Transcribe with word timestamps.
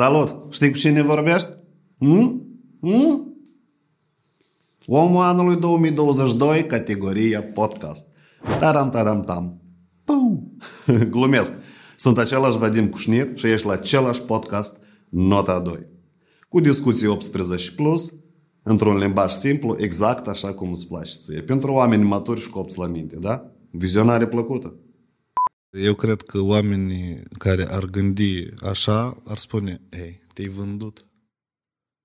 Salut! 0.00 0.52
Știi 0.52 0.70
cu 0.70 0.76
cine 0.76 1.02
vorbești? 1.02 1.48
Hmm? 1.98 2.46
Hmm? 2.80 3.36
Omul 4.86 5.22
anului 5.22 5.56
2022, 5.56 6.66
categoria 6.66 7.42
podcast. 7.42 8.06
Taram, 8.58 8.90
taram, 8.90 9.24
tam. 9.24 9.60
Pau! 10.04 10.52
Glumesc. 11.10 11.52
Sunt 11.96 12.18
același 12.18 12.58
Vadim 12.58 12.88
Cușnir 12.88 13.28
și 13.34 13.46
ești 13.46 13.66
la 13.66 13.72
același 13.72 14.22
podcast 14.22 14.76
Nota 15.08 15.60
2. 15.60 15.86
Cu 16.48 16.60
discuții 16.60 17.06
18 17.06 17.72
plus, 17.72 18.12
într-un 18.62 18.96
limbaj 18.98 19.32
simplu, 19.32 19.76
exact 19.78 20.28
așa 20.28 20.52
cum 20.52 20.72
îți 20.72 20.86
place 20.86 21.12
ție. 21.12 21.40
Pentru 21.40 21.72
oameni 21.72 22.04
maturi 22.04 22.40
și 22.40 22.50
copți 22.50 22.78
la 22.78 22.86
minte, 22.86 23.16
da? 23.16 23.50
Vizionare 23.70 24.26
plăcută. 24.26 24.74
Eu 25.70 25.94
cred 25.94 26.22
că 26.22 26.38
oamenii 26.40 27.22
care 27.38 27.66
ar 27.70 27.84
gândi 27.84 28.46
așa 28.62 29.22
ar 29.26 29.36
spune, 29.38 29.80
ei, 29.90 30.20
te-ai 30.34 30.48
vândut. 30.48 31.06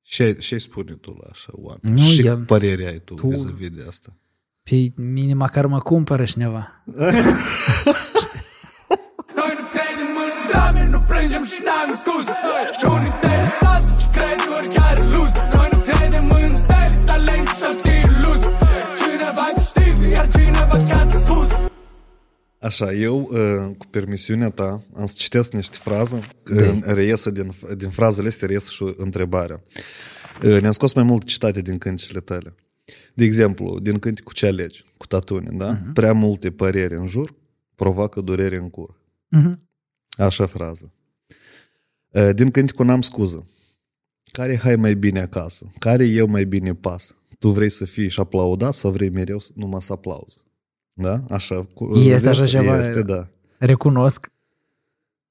Ce 0.02 0.38
ai 0.52 0.59
spune 0.59 0.94
tu 0.94 1.12
la 1.21 1.27
așa 1.31 1.52
oameni? 1.54 1.99
Nu, 1.99 2.07
și 2.07 2.26
el- 2.26 2.45
părere 2.45 2.85
ai 2.88 2.99
tu, 2.99 3.13
tu- 3.13 3.27
vis-a-vis 3.27 3.70
de 3.70 3.84
asta? 3.88 4.18
Pe 4.63 4.91
mine 4.95 5.34
măcar 5.34 5.66
mă 5.66 5.80
cumpără 5.80 6.23
cineva. 6.23 6.84
Noi 9.38 9.54
nu 9.59 9.66
credem 9.73 10.12
în 10.26 10.48
drame, 10.49 10.88
nu 10.90 11.02
plângem 11.02 11.43
și 11.45 11.59
n-avem 11.66 11.95
scuze 12.04 12.32
Așa, 22.63 22.94
eu, 22.94 23.20
uh, 23.31 23.76
cu 23.77 23.85
permisiunea 23.90 24.49
ta, 24.49 24.84
am 24.95 25.05
să 25.05 25.16
citesc 25.17 25.54
niște 25.54 25.77
fraze, 25.81 26.20
Da. 26.44 26.70
uh, 26.71 26.80
reiese 26.84 27.31
din, 27.31 27.52
din 27.77 27.90
frazele 27.90 28.27
astea 28.27 28.48
reiese 28.48 28.71
și 28.71 28.94
întrebarea. 28.98 29.63
Uh, 30.44 30.59
Ne-am 30.62 30.71
scos 30.71 30.94
mai 30.94 31.04
multe 31.04 31.26
citate 31.26 31.62
din 31.62 31.77
cântecele 31.77 32.20
tale. 32.20 32.55
De 33.13 33.23
exemplu, 33.23 33.79
din 33.79 33.99
cântecul 33.99 34.34
Ce 34.34 34.46
alegi, 34.46 34.85
cu 34.98 35.07
tatune, 35.07 35.49
da? 35.57 35.71
Mhm. 35.71 35.93
Prea 35.93 36.13
multe 36.13 36.51
păreri 36.51 36.96
în 36.96 37.07
jur 37.07 37.35
provoacă 37.76 38.21
durere 38.21 38.55
în 38.55 38.70
cur. 38.70 39.01
Mhm. 39.27 39.68
Așa 40.18 40.45
frază. 40.45 40.93
Uh, 42.10 42.29
Din 42.35 42.51
cântecul 42.51 42.85
N-am 42.85 43.01
scuză. 43.01 43.48
Care 44.32 44.57
hai 44.57 44.76
mai 44.76 44.95
bine 44.95 45.20
acasă? 45.21 45.71
Care 45.79 46.05
eu 46.05 46.27
mai 46.27 46.45
bine 46.45 46.73
pas? 46.73 47.16
Tu 47.40 47.49
vrei 47.49 47.70
să 47.70 47.85
fii 47.85 48.10
și 48.10 48.20
aplaudat 48.20 48.73
sau 48.73 48.91
vrei 48.91 49.10
mereu 49.10 49.41
numai 49.55 49.82
să 49.82 49.93
aplauzi? 49.93 50.38
Da? 50.94 51.24
Așa. 51.30 51.63
cu- 51.74 51.96
Este 51.96 52.30
așa 52.30 52.46
ceva? 52.46 52.80
Este, 52.80 53.02
da. 53.02 53.27
Recunosc. 53.58 54.32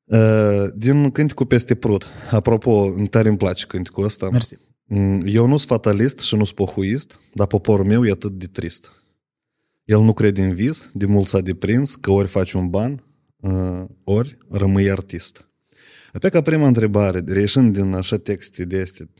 Uh, 0.05 0.65
Din 0.75 1.11
cântecul 1.11 1.47
Peste 1.47 1.75
Prut. 1.75 2.07
Apropo, 2.31 2.95
tare 3.11 3.29
îmi 3.29 3.37
place 3.37 3.67
cântecul 3.67 4.05
ăsta. 4.05 4.29
Mersi. 4.31 4.59
Mm, 4.85 5.21
Eu 5.25 5.47
nu 5.47 5.57
sunt 5.57 5.69
fatalist 5.69 6.19
și 6.19 6.35
nu 6.37 6.45
sunt 6.45 6.57
pohuist, 6.57 7.21
dar 7.35 7.47
poporul 7.47 7.85
meu 7.85 8.05
e 8.05 8.11
atât 8.11 8.33
de 8.39 8.47
trist. 8.47 8.93
El 9.85 10.01
nu 10.03 10.13
crede 10.13 10.43
în 10.43 10.55
vis, 10.55 10.91
de 10.95 11.07
mult 11.07 11.27
s-a 11.27 11.41
deprins 11.41 11.95
că 11.95 12.11
ori 12.11 12.29
faci 12.29 12.53
un 12.53 12.69
ban, 12.71 13.05
uh, 13.37 13.85
ori 14.05 14.39
rămâi 14.51 14.91
artist. 14.91 15.47
Apoi 16.13 16.31
ca 16.31 16.43
prima 16.43 16.67
întrebare, 16.67 17.23
reieșind 17.27 17.73
din 17.77 17.95
așa 17.95 18.19
texte 18.19 18.65
de 18.65 18.77
este, 18.77 19.11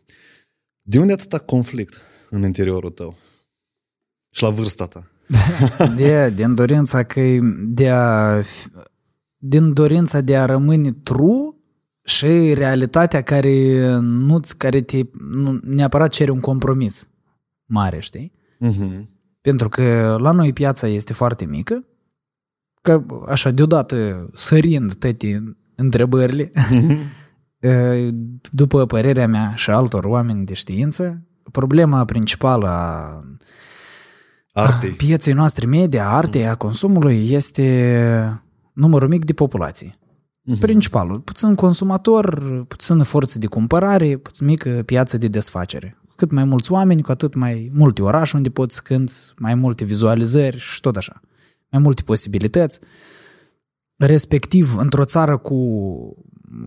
de 0.83 0.99
unde 0.99 1.13
atâta 1.13 1.39
conflict 1.39 2.01
în 2.31 2.43
interiorul 2.43 2.91
tău? 2.91 3.17
Și 4.31 4.43
la 4.43 4.51
vârsta 4.51 4.87
ta? 4.87 5.11
De, 5.97 6.33
din 6.35 6.55
dorința 6.55 7.03
că 7.03 7.21
de 7.67 7.91
a, 7.91 8.41
fi- 8.43 8.71
din 9.37 9.73
dorința 9.73 10.21
de 10.21 10.37
a 10.37 10.45
rămâne 10.45 10.93
true 10.93 11.55
și 12.05 12.55
realitatea 12.55 13.23
care 13.23 13.97
nu 14.01 14.41
care 14.57 14.81
te 14.81 15.01
nu, 15.19 15.61
neapărat 15.63 16.11
cere 16.11 16.31
un 16.31 16.41
compromis 16.41 17.09
mare, 17.65 18.01
știi? 18.01 18.33
Uh-huh. 18.61 19.07
Pentru 19.41 19.69
că 19.69 20.17
la 20.21 20.31
noi 20.31 20.53
piața 20.53 20.87
este 20.87 21.13
foarte 21.13 21.45
mică, 21.45 21.85
că 22.83 23.05
așa 23.29 23.51
deodată 23.51 24.29
sărind 24.35 24.95
toate 24.95 25.57
întrebările, 25.75 26.51
e, 27.61 28.11
după 28.51 28.87
părerea 28.87 29.27
mea 29.27 29.55
și 29.55 29.71
altor 29.71 30.05
oameni 30.05 30.45
de 30.45 30.55
știință, 30.55 31.27
problema 31.53 32.05
principală 32.05 32.69
a 32.69 33.25
Artei. 34.53 34.91
pieței 34.91 35.33
noastre 35.33 35.67
media, 35.67 36.09
a 36.09 36.17
artei, 36.17 36.47
a 36.47 36.55
consumului 36.55 37.31
este 37.31 38.43
numărul 38.73 39.09
mic 39.09 39.25
de 39.25 39.33
populație. 39.33 39.95
Principalul. 40.61 41.21
Puțin 41.21 41.55
consumator, 41.55 42.65
puțină 42.69 43.03
forță 43.03 43.39
de 43.39 43.47
cumpărare, 43.47 44.17
puțin 44.17 44.47
mică 44.47 44.71
piață 44.71 45.19
de 45.19 45.29
desfacere. 45.29 45.97
Cu 46.09 46.15
cât 46.17 46.31
mai 46.31 46.45
mulți 46.45 46.73
oameni, 46.73 47.03
cu 47.03 47.11
atât 47.11 47.35
mai 47.35 47.71
multe 47.75 48.03
orașe 48.03 48.37
unde 48.37 48.51
poți 48.51 48.75
să 48.75 48.81
cânti, 48.85 49.13
mai 49.39 49.55
multe 49.55 49.85
vizualizări 49.85 50.59
și 50.59 50.81
tot 50.81 50.97
așa. 50.97 51.21
Mai 51.71 51.81
multe 51.81 52.03
posibilități. 52.03 52.81
Respectiv, 53.97 54.77
într-o 54.77 55.05
țară 55.05 55.37
cu 55.37 55.57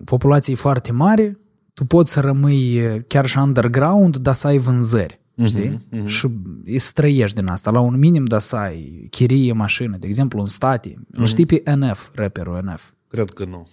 populație 0.03 0.56
foarte 0.56 0.91
mare, 0.91 1.40
tu 1.73 1.85
poți 1.85 2.12
să 2.12 2.19
rămâi 2.19 2.79
chiar 3.07 3.25
și 3.25 3.38
underground, 3.38 4.17
dar 4.17 4.34
să 4.34 4.47
ai 4.47 4.57
vânzări. 4.57 5.24
Știi? 5.44 5.88
Și 6.06 6.29
să 6.75 6.91
trăiești 6.94 7.35
din 7.40 7.47
asta. 7.47 7.72
La 7.72 7.79
un 7.79 7.97
minim, 7.97 8.25
dar 8.25 8.40
să 8.40 8.56
ai 8.56 9.07
chirie, 9.09 9.53
mașină. 9.53 9.97
De 9.97 10.07
exemplu, 10.07 10.40
în 10.40 10.47
state. 10.47 10.96
Îl 11.12 11.25
știi 11.25 11.46
pe 11.46 11.75
NF, 11.75 12.09
rapperul 12.13 12.62
NF. 12.63 12.90
Cred 13.07 13.29
că 13.29 13.46
nu. 13.46 13.68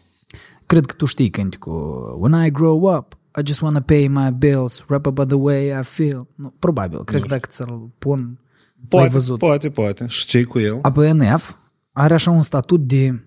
Cred 0.67 0.87
că 0.87 0.95
tu 0.95 1.05
știi 1.05 1.31
cânticul 1.31 2.17
When 2.21 2.45
I 2.45 2.50
grow 2.50 2.97
up, 2.97 3.17
I 3.39 3.47
just 3.47 3.61
wanna 3.61 3.81
pay 3.81 4.09
my 4.09 4.31
bills, 4.39 4.84
rap 4.89 5.06
about 5.06 5.28
the 5.28 5.37
way 5.37 5.67
I 5.81 5.83
feel. 5.83 6.27
Nu, 6.34 6.55
probabil, 6.59 7.05
cred 7.05 7.21
că 7.21 7.27
dacă 7.27 7.47
ți-l 7.50 7.91
pun, 7.99 8.19
l-ai 8.21 8.87
Poate, 8.89 9.09
văzut. 9.09 9.39
poate, 9.39 9.71
poate. 9.71 10.06
Și 10.06 10.27
ce 10.27 10.43
cu 10.43 10.59
el? 10.59 10.79
Apoi 10.83 11.12
NF 11.12 11.55
are 11.93 12.15
așa 12.15 12.31
un 12.31 12.41
statut 12.43 12.87
de 12.87 13.27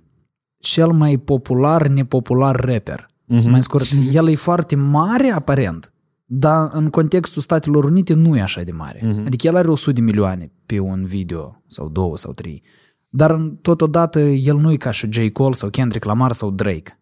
cel 0.60 0.92
mai 0.92 1.18
popular, 1.18 1.88
nepopular 1.88 2.56
rapper. 2.56 3.06
Mai 3.26 3.64
scurt, 3.64 3.88
el 4.12 4.30
e 4.30 4.36
foarte 4.36 4.76
mare 4.76 5.30
aparent, 5.30 5.94
dar 6.26 6.70
în 6.74 6.90
contextul 6.90 7.42
Statelor 7.42 7.84
Unite 7.84 8.14
nu 8.14 8.38
e 8.38 8.42
așa 8.42 8.62
de 8.62 8.72
mare. 8.72 9.00
Adică 9.26 9.48
el 9.48 9.56
are 9.56 9.68
100 9.68 9.92
de 9.92 10.02
milioane 10.02 10.52
pe 10.66 10.80
un 10.80 11.06
video, 11.06 11.64
sau 11.68 11.90
două, 11.90 12.18
sau 12.18 12.34
trei. 12.34 12.64
Dar 13.10 13.32
în- 13.32 13.56
totodată 13.56 14.20
el 14.20 14.58
nu 14.58 14.72
e 14.72 14.76
ca 14.78 14.92
și 14.92 15.08
J. 15.12 15.30
Cole 15.32 15.54
sau 15.54 15.70
Kendrick 15.70 16.06
Lamar 16.06 16.32
sau 16.32 16.52
Drake. 16.52 17.00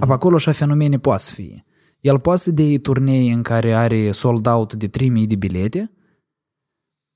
Apă 0.00 0.12
acolo 0.12 0.34
așa 0.34 0.52
fenomene 0.52 0.98
poate 0.98 1.22
să 1.22 1.32
fie. 1.34 1.64
El 2.00 2.18
poate 2.18 2.40
să 2.40 2.50
dea 2.50 2.78
turnee 2.82 3.32
în 3.32 3.42
care 3.42 3.74
are 3.74 4.10
sold 4.12 4.46
out 4.46 4.74
de 4.74 4.88
3000 4.88 5.26
de 5.26 5.34
bilete 5.36 5.92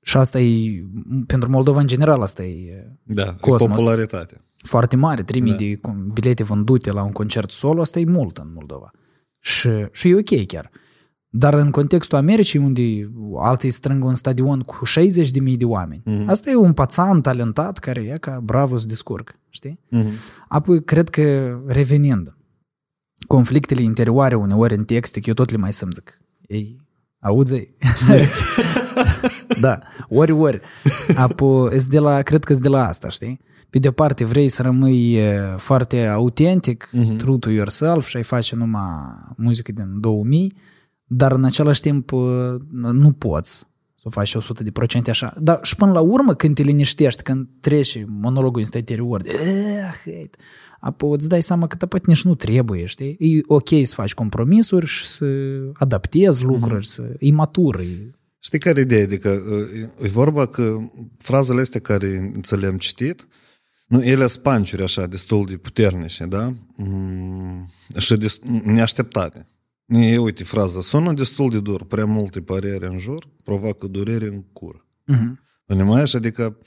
și 0.01 0.17
asta 0.17 0.39
e, 0.39 0.83
pentru 1.27 1.49
Moldova 1.49 1.79
în 1.79 1.87
general, 1.87 2.21
asta 2.21 2.43
e 2.43 2.87
Da, 3.03 3.21
e 3.23 3.35
Cosmos. 3.39 3.71
popularitate. 3.71 4.37
foarte 4.57 4.95
mare, 4.95 5.23
3000 5.23 5.51
da. 5.51 5.57
de 5.57 5.75
com- 5.75 6.13
bilete 6.13 6.43
vândute 6.43 6.91
la 6.91 7.03
un 7.03 7.11
concert 7.11 7.51
solo, 7.51 7.81
asta 7.81 7.99
e 7.99 8.05
mult 8.05 8.37
în 8.37 8.51
Moldova. 8.53 8.91
Și, 9.39 9.69
și 9.91 10.09
e 10.09 10.15
ok 10.15 10.45
chiar. 10.47 10.71
Dar 11.37 11.53
în 11.53 11.71
contextul 11.71 12.17
Americii, 12.17 12.59
unde 12.59 13.11
alții 13.37 13.69
strâng 13.69 14.03
un 14.03 14.15
stadion 14.15 14.59
cu 14.59 14.85
60 14.85 15.31
de 15.31 15.39
mii 15.39 15.57
de 15.57 15.65
oameni, 15.65 16.03
mm-hmm. 16.09 16.25
asta 16.27 16.49
e 16.49 16.55
un 16.55 16.73
pațan 16.73 17.21
talentat 17.21 17.77
care 17.77 18.01
e 18.01 18.17
ca 18.17 18.39
bravo 18.43 18.77
să 18.77 18.87
descurc, 18.87 19.39
știi? 19.49 19.79
Mm-hmm. 19.91 20.13
Apoi, 20.47 20.83
cred 20.83 21.09
că 21.09 21.57
revenind, 21.67 22.35
conflictele 23.27 23.81
interioare 23.81 24.35
uneori 24.35 24.75
în 24.75 24.83
texte, 24.83 25.19
că 25.19 25.25
eu 25.27 25.33
tot 25.33 25.51
le 25.51 25.57
mai 25.57 25.73
să 25.73 25.87
zic. 25.91 26.21
Ei, 26.47 26.77
auzi? 27.19 27.67
da, 29.61 29.79
ori, 30.09 30.31
ori. 30.31 30.61
Apoi, 31.15 31.77
de 31.87 31.99
la, 31.99 32.21
cred 32.21 32.43
că 32.43 32.53
de 32.53 32.67
la 32.67 32.87
asta, 32.87 33.09
știi? 33.09 33.39
Pe 33.69 33.79
de 33.79 33.87
o 33.87 33.91
parte 33.91 34.25
vrei 34.25 34.49
să 34.49 34.61
rămâi 34.61 35.13
e, 35.13 35.55
foarte 35.57 36.05
autentic, 36.05 36.89
uh-huh. 36.93 37.17
true 37.17 37.37
to 37.37 37.49
yourself 37.49 38.07
și 38.07 38.17
ai 38.17 38.23
face 38.23 38.55
numai 38.55 39.13
muzică 39.35 39.71
din 39.71 39.99
2000, 39.99 40.55
dar 41.07 41.31
în 41.31 41.43
același 41.43 41.81
timp 41.81 42.11
e, 42.11 42.15
nu 42.71 43.11
poți 43.11 43.67
să 43.95 44.03
o 44.03 44.09
faci 44.09 44.37
100% 44.37 44.39
așa. 45.09 45.33
Dar 45.39 45.59
și 45.61 45.75
până 45.75 45.91
la 45.91 45.99
urmă, 45.99 46.33
când 46.33 46.55
te 46.55 46.61
liniștești, 46.63 47.23
când 47.23 47.47
treci 47.59 48.05
monologul 48.07 48.61
în 48.61 48.67
interior, 48.79 49.21
de 49.21 49.31
"Eh, 49.31 49.83
hate", 49.83 50.29
apoi 50.79 51.11
îți 51.11 51.29
dai 51.29 51.41
seama 51.41 51.67
că 51.67 51.85
poate 51.85 52.05
nici 52.09 52.23
nu 52.23 52.35
trebuie, 52.35 52.85
știi? 52.85 53.15
E 53.19 53.41
ok 53.47 53.69
să 53.83 53.93
faci 53.95 54.13
compromisuri 54.13 54.85
și 54.85 55.05
să 55.05 55.25
adaptezi 55.73 56.43
lucruri, 56.43 56.87
să... 56.87 57.15
e 57.19 57.31
matur, 57.31 57.79
e... 57.79 58.11
Știi 58.39 58.59
care 58.59 58.79
e 58.79 58.81
ideea? 58.81 59.03
Adică 59.03 59.41
e 60.01 60.07
vorba 60.07 60.45
că 60.45 60.77
frazele 61.17 61.61
astea 61.61 61.79
care 61.79 62.31
ți 62.41 62.57
le-am 62.57 62.77
citit, 62.77 63.27
nu, 63.87 64.03
ele 64.03 64.27
sunt 64.27 64.43
panciuri 64.43 64.83
așa, 64.83 65.05
destul 65.05 65.45
de 65.45 65.57
puternice, 65.57 66.25
da? 66.25 66.53
Mm, 66.75 67.69
și 67.97 68.15
des, 68.17 68.39
neașteptate. 68.63 69.47
E, 69.85 70.17
uite, 70.17 70.43
fraza, 70.43 70.81
sună 70.81 71.13
destul 71.13 71.49
de 71.49 71.59
dur, 71.59 71.83
prea 71.83 72.05
multe 72.05 72.41
păreri 72.41 72.85
în 72.85 72.97
jur 72.97 73.27
provoacă 73.43 73.87
durere 73.87 74.25
în 74.25 74.43
cur. 74.53 74.85
Uh-huh. 75.13 75.43
Înțelegi? 75.65 76.15
Adică 76.15 76.57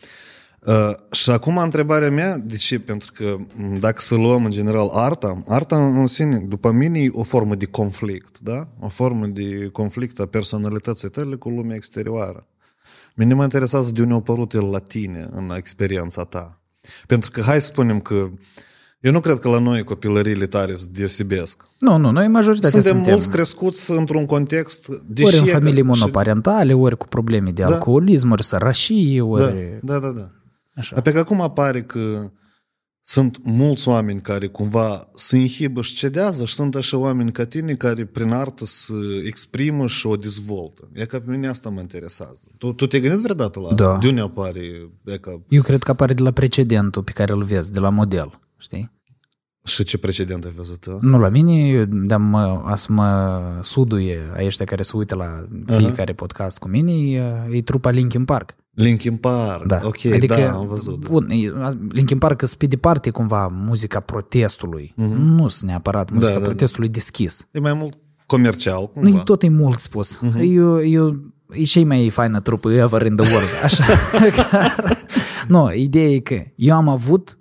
Uh, 0.67 0.95
și 1.11 1.31
acum 1.31 1.57
întrebarea 1.57 2.11
mea, 2.11 2.39
de 2.39 2.57
ce? 2.57 2.81
Pentru 2.81 3.13
că 3.13 3.37
dacă 3.79 4.01
să 4.01 4.15
luăm 4.15 4.45
în 4.45 4.51
general 4.51 4.89
arta, 4.93 5.43
arta 5.47 5.87
în 5.87 6.07
sine, 6.07 6.39
după 6.39 6.71
mine, 6.71 6.99
e 6.99 7.11
o 7.13 7.23
formă 7.23 7.55
de 7.55 7.67
conflict, 7.67 8.39
da? 8.39 8.69
O 8.81 8.89
formă 8.89 9.27
de 9.27 9.69
conflict 9.73 10.21
a 10.21 10.27
personalității 10.27 11.09
tale 11.09 11.37
cu 11.37 11.49
lumea 11.49 11.77
exterioară. 11.77 12.47
Mine 13.15 13.35
mă 13.35 13.43
interesează 13.43 13.93
de 13.93 14.01
unde 14.01 14.13
a 14.13 14.17
apărut 14.17 14.53
el 14.53 14.71
la 14.71 14.79
tine, 14.79 15.29
în 15.31 15.53
experiența 15.57 16.25
ta. 16.25 16.61
Pentru 17.07 17.31
că 17.31 17.41
hai 17.41 17.61
să 17.61 17.67
spunem 17.67 18.01
că 18.01 18.15
uh, 18.15 18.31
eu 19.01 19.13
nu 19.13 19.21
cred 19.21 19.39
că 19.39 19.49
la 19.49 19.59
noi 19.59 19.83
copilăriile 19.85 20.47
tare 20.47 20.75
se 20.75 20.87
deosebesc. 20.93 21.65
Nu, 21.79 21.97
nu, 21.97 22.11
noi 22.11 22.29
majoritatea 22.29 22.71
Suntem, 22.71 22.93
suntem, 22.93 23.13
mulți 23.13 23.29
crescuți 23.31 23.91
într-un 23.91 24.27
context 24.27 24.89
deși 25.07 25.27
ori 25.27 25.37
în 25.37 25.43
e 25.43 25.47
că- 25.51 25.59
familii 25.59 25.81
și- 25.83 25.87
monoparentale, 25.89 26.75
ori 26.75 26.97
cu 26.97 27.07
probleme 27.07 27.51
de 27.51 27.63
Da. 27.63 27.69
alcoolism, 27.69 28.31
ori 28.31 28.45
sărășie, 28.45 29.19
Da, 29.19 29.25
ori... 29.25 29.79
da, 29.83 29.99
da, 29.99 30.09
da. 30.11 30.31
Așa. 30.75 30.95
Dar 30.95 31.03
pe 31.03 31.13
că 31.13 31.19
acum 31.19 31.41
apare 31.41 31.83
că 31.83 32.31
sunt 33.01 33.39
mulți 33.43 33.89
oameni 33.89 34.21
care 34.21 34.47
cumva 34.47 35.09
se 35.15 35.37
inhibă 35.37 35.83
și 35.83 35.95
cedează 35.95 36.45
și 36.45 36.55
sunt 36.55 36.75
așa 36.75 36.97
oameni 36.97 37.33
ca 37.33 37.45
tine 37.45 37.75
care 37.75 38.05
prin 38.05 38.33
artă 38.33 38.65
se 38.65 38.93
exprimă 39.27 39.87
și 39.87 40.07
o 40.07 40.17
dezvoltă. 40.17 40.89
E 40.93 41.05
ca 41.05 41.19
pe 41.21 41.31
mine 41.31 41.49
asta 41.49 41.69
mă 41.71 41.81
interesează. 41.81 42.41
Tu, 42.59 42.73
tu 42.73 42.87
te-ai 42.87 43.03
gândit 43.03 43.21
vreodată 43.21 43.61
la 43.61 43.69
asta? 43.69 43.85
Da. 43.85 43.99
De 44.01 44.09
unde 44.09 44.21
apare? 44.21 44.61
E 45.05 45.17
ca... 45.19 45.41
Eu 45.49 45.63
cred 45.63 45.83
că 45.83 45.91
apare 45.91 46.15
de 46.15 46.23
la 46.23 46.31
precedentul 46.31 47.03
pe 47.03 47.13
care 47.13 47.33
îl 47.33 47.43
vezi, 47.43 47.73
de 47.73 47.79
la 47.79 47.89
model, 47.89 48.41
știi? 48.59 48.97
Și 49.65 49.85
ce 49.85 49.99
precedent 49.99 50.45
ai 50.45 50.53
văzut? 50.57 50.87
Da? 50.87 50.99
Nu 51.01 51.19
la 51.19 51.29
mine, 51.29 51.69
eu 51.69 51.85
dar 51.89 52.19
mă, 52.19 52.63
a 52.65 52.75
să 52.75 52.93
mă 52.93 53.41
suduie 53.63 54.21
a 54.37 54.45
ăștia 54.45 54.65
care 54.67 54.83
se 54.83 54.93
uită 54.97 55.15
la 55.15 55.47
fiecare 55.79 56.13
podcast 56.13 56.59
cu 56.59 56.69
mine, 56.69 56.93
e, 56.93 57.23
e 57.51 57.63
trupa 57.63 57.91
Linkin 57.91 58.25
Park. 58.25 58.55
Linkin 58.71 59.17
Park. 59.17 59.67
Da. 59.67 59.81
Ok, 59.85 60.05
adică, 60.13 60.35
da, 60.35 60.51
am 60.53 60.67
văzut. 60.67 61.01
Da. 61.01 61.09
Bun, 61.11 61.29
e- 61.31 61.53
Linkin 61.89 62.19
Park 62.19 62.39
sunt 62.47 62.59
pe 62.59 62.67
departe 62.67 63.11
cumva 63.11 63.47
muzica 63.51 64.01
protestului. 64.01 64.95
Mm-hmm. 64.95 65.15
Nu 65.17 65.49
sunt 65.49 65.71
neapărat 65.71 66.11
muzica 66.11 66.31
Mhm. 66.33 66.39
Da, 66.41 66.45
da, 66.45 66.47
da. 66.51 66.55
protestului 66.55 66.89
deschis. 66.89 67.49
E 67.53 67.59
mai 67.61 67.75
mult 67.75 67.99
comercial, 68.27 68.91
Nu, 68.95 69.01
cumva. 69.03 69.19
tot 69.23 69.43
e 69.43 69.49
mult 69.49 69.79
spus. 69.79 70.19
Mhm. 70.21 70.39
Uh-huh. 70.39 70.43
Eu, 70.55 70.85
eu, 70.87 71.15
e 71.51 71.63
cei 71.63 71.85
mai 71.85 72.11
faină 72.11 72.41
trupă 72.41 72.71
ever 72.73 73.03
in 73.07 73.17
the 73.17 73.31
world. 73.33 73.49
Așa. 73.65 73.85
nu, 75.49 75.73
ideea 75.75 76.09
e 76.09 76.19
că 76.19 76.43
eu 76.57 76.75
am 76.77 76.89
avut 76.89 77.33
eu 77.33 77.38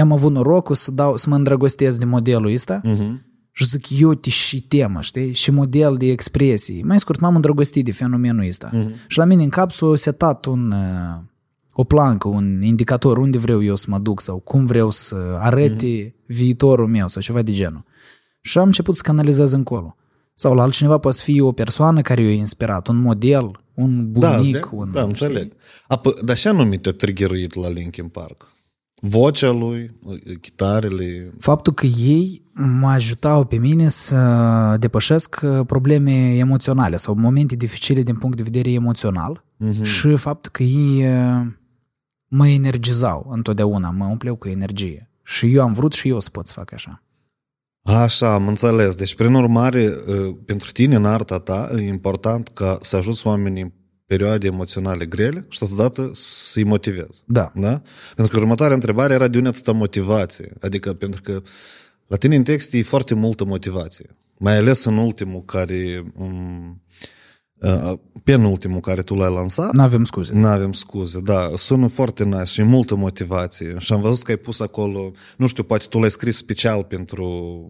am 0.00 0.12
avut 0.12 0.32
norocul 0.32 0.74
să, 0.74 0.90
dau, 0.90 1.16
să 1.16 1.28
mă 1.28 1.34
îndrăgostesc 1.36 1.98
de 1.98 2.04
modelul 2.04 2.52
ăsta 2.52 2.80
Mhm. 2.84 3.22
și 3.52 3.64
zic, 3.66 4.00
eu 4.00 4.14
te 4.14 4.30
și 4.30 4.62
temă, 4.62 5.00
știi? 5.00 5.32
Și 5.32 5.50
model 5.50 5.94
de 5.96 6.06
expresii. 6.10 6.82
Mai 6.82 6.98
scurt, 6.98 7.20
m-am 7.20 7.34
îndrăgostit 7.34 7.84
de 7.84 7.92
fenomenul 7.92 8.46
ăsta. 8.46 8.70
Mhm. 8.72 8.94
Și 9.06 9.18
la 9.18 9.24
mine 9.24 9.42
în 9.42 9.48
cap 9.48 9.70
s-a 9.70 9.92
setat 9.94 10.44
un, 10.44 10.70
uh, 10.70 11.22
o 11.72 11.84
plancă, 11.84 12.28
un 12.28 12.62
indicator 12.62 13.18
unde 13.18 13.38
vreau 13.38 13.62
eu 13.62 13.76
să 13.76 13.86
mă 13.88 13.98
duc 13.98 14.20
sau 14.20 14.38
cum 14.38 14.66
vreau 14.66 14.90
să 14.90 15.16
arăte 15.38 16.14
Mhm. 16.16 16.34
viitorul 16.36 16.86
meu 16.88 17.08
sau 17.08 17.22
ceva 17.22 17.42
de 17.42 17.52
genul. 17.52 17.84
Și 18.40 18.58
am 18.58 18.64
început 18.66 18.96
să 18.96 19.02
canalizez 19.04 19.52
încolo. 19.52 19.96
Sau 20.34 20.54
la 20.54 20.62
altcineva 20.62 20.98
poate 20.98 21.16
să 21.16 21.22
fie 21.22 21.40
o 21.42 21.52
persoană 21.52 22.00
care 22.00 22.22
i-a 22.22 22.32
inspirat, 22.32 22.88
un 22.88 22.96
model, 22.96 23.50
un 23.74 24.12
Da, 24.12 24.36
bunic, 24.36 24.56
stai? 24.56 24.68
un... 24.72 24.90
da, 24.92 25.02
înțeleg. 25.02 25.52
Apă, 25.88 26.14
dar 26.24 26.36
ce 26.36 26.48
anume 26.48 26.76
te-a 26.76 26.92
triggeruit 26.92 27.54
la 27.54 27.68
Linkin 27.68 28.08
Park? 28.08 28.46
Vocea 29.02 29.50
lui, 29.50 29.90
chitarele... 30.40 31.34
Faptul 31.38 31.72
că 31.72 31.86
ei 31.86 32.42
mă 32.54 32.88
ajutau 32.88 33.44
pe 33.44 33.56
mine 33.56 33.88
să 33.88 34.16
depășesc 34.80 35.40
uh, 35.42 35.66
probleme 35.66 36.36
emoționale 36.36 36.96
sau 36.96 37.14
momente 37.14 37.56
dificile 37.56 38.02
din 38.02 38.16
punct 38.16 38.36
de 38.36 38.42
vedere 38.42 38.72
emoțional 38.72 39.44
Mhm. 39.58 39.82
și 39.82 40.16
faptul 40.16 40.52
că 40.52 40.62
ei 40.62 41.04
uh, 41.06 41.46
mă 42.28 42.48
energizau 42.48 43.26
întotdeauna, 43.30 43.90
mă 43.90 44.04
umpleau 44.04 44.36
cu 44.36 44.48
energie. 44.48 45.10
Și 45.22 45.54
eu 45.54 45.62
am 45.62 45.72
vrut 45.72 45.92
și 45.92 46.08
eu 46.08 46.20
să 46.20 46.30
pot 46.30 46.46
să 46.46 46.52
fac 46.52 46.72
așa. 46.72 47.02
Așa, 47.82 48.34
am 48.34 48.48
înțeles. 48.48 48.94
Deci, 48.94 49.14
prin 49.14 49.34
urmare, 49.34 49.86
uh, 49.86 50.36
pentru 50.44 50.72
tine, 50.72 50.94
în 50.96 51.04
arta 51.04 51.38
ta, 51.38 51.70
e 51.76 51.80
important 51.86 52.48
ca 52.48 52.78
să 52.80 52.96
ajuți 52.96 53.26
oamenii 53.26 53.62
în 53.62 53.72
perioade 54.06 54.46
emoționale 54.46 55.04
grele 55.04 55.46
și 55.48 55.58
totodată 55.58 56.10
să-i 56.12 56.64
motivezi. 56.64 57.22
Da. 57.24 57.52
Da? 57.54 57.82
Pentru 58.14 58.34
că 58.34 58.40
următoarea 58.40 58.74
întrebare 58.74 59.14
era 59.14 59.28
de 59.28 59.36
unde 59.36 59.48
atâta 59.48 59.72
motivație. 59.72 60.52
Adică 60.60 60.92
pentru 60.92 61.22
că 61.22 61.42
la 62.06 62.16
tine 62.16 62.36
în 62.36 62.42
text 62.42 62.72
e 62.72 62.82
foarte 62.82 63.14
multă 63.14 63.44
motivație. 63.44 64.16
Mai 64.38 64.56
ales 64.56 64.84
în 64.84 64.96
ultimul 64.96 65.42
care... 65.44 66.04
Um, 66.16 66.68
uh, 66.68 66.85
penultimul 68.23 68.79
care 68.79 69.01
tu 69.01 69.15
l-ai 69.15 69.33
lansat. 69.33 69.73
Nu 69.73 69.81
avem 69.81 70.03
scuze. 70.03 70.33
Nu 70.33 70.47
avem 70.47 70.71
scuze, 70.73 71.19
da. 71.19 71.49
Sună 71.55 71.87
foarte 71.87 72.23
nice 72.23 72.43
și 72.43 72.59
e 72.59 72.63
multă 72.63 72.95
motivație. 72.95 73.75
Și 73.77 73.93
am 73.93 74.01
văzut 74.01 74.23
că 74.23 74.31
ai 74.31 74.37
pus 74.37 74.59
acolo, 74.59 75.11
nu 75.37 75.47
știu, 75.47 75.63
poate 75.63 75.85
tu 75.89 75.99
l-ai 75.99 76.11
scris 76.11 76.35
special 76.35 76.83
pentru 76.83 77.25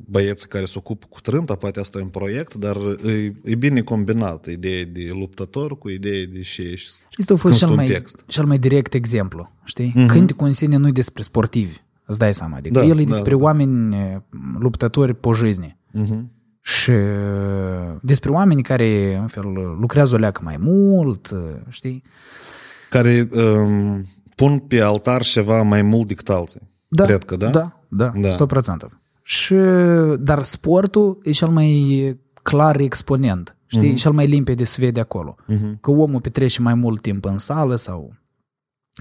băieții 0.07 0.47
care 0.47 0.65
se 0.65 0.73
ocupă 0.77 1.05
cu 1.09 1.19
trânta, 1.21 1.55
poate 1.55 1.79
asta 1.79 1.99
e 1.99 2.01
un 2.01 2.07
proiect, 2.07 2.53
dar 2.53 2.77
e, 3.05 3.33
e 3.43 3.55
bine 3.55 3.81
combinat 3.81 4.45
ideea 4.45 4.85
de 4.85 5.09
luptător 5.11 5.77
cu 5.77 5.89
ideea 5.89 6.25
de 6.33 6.41
și 6.41 6.61
ești. 6.61 6.91
Este 7.17 7.33
a 7.33 7.35
fost 7.35 7.59
când 7.59 7.59
cel 7.59 7.69
un 7.69 7.75
mai, 7.75 7.85
text. 7.85 8.23
cel 8.27 8.45
mai 8.45 8.59
direct 8.59 8.93
exemplu, 8.93 9.51
știi? 9.63 9.93
Mm-hmm. 9.97 10.07
Cântecul 10.07 10.47
în 10.47 10.53
sine 10.53 10.77
nu 10.77 10.87
e 10.87 10.91
despre 10.91 11.23
sportivi, 11.23 11.77
îți 12.05 12.19
dai 12.19 12.33
seama. 12.33 12.57
Adică 12.57 12.79
Da, 12.79 12.85
el 12.85 12.99
e 12.99 13.03
da, 13.03 13.09
despre 13.09 13.31
da, 13.31 13.37
da. 13.37 13.43
oameni 13.43 13.95
eh, 13.95 14.17
luptători 14.59 15.15
pe 15.15 15.29
жизни. 15.33 15.77
Mhm. 15.91 16.31
Și 16.66 16.90
uh, 16.90 17.96
despre 18.00 18.30
oameni 18.30 18.62
care, 18.62 19.16
în 19.20 19.26
fel, 19.26 19.52
lucrează 19.80 20.14
o 20.14 20.18
leacă 20.18 20.40
mai 20.44 20.56
mult, 20.60 21.30
uh, 21.30 21.40
știi? 21.68 22.02
Care 22.90 23.28
um, 23.34 24.06
pun 24.34 24.58
pe 24.58 24.80
altar 24.80 25.22
ceva 25.22 25.62
mai 25.62 25.82
mult 25.82 26.06
decât 26.06 26.28
alții. 26.28 26.60
Da, 26.88 27.04
Cred 27.04 27.24
că, 27.24 27.36
da? 27.36 27.50
Da, 27.50 27.80
da, 27.88 28.12
Da. 28.14 28.28
da. 28.46 28.84
100%. 28.86 28.88
Și, 29.22 29.54
dar 30.18 30.42
sportul 30.42 31.18
e 31.22 31.30
cel 31.30 31.48
mai 31.48 32.20
clar 32.42 32.80
exponent, 32.80 33.56
știi? 33.66 33.82
Mhm. 33.86 33.92
Mm-hmm. 33.96 34.00
Cel 34.00 34.12
mai 34.12 34.26
limpede 34.26 34.64
se 34.64 34.80
vede 34.80 35.00
acolo. 35.00 35.36
Mm-hmm. 35.52 35.80
Că 35.80 35.90
omul 35.90 36.20
petrece 36.20 36.62
mai 36.62 36.74
mult 36.74 37.00
timp 37.00 37.24
în 37.24 37.38
sală 37.38 37.76
sau 37.76 38.14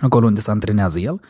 acolo 0.01 0.25
unde 0.25 0.39
se 0.39 0.51
antrenează 0.51 0.99
el, 0.99 1.21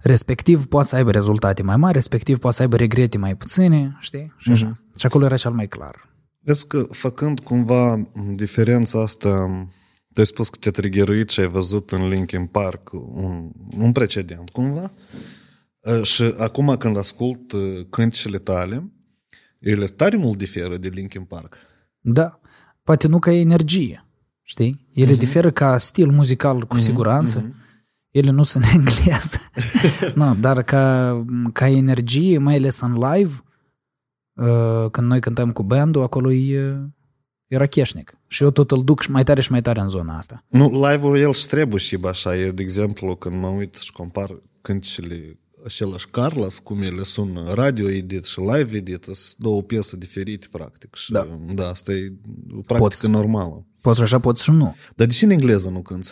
respectiv 0.00 0.66
poate 0.66 0.88
să 0.88 0.96
aibă 0.96 1.10
rezultate 1.10 1.62
mai 1.62 1.76
mari, 1.76 1.92
respectiv 1.92 2.38
poate 2.38 2.56
să 2.56 2.62
aibă 2.62 2.76
regrete 2.76 3.18
mai 3.18 3.36
puține, 3.36 3.96
știi? 4.00 4.34
Și 4.38 4.50
așa. 4.50 4.66
Mhm. 4.66 4.98
Și 4.98 5.06
acolo 5.06 5.24
era 5.24 5.36
cel 5.36 5.52
mai 5.52 5.68
clar. 5.68 6.08
Vezi 6.40 6.66
că 6.66 6.86
făcând 6.90 7.40
cumva 7.40 8.08
diferența 8.34 9.02
asta, 9.02 9.28
tu 10.12 10.20
ai 10.20 10.26
spus 10.26 10.48
că 10.48 10.58
te-a 10.60 10.70
triggeruit 10.70 11.28
și 11.28 11.40
ai 11.40 11.48
văzut 11.48 11.90
în 11.90 12.08
Linkin 12.08 12.46
Park 12.46 12.90
un, 12.92 13.50
un 13.78 13.92
precedent 13.92 14.50
cumva 14.50 14.92
Uh, 15.80 16.02
și 16.02 16.34
acum 16.38 16.76
când 16.78 16.96
ascult 16.96 17.52
uh, 17.52 17.86
cântecele 17.90 18.38
tale, 18.38 18.92
ele 19.58 19.86
tare 19.86 20.16
mult 20.16 20.38
diferă 20.38 20.76
de 20.76 20.88
Linkin 20.88 21.22
Park. 21.22 21.56
Da, 22.00 22.40
poate 22.82 23.08
nu 23.08 23.18
ca 23.18 23.32
energie, 23.32 24.04
știi? 24.42 24.88
Ele 24.92 25.14
uh-huh. 25.14 25.18
diferă 25.18 25.50
ca 25.50 25.78
stil 25.78 26.10
muzical 26.10 26.66
cu 26.66 26.76
uh-huh. 26.76 26.80
siguranță. 26.80 27.42
Uh-huh. 27.42 27.66
Ele 28.18 28.30
nu 28.30 28.42
sunt 28.42 28.64
în 28.64 28.70
engleză. 28.80 29.38
nu, 30.14 30.34
dar 30.34 30.62
ca, 30.62 31.24
ca 31.52 31.68
energie, 31.68 32.38
mai 32.38 32.54
ales 32.56 32.80
în 32.80 32.92
live, 32.92 33.32
uh, 34.34 34.90
când 34.90 35.06
noi 35.06 35.20
cântăm 35.20 35.52
cu 35.52 35.62
bandul, 35.62 36.02
acolo 36.02 36.32
e, 36.32 36.80
e 37.46 37.56
racheșnic. 37.56 38.18
Și 38.26 38.42
eu 38.42 38.50
tot 38.50 38.70
îl 38.70 38.84
duc 38.84 39.00
și 39.02 39.10
mai 39.10 39.24
tare 39.24 39.40
și 39.40 39.50
mai 39.50 39.62
tare 39.62 39.80
în 39.80 39.88
zona 39.88 40.16
asta. 40.16 40.44
Nu, 40.48 40.70
live-ul 40.88 41.18
el 41.18 41.32
și 41.32 41.46
trebuie 41.46 41.80
și 41.80 41.98
așa. 42.04 42.36
Eu, 42.36 42.50
de 42.50 42.62
exemplu, 42.62 43.14
când 43.16 43.40
mă 43.40 43.46
uit 43.46 43.74
și 43.74 43.92
compar 43.92 44.42
cântecele 44.60 45.38
același 45.64 46.06
Carlos, 46.08 46.58
cum 46.58 46.82
ele 46.82 47.02
sună 47.02 47.52
radio 47.54 47.90
edit 47.90 48.24
și 48.24 48.40
live 48.40 48.76
edit, 48.76 49.04
sunt 49.04 49.34
două 49.38 49.62
piese 49.62 49.96
diferite, 49.96 50.46
practic. 50.50 50.94
Și, 50.94 51.12
Da. 51.12 51.26
da, 51.54 51.68
asta 51.68 51.92
e 51.92 52.12
o 52.50 52.60
practică 52.60 52.78
Poți. 52.78 53.08
normală. 53.08 53.66
Poți 53.80 53.96
și 53.96 54.02
așa, 54.02 54.18
poți 54.18 54.42
și 54.42 54.50
nu. 54.50 54.74
Dar 54.96 55.06
de 55.06 55.12
ce 55.12 55.24
în 55.24 55.30
engleză 55.30 55.68
nu 55.68 55.82
cânti? 55.82 56.10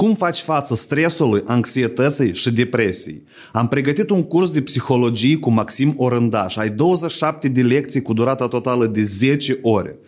Cum 0.00 0.14
faci 0.14 0.38
față 0.38 0.74
stresului, 0.74 1.42
anxietății 1.46 2.34
și 2.34 2.52
depresiei? 2.52 3.22
Am 3.52 3.68
pregătit 3.68 4.10
un 4.10 4.22
curs 4.22 4.50
de 4.50 4.62
psihologie 4.62 5.36
cu 5.36 5.50
Maxim 5.50 5.94
Orândaș. 5.96 6.56
Ai 6.56 6.70
27 6.70 7.48
de 7.48 7.62
lecții 7.62 8.02
cu 8.02 8.12
durata 8.12 8.48
totală 8.48 8.86
de 8.86 9.02
10 9.02 9.58
ore. 9.62 9.98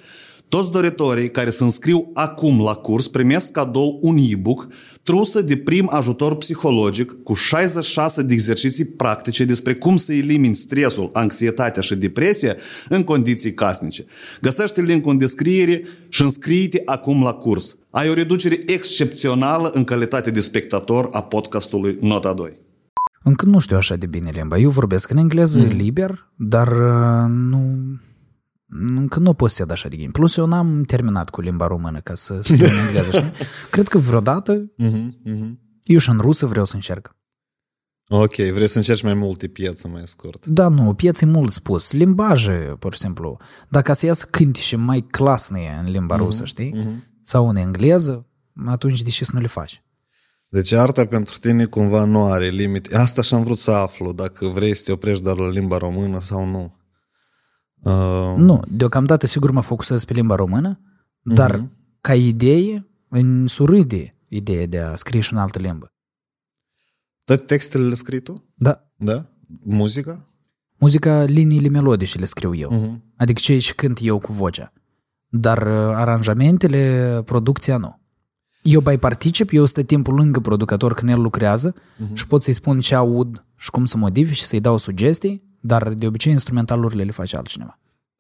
Toți 0.48 0.72
doritorii 0.72 1.30
care 1.30 1.50
se 1.50 1.64
înscriu 1.64 2.10
acum 2.14 2.62
la 2.62 2.74
curs 2.74 3.08
primesc 3.08 3.52
cadou 3.52 3.98
un 4.02 4.16
e-book 4.20 4.68
trusă 5.02 5.40
de 5.40 5.56
prim 5.56 5.88
ajutor 5.90 6.36
psihologic 6.36 7.22
cu 7.22 7.34
66 7.34 8.22
de 8.22 8.32
exerciții 8.32 8.84
practice 8.84 9.44
despre 9.44 9.74
cum 9.74 9.96
să 9.96 10.12
elimini 10.12 10.54
stresul, 10.54 11.10
anxietatea 11.12 11.82
și 11.82 11.94
depresia 11.94 12.56
în 12.88 13.02
condiții 13.02 13.54
casnice. 13.54 14.04
Găsește 14.40 14.80
linkul 14.80 15.12
în 15.12 15.18
descriere 15.18 15.82
și 16.08 16.22
înscrie-te 16.22 16.82
acum 16.84 17.22
la 17.22 17.32
curs. 17.32 17.76
Ai 17.92 18.08
o 18.08 18.14
reducere 18.14 18.58
excepțională 18.66 19.70
în 19.70 19.84
calitate 19.84 20.30
de 20.30 20.40
spectator 20.40 21.08
a 21.10 21.22
podcastului 21.22 21.98
Nota 22.00 22.34
2. 22.34 22.58
Încă 23.22 23.46
nu 23.46 23.58
știu 23.58 23.76
așa 23.76 23.96
de 23.96 24.06
bine 24.06 24.30
limba. 24.30 24.58
Eu 24.58 24.70
vorbesc 24.70 25.10
în 25.10 25.16
engleză 25.16 25.58
mm. 25.58 25.66
liber, 25.66 26.32
dar 26.36 26.68
uh, 26.68 27.28
nu... 27.28 27.76
Încă 28.96 29.18
nu 29.18 29.34
posed 29.34 29.70
așa 29.70 29.88
de 29.88 29.96
game. 29.96 30.10
Plus 30.10 30.36
eu 30.36 30.46
n-am 30.46 30.82
terminat 30.82 31.30
cu 31.30 31.40
limba 31.40 31.66
română 31.66 32.00
ca 32.00 32.14
să 32.14 32.38
scriu 32.42 32.64
în 32.64 32.86
engleză, 32.86 33.10
știi? 33.10 33.46
Cred 33.70 33.88
că 33.88 33.98
vreodată, 33.98 34.72
Uh-huh, 34.82 35.08
uh-huh. 35.26 35.52
Eu 35.82 35.98
și 35.98 36.10
în 36.10 36.18
rusă 36.18 36.46
vreau 36.46 36.64
să 36.64 36.74
încerc. 36.74 37.16
Ok, 38.08 38.34
vrei 38.34 38.68
să 38.68 38.78
încerci 38.78 39.02
mai 39.02 39.14
multe 39.14 39.48
piețe 39.48 39.88
mai 39.88 40.02
scurt. 40.04 40.46
Da, 40.46 40.68
nu, 40.68 40.94
piețe 40.94 41.26
mult 41.26 41.50
spus. 41.50 41.92
Limbaje, 41.92 42.76
pur 42.78 42.92
și 42.92 42.98
simplu. 42.98 43.36
Dacă 43.68 43.92
să 43.92 44.06
iasă 44.06 44.26
cântece 44.30 44.76
mai 44.76 45.06
clasne 45.10 45.80
în 45.84 45.90
limba 45.90 46.16
rusă, 46.16 46.44
știi? 46.44 46.72
Sau 47.22 47.48
în 47.48 47.56
engleză, 47.56 48.26
atunci 48.66 49.02
de 49.02 49.10
ce 49.10 49.24
să 49.24 49.30
nu 49.34 49.40
le 49.40 49.46
faci? 49.46 49.82
Deci 50.48 50.72
arta 50.72 51.06
pentru 51.06 51.38
tine 51.38 51.64
cumva 51.64 52.04
nu 52.04 52.24
are 52.24 52.48
limite. 52.48 52.96
Asta 52.96 53.22
și-am 53.22 53.42
vrut 53.42 53.58
să 53.58 53.70
aflu, 53.70 54.12
dacă 54.12 54.46
vrei 54.46 54.76
să 54.76 54.82
te 54.84 54.92
oprești 54.92 55.22
doar 55.22 55.38
la 55.38 55.48
limba 55.48 55.76
română 55.76 56.20
sau 56.20 56.46
nu. 56.46 56.76
Uh, 57.82 58.36
Nu, 58.36 58.60
deocamdată 58.68 59.26
sigur 59.26 59.50
mă 59.50 59.60
focusez 59.60 60.04
pe 60.04 60.12
limba 60.12 60.34
română, 60.34 60.80
dar 61.22 61.68
ca 62.00 62.14
idee, 62.14 62.86
îmi 63.08 63.48
surâde 63.48 64.16
ideea 64.28 64.66
de 64.66 64.80
a 64.80 64.96
scrie 64.96 65.20
și 65.20 65.32
în 65.32 65.38
altă 65.38 65.58
limbă. 65.58 65.92
toate 67.24 67.42
textele 67.42 67.86
le 67.86 67.94
scrii 67.94 68.20
tu? 68.20 68.52
Da, 68.54 68.90
Da? 68.96 69.30
Muzica? 69.64 70.26
muzica, 70.78 71.22
liniile 71.24 71.68
melodice 71.68 72.18
le 72.18 72.24
scriu 72.24 72.54
eu. 72.54 72.70
Mhm. 72.72 73.12
Adică 73.16 73.40
ce 73.40 73.58
și 73.58 73.74
cânt 73.74 73.98
eu 74.02 74.18
cu 74.18 74.32
vocea. 74.32 74.72
Dar 75.34 75.58
uh, 75.58 75.94
aranjamentele, 75.94 77.22
producția 77.24 77.76
nu. 77.76 78.00
Eu 78.62 78.80
mai 78.84 78.98
particip, 78.98 79.52
eu 79.52 79.64
stă 79.64 79.82
timpul 79.82 80.14
lângă 80.14 80.40
producător 80.40 80.94
când 80.94 81.10
el 81.10 81.20
lucrează 81.20 81.74
și 82.12 82.26
pot 82.26 82.42
să-i 82.42 82.52
spun 82.52 82.80
ce 82.80 82.94
aud 82.94 83.44
și 83.56 83.70
cum 83.70 83.84
să 83.84 83.96
modific 83.96 84.34
și 84.34 84.42
să-i 84.42 84.60
dau 84.60 84.76
sugestii, 84.76 85.42
dar 85.60 85.88
de 85.88 86.06
obicei 86.06 86.32
instrumentalurile 86.32 87.02
le 87.02 87.10
face 87.10 87.36
altcineva. 87.36 87.78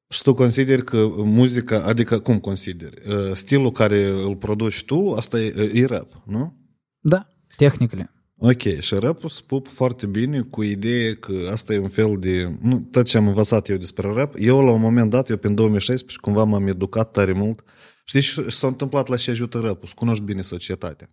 Și 0.08 0.22
tu 0.22 0.34
consideri 0.34 0.84
că 0.84 1.08
muzica, 1.16 1.82
adică 1.82 2.18
cum 2.18 2.38
consideri? 2.38 2.96
Uh, 3.08 3.34
Stilul 3.34 3.70
care 3.70 4.08
îl 4.08 4.36
produci 4.36 4.84
tu, 4.84 5.12
asta 5.16 5.40
e, 5.40 5.70
e 5.72 5.86
rap, 5.86 6.22
nu? 6.24 6.56
Da, 7.00 7.26
tehnicile. 7.56 8.11
Ok, 8.44 8.80
și 8.80 8.94
rap 8.94 9.28
spup 9.28 9.68
foarte 9.68 10.06
bine 10.06 10.40
cu 10.40 10.62
ideea 10.62 11.14
că 11.14 11.48
asta 11.50 11.72
e 11.72 11.78
un 11.78 11.88
fel 11.88 12.16
de... 12.18 12.56
Nu, 12.60 12.80
tot 12.90 13.06
ce 13.06 13.16
am 13.16 13.26
învățat 13.26 13.68
eu 13.68 13.76
despre 13.76 14.12
rap, 14.12 14.34
eu 14.38 14.64
la 14.64 14.70
un 14.70 14.80
moment 14.80 15.10
dat, 15.10 15.28
eu 15.28 15.36
prin 15.36 15.54
2016, 15.54 16.18
cumva 16.18 16.44
m-am 16.44 16.66
educat 16.66 17.10
tare 17.10 17.32
mult. 17.32 17.64
Știi, 18.04 18.20
și 18.20 18.50
s-a 18.50 18.66
întâmplat 18.66 19.08
la 19.08 19.16
ce 19.16 19.30
ajută 19.30 19.58
rap 19.58 19.88
cunoști 19.88 20.24
bine 20.24 20.42
societatea. 20.42 21.10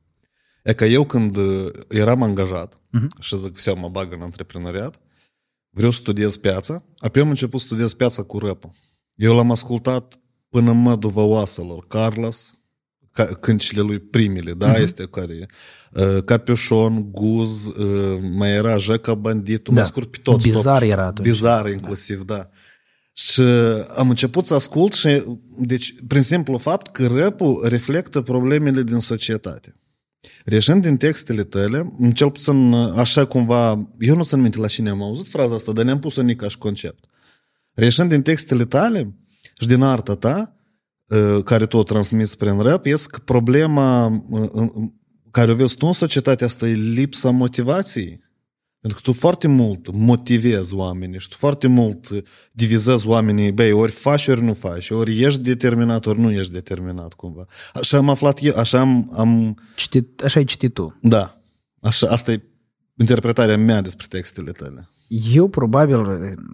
E 0.63 0.74
că 0.74 0.86
eu 0.86 1.05
când 1.05 1.36
uh, 1.36 1.71
eram 1.88 2.24
angajat 2.24 2.74
uh-huh. 2.75 3.19
și 3.19 3.38
zic, 3.38 3.57
să 3.57 3.75
mă 3.75 3.89
bag 3.89 4.13
în 4.13 4.21
antreprenoriat, 4.21 5.01
vreau 5.69 5.91
să 5.91 5.98
studiez 5.98 6.38
piața, 6.38 6.83
apoi 6.98 7.21
am 7.21 7.29
început 7.29 7.59
să 7.59 7.65
studiez 7.65 7.93
piața 7.93 8.24
cu 8.24 8.38
rap 8.38 8.69
Eu 9.15 9.36
l-am 9.36 9.51
ascultat 9.51 10.19
până 10.50 10.71
mă 10.71 10.95
duvă 10.95 11.21
oaselor, 11.21 11.88
Carlos, 11.88 12.59
ca, 13.24 13.34
câncile 13.40 13.82
lui 13.82 14.00
primele, 14.00 14.52
da, 14.52 14.74
uh-huh. 14.74 14.82
este 14.82 15.08
care 15.08 15.34
e. 15.34 15.46
Uh, 15.92 16.24
Capiușon, 16.24 17.12
Guz, 17.12 17.66
uh, 17.66 18.20
mai 18.38 18.52
era 18.52 18.78
Jeca 18.78 19.14
Banditul, 19.14 19.74
Da. 19.74 19.82
da. 19.82 19.88
scurt 19.88 20.12
pe 20.12 20.18
toți. 20.24 20.50
Bizar 20.50 20.80
top. 20.80 20.90
era 20.90 21.06
atunci. 21.06 21.28
Bizar 21.28 21.70
inclusiv, 21.70 22.24
da. 22.24 22.36
da. 22.36 22.50
Și 23.14 23.42
am 23.98 24.10
început 24.10 24.46
să 24.46 24.54
ascult 24.54 24.94
și, 24.94 25.24
deci, 25.58 25.94
prin 26.08 26.22
simplu 26.22 26.58
fapt 26.58 26.92
că 26.92 27.08
rap 27.08 27.42
reflectă 27.64 28.22
problemele 28.22 28.84
din 28.84 29.00
societate. 29.00 29.76
Reșind 30.46 30.82
din 30.82 30.98
textele 30.98 31.44
tale, 31.44 31.94
cel 32.14 32.32
puțin 32.32 32.74
așa 32.74 33.26
cumva, 33.26 33.90
eu 34.00 34.16
nu 34.16 34.24
sunt 34.24 34.42
minte 34.42 34.58
la 34.58 34.68
cine 34.68 34.90
am 34.90 35.02
auzit 35.02 35.30
fraza 35.30 35.56
asta, 35.56 35.72
dar 35.72 35.86
ne-am 35.86 36.00
pus-o 36.00 36.22
nici 36.22 36.38
ca 36.38 36.48
și 36.48 36.58
concept. 36.58 37.04
Reșind 37.74 38.10
din 38.10 38.22
textele 38.22 38.66
tale 38.66 39.16
și 39.60 39.68
din 39.68 39.82
arta 39.82 40.16
ta, 40.16 40.54
uh, 40.54 40.59
care 41.44 41.66
tu 41.66 41.78
o 41.78 41.84
transmiți 41.84 42.38
prin 42.38 42.60
rap, 42.60 42.86
ies 42.86 43.06
că 43.06 43.20
problema 43.20 44.06
uh, 44.30 44.50
uh, 44.51 44.70
care 45.32 45.51
o 45.51 45.56
vezi 45.56 45.78
tu 45.78 45.86
în 45.86 45.94
societatea 45.94 46.48
asta 46.48 46.68
e 46.68 46.74
lipsa 46.74 47.30
motivației. 47.30 48.28
Pentru 48.82 49.00
că 49.01 49.10
tu 49.12 49.18
foarte 49.18 49.48
mult 49.48 49.92
motivezi 49.92 50.74
oamenii 50.74 51.20
și 51.20 51.28
tu 51.30 51.36
foarte 51.38 51.68
mult 51.68 52.10
divizezi 52.51 53.08
oamenii, 53.08 53.51
băi, 53.51 53.72
ori 53.72 53.92
faci, 53.92 54.28
ori 54.28 54.42
nu 54.42 54.54
faci, 54.54 54.89
ori 54.89 55.22
ești 55.22 55.39
determinat, 55.39 56.06
ori 56.06 56.20
nu 56.20 56.32
ești 56.32 56.54
determinat 56.54 57.13
cumva. 57.13 57.46
Așa 57.74 57.98
am 57.98 58.10
aflat 58.10 58.44
eu, 58.44 58.58
așa 58.58 58.80
am, 58.80 59.12
am 59.18 59.60
Citit, 59.75 60.24
așa 60.24 60.39
ai 60.39 60.46
citit 60.46 60.74
tu. 60.74 60.98
da, 61.01 61.42
așa, 61.82 62.08
asta 62.08 62.32
e 62.32 62.42
interpretarea 62.98 63.58
mea 63.58 63.82
despre 63.82 64.06
textele 64.10 64.51
tale. 64.51 64.89
Eu 65.34 65.48
probabil, 65.48 65.98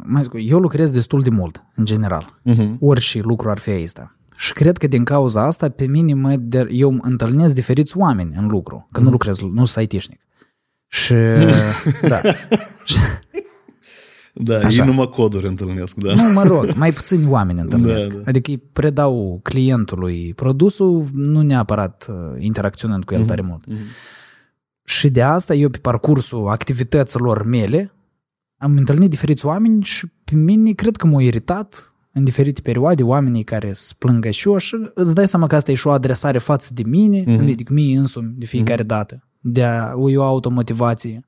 mai 0.05 0.23
zic, 0.23 0.31
eu 0.49 0.59
lucrez 0.59 0.91
destul 0.91 1.21
de 1.21 1.29
mult, 1.29 1.63
în 1.75 1.85
general. 1.85 2.39
Uh-huh. 2.49 2.77
Orice 2.79 3.21
lucru 3.21 3.49
ar 3.49 3.57
fi 3.57 3.69
asta. 3.69 4.15
Și 4.35 4.53
cred 4.53 4.77
că 4.77 4.87
din 4.87 5.03
cauza 5.03 5.45
asta, 5.45 5.69
pe 5.69 5.85
mine, 5.85 6.13
mă, 6.13 6.35
de, 6.35 6.67
eu 6.71 6.97
întâlnesc 7.01 7.53
diferiți 7.53 7.97
oameni 7.97 8.33
în 8.35 8.47
lucru, 8.47 8.87
că 8.91 8.99
nu 8.99 9.09
lucrez, 9.09 9.39
nu 9.41 9.65
sunt 9.65 9.91
IT-șnic. 9.91 10.19
Și, 10.87 11.13
da. 12.11 12.17
Și, 12.85 12.97
Da, 14.37 14.55
Așa. 14.55 14.81
ei 14.81 14.87
numai 14.87 15.09
coduri 15.09 15.47
întâlnesc, 15.47 15.95
da. 15.95 16.13
nu, 16.13 16.33
mă 16.33 16.43
rog, 16.43 16.73
mai 16.73 16.91
puțini 16.91 17.27
oameni 17.27 17.59
întâlnesc. 17.59 18.07
Da, 18.07 18.13
da. 18.15 18.21
Adică 18.25 18.51
îi 18.51 18.57
predau 18.57 19.39
clientului 19.43 20.33
produsul, 20.33 21.05
nu 21.13 21.41
neapărat 21.41 22.07
uh, 22.09 22.15
interacționând 22.43 23.03
cu 23.03 23.13
el 23.13 23.25
tare 23.25 23.41
mult. 23.41 23.65
Și 24.85 25.09
de 25.09 25.21
asta 25.21 25.53
eu 25.53 25.69
pe 25.69 25.77
parcursul 25.77 26.47
activităților 26.47 27.43
mele 27.45 27.93
am 28.57 28.77
întâlnit 28.77 29.09
diferiți 29.09 29.45
oameni 29.45 29.83
și 29.83 30.07
pe 30.23 30.35
mine 30.35 30.71
cred 30.71 30.95
că 30.95 31.07
m-au 31.07 31.19
iritat 31.19 31.94
în 32.17 32.23
diferite 32.23 32.61
perioade 32.61 33.03
oamenii 33.03 33.43
care 33.43 33.73
se 33.73 33.93
plângă 33.97 34.29
și 34.29 34.47
eu 34.47 34.57
și 34.57 34.75
îți 34.93 35.15
dai 35.15 35.27
seama 35.27 35.47
că 35.47 35.55
asta 35.55 35.71
e 35.71 35.75
și 35.75 35.87
o 35.87 35.91
adresare 35.91 36.37
față 36.37 36.73
de 36.73 36.83
mine, 36.83 37.23
mm-hmm. 37.23 37.51
adică 37.51 37.73
mie 37.73 37.97
însumi 37.97 38.33
de 38.37 38.45
fiecare 38.45 38.83
mm-hmm. 38.83 38.87
dată, 38.87 39.27
de 39.39 39.63
a, 39.63 39.91
o 39.95 40.09
eu 40.09 40.21
automotivație. 40.21 41.25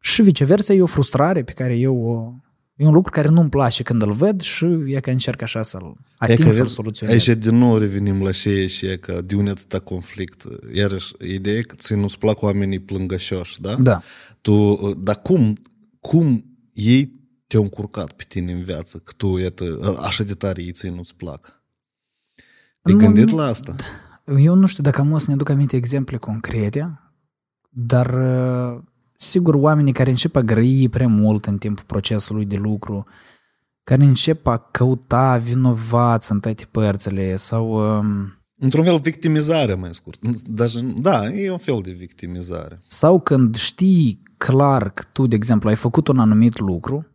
Și 0.00 0.22
viceversa 0.22 0.72
e 0.72 0.82
o 0.82 0.86
frustrare 0.86 1.42
pe 1.42 1.52
care 1.52 1.76
eu 1.76 1.96
o... 1.96 2.32
E 2.76 2.86
un 2.86 2.92
lucru 2.92 3.10
care 3.10 3.28
nu-mi 3.28 3.48
place 3.48 3.82
când 3.82 4.02
îl 4.02 4.12
văd 4.12 4.40
și 4.40 4.66
e 4.86 5.00
că 5.00 5.10
încerc 5.10 5.42
așa 5.42 5.62
să-l 5.62 5.94
E 5.98 6.14
ating, 6.18 6.38
că 6.38 6.52
să-l 6.52 6.62
vezi, 6.62 6.74
soluționez. 6.74 7.14
aici 7.14 7.38
din 7.38 7.56
nou 7.56 7.78
revenim 7.78 8.22
la 8.22 8.30
ce 8.30 8.66
și 8.66 8.86
e 8.86 8.96
că 8.96 9.20
de 9.24 9.34
unde 9.34 9.50
atâta 9.50 9.78
conflict. 9.78 10.44
Iarăși, 10.72 11.14
ideea 11.28 11.56
e 11.56 11.62
că 11.62 11.74
ți 11.78 11.94
nu-ți 11.94 12.18
plac 12.18 12.42
oamenii 12.42 12.78
plângășoși, 12.78 13.60
da? 13.60 13.74
Da. 13.74 14.02
Tu, 14.40 14.78
dar 14.98 15.22
cum, 15.22 15.56
cum 16.00 16.44
ei 16.72 17.19
te-au 17.50 17.62
încurcat 17.62 18.12
pe 18.12 18.24
tine 18.28 18.52
în 18.52 18.62
viață, 18.62 18.98
că 18.98 19.12
tu, 19.16 19.36
iată, 19.38 19.96
așa 20.02 20.24
de 20.24 20.34
tare 20.34 20.62
ei 20.62 20.72
ții 20.72 20.90
nu-ți 20.90 21.14
plac. 21.14 21.62
Te-ai 22.82 22.96
gândit 22.96 23.30
la 23.30 23.44
asta? 23.44 23.74
Da. 24.24 24.38
Eu 24.38 24.54
nu 24.54 24.66
știu 24.66 24.82
dacă 24.82 25.00
am 25.00 25.12
o 25.12 25.18
să 25.18 25.30
ne 25.30 25.36
duc 25.36 25.48
aminte 25.48 25.76
exemple 25.76 26.16
concrete, 26.16 27.00
dar 27.68 28.14
uh, 28.14 28.82
sigur 29.16 29.54
oamenii 29.54 29.92
care 29.92 30.10
încep 30.10 30.36
a 30.36 30.40
grăi 30.40 30.88
prea 30.88 31.08
mult 31.08 31.46
în 31.46 31.58
timpul 31.58 31.84
procesului 31.86 32.44
de 32.44 32.56
lucru, 32.56 33.06
care 33.82 34.04
încep 34.04 34.46
a 34.46 34.58
căuta 34.58 35.36
vinovați 35.36 36.32
în 36.32 36.40
toate 36.40 36.64
părțile 36.70 37.36
sau... 37.36 37.96
Um, 37.98 38.34
Într-un 38.58 38.84
fel 38.84 38.98
victimizare, 38.98 39.74
mai 39.74 39.94
scurt. 39.94 40.18
Da, 40.94 41.28
e 41.28 41.50
un 41.50 41.58
fel 41.58 41.80
de 41.82 41.90
victimizare. 41.90 42.80
Sau 42.84 43.20
când 43.20 43.56
știi 43.56 44.22
clar 44.36 44.90
că 44.90 45.02
tu, 45.12 45.26
de 45.26 45.34
exemplu, 45.34 45.68
ai 45.68 45.76
făcut 45.76 46.08
un 46.08 46.18
anumit 46.18 46.58
lucru 46.58 47.09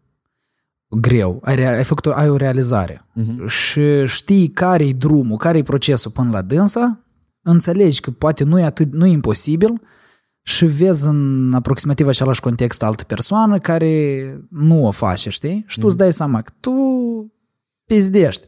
greu, 0.89 1.39
ai, 1.43 1.55
rea- 1.55 1.75
ai, 1.75 1.83
făcut, 1.83 2.05
ai 2.05 2.29
o 2.29 2.35
realizare 2.35 3.05
uh-huh. 3.19 3.47
și 3.47 4.05
știi 4.05 4.47
care 4.49 4.85
e 4.87 4.93
drumul, 4.93 5.37
care 5.37 5.57
e 5.57 5.63
procesul 5.63 6.11
până 6.11 6.29
la 6.31 6.41
dânsa, 6.41 7.05
înțelegi 7.41 7.99
că 7.99 8.11
poate 8.11 8.43
nu 8.43 8.59
e 8.59 8.63
atât, 8.63 8.93
nu 8.93 9.05
e 9.05 9.11
imposibil 9.11 9.81
și 10.41 10.65
vezi 10.65 11.07
în 11.07 11.53
aproximativ 11.53 12.07
același 12.07 12.41
context 12.41 12.83
altă 12.83 13.03
persoană 13.03 13.59
care 13.59 14.23
nu 14.49 14.85
o 14.85 14.91
face, 14.91 15.29
știi? 15.29 15.63
Și 15.67 15.79
tu 15.79 15.87
îți 15.87 15.97
dai 15.97 16.13
seama 16.13 16.41
că 16.41 16.51
tu 16.59 16.71
pizdești. 17.85 18.47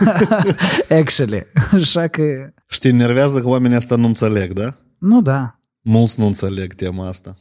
Actually. 1.00 1.46
Așa 1.72 2.08
că, 2.08 2.22
Și 2.66 2.78
te 2.78 2.88
enervează 2.88 3.40
că 3.40 3.48
oamenii 3.48 3.76
asta 3.76 3.96
nu 3.96 4.06
înțeleg, 4.06 4.52
da? 4.52 4.76
nu 4.98 5.22
da. 5.22 5.58
Mulți 5.80 6.20
nu 6.20 6.26
înțeleg 6.26 6.72
tema 6.72 7.06
asta. 7.06 7.36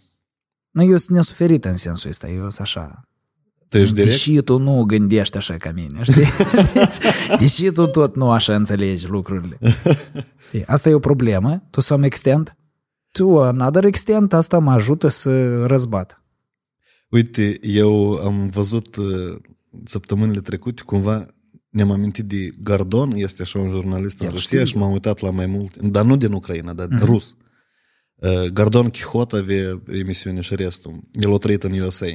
Nu, 0.71 0.83
eu 0.83 0.97
sunt 0.97 1.17
nesuferit 1.17 1.65
în 1.65 1.75
sensul 1.75 2.09
ăsta, 2.09 2.27
eu 2.29 2.39
sunt 2.39 2.59
așa. 2.59 3.08
Tu 3.69 3.77
ești 3.77 3.93
direct? 3.93 4.11
Deși 4.11 4.41
tu 4.41 4.57
nu 4.57 4.83
gândești 4.83 5.37
așa 5.37 5.55
ca 5.55 5.71
mine, 5.71 6.03
știi? 6.03 6.25
Deci, 6.73 7.39
deși 7.39 7.69
tu 7.69 7.87
tot 7.87 8.15
nu 8.15 8.31
așa 8.31 8.55
înțelegi 8.55 9.07
lucrurile. 9.07 9.57
Știi? 10.47 10.65
Asta 10.65 10.89
e 10.89 10.93
o 10.93 10.99
problemă, 10.99 11.63
to 11.69 11.81
some 11.81 12.05
extent. 12.05 12.55
To 13.11 13.41
another 13.41 13.83
extent, 13.83 14.33
asta 14.33 14.59
mă 14.59 14.71
ajută 14.71 15.07
să 15.07 15.63
răzbat. 15.65 16.23
Uite, 17.09 17.57
eu 17.61 18.13
am 18.13 18.49
văzut 18.49 18.95
uh, 18.95 19.05
săptămânile 19.83 20.39
trecute, 20.39 20.81
cumva 20.85 21.25
ne-am 21.69 21.91
amintit 21.91 22.25
de 22.25 22.49
Gardon, 22.63 23.11
este 23.15 23.41
așa 23.41 23.59
un 23.59 23.69
jurnalist 23.69 24.19
în 24.19 24.25
El 24.25 24.31
Rusia 24.31 24.63
știu. 24.63 24.69
și 24.69 24.77
m-am 24.77 24.91
uitat 24.91 25.19
la 25.19 25.29
mai 25.29 25.45
mult, 25.45 25.77
dar 25.77 26.05
nu 26.05 26.15
din 26.15 26.31
Ucraina, 26.31 26.73
dar 26.73 26.87
uh-huh. 26.87 27.05
rus. 27.05 27.29
Uh, 27.29 27.48
Gardon 28.52 28.90
Chihot 28.90 29.32
avea 29.32 29.82
emisiune 29.88 30.40
și 30.40 30.54
restul. 30.54 31.00
El 31.12 31.34
a 31.34 31.36
trăit 31.36 31.62
în 31.62 31.78
USA. 31.78 32.06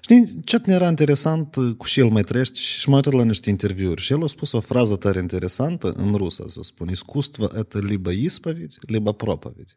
Știi, 0.00 0.40
ce 0.44 0.60
ne 0.64 0.74
era 0.74 0.88
interesant 0.88 1.56
uh, 1.56 1.74
cu 1.76 1.86
și 1.86 2.00
el 2.00 2.08
mai 2.08 2.22
trăiește 2.22 2.58
și 2.58 2.88
m-am 2.88 2.96
uitat 2.96 3.12
la 3.12 3.24
niște 3.24 3.50
interviuri 3.50 4.00
și 4.00 4.12
el 4.12 4.22
a 4.22 4.26
spus 4.26 4.52
o 4.52 4.60
frază 4.60 4.96
tare 4.96 5.18
interesantă 5.18 5.92
în 5.92 6.14
rusă, 6.14 6.44
să 6.46 6.60
spun, 6.62 6.88
искусство 6.88 7.48
это 7.58 7.78
либо 7.88 8.10
исповедь, 8.10 8.78
либо 8.86 9.12
проповедь. 9.12 9.76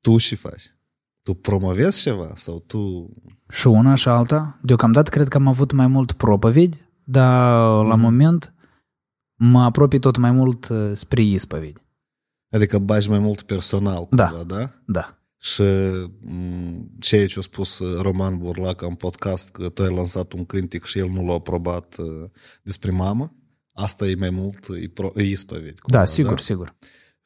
tu 0.00 0.16
și 0.16 0.34
faci? 0.34 0.76
Tu 1.22 1.34
promovezi 1.34 2.00
ceva 2.00 2.32
sau 2.34 2.58
tu... 2.58 3.08
Și 3.48 3.66
una 3.66 3.94
și 3.94 4.08
alta. 4.08 4.58
Deocamdată 4.62 5.10
cred 5.10 5.28
că 5.28 5.36
am 5.36 5.46
avut 5.46 5.72
mai 5.72 5.86
mult 5.86 6.12
propovedi, 6.12 6.78
dar 7.04 7.84
la 7.84 7.94
Mhm. 7.94 8.00
moment 8.00 8.54
mă 9.34 9.62
apropii 9.62 9.98
tot 9.98 10.16
mai 10.16 10.30
mult 10.30 10.68
uh, 10.68 10.90
spre 10.94 11.22
ispovedi. 11.22 11.82
Adică 12.49 12.79
bagi 12.79 13.09
mai 13.09 13.19
mult 13.19 13.41
personal, 13.41 14.07
Da. 14.11 14.27
cumva, 14.27 14.43
da? 14.43 14.71
Da. 14.85 15.13
Și 15.37 15.61
m, 16.21 16.89
ceea 16.99 17.25
ce 17.25 17.39
a 17.39 17.41
spus 17.41 17.79
uh, 17.79 18.01
Roman 18.01 18.37
Burlac 18.37 18.81
în 18.81 18.93
podcast, 18.95 19.49
că 19.49 19.69
tu 19.69 19.83
ai 19.83 19.95
lansat 19.95 20.31
un 20.33 20.45
cântic 20.45 20.85
și 20.85 20.97
el 20.99 21.09
nu 21.09 21.25
l-a 21.25 21.33
aprobat 21.33 21.95
uh, 21.97 22.05
despre 22.61 22.91
mamă, 22.91 23.33
asta 23.73 24.07
e 24.07 24.15
mai 24.15 24.29
mult, 24.29 24.67
e, 24.81 24.87
pro, 24.93 25.11
e 25.15 25.21
ispovedi. 25.23 25.79
cumva, 25.81 25.97
Da, 25.99 26.05
sigur, 26.05 26.39
sigur. 26.39 26.75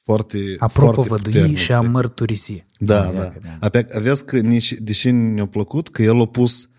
Foarte, 0.01 0.37
A 0.57 0.67
foarte 0.67 0.91
propovădui 0.93 1.31
puternic, 1.31 1.57
și 1.57 1.71
a 1.73 1.77
știi? 1.77 1.89
mărturisi. 1.89 2.65
Da, 2.77 2.95
Ia 3.05 3.11
da. 3.13 3.21
că 3.31 3.39
Apea, 3.59 3.85
vezi 3.99 4.25
că 4.25 4.39
nici, 4.39 4.71
deși 4.73 5.11
ne-a 5.11 5.47
plăcut, 5.47 5.89
că 5.89 6.01
el 6.03 6.21
a 6.21 6.25
pus, 6.25 6.69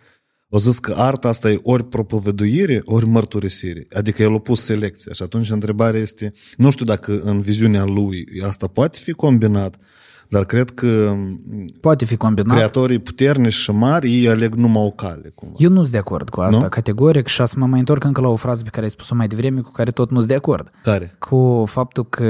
o 0.55 0.59
zis 0.59 0.79
că 0.79 0.95
arta 0.97 1.29
asta 1.29 1.51
e 1.51 1.61
ori 1.63 1.85
propovăduire, 1.85 2.83
ori 2.85 3.07
mărturisire. 3.07 3.87
Adică 3.93 4.23
el 4.23 4.35
a 4.35 4.39
pus 4.39 4.61
selecția. 4.65 5.13
Și 5.13 5.23
atunci 5.23 5.51
întrebarea 5.51 6.01
este, 6.01 6.33
nu 6.57 6.71
știu 6.71 6.85
dacă 6.85 7.21
în 7.25 7.41
viziunea 7.41 7.85
lui 7.85 8.29
asta 8.47 8.67
poate 8.67 8.99
fi 9.03 9.13
combinat, 9.13 9.77
dar 10.29 10.45
cred 10.45 10.71
că 10.71 11.17
Poate 11.81 12.05
fi 12.05 12.17
combinat. 12.17 12.57
creatorii 12.57 12.99
puternici 12.99 13.53
și 13.53 13.71
mari, 13.71 14.11
ei 14.21 14.29
aleg 14.29 14.55
numai 14.55 14.83
o 14.85 14.91
cale. 14.91 15.33
Cumva. 15.35 15.55
Eu 15.59 15.71
nu 15.71 15.81
sunt 15.81 15.91
de 15.91 15.99
acord 15.99 16.29
cu 16.29 16.41
asta 16.41 16.63
Nu? 16.63 16.69
categoric 16.69 17.27
și 17.27 17.47
să 17.47 17.55
mă 17.59 17.67
mai 17.67 17.79
întorc 17.79 18.05
încă 18.05 18.21
la 18.21 18.29
o 18.29 18.37
frază 18.37 18.63
pe 18.63 18.69
care 18.71 18.85
ai 18.85 18.91
spus-o 18.91 19.15
mai 19.15 19.27
devreme, 19.29 19.61
cu 19.61 19.71
care 19.71 19.91
tot 19.91 20.11
nu 20.11 20.17
sunt 20.17 20.29
de 20.29 20.35
acord. 20.35 20.71
Care? 20.83 21.15
Cu 21.19 21.65
faptul 21.67 22.05
că 22.09 22.25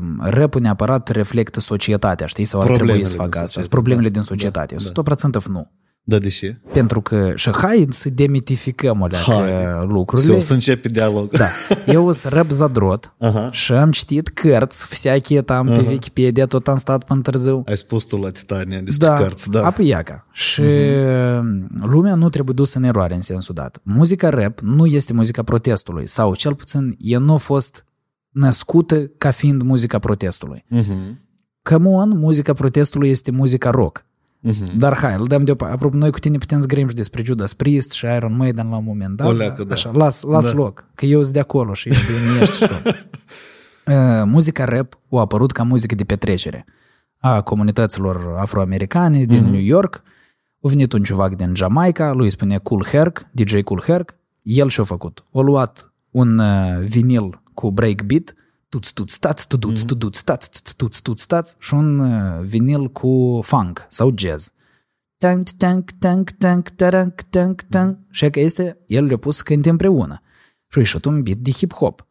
uh, 0.00 0.28
rap 0.30 0.54
neapărat 0.54 1.08
reflectă 1.08 1.60
societatea, 1.60 2.26
știi? 2.26 2.44
Sau 2.44 2.60
ar 2.60 2.66
Problemele 2.66 2.98
trebui 2.98 3.10
să 3.10 3.16
din 3.16 3.24
facă 3.30 3.38
asta. 3.44 3.46
societate, 3.46 3.68
Sunt 3.68 3.82
problemele 3.82 4.08
da. 4.08 4.14
din 4.14 4.22
societate. 4.22 4.74
Da, 4.94 5.40
100% 5.40 5.44
nu. 5.46 5.70
Da, 6.09 6.17
de 6.17 6.29
ce? 6.29 6.59
Pentru 6.73 7.01
că, 7.01 7.31
și 7.35 7.51
hai 7.51 7.85
să 7.89 8.09
demitificăm 8.09 9.01
o 9.01 9.07
Hai. 9.11 9.51
lucrurile. 9.81 10.39
Să, 10.39 10.45
să 10.45 10.53
începe 10.53 10.87
dialog. 10.87 11.29
Da. 11.29 11.45
Eu 11.87 12.11
sunt 12.11 12.33
rap 12.33 12.49
zadrot 12.49 13.15
Aha. 13.19 13.51
și 13.51 13.71
am 13.71 13.91
citit 13.91 14.27
cărți, 14.27 14.87
всякие 14.87 15.41
там 15.41 15.67
pe 15.67 15.85
Wikipedia, 15.87 16.45
tot 16.45 16.67
am 16.67 16.77
stat 16.77 17.03
până 17.03 17.21
târziu. 17.21 17.63
Ai 17.65 17.77
spus 17.77 18.03
tu 18.03 18.17
la 18.17 18.29
Titania 18.29 18.79
despre 18.79 19.07
Da, 19.07 19.17
cărți, 19.17 19.49
da. 19.49 19.65
apoi 19.65 19.87
iaca. 19.87 20.25
Și 20.31 20.61
uh-huh. 20.61 21.41
lumea 21.81 22.15
nu 22.15 22.29
trebuie 22.29 22.55
dusă 22.55 22.77
în 22.77 22.83
eroare 22.83 23.15
în 23.15 23.21
sensul 23.21 23.55
dat. 23.55 23.79
Muzica 23.83 24.29
rap 24.29 24.59
nu 24.59 24.85
este 24.85 25.13
muzica 25.13 25.43
protestului 25.43 26.07
sau 26.07 26.35
cel 26.35 26.55
puțin 26.55 26.95
ea 26.99 27.19
nu 27.19 27.33
a 27.33 27.37
fost 27.37 27.85
născută 28.29 29.11
ca 29.17 29.31
fiind 29.31 29.61
muzica 29.61 29.99
protestului. 29.99 30.65
Uh-huh. 30.75 31.15
Come 31.61 31.87
on, 31.87 32.17
muzica 32.17 32.53
protestului 32.53 33.09
este 33.09 33.31
muzica 33.31 33.69
rock. 33.69 34.05
Uh-huh. 34.48 34.76
Dar 34.76 34.96
hai, 34.96 35.14
îl 35.18 35.26
dăm 35.26 35.44
deoparte. 35.44 35.74
Apropo, 35.74 35.96
noi 35.96 36.10
cu 36.10 36.18
tine 36.18 36.38
putem 36.38 36.60
să 36.60 36.66
grăim 36.66 36.88
și 36.88 36.94
despre 36.94 37.22
Judas 37.22 37.54
Priest 37.54 37.90
și 37.90 38.06
Iron 38.06 38.36
Maiden 38.36 38.68
la 38.68 38.76
un 38.76 38.84
moment 38.84 39.16
dat. 39.16 39.26
O 39.26 39.32
leacă, 39.32 39.64
da. 39.64 39.74
Așa, 39.74 39.90
las, 39.94 40.22
las 40.22 40.46
Da. 40.46 40.52
loc, 40.52 40.86
că 40.94 41.06
eu 41.06 41.22
sunt 41.22 41.32
de 41.34 41.40
acolo 41.40 41.74
și 41.74 41.88
eu 41.88 41.94
din 41.94 42.42
ești 42.42 42.56
și 42.56 42.66
tu. 42.66 42.74
Uh, 43.86 44.22
muzica 44.24 44.64
rap 44.64 44.98
a 45.10 45.18
apărut 45.20 45.52
ca 45.52 45.62
muzică 45.62 45.94
de 45.94 46.04
petrecere 46.04 46.64
a 47.18 47.40
comunităților 47.40 48.36
afroamericane 48.38 49.24
din 49.24 49.44
New 49.50 49.60
York. 49.60 50.02
A 50.62 50.68
venit 50.68 50.92
un 50.92 51.02
ciuvac 51.02 51.34
din 51.34 51.54
Jamaica, 51.54 52.12
lui 52.12 52.24
îi 52.24 52.30
spune 52.30 52.58
Cool 52.58 52.84
Herc, 52.84 53.26
DJ 53.30 53.60
Cool 53.60 53.80
Herc. 53.80 54.14
El 54.42 54.68
și-a 54.68 54.84
făcut. 54.84 55.24
A 55.32 55.40
luat 55.40 55.92
un 56.10 56.38
uh, 56.38 56.80
vinil 56.86 57.42
cu 57.54 57.70
breakbeat, 57.70 58.34
tuț, 58.74 58.88
tuț, 58.88 59.16
taț, 59.16 59.44
tuduț, 59.44 59.80
tuduț, 59.80 60.20
taț, 60.20 60.46
tuț, 60.76 60.98
tuț, 60.98 61.24
taț, 61.24 61.54
și 61.58 61.74
un 61.74 61.98
uh, 61.98 62.42
vinil 62.42 62.90
cu 62.90 63.40
funk 63.42 63.86
sau 63.88 64.12
jazz. 64.16 64.52
Tank, 65.18 65.48
tank, 65.48 65.90
tank, 65.98 66.30
tank, 66.30 66.68
tarank, 66.68 67.20
tank, 67.30 67.62
tank. 67.62 67.98
Și 68.10 68.30
că 68.30 68.40
este, 68.40 68.78
el 68.86 69.04
le-a 69.04 69.16
pus 69.16 69.36
să 69.36 69.42
cânte 69.42 69.70
împreună. 69.70 70.22
Și 70.68 70.78
a 70.78 70.80
ieșit 70.80 71.04
un 71.04 71.22
beat 71.22 71.36
de 71.36 71.50
hip-hop. 71.50 72.06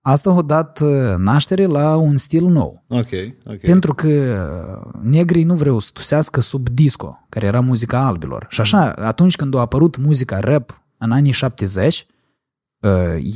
Asta 0.00 0.30
a 0.30 0.42
dat 0.42 0.80
uh, 0.80 1.14
naștere 1.16 1.64
la 1.64 1.96
un 1.96 2.16
stil 2.16 2.44
nou. 2.44 2.84
Ok, 2.88 3.08
ok. 3.46 3.60
Pentru 3.60 3.94
că 3.94 4.08
uh, 4.08 5.00
negrii 5.02 5.44
nu 5.44 5.54
vreau 5.54 5.78
să 5.78 5.90
tusească 5.92 6.40
sub 6.40 6.68
disco, 6.68 7.26
care 7.28 7.46
era 7.46 7.60
muzica 7.60 8.06
albilor. 8.06 8.46
Și 8.50 8.60
așa, 8.60 8.92
atunci 8.92 9.36
când 9.36 9.54
a 9.54 9.60
apărut 9.60 9.96
muzica 9.96 10.38
rap 10.40 10.82
în 10.98 11.12
anii 11.12 11.32
70, 11.32 11.98
uh, 12.00 12.13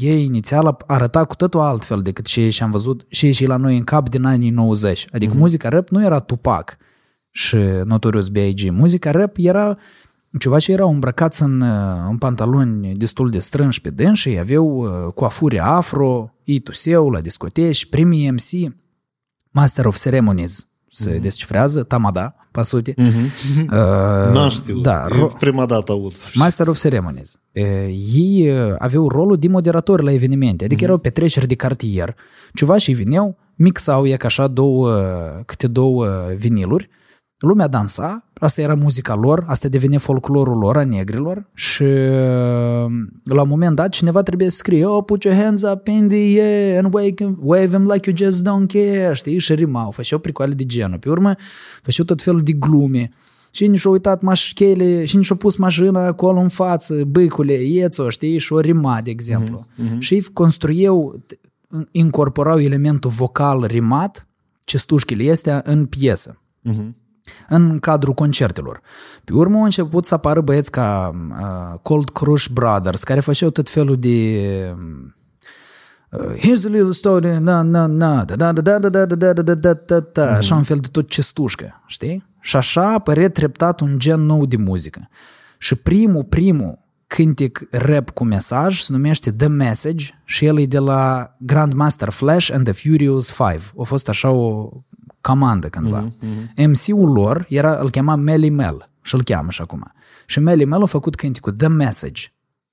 ei 0.01 0.25
inițial 0.25 0.77
arăta 0.87 1.25
cu 1.25 1.35
totul 1.35 1.61
altfel 1.61 2.03
decât 2.03 2.27
ce 2.27 2.49
și 2.49 2.63
am 2.63 2.71
văzut 2.71 3.07
și 3.09 3.33
și 3.33 3.47
la 3.47 3.57
noi 3.57 3.77
în 3.77 3.85
cap 3.85 4.09
din 4.09 4.25
anii 4.25 4.51
90. 4.51 5.07
Adică 5.13 5.35
muzica 5.37 5.69
rap 5.69 5.89
nu 5.89 6.05
era 6.05 6.19
Tupac 6.19 6.77
și 7.31 7.57
Notorious 7.85 8.29
B.I.G. 8.29 8.71
Muzica 8.71 9.11
rap 9.11 9.37
era 9.37 9.79
ceva 10.39 10.59
ce 10.59 10.73
erau 10.73 10.91
îmbrăcați 10.91 11.43
în, 11.43 11.61
uh, 11.61 12.07
în 12.09 12.19
pantaloni 12.19 12.95
destul 12.95 13.31
de 13.31 13.39
strânși 13.39 13.81
pe 13.81 13.91
dânsi, 13.91 14.39
aveau 14.39 14.67
uh, 14.67 15.13
coafuri 15.13 15.59
afro, 15.59 16.35
ei 16.45 16.59
tuseau 16.59 17.11
la 17.11 17.21
discoteci, 17.21 17.87
primii 17.87 18.31
MC, 18.31 18.75
Master 19.51 19.87
of 19.87 19.99
Ceremonies 19.99 20.68
se 20.89 21.11
Mhm. 21.11 21.21
descifrează, 21.21 21.83
Tamada, 21.83 22.35
pe 22.51 22.63
sute. 22.63 22.95
Uh, 23.63 24.33
N-am 24.33 24.49
știut. 24.49 24.83
Da, 24.83 25.07
E 25.11 25.15
ro- 25.15 25.39
prima 25.39 25.67
dată 25.67 25.93
aud. 25.93 26.13
Master 26.35 26.69
of 26.69 26.79
Ceremonies. 26.81 27.41
E, 27.53 27.61
Ei 28.15 28.43
e, 28.47 28.75
aveau 28.79 29.09
rolul 29.09 29.37
de 29.37 29.49
moderatori 29.49 30.05
la 30.05 30.13
evenimente, 30.13 30.65
adică 30.65 30.85
erau 30.85 30.99
petreceri 30.99 31.47
de 31.47 31.55
cartier. 31.55 32.15
Ciuvașii 32.55 32.95
vineau, 32.95 33.37
mixau 33.55 34.07
e 34.07 34.17
ca 34.17 34.27
așa 34.27 34.47
două, 34.47 34.91
câte 35.47 35.67
două 35.67 36.07
viniluri, 36.37 36.89
lumea 37.39 37.67
dansa, 37.67 38.25
asta 38.35 38.61
era 38.61 38.75
muzica 38.75 39.15
lor, 39.15 39.45
asta 39.47 39.69
devine 39.69 39.97
folclorul 39.97 40.59
lor, 40.59 40.77
a 40.77 40.85
negrilor 40.85 41.47
și 41.55 41.85
la 43.25 43.43
un 43.43 43.49
moment 43.49 43.77
dat 43.77 43.89
cineva 43.89 44.23
trebuie 44.23 44.51
să 44.51 44.57
scrie 44.57 44.85
Oh, 44.85 45.05
put 45.07 45.23
your 45.23 45.37
hands 45.37 45.63
up 45.63 45.87
in 45.87 46.09
the 46.09 46.41
air 46.41 46.85
and 46.85 46.95
wave 46.95 47.11
them, 47.11 47.39
wave 47.43 47.67
them 47.67 47.91
like 47.93 48.11
you 48.11 48.31
just 48.31 48.49
don't 48.49 48.67
care, 48.67 49.11
știi? 49.13 49.39
Și 49.39 49.55
rimau, 49.55 49.91
făceau 49.91 50.19
pricoale 50.19 50.55
de 50.55 50.65
genul. 50.65 50.99
Pe 50.99 51.11
urmă, 51.11 51.35
făceau 51.83 52.05
tot 52.05 52.23
felul 52.23 52.43
de 52.43 52.53
glume. 52.53 53.11
Și 53.51 53.67
nici 53.67 53.79
și-a 53.79 53.91
uitat 53.91 54.23
mașchele, 54.23 55.05
și 55.05 55.17
nici 55.17 55.25
și-a 55.25 55.37
pus 55.37 55.57
mașina 55.57 56.07
acolo 56.07 56.41
în 56.41 56.49
față, 56.49 57.05
băicule, 57.07 57.53
iețo, 57.53 58.09
știi, 58.09 58.39
și 58.39 58.53
o 58.53 58.61
rima, 58.61 59.01
de 59.01 59.11
exemplu. 59.11 59.67
Mm-hmm. 59.67 59.99
Și 59.99 60.15
ei 60.15 60.23
construiau, 60.33 61.23
incorporau 61.91 62.61
elementul 62.61 63.11
vocal 63.11 63.65
rimat, 63.65 64.29
ce 64.65 64.79
stușchile 64.79 65.23
este 65.23 65.61
în 65.65 65.87
piesă 65.87 66.41
în 67.49 67.79
cadrul 67.79 68.15
concertelor. 68.15 68.81
Pe 69.25 69.33
urmă 69.33 69.57
au 69.57 69.65
început 69.65 70.05
să 70.05 70.15
apară 70.15 70.41
băieți 70.41 70.71
ca 70.71 71.11
uh, 71.15 71.79
Cold 71.83 72.11
Crush 72.11 72.47
Brothers, 72.53 73.03
care 73.03 73.21
făceau 73.21 73.51
tot 73.51 73.69
felul 73.69 73.99
de 73.99 74.75
uh, 74.77 76.37
Here's 76.37 76.65
a 76.65 76.69
little 76.69 76.93
story, 76.93 77.39
na, 77.41 77.63
na, 77.63 77.87
na, 77.87 78.25
da, 78.25 78.35
da, 78.35 78.53
da, 78.53 78.79
da, 78.79 78.89
da, 78.89 78.89
da, 78.89 79.15
da, 79.15 79.33
da, 79.33 79.43
da, 79.43 79.55
da, 79.55 79.75
da, 79.87 80.01
da, 80.13 80.37
așa 80.37 80.55
un 80.55 80.63
fel 80.63 80.77
de 80.77 80.89
tot 80.91 81.09
ce 81.09 81.23
stușcă, 81.23 81.83
știi? 81.87 82.27
Și 82.41 82.57
așa 82.57 82.93
apare 82.93 83.29
treptat 83.29 83.81
un 83.81 83.99
gen 83.99 84.21
nou 84.21 84.47
de 84.47 84.57
muzică. 84.57 85.09
Și 85.59 85.75
primul, 85.75 86.25
primul 86.25 86.87
cântec 87.07 87.61
rap 87.71 88.11
cu 88.11 88.25
mesaj 88.25 88.81
se 88.81 88.93
numește 88.93 89.33
The 89.33 89.47
Message 89.47 90.07
și 90.25 90.45
el 90.45 90.59
e 90.59 90.67
de 90.67 90.79
la 90.79 91.35
Grandmaster 91.39 92.09
Flash 92.09 92.51
and 92.53 92.65
the 92.65 92.89
Furious 92.89 93.31
Five. 93.31 93.63
A 93.79 93.83
fost 93.83 94.09
așa 94.09 94.31
o 94.31 94.71
comandă 95.29 95.69
cândva. 95.69 96.09
Mm-hmm. 96.09 96.67
MC-ul 96.67 97.13
lor 97.13 97.47
era, 97.49 97.79
îl 97.79 97.91
chema 97.91 98.15
Melly 98.15 98.51
Mel 98.51 98.91
și 99.03 99.15
îl 99.15 99.25
cheamă 99.25 99.51
și 99.51 99.61
acum. 99.61 99.93
Și 100.27 100.41
Melly 100.41 100.65
Mel 100.65 100.83
a 100.83 100.87
făcut 100.87 101.15
cântecul 101.15 101.53
The 101.53 101.69
Message 101.69 102.23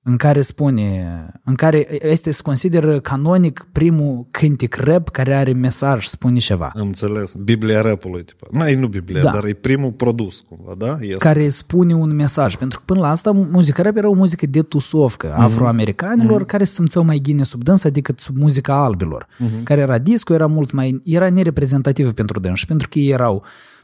în 0.08 0.16
care 0.16 0.40
spune, 0.42 1.06
în 1.44 1.54
care 1.54 2.08
este 2.10 2.30
se 2.30 2.42
consideră 2.42 3.00
canonic 3.00 3.66
primul 3.72 4.26
cântec 4.30 4.74
rap 4.76 5.08
care 5.08 5.34
are 5.34 5.52
mesaj, 5.52 6.06
spune 6.06 6.38
ceva. 6.38 6.72
Am 6.74 6.86
înțeles. 6.86 7.34
Biblia 7.34 7.80
rapului, 7.80 8.22
tipa. 8.24 8.46
Nu, 8.50 8.66
e 8.68 8.76
nu 8.76 8.86
Biblia, 8.86 9.22
Da. 9.22 9.30
dar 9.30 9.44
e 9.44 9.52
primul 9.52 9.92
produs, 9.92 10.42
cumva, 10.48 10.74
da? 10.78 10.96
Yes. 11.00 11.18
care 11.18 11.48
spune 11.48 11.94
un 11.94 12.14
mesaj. 12.14 12.56
Pentru 12.56 12.78
că 12.78 12.84
până 12.86 13.00
la 13.00 13.10
asta 13.10 13.30
muzica 13.32 13.82
rap 13.82 13.96
era 13.96 14.08
o 14.08 14.12
muzică 14.12 14.46
de 14.46 14.62
tusovcă 14.62 15.26
Mhm. 15.26 15.36
mm-hmm. 15.36 15.44
afroamericanilor 15.44 16.42
mm-hmm. 16.42 16.46
care 16.46 16.64
se 16.64 16.72
simțeau 16.72 17.04
mai 17.04 17.18
gine 17.22 17.42
sub 17.42 17.62
dânsa 17.62 17.88
decât 17.88 18.20
sub 18.20 18.36
muzica 18.36 18.84
albilor. 18.84 19.26
Mhm. 19.38 19.48
Mm-hmm. 19.48 19.62
Care 19.62 19.80
era 19.80 19.98
disco, 19.98 20.34
era 20.34 20.46
mult 20.46 20.72
mai... 20.72 21.00
era 21.04 21.30
nereprezentativă 21.30 22.10
pentru 22.10 22.40
dânsi, 22.40 22.66
pentru 22.66 22.88
că 22.88 22.98
ei 22.98 23.08
erau 23.10 23.42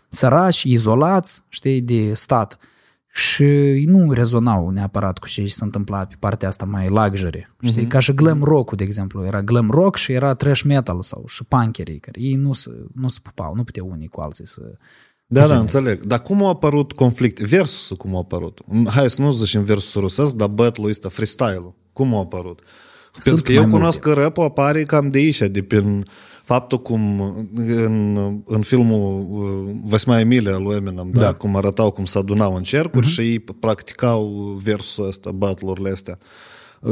sărași, 0.09 0.73
izolați, 0.73 1.43
știi, 1.49 1.81
de 1.81 2.11
stat. 2.15 2.59
Și 3.15 3.45
ei 3.45 3.85
nu 3.85 4.13
rezonau 4.13 4.71
neapărat 4.71 5.19
cu 5.19 5.29
ce 5.29 5.47
se 5.47 5.65
întâmpla 5.65 6.05
pe 6.05 6.15
partea 6.19 6.49
asta 6.49 6.65
mai 6.65 6.89
luxury. 6.89 7.55
Știi? 7.63 7.85
Mm-hmm. 7.85 7.89
Ca 7.89 7.99
și 7.99 8.15
glam 8.15 8.43
rock 8.43 8.77
de 8.77 8.85
exemplu. 8.85 9.25
Era 9.25 9.43
glam 9.43 9.71
rock 9.71 9.97
și 9.97 10.13
era 10.13 10.35
trash 10.35 10.63
metal 10.63 11.03
sau 11.03 11.25
și 11.27 11.45
punkerii, 11.45 11.99
care 11.99 12.21
ei 12.21 12.35
nu 12.35 12.53
se, 12.53 12.71
nu 12.95 13.09
se 13.09 13.19
pupau, 13.23 13.55
nu 13.55 13.65
puteau 13.65 13.89
unii 13.91 14.09
cu 14.09 14.21
alții 14.21 14.47
să... 14.47 14.61
Da, 15.27 15.47
da, 15.47 15.59
înțeleg. 15.59 16.05
Dar 16.05 16.23
cum 16.23 16.45
a 16.45 16.49
apărut 16.49 16.93
conflict? 16.93 17.41
Versusul 17.41 17.97
cum 17.97 18.15
a 18.15 18.19
apărut? 18.19 18.61
Hai 18.87 19.11
să 19.11 19.21
nu 19.23 19.31
zicem 19.31 19.65
versusul 19.65 20.01
rusesc, 20.01 20.35
dar 20.35 20.49
battle-ul 20.49 20.91
ăsta, 20.91 21.09
freestyle-ul, 21.09 21.75
cum 21.93 22.15
a 22.15 22.19
apărut? 22.19 22.61
Pentru 23.25 23.43
că 23.43 23.53
mai 23.53 23.61
eu 23.61 23.63
multe. 23.63 23.79
cunosc 23.79 24.01
că 24.01 24.13
rap 24.13 24.39
apare 24.39 24.83
cam 24.83 25.09
de 25.09 25.19
aici, 25.19 25.39
de 25.39 25.63
prin 25.63 26.07
faptul 26.43 26.83
cum 26.83 27.21
în, 27.55 28.17
în 28.45 28.63
filmul 28.63 29.27
uh, 29.31 29.77
Vasma 29.85 30.21
Emilia 30.21 30.59
lui 30.59 30.77
Eminem, 30.77 31.11
da. 31.13 31.21
Da. 31.21 31.33
cum 31.33 31.57
arătau 31.57 31.91
cum 31.91 32.05
se 32.05 32.19
adunau 32.19 32.55
în 32.55 32.63
cercuri 32.63 33.07
uh-huh. 33.07 33.11
și 33.11 33.21
ei 33.21 33.39
practicau 33.39 34.27
versul 34.63 35.07
ăsta, 35.07 35.31
battle-urile 35.31 35.91
astea. 35.91 36.19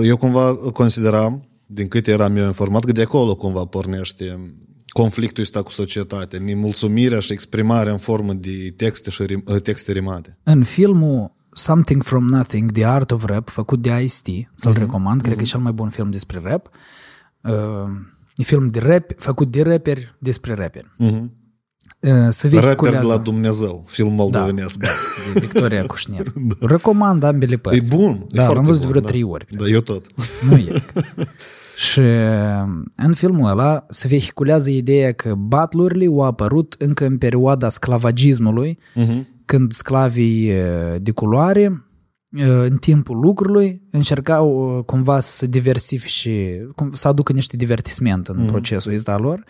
Eu 0.03 0.17
cumva 0.17 0.55
consideram, 0.55 1.43
din 1.67 1.89
câte 1.89 2.11
eram 2.11 2.37
eu 2.37 2.47
informat, 2.47 2.85
că 2.85 2.93
de 2.93 3.03
acolo 3.03 3.37
cumva 3.37 3.65
pornește 3.65 4.55
conflictul 4.89 5.43
ăsta 5.43 5.63
cu 5.63 5.71
societatea, 5.71 6.39
nemulțumirea 6.39 7.21
și 7.21 7.33
exprimarea 7.33 7.93
în 7.93 7.99
formă 7.99 8.33
de 8.33 8.75
texte, 8.77 9.11
și 9.11 9.23
rim, 9.23 9.45
texte 9.63 9.93
rimate. 9.93 10.39
În 10.43 10.65
filmul 10.65 11.33
Something 11.53 12.03
From 12.03 12.27
Nothing, 12.27 12.73
The 12.73 12.85
Art 12.85 13.11
of 13.11 13.25
Rap, 13.25 13.49
făcut 13.49 13.83
de 13.83 14.03
Ice-T, 14.03 14.51
să-l 14.55 14.73
recomand, 14.73 15.21
cred 15.21 15.37
că 15.37 15.43
e 15.43 15.45
cel 15.45 15.61
mai 15.61 15.73
bun 15.73 15.89
film 15.89 16.11
despre 16.11 16.41
rap. 16.43 16.71
Uh, 17.41 17.53
e 18.41 18.45
film 18.45 18.69
de 18.69 18.79
rap, 18.79 19.13
făcut 19.17 19.51
de 19.51 19.63
rapperi 19.63 20.15
despre 20.19 20.55
rapperi. 20.55 20.91
Uh, 20.97 22.11
să 22.29 22.49
Rapper 22.49 22.55
de 22.61 22.61
vehiculează 22.67 23.07
la 23.07 23.17
Dumnezeu, 23.19 23.85
film 23.87 24.13
moldovenesc. 24.13 24.79
Da. 24.79 24.89
de 25.35 25.41
Victoria 25.41 25.87
Cușner. 25.87 26.33
Recomand 26.61 27.23
ambele 27.23 27.55
E 27.55 27.57
părți. 27.57 27.97
bun, 27.97 28.13
e 28.13 28.25
Da, 28.29 28.43
foarte 28.43 28.57
l-am 28.57 28.65
văzut 28.65 28.83
bun, 28.83 28.91
vreo 28.91 29.03
da. 29.03 29.09
trei 29.09 29.23
ori. 29.23 29.45
Cred. 29.45 29.59
Da, 29.59 29.67
eu 29.67 29.81
tot. 29.81 30.07
Nu 30.49 30.57
e. 30.57 30.73
Și 31.91 32.01
în 32.97 33.15
filmul 33.15 33.51
ăla 33.51 33.87
se 33.89 34.09
vehiculează 34.09 34.71
ideea 34.71 35.13
că 35.13 35.35
batlurile 35.35 36.05
au 36.07 36.21
apărut 36.21 36.75
încă 36.79 37.07
în 37.07 37.19
perioada 37.19 37.69
sclavagismului, 37.69 38.79
uh-huh. 38.97 39.23
când 39.45 39.73
sclavii 39.73 40.49
eh, 40.49 40.65
de 41.01 41.11
culoare, 41.11 41.61
eh, 41.61 41.71
în 42.39 42.77
timpul 42.77 43.19
lucrului, 43.19 43.83
încercau 43.91 44.75
eh, 44.79 44.85
cumva 44.85 45.21
să 45.21 45.47
diversifice, 45.47 46.67
cum- 46.75 46.91
să 46.93 47.09
aducă 47.09 47.33
niște 47.33 47.57
divertisment 47.57 48.29
în 48.29 48.45
procesul 48.45 48.93
ăsta 48.93 49.17
lor 49.17 49.45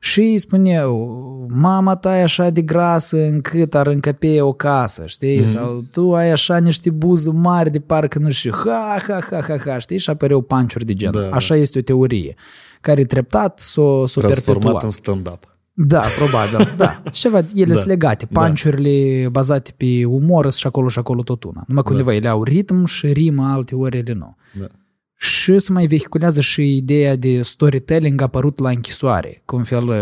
și 0.00 0.20
îi 0.20 0.38
spuneau, 0.38 1.46
mama 1.54 1.96
ta 1.96 2.18
e 2.18 2.22
așa 2.22 2.50
de 2.50 2.62
grasă 2.62 3.16
încât 3.16 3.74
ar 3.74 3.86
încăpe 3.86 4.40
o 4.40 4.52
casă, 4.52 5.06
știi? 5.06 5.40
Mm-hmm. 5.40 5.44
Sau 5.46 5.84
tu 5.92 6.14
ai 6.14 6.30
așa 6.30 6.58
niște 6.58 6.90
buze 6.90 7.30
mari 7.30 7.70
de 7.70 7.80
parcă 7.80 8.18
nu 8.18 8.30
știu, 8.30 8.52
ha, 8.64 8.96
ha, 9.08 9.18
ha, 9.30 9.40
ha, 9.48 9.56
ha, 9.64 9.78
știi? 9.78 9.98
Și 9.98 10.10
apăreau 10.10 10.40
panciuri 10.40 10.84
de 10.84 10.92
genul. 10.92 11.20
Da, 11.20 11.28
așa 11.36 11.56
este 11.56 11.78
o 11.78 11.82
teorie 11.82 12.34
care 12.80 13.04
treptat 13.04 13.58
s-o, 13.58 14.06
s-o 14.06 14.20
Transformat 14.20 14.62
perpetua. 14.62 14.86
în 14.86 14.90
stand-up. 14.90 15.53
Da, 15.73 16.03
probabil, 16.17 16.73
da. 16.77 17.01
Ceva, 17.11 17.37
ele 17.53 17.69
Da. 17.69 17.75
sunt 17.75 17.87
legate. 17.87 18.25
Panciurile 18.25 19.27
bazate 19.29 19.73
pe 19.77 20.05
umor 20.05 20.41
sunt 20.43 20.53
și 20.53 20.67
acolo 20.67 20.87
și 20.89 20.99
acolo 20.99 21.23
tot 21.23 21.43
una. 21.43 21.63
Numai 21.67 21.83
că 21.83 21.91
undeva 21.91 22.13
ele 22.13 22.27
au 22.27 22.43
ritm 22.43 22.85
și 22.85 23.07
rimă, 23.07 23.51
alte 23.51 23.75
ori 23.75 23.97
ele 23.97 24.13
nu. 24.13 24.35
Da. 24.59 24.67
Și 25.15 25.59
se 25.59 25.71
mai 25.71 25.85
vehiculează 25.85 26.41
și 26.41 26.75
ideea 26.75 27.15
de 27.15 27.41
storytelling 27.41 28.21
apărut 28.21 28.59
la 28.59 28.69
închisoare, 28.69 29.41
cu 29.45 29.55
un 29.55 29.63
fel 29.63 29.87
uh, 29.87 29.95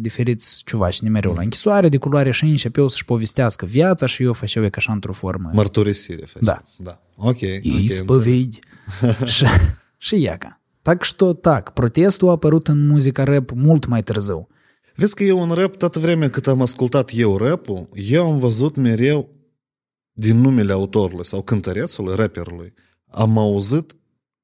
diferiți 0.00 0.62
ciuvaci 0.64 1.00
nimereu 1.00 1.32
la 1.32 1.40
închisoare, 1.42 1.88
de 1.88 1.96
culoare 1.96 2.30
și 2.30 2.44
începeau 2.44 2.88
să-și 2.88 3.04
povestească 3.04 3.66
viața 3.66 4.06
și 4.06 4.22
eu 4.22 4.32
făceau 4.32 4.64
e 4.64 4.68
ca 4.68 4.76
așa 4.78 4.92
într-o 4.92 5.12
formă. 5.12 5.50
Mărturisire. 5.52 6.24
Face. 6.26 6.44
Da. 6.44 6.64
Da. 6.76 7.00
Ok. 7.16 7.40
И 7.40 7.46
ok, 7.46 7.64
înțeleg. 7.64 7.82
исповедь. 7.84 8.58
și, 9.24 9.46
și 9.96 10.20
iaca. 10.20 10.60
Так 10.82 11.04
что 11.04 11.32
так, 11.32 11.72
protestul 11.72 12.28
a 12.28 12.30
apărut 12.30 12.68
în 12.68 12.86
muzica 12.86 13.24
rap 13.24 13.50
mult 13.54 13.86
mai 13.86 14.02
târziu. 14.02 14.48
Vezi 14.95 15.15
că 15.15 15.23
eu 15.23 15.41
în 15.41 15.49
rap, 15.49 15.75
toată 15.75 15.99
vremea 15.99 16.29
cât 16.29 16.47
am 16.47 16.61
ascultat 16.61 17.11
eu 17.13 17.37
rap-ul, 17.37 17.89
eu 17.93 18.31
am 18.31 18.39
văzut 18.39 18.75
mereu 18.75 19.29
din 20.11 20.37
numele 20.37 20.71
autorului 20.71 21.25
sau 21.25 21.41
cântărețului, 21.41 22.15
rapperului, 22.15 22.73
am 23.07 23.37
auzit 23.37 23.95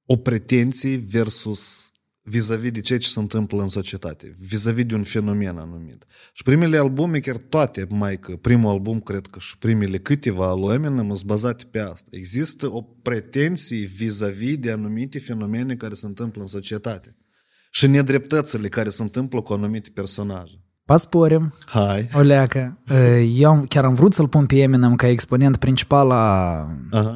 o 0.06 0.16
pretenție 0.16 0.98
versus 0.98 1.92
vis-a-vis 2.22 2.72
de 2.72 2.82
ceea 2.82 3.00
ce 3.00 3.08
se 3.08 3.20
întâmplă 3.20 3.62
în 3.62 3.68
societate, 3.68 4.36
vis-a-vis 4.40 4.86
de 4.86 4.96
un 4.96 5.04
fenomen 5.04 5.58
anumit. 5.58 6.06
Și 6.34 6.44
primele 6.44 6.78
albume, 6.78 7.20
chiar 7.20 7.38
toate, 7.38 7.86
mai 7.90 8.20
că 8.20 8.36
primul 8.36 8.70
album, 8.70 9.00
cred 9.00 9.28
că 9.28 9.40
și 9.40 9.58
primele 9.58 9.98
câteva 10.00 10.48
al 10.48 10.60
lui 10.60 10.74
Eminem 10.74 11.08
sunt 11.08 11.24
bazate 11.24 11.64
pe 11.72 11.80
asta. 11.80 12.08
Există 12.10 12.74
o 12.74 12.82
pretenție 12.82 13.86
vis-a-vis 13.86 14.58
de 14.58 14.72
anumite 14.72 15.20
fenomene 15.20 15.76
care 15.76 15.94
se 15.94 16.06
întâmplă 16.06 16.42
în 16.42 16.48
societate 16.48 17.19
și 17.70 17.88
nedreptățile 17.88 18.68
care 18.68 18.90
se 18.90 19.02
întâmplă 19.02 19.42
cu 19.42 19.54
anumite 19.54 19.90
personaje. 19.94 20.54
Pasporim, 20.86 21.54
Hai. 21.66 22.10
o 22.14 22.20
leacă. 22.22 22.78
Eu 23.34 23.50
am- 23.50 23.66
chiar 23.66 23.86
am 23.86 23.94
vrut 23.94 24.14
să-l 24.14 24.28
pun 24.28 24.46
pe 24.46 24.56
Eminem 24.62 24.96
ca 24.96 25.08
exponent 25.08 25.58
principal 25.58 26.12
a 26.12 26.66
Aha. 26.92 27.16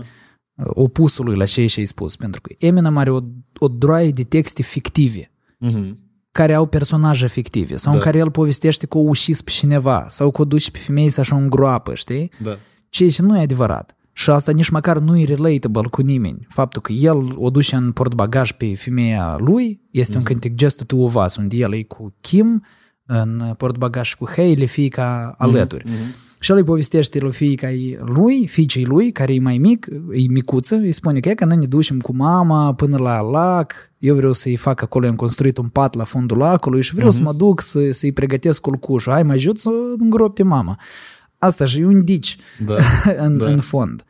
opusului 0.56 1.36
la 1.36 1.46
ce 1.46 1.66
și-ai 1.68 1.86
spus, 1.86 2.16
pentru 2.16 2.42
că 2.42 2.54
Eminem 2.58 2.98
are 2.98 3.10
o, 3.12 3.20
o 3.60 3.68
droaie 3.68 4.12
de 4.12 4.24
texte 4.24 4.62
fictive 4.62 5.32
Mhm. 5.60 6.00
care 6.32 6.54
au 6.54 6.66
personaje 6.66 7.28
fictive 7.28 7.76
sau 7.76 7.92
da. 7.92 7.98
în 7.98 8.04
care 8.04 8.18
el 8.18 8.32
povestește 8.32 8.86
că 8.86 8.98
o 8.98 9.02
ușis 9.02 9.42
pe 9.42 9.50
cineva 9.50 10.06
sau 10.10 10.32
că 10.32 10.42
o 10.42 10.46
duce 10.46 10.72
pe 10.72 10.78
femei 10.78 11.10
să 11.10 11.20
așa 11.20 11.36
îngroapă, 11.36 11.94
știi? 11.94 12.32
Da. 12.42 12.58
Ceea 12.90 13.10
ce 13.10 13.22
nu 13.22 13.38
e 13.38 13.42
adevărat. 13.42 13.96
Și 14.14 14.30
asta 14.30 14.52
nici 14.52 14.70
măcar 14.70 14.98
nu 14.98 15.20
e 15.20 15.26
relatable 15.26 15.88
cu 15.92 16.02
nimeni. 16.02 16.46
Faptul 16.50 16.82
că 16.82 16.92
el 16.92 17.34
o 17.36 17.50
duce 17.50 17.76
în 17.76 17.92
portbagaj 17.92 18.52
pe 18.52 18.76
femeia 18.76 19.36
lui 19.40 19.82
este 19.92 20.18
un 20.18 20.24
cântec 20.24 20.52
Just 20.60 20.76
the 20.76 20.86
Two 20.86 21.04
of 21.04 21.16
Us, 21.26 21.36
unde 21.36 21.56
el 21.56 21.74
e 21.74 21.84
cu 21.84 22.14
Kim 22.22 22.64
în 23.06 23.54
portbagaj 23.58 24.08
și 24.08 24.18
cu 24.18 24.30
Hailey, 24.36 24.68
fiica 24.68 25.36
alături. 25.38 25.84
Și 26.40 26.52
el 26.52 26.58
îi 26.58 26.64
povestește 26.64 27.20
lui 27.20 27.32
fiica 27.32 27.68
lui, 28.00 28.48
fiicei 28.48 28.86
lui, 28.86 29.12
care 29.12 29.34
e 29.34 29.40
mai 29.40 29.58
mic, 29.58 29.88
e 30.12 30.28
micuță, 30.30 30.76
îi 30.76 30.92
spune 30.92 31.20
că 31.20 31.30
e 31.30 31.34
că 31.34 31.46
noi 31.46 31.58
ne 31.58 31.66
ducem 31.66 32.00
cu 32.00 32.16
mama 32.16 32.74
până 32.74 32.98
la 32.98 33.20
lac, 33.22 33.74
eu 33.98 34.16
vreau 34.16 34.32
să-i 34.32 34.56
fac 34.56 34.82
acolo, 34.82 35.08
am 35.08 35.16
construit 35.16 35.58
un 35.58 35.68
pat 35.68 35.94
la 35.94 36.04
fundul 36.04 36.38
lacului 36.38 36.82
și 36.82 36.96
vreau 36.96 37.12
să 37.12 37.22
mă 37.22 37.34
duc 37.34 37.62
să, 37.62 37.80
să-i 37.92 38.12
pregătesc 38.12 38.62
culcușul, 38.62 39.12
hai 39.12 39.24
mă 39.24 39.32
ajut 39.32 39.60
să 39.60 39.70
îngrop 39.98 40.36
pe 40.36 40.44
mama. 40.44 40.80
Asta 41.44 41.66
și 41.66 41.80
e 41.80 41.86
un 41.86 42.04
dici 42.04 42.38
Da. 42.60 42.76
în, 43.26 43.38
Da. 43.38 43.46
în 43.46 43.60
fond. 43.60 44.04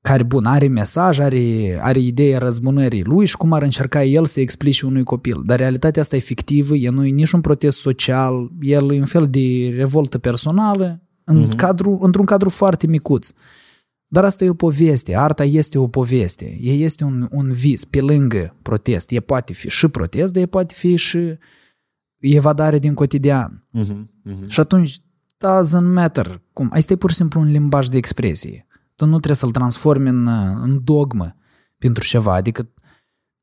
Care, 0.00 0.22
bun, 0.22 0.44
are 0.44 0.68
mesaj, 0.68 1.18
are, 1.18 1.78
are 1.82 1.98
ideea 1.98 2.38
răzbunării 2.38 3.04
lui 3.04 3.26
și 3.26 3.36
cum 3.36 3.52
ar 3.52 3.62
încerca 3.62 4.04
el 4.04 4.24
să 4.24 4.40
explice 4.40 4.86
unui 4.86 5.02
copil. 5.02 5.42
Dar 5.44 5.58
realitatea 5.58 6.02
asta 6.02 6.16
e 6.16 6.18
fictivă, 6.18 6.74
e 6.74 6.88
nu 6.88 7.04
e 7.04 7.10
nici 7.10 7.30
un 7.30 7.40
protest 7.40 7.78
social, 7.78 8.50
el 8.60 8.92
e 8.92 8.98
un 8.98 9.04
fel 9.04 9.28
de 9.30 9.72
revoltă 9.76 10.18
personală 10.18 11.02
în 11.24 11.46
uh-huh. 11.46 11.56
cadru, 11.56 11.98
într-un 12.02 12.24
cadru 12.24 12.48
foarte 12.48 12.86
micuț. 12.86 13.30
Dar 14.06 14.24
asta 14.24 14.44
e 14.44 14.48
o 14.48 14.54
poveste, 14.54 15.16
arta 15.16 15.44
este 15.44 15.78
o 15.78 15.88
poveste, 15.88 16.58
e 16.60 16.72
este 16.72 17.04
un, 17.04 17.28
un 17.30 17.52
vis 17.52 17.84
pe 17.84 18.00
lângă 18.00 18.56
protest. 18.62 19.10
E 19.10 19.20
poate 19.20 19.52
fi 19.52 19.68
și 19.68 19.88
protest, 19.88 20.32
dar 20.32 20.42
e 20.42 20.46
poate 20.46 20.74
fi 20.76 20.96
și 20.96 21.38
evadare 22.18 22.78
din 22.78 22.94
cotidian. 22.94 23.66
Mhm. 23.70 24.08
Mhm. 24.22 24.48
Și 24.48 24.60
atunci, 24.60 24.96
doesn't 25.44 25.92
matter. 25.94 26.40
Cum? 26.52 26.70
Asta 26.72 26.92
e 26.92 26.96
pur 26.96 27.10
și 27.10 27.16
simplu 27.16 27.40
un 27.40 27.50
limbaj 27.50 27.86
de 27.86 27.96
expresie. 27.96 28.66
Tu 28.96 29.04
nu 29.04 29.10
trebuie 29.10 29.36
să-l 29.36 29.50
transformi 29.50 30.08
în, 30.08 30.26
în 30.62 30.80
dogmă 30.84 31.36
pentru 31.78 32.04
ceva. 32.04 32.34
Adică 32.34 32.68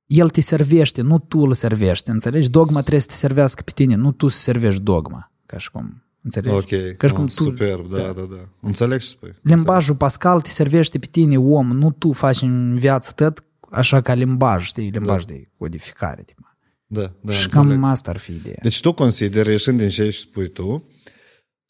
el 0.05 0.29
te 0.29 0.41
servește, 0.41 1.01
nu 1.01 1.19
tu 1.19 1.39
îl 1.39 1.53
servești, 1.53 2.09
înțelegi? 2.09 2.49
Dogma 2.49 2.79
trebuie 2.79 3.01
să 3.01 3.07
te 3.07 3.13
servească 3.13 3.61
pe 3.65 3.71
tine, 3.73 3.95
nu 3.95 4.11
tu 4.11 4.27
să 4.27 4.39
servești 4.39 4.81
dogma. 4.81 5.31
Ca 5.45 5.57
și 5.57 5.71
cum, 5.71 6.03
înțelegi? 6.21 6.55
Ok. 6.55 6.95
Ca 6.97 7.07
și 7.07 7.13
cum 7.13 7.23
Oh, 7.23 7.31
tu, 7.35 7.43
Superb, 7.43 7.89
da, 7.89 7.97
da, 7.97 8.21
da. 8.21 8.49
Înțeleg 8.59 8.99
ce 8.99 9.07
spui. 9.07 9.35
Limbajul 9.41 9.95
Pascal 9.95 10.41
te 10.41 10.49
servește 10.49 10.99
pe 10.99 11.07
tine, 11.11 11.37
om, 11.37 11.67
nu 11.67 11.91
tu 11.91 12.11
faci 12.11 12.41
în 12.41 12.75
viață 12.75 13.11
tot 13.15 13.43
așa 13.71 14.01
ca 14.01 14.13
limbaj, 14.13 14.63
știi? 14.63 14.89
Limbaj 14.89 15.23
de 15.23 15.49
codificare. 15.57 16.23
Tipo. 16.23 16.41
Da, 16.85 17.13
da, 17.21 17.31
și 17.31 17.43
înțeleg. 17.43 17.69
cam 17.69 17.83
asta 17.83 18.09
ar 18.09 18.17
fi 18.17 18.31
ideea. 18.31 18.57
Deci 18.61 18.79
tu 18.81 18.91
consideri, 18.93 19.49
ieșind 19.49 19.77
din 19.77 19.89
ce 19.89 20.09
spui 20.09 20.49
tu, 20.49 20.83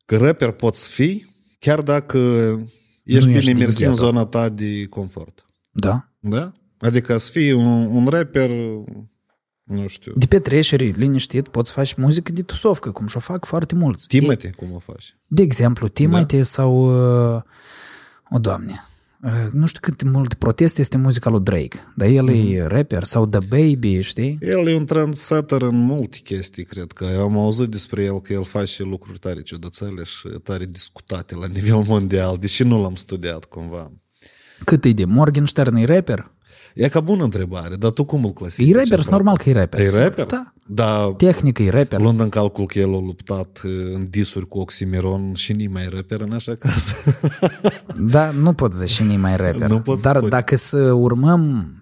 că 0.05 0.17
rapper 0.17 0.51
poți 0.51 0.89
fi 0.89 1.25
chiar 1.59 1.81
dacă 1.81 2.17
ești 3.03 3.19
Nu 3.19 3.25
bine 3.25 3.37
ești 3.37 3.51
din 3.51 3.57
mersi 3.57 3.83
în 3.83 3.89
ghetto. 3.89 4.05
zona 4.05 4.25
ta 4.25 4.49
de 4.49 4.85
confort. 4.85 5.45
Da? 5.71 6.09
Da? 6.19 6.51
Adică 6.79 7.17
să 7.17 7.31
fii 7.31 7.51
un, 7.51 7.95
un 7.95 8.07
rapper, 8.07 8.49
nu 9.63 9.87
știu, 9.87 10.11
De 10.15 10.25
petreceri, 10.25 10.91
liniștit, 10.91 11.47
poți 11.47 11.71
face 11.71 11.93
muzică 11.97 12.31
de 12.31 12.41
tusovcă, 12.41 12.91
cum 12.91 13.07
și-o 13.07 13.19
fac 13.19 13.45
foarte 13.45 13.75
mulți. 13.75 14.07
Timothy, 14.07 14.51
cum 14.51 14.71
o 14.73 14.79
faci? 14.79 15.17
De 15.27 15.41
exemplu, 15.41 15.87
Timothy 15.87 16.37
da. 16.37 16.43
sau... 16.43 16.73
Uh, 17.35 17.41
o, 18.29 18.39
Doamne, 18.39 18.71
uh, 18.71 18.90
nu 19.51 19.65
știu 19.65 19.79
cât 19.81 20.03
de 20.03 20.09
mult 20.09 20.33
protest 20.33 20.77
este 20.77 20.97
muzica 20.97 21.29
lui 21.29 21.39
Drake, 21.39 21.79
dar 21.95 22.07
el 22.07 22.29
mm-hmm. 22.29 22.53
e 22.53 22.65
rapper 22.67 23.03
sau 23.03 23.25
The 23.25 23.39
Baby, 23.49 24.01
știi? 24.01 24.37
El 24.41 24.67
e 24.67 24.75
un 24.75 24.85
trendsetter 24.85 25.61
în 25.61 25.75
multe 25.75 26.17
chestii, 26.23 26.63
cred 26.63 26.91
că. 26.91 27.05
Eu 27.05 27.21
am 27.21 27.37
auzit 27.37 27.67
despre 27.67 28.03
el 28.03 28.21
că 28.21 28.33
el 28.33 28.43
face 28.43 28.83
lucruri 28.83 29.19
tare 29.19 29.41
ciudățele 29.41 30.03
și 30.03 30.27
tare 30.43 30.65
discutate 30.65 31.35
la 31.35 31.47
nivel 31.47 31.83
mondial, 31.87 32.37
deși 32.37 32.63
nu 32.63 32.81
l-am 32.81 32.95
studiat 32.95 33.45
cumva. 33.45 33.91
Cât 34.65 34.85
e 34.85 34.91
de 34.91 35.05
Morgenstern, 35.05 35.75
e 35.75 35.85
rapper? 35.85 36.31
E 36.75 36.87
ca 36.87 36.99
bună 36.99 37.23
întrebare, 37.23 37.75
dar 37.75 37.91
tu 37.91 38.03
cum 38.03 38.25
îl 38.25 38.31
clasifici? 38.31 38.73
E 38.73 38.77
rapper, 38.77 38.99
sunt 38.99 39.11
normal 39.11 39.37
că 39.37 39.49
e 39.49 39.53
rapper. 39.53 39.79
E 39.79 40.03
rapper? 40.03 40.25
Da. 40.25 40.53
Da, 40.65 41.13
Tehnic 41.17 41.57
e 41.59 41.69
rapper. 41.69 41.99
luând 41.99 42.19
în 42.19 42.29
calcul 42.29 42.65
că 42.65 42.79
el 42.79 42.93
a 42.93 42.99
luptat 42.99 43.61
uh, 43.65 43.71
în 43.93 44.07
disuri 44.09 44.47
cu 44.47 44.59
Oxymiron 44.59 45.33
și 45.33 45.51
nimeni 45.53 45.71
mai 45.73 45.83
e 45.83 45.89
rapper 45.95 46.21
în 46.21 46.31
așa 46.33 46.55
caz. 46.55 46.91
Da, 48.11 48.31
nu 48.31 48.53
pot 48.53 48.73
zice 48.73 48.93
și 48.93 49.01
nimeni 49.01 49.21
mai 49.21 49.35
rapper. 49.35 49.69
Nu 49.69 49.79
pot 49.79 50.01
Dar 50.01 50.15
spune. 50.15 50.29
dacă 50.29 50.55
să 50.55 50.77
urmăm 50.91 51.73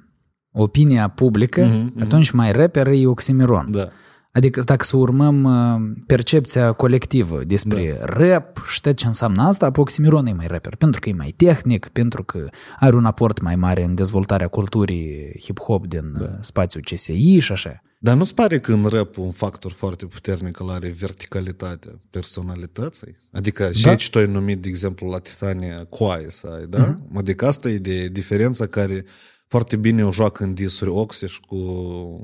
opinia 0.52 1.08
publică, 1.08 1.92
atunci 2.00 2.32
mai 2.32 2.52
rapper 2.52 2.88
e 2.88 3.08
oximiron. 3.08 3.68
Da. 3.72 3.88
Adică 4.32 4.62
dacă 4.62 4.84
să 4.84 4.98
urmăm 4.98 5.44
uh, 5.44 6.02
percepția 6.06 6.72
colectivă 6.72 7.44
despre 7.44 7.98
da. 8.00 8.06
rap, 8.06 8.64
știi 8.68 8.94
ce 8.94 9.08
înseamnă 9.08 9.44
asta, 9.44 9.66
apoi 9.66 9.84
Oximiron 9.84 10.26
e 10.26 10.34
mai 10.34 10.48
rapper, 10.48 10.76
pentru 10.76 11.00
că 11.00 11.10
e 11.10 11.14
mai 11.14 11.34
tehnic, 11.38 11.88
pentru 11.88 12.24
că 12.24 12.50
are 12.80 12.96
un 12.96 13.06
aport 13.06 13.42
mai 13.42 13.56
mare 13.56 13.84
în 13.84 13.96
dezvoltarea 13.96 14.48
culturii 14.48 15.36
hip-hop 15.44 15.88
din 15.88 16.14
da. 16.20 16.38
spațiul 16.42 16.84
CSI 16.84 17.40
și 17.40 17.52
așa. 17.52 17.84
Dar 18.02 18.16
nu-ți 18.16 18.34
pare 18.34 18.60
că 18.60 18.74
în 18.74 18.86
rap 18.86 19.18
un 19.18 19.32
factor 19.32 19.72
foarte 19.72 20.06
puternic 20.06 20.60
îl 20.60 20.70
are 20.70 20.90
verticalitatea 20.90 21.92
personalității? 22.10 23.16
Adică 23.32 23.72
și 23.72 23.84
Da. 23.84 23.90
aici 23.90 24.10
tu 24.10 24.18
ai 24.18 24.28
numit, 24.28 24.62
de 24.62 24.70
exemplu, 24.70 25.10
la 25.10 25.18
Titania 25.18 25.86
coaie 25.90 26.30
să 26.30 26.48
ai, 26.60 26.66
da? 26.66 26.98
Uh-huh. 26.98 27.18
Adică 27.18 27.48
asta 27.48 27.70
e 27.70 27.78
de 27.78 28.08
diferența 28.08 28.66
care 28.66 29.06
foarte 29.48 29.76
bine 29.76 30.06
o 30.06 30.12
joacă 30.12 30.44
în 30.44 30.54
disuri 30.54 30.90
Oxy 30.90 31.26
și 31.26 31.40
cu 31.40 31.56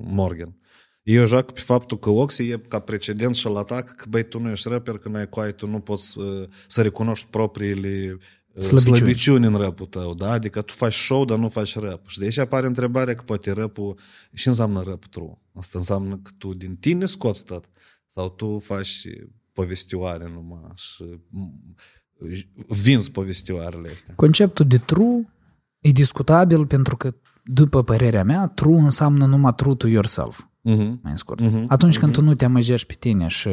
Morgan. 0.04 0.56
Ei 1.06 1.20
o 1.20 1.26
joacă 1.26 1.52
pe 1.52 1.60
faptul 1.60 2.00
că 2.00 2.10
Oxy 2.10 2.50
e 2.50 2.58
ca 2.68 2.80
precedent 2.80 3.36
și 3.36 3.48
îl 3.48 3.58
atacă 3.58 3.94
că 3.98 4.06
băi, 4.10 4.24
tu 4.24 4.40
nu 4.40 4.50
ești 4.50 4.70
rapper, 4.70 4.98
că 4.98 5.10
n-ai 5.10 5.30
coaie, 5.30 5.52
tu 5.52 5.68
nu 5.68 5.80
poți 5.80 6.10
să, 6.10 6.50
să 6.68 6.82
recunoști 6.82 7.28
propriile 7.30 8.18
uh, 8.54 8.64
Slăbiciuni. 8.64 8.98
slăbiciuni 8.98 9.46
în 9.46 9.56
rapul 9.56 9.86
tău, 9.86 10.14
da? 10.14 10.32
Adică 10.32 10.62
tu 10.62 10.74
faci 10.74 10.94
show, 10.94 11.26
dar 11.26 11.38
nu 11.38 11.50
faci 11.50 11.80
rap. 11.80 12.08
Și 12.08 12.20
de 12.20 12.26
aici 12.26 12.38
apare 12.38 12.66
întrebarea 12.66 13.16
că 13.16 13.22
poate 13.22 13.52
rapul, 13.52 13.98
și 14.34 14.48
înseamnă 14.48 14.82
rap 14.86 15.06
true. 15.06 15.42
Asta 15.54 15.78
înseamnă 15.78 16.20
că 16.24 16.32
tu 16.38 16.54
din 16.54 16.76
tine 16.76 17.06
scoți 17.06 17.44
tot. 17.46 17.70
Sau 18.06 18.30
tu 18.30 18.60
faci 18.60 19.08
povestioare 19.52 20.32
numai 20.34 20.72
și 20.76 21.04
mm, 21.30 21.76
vinzi 22.68 23.12
povestioarele 23.12 23.90
astea. 23.90 24.14
Conceptul 24.16 24.68
de 24.68 24.78
true 24.78 25.34
e 25.80 25.90
discutabil 25.90 26.66
pentru 26.66 26.98
că, 26.98 27.16
după 27.44 27.84
părerea 27.84 28.24
mea, 28.24 28.48
true 28.48 28.80
înseamnă 28.80 29.26
numai 29.26 29.54
true 29.56 29.76
to 29.76 29.88
yourself, 29.88 30.44
Uh-huh. 30.70 31.02
mai 31.02 31.12
în 31.12 31.16
scurt. 31.18 31.42
Atunci 31.68 31.98
când 32.00 32.14
tu 32.14 32.22
nu 32.22 32.34
te 32.34 32.46
amăgești 32.46 32.88
pe 32.88 32.96
tine 33.00 33.28
și... 33.28 33.50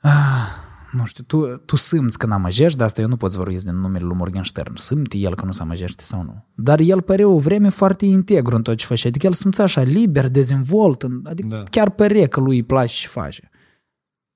Ah, 0.00 0.46
nu 0.92 1.04
știu, 1.04 1.24
tu, 1.24 1.56
tu 1.56 1.76
simți 1.76 2.18
că 2.18 2.26
n-amăgești, 2.26 2.78
dar 2.78 2.86
asta 2.86 3.00
eu 3.00 3.08
nu 3.08 3.16
pot 3.16 3.30
să 3.30 3.38
vorbesc 3.38 3.64
din 3.64 3.76
numele 3.76 4.04
lui 4.04 4.16
Morgenstern. 4.16 4.76
Simte 4.76 5.16
el 5.18 5.34
că 5.34 5.44
nu 5.44 5.52
se 5.52 5.62
amăgește 5.62 6.02
sau 6.02 6.22
nu. 6.22 6.44
Dar 6.54 6.80
el 6.80 7.02
părea 7.02 7.28
o 7.28 7.38
vreme 7.38 7.68
foarte 7.68 8.06
integru 8.06 8.56
în 8.56 8.62
tot 8.62 8.76
ce 8.76 8.86
făcea. 8.86 9.08
Adică 9.08 9.26
el 9.26 9.32
simțea 9.32 9.64
așa 9.64 9.82
liber, 9.82 10.28
dezvolt, 10.28 11.06
adică 11.24 11.48
Da. 11.48 11.62
chiar 11.70 11.90
părea 11.90 12.26
că 12.26 12.40
lui 12.40 12.56
îi 12.56 12.62
place 12.62 12.94
ce 12.94 13.06
face. 13.06 13.50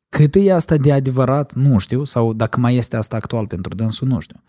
Cât 0.09 0.35
e 0.35 0.53
asta 0.53 0.77
de 0.77 0.93
adevărat, 0.93 1.55
nu 1.55 1.79
știu, 1.79 2.05
sau 2.05 2.33
dacă 2.33 2.61
mai 2.61 2.77
este 2.77 2.97
asta 2.97 3.17
actual 3.17 3.47
pentru 3.47 3.75
dânsul, 3.75 4.09
nu 4.09 4.21
știu. 4.21 4.43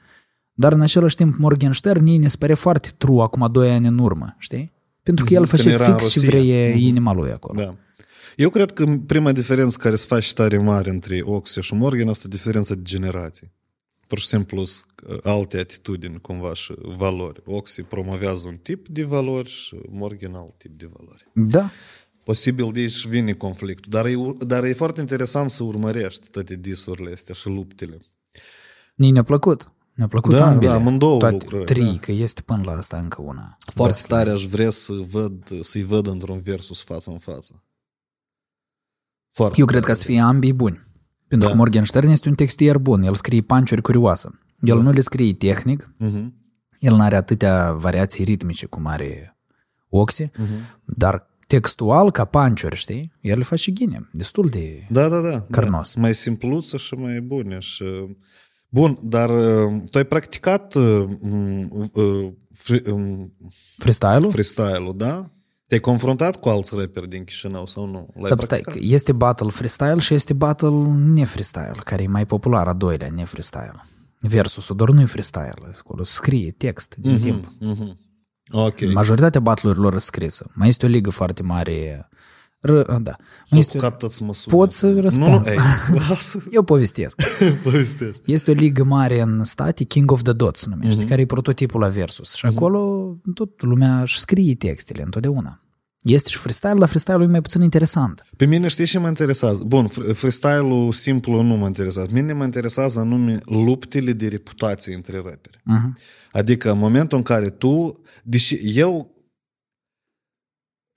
Dar 0.54 0.74
în 0.74 0.82
același 0.82 1.16
timp 1.16 1.38
Morgenstern 1.38 2.06
ei 2.06 2.18
ne 2.18 2.28
se 2.28 2.38
pare 2.40 2.54
foarte 2.54 2.90
true 2.98 3.22
acum 3.24 3.52
doi 3.52 3.72
ani 3.72 3.88
în 3.88 3.98
urmă, 3.98 4.36
știi? 4.38 4.72
Pentru 5.04 5.26
că 5.26 5.34
el 5.34 5.48
Când 5.48 5.62
făcea 5.62 5.70
era 5.74 5.86
în 5.86 5.98
fix 5.98 6.12
și 6.12 6.20
Rusia. 6.20 6.30
vrei 6.30 6.86
inima 6.88 7.14
lui 7.14 7.32
acolo. 7.32 7.64
Da. 7.64 7.76
Eu 8.36 8.50
cred 8.50 8.72
că 8.72 8.86
prima 9.06 9.32
diferență 9.32 9.78
care 9.78 9.96
se 9.96 10.06
face 10.08 10.34
tare 10.34 10.58
mare 10.58 10.90
între 10.90 11.22
Oxy 11.24 11.60
și 11.60 11.74
Morgan 11.74 12.08
asta 12.08 12.24
e 12.26 12.30
diferența 12.30 12.76
de 12.76 12.82
generații. 12.84 13.52
Pur 14.08 14.20
și 14.20 14.28
simplu 14.28 14.66
sunt 14.66 14.86
alte 15.24 15.58
atitudini 15.58 16.22
cumva 16.22 16.54
și 16.54 16.74
valori. 16.98 17.42
Oxy 17.46 17.82
promovează 17.82 18.48
un 18.48 18.58
tip 18.58 18.88
de 18.88 19.04
valori 19.04 19.50
și 19.50 19.76
Morgan 19.90 20.34
alt 20.34 20.58
tip 20.58 20.80
de 20.80 20.90
valori. 20.94 21.28
Da. 21.34 21.70
Posibil 22.24 22.70
de 22.72 22.80
aici 22.80 23.06
vine 23.06 23.34
conflictul. 23.34 23.92
Dar 23.92 24.06
e, 24.06 24.16
dar 24.40 24.64
e 24.64 24.74
foarte 24.74 25.00
interesant 25.00 25.50
să 25.50 25.64
urmărești 25.64 26.30
toate 26.30 26.56
disurile 26.56 27.12
astea 27.12 27.36
și 27.36 27.48
luptele. 27.48 28.00
Nii 28.96 29.12
ne-a 29.12 29.24
plăcut. 29.24 29.72
Ne-a 29.94 30.08
plăcut 30.08 30.32
Da, 30.32 30.48
ambele. 30.48 30.68
da, 30.68 30.74
amândouă 30.74 31.18
Toate 31.20 31.36
lucruri, 31.36 31.64
trei, 31.64 31.84
da. 31.92 31.98
că 32.02 32.12
este 32.12 32.42
până 32.42 32.62
la 32.66 32.72
asta 32.72 32.98
încă 32.98 33.22
una. 33.22 33.58
Foarte 33.74 34.00
Da. 34.08 34.16
tare 34.18 34.30
aș 34.30 34.46
vrea 34.46 34.70
să 34.70 34.94
văd, 35.10 35.62
să-i 35.62 35.84
văd 35.84 36.08
într-un 36.08 36.40
versus 36.40 36.84
față 36.84 37.12
în 37.12 37.18
față. 37.18 37.64
Foarte 39.32 39.56
Eu 39.60 39.66
cred 39.66 39.82
tare. 39.82 39.94
că 39.94 40.00
să 40.00 40.06
fie 40.06 40.20
ambii 40.20 40.54
buni. 40.54 40.82
Pentru 41.28 41.48
Da. 41.48 41.54
că 41.54 41.60
Morgenstern 41.60 42.08
este 42.08 42.30
un 42.30 42.36
textier 42.36 42.78
bun. 42.78 43.04
El 43.04 43.16
scrie 43.16 43.42
panciuri 43.42 43.82
curioase. 43.82 44.40
El 44.60 44.82
nu 44.82 44.92
le 44.92 45.00
scrie 45.00 45.34
tehnic. 45.34 45.94
Mhm. 45.98 46.34
El 46.80 46.96
nu 46.96 47.02
are 47.02 47.16
atâtea 47.16 47.74
variații 47.74 48.24
ritmice 48.24 48.66
cum 48.66 48.86
are 48.86 49.38
Oxy. 49.90 50.24
Mhm. 50.38 50.82
Dar 50.86 51.30
textual, 51.48 52.12
ca 52.12 52.26
panciuri, 52.26 52.76
știi? 52.76 53.12
El 53.22 53.38
le 53.38 53.44
face 53.44 53.72
ghine. 53.72 54.10
Destul 54.12 54.48
de... 54.48 54.88
Da, 54.90 55.10
da, 55.10 55.20
da. 55.22 55.42
Cărnos. 55.42 55.94
Da. 55.94 56.02
Mai 56.02 56.14
simpluță 56.16 56.78
și 56.78 56.94
mai 56.94 57.22
bune. 57.22 57.60
Și... 57.60 57.84
Bun, 58.74 58.98
dar 59.02 59.30
uh, 59.30 59.82
tu 59.90 59.98
ai 59.98 60.04
practicat 60.04 60.74
uh, 60.74 61.04
m, 61.22 61.90
uh, 61.94 62.32
free, 62.54 62.82
um, 62.92 63.34
Freestyle-ul? 63.78 64.32
freestyle-ul, 64.32 64.94
da? 64.98 65.32
Te-ai 65.68 65.80
confruntat 65.80 66.40
cu 66.40 66.50
alți 66.50 66.76
rapperi 66.76 67.08
din 67.08 67.24
Chișinău 67.24 67.66
sau 67.66 67.86
nu? 67.86 68.08
L-ai 68.14 68.30
Dar 68.30 68.40
stai, 68.42 68.60
practicat? 68.60 68.74
că 68.74 68.80
este 68.94 69.12
battle 69.12 69.50
freestyle 69.50 70.00
și 70.00 70.14
este 70.14 70.34
battle 70.34 70.70
nefreestyle, 71.14 71.78
care 71.84 72.04
e 72.04 72.08
mai 72.08 72.26
popular, 72.26 72.68
a 72.68 72.74
doilea, 72.74 73.10
nefreestyle. 73.16 73.86
Versusul, 74.20 74.76
doar 74.76 74.90
nu 74.90 75.02
e 75.02 75.06
freestyle, 75.06 75.74
acolo 75.80 76.04
scrie 76.04 76.52
text 76.52 76.96
din 76.96 77.18
mm-hmm. 77.18 77.22
timp. 77.22 77.48
Mhm. 77.60 78.00
Ok. 78.52 78.92
Majoritatea 78.94 79.40
battle-urilor 79.40 79.90
sunt 79.90 80.02
scrisă. 80.02 80.52
Mai 80.54 80.68
este 80.68 80.86
o 80.86 80.90
ligă 80.90 81.10
foarte 81.10 81.44
mare. 81.44 82.10
R- 82.68 82.86
da. 82.86 83.16
Mai 83.18 83.18
S-o 83.50 83.58
este 83.58 83.78
o... 83.78 83.86
apucat-ți 83.86 84.24
măsuri. 84.24 84.56
Pot 84.56 84.72
să 84.72 85.00
răspund. 85.00 85.26
Nu, 85.28 85.32
nu, 85.40 85.50
ei, 85.50 85.58
lasă, 86.10 86.44
Eu 86.52 86.64
povestesc. 86.64 87.16
povestești. 87.64 88.22
Este 88.34 88.52
o 88.52 88.54
ligă 88.54 88.84
mare 88.84 89.22
în 89.22 89.44
state, 89.44 89.84
King 89.84 90.12
of 90.12 90.22
the 90.22 90.32
Dots 90.34 90.60
se 90.60 90.66
numește, 90.70 90.96
Mhm. 90.96 91.06
mm-hmm. 91.06 91.10
care 91.10 91.22
e 91.22 91.26
prototipul 91.26 91.80
la 91.80 91.88
Versus. 91.88 92.34
Și 92.34 92.46
acolo 92.46 93.14
tot 93.34 93.62
lumea 93.64 94.02
își 94.02 94.20
scrie 94.20 94.56
textele 94.56 95.02
întotdeauna. 95.02 95.62
Este 96.02 96.30
și 96.30 96.38
freestyle, 96.38 96.74
dar 96.80 96.88
freestyle-ul 96.88 97.24
e 97.24 97.28
mai 97.28 97.42
puțin 97.42 97.62
interesant. 97.62 98.26
Pe 98.36 98.46
mine 98.46 98.68
știi 98.68 98.86
ce 98.86 99.00
mă 99.00 99.08
interesează? 99.08 99.64
Bun, 99.66 99.88
fr- 99.90 100.14
freestyle-ul 100.14 100.92
simplu 100.92 101.42
nu 101.42 101.56
mă 101.56 101.66
interesează. 101.66 102.10
Mine 102.12 102.34
mă 102.34 102.44
interesează 102.44 103.00
anume 103.00 103.38
luptele 103.46 104.14
de 104.14 104.28
reputație 104.28 104.96
între 104.96 105.16
rapperi. 105.16 105.58
Uh-huh. 105.58 106.02
Adică 106.32 106.72
în 106.72 106.78
momentul 106.78 107.18
în 107.18 107.24
care 107.24 107.50
tu, 107.50 108.02
deși 108.24 108.58
eu 108.80 109.11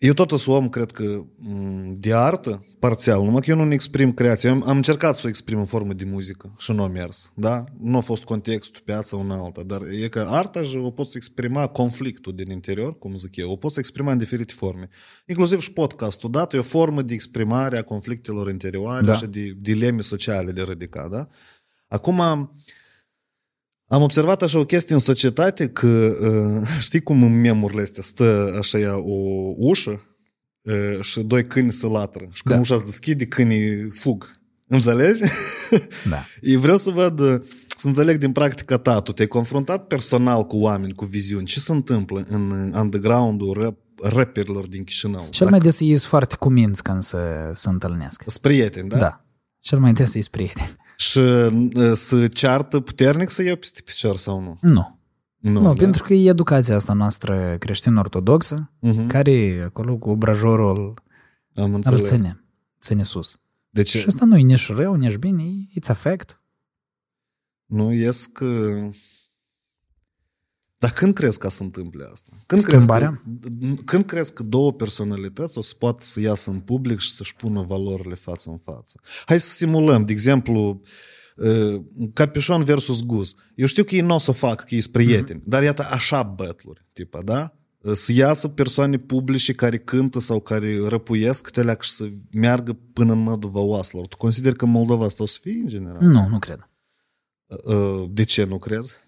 eu 0.06 0.12
tot 0.12 0.28
sunt 0.28 0.56
om, 0.56 0.68
cred 0.68 0.90
că, 0.90 1.24
m, 1.36 1.96
de 1.98 2.14
artă, 2.14 2.66
parțial, 2.78 3.22
numai 3.24 3.40
că 3.40 3.50
eu 3.50 3.64
nu 3.64 3.72
exprim 3.72 4.12
creația. 4.12 4.50
Eu 4.50 4.56
am, 4.56 4.68
am 4.68 4.76
încercat 4.76 5.16
să 5.16 5.22
o 5.24 5.28
exprim 5.28 5.58
în 5.58 5.64
formă 5.64 5.92
de 5.92 6.04
muzică 6.04 6.54
și 6.58 6.72
nu 6.72 6.82
a 6.82 6.88
mers, 6.88 7.32
da? 7.34 7.64
Nu 7.80 7.96
a 7.96 8.00
fost 8.00 8.24
contextul, 8.24 8.82
piața, 8.84 9.16
una 9.16 9.34
alta, 9.36 9.62
dar 9.62 9.80
e 10.02 10.08
că 10.08 10.26
arta 10.28 10.62
și 10.62 10.76
o 10.76 10.90
poți 10.90 11.16
exprima 11.16 11.66
conflictul 11.66 12.34
din 12.34 12.50
interior, 12.50 12.98
cum 12.98 13.16
zic 13.16 13.36
eu, 13.36 13.50
o 13.50 13.56
poți 13.56 13.78
exprima 13.78 14.12
în 14.12 14.18
diferite 14.18 14.52
forme. 14.56 14.88
Inclusiv 15.26 15.60
și 15.60 15.72
podcastul, 15.72 16.30
da? 16.30 16.46
E 16.52 16.58
o 16.58 16.62
formă 16.62 17.02
de 17.02 17.14
exprimare 17.14 17.78
a 17.78 17.82
conflictelor 17.82 18.50
interioare 18.50 19.04
Da. 19.06 19.14
și 19.14 19.26
de 19.26 19.56
dileme 19.60 20.00
sociale 20.00 20.52
de 20.52 20.62
ridicat, 20.62 21.10
da? 21.10 21.28
Acum, 21.88 22.20
am 23.86 24.02
observat 24.02 24.42
așa 24.42 24.58
o 24.58 24.64
chestie 24.64 24.94
în 24.94 25.00
societate 25.00 25.68
că, 25.68 26.16
uh, 26.20 26.68
știi 26.80 27.00
cum 27.00 27.22
în 27.22 27.40
memurile 27.40 27.82
astea 27.82 28.02
stă 28.02 28.56
așa 28.58 28.78
ea 28.78 28.96
o 28.96 29.52
ușă 29.56 30.00
uh, 30.62 31.00
și 31.00 31.20
doi 31.20 31.46
câini 31.46 31.72
se 31.72 31.86
latră 31.86 32.28
și 32.32 32.42
când 32.42 32.54
Da. 32.54 32.60
ușa 32.60 32.76
se 32.76 32.84
deschide, 32.84 33.26
câinii 33.26 33.90
fug. 33.90 34.30
Înțelegi? 34.66 35.22
Da. 36.08 36.24
Eu 36.52 36.60
vreau 36.60 36.76
să 36.76 36.90
văd, 36.90 37.20
uh, 37.20 37.40
să 37.78 37.86
înțeleg 37.86 38.18
din 38.18 38.32
practica 38.32 38.76
ta, 38.78 39.00
tu 39.00 39.12
te-ai 39.12 39.28
confruntat 39.28 39.86
personal 39.86 40.44
cu 40.44 40.56
oameni, 40.56 40.94
cu 40.94 41.04
viziuni. 41.04 41.46
Ce 41.46 41.60
se 41.60 41.72
întâmplă 41.72 42.26
în 42.28 42.72
underground-ul 42.74 43.58
rap, 43.62 43.78
rapperilor 44.02 44.66
din 44.66 44.84
Chișinău? 44.84 45.26
Cel 45.30 45.48
mai 45.48 45.58
des 45.58 45.80
ei 45.80 45.88
sunt 45.88 46.00
foarte 46.00 46.36
cuminți 46.36 46.82
când 46.82 47.02
se, 47.02 47.18
se 47.52 47.68
întâlnesc. 47.68 48.22
Sunt 48.26 48.42
prieteni, 48.42 48.88
da? 48.88 48.98
Da. 48.98 49.24
Cel 49.58 49.78
mai 49.78 49.92
des 49.92 50.14
ei 50.14 50.22
sunt 50.22 50.34
prieteni. 50.34 50.76
Și 50.96 51.18
uh, 51.18 51.92
să 51.94 52.28
ceartă 52.28 52.80
puternic 52.80 53.30
să 53.30 53.42
iau 53.42 53.56
peste 53.56 53.80
picior 53.84 54.16
sau 54.16 54.40
nu? 54.40 54.58
Nu. 54.60 54.98
Nu, 55.38 55.62
da? 55.62 55.72
pentru 55.72 56.02
că 56.02 56.14
e 56.14 56.28
educația 56.28 56.74
asta 56.74 56.92
noastră 56.92 57.56
creștin-ortodoxă, 57.58 58.70
Mhm. 58.80 59.06
care 59.06 59.62
acolo 59.64 59.96
cu 59.96 60.10
obrajorul 60.10 60.94
Am 61.54 61.64
îl 61.68 61.74
înțeles. 61.74 62.08
ține. 62.08 62.44
Ține 62.80 63.02
sus. 63.02 63.38
Deci, 63.70 63.88
Și 63.88 64.04
asta 64.06 64.24
nu 64.24 64.36
e 64.36 64.42
nici 64.42 64.68
rău, 64.72 64.94
nici 64.94 65.14
bine, 65.16 65.42
e- 65.42 65.78
it's 65.80 65.88
a 65.88 65.94
fact. 65.94 66.40
Nu 67.66 67.92
ies 67.92 68.26
că... 68.26 68.46
Dar 70.84 70.92
când 70.92 71.14
crezi 71.14 71.38
că 71.38 71.48
se 71.48 71.62
întâmple 71.62 72.08
asta? 72.12 72.30
Când 72.46 72.60
Schimbarea? 72.60 73.22
Crezi 73.40 73.74
că, 73.74 73.82
când 73.84 74.04
crezi 74.04 74.32
că 74.32 74.42
două 74.42 74.72
personalități 74.72 75.58
o 75.58 75.62
să 75.62 75.74
poată 75.78 75.98
să 76.02 76.20
iasă 76.20 76.50
în 76.50 76.60
public 76.60 76.98
și 76.98 77.10
să-și 77.10 77.36
pună 77.36 77.62
valorile 77.62 78.14
față 78.14 78.50
în 78.50 78.58
față? 78.58 79.00
Hai 79.26 79.40
să 79.40 79.54
simulăm, 79.54 80.04
de 80.04 80.12
exemplu, 80.12 80.82
uh, 81.36 81.82
Capișon 82.12 82.64
versus 82.64 83.02
Guz. 83.02 83.34
Eu 83.54 83.66
știu 83.66 83.84
că 83.84 83.94
ei 83.94 84.00
nu 84.00 84.14
o 84.14 84.18
să 84.18 84.32
fac, 84.32 84.64
că 84.64 84.74
ei 84.74 84.80
sunt 84.80 84.92
prieteni, 84.92 85.42
dar 85.46 85.62
iată 85.62 85.86
așa 85.90 86.22
battle 86.22 86.86
tipa, 86.92 87.22
da? 87.22 87.56
Să 87.92 88.12
iasă 88.12 88.48
persoane 88.48 88.98
publice 88.98 89.52
care 89.52 89.78
cântă 89.78 90.20
sau 90.20 90.40
care 90.40 90.78
răpuiesc 90.88 91.50
teleac 91.50 91.82
și 91.82 91.90
să 91.90 92.08
meargă 92.30 92.72
până 92.92 93.12
în 93.12 93.22
Măduva 93.22 93.60
oaselor. 93.60 94.06
Tu 94.06 94.16
consideri 94.16 94.56
că 94.56 94.66
Moldova 94.66 95.04
asta 95.04 95.22
o 95.22 95.26
să 95.26 95.38
fie 95.40 95.60
în 95.62 95.68
general? 95.68 96.00
Nu, 96.00 96.28
nu 96.28 96.38
cred. 96.38 96.68
Uh, 97.46 98.04
De 98.10 98.24
ce 98.24 98.44
nu 98.44 98.58
crezi? 98.58 99.02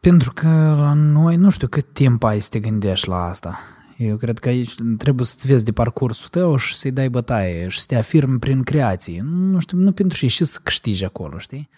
Pentru 0.00 0.32
că 0.32 0.48
la 0.78 0.92
noi, 0.92 1.36
nu 1.36 1.50
știu 1.50 1.68
cât 1.68 1.92
timp 1.92 2.22
ai 2.22 2.40
să 2.40 2.48
te 2.48 2.60
gândești 2.60 3.08
la 3.08 3.24
asta. 3.24 3.58
Eu 3.96 4.16
cred 4.16 4.38
că 4.38 4.48
aici 4.48 4.74
trebuie 4.98 5.26
să-ți 5.26 5.46
vezi 5.46 5.64
de 5.64 5.72
parcursul 5.72 6.28
tău 6.28 6.56
și 6.56 6.74
să-i 6.74 6.90
dai 6.90 7.10
bătaie 7.10 7.68
și 7.68 7.80
să 7.80 7.84
te 7.88 7.96
afirmi 7.96 8.38
prin 8.38 8.62
creație. 8.62 9.22
Nu 9.24 9.58
știu, 9.58 9.78
nu 9.78 9.92
pentru 9.92 10.16
și, 10.16 10.26
și 10.26 10.44
să 10.44 10.60
câștigi 10.62 11.04
acolo, 11.04 11.38
știi? 11.38 11.68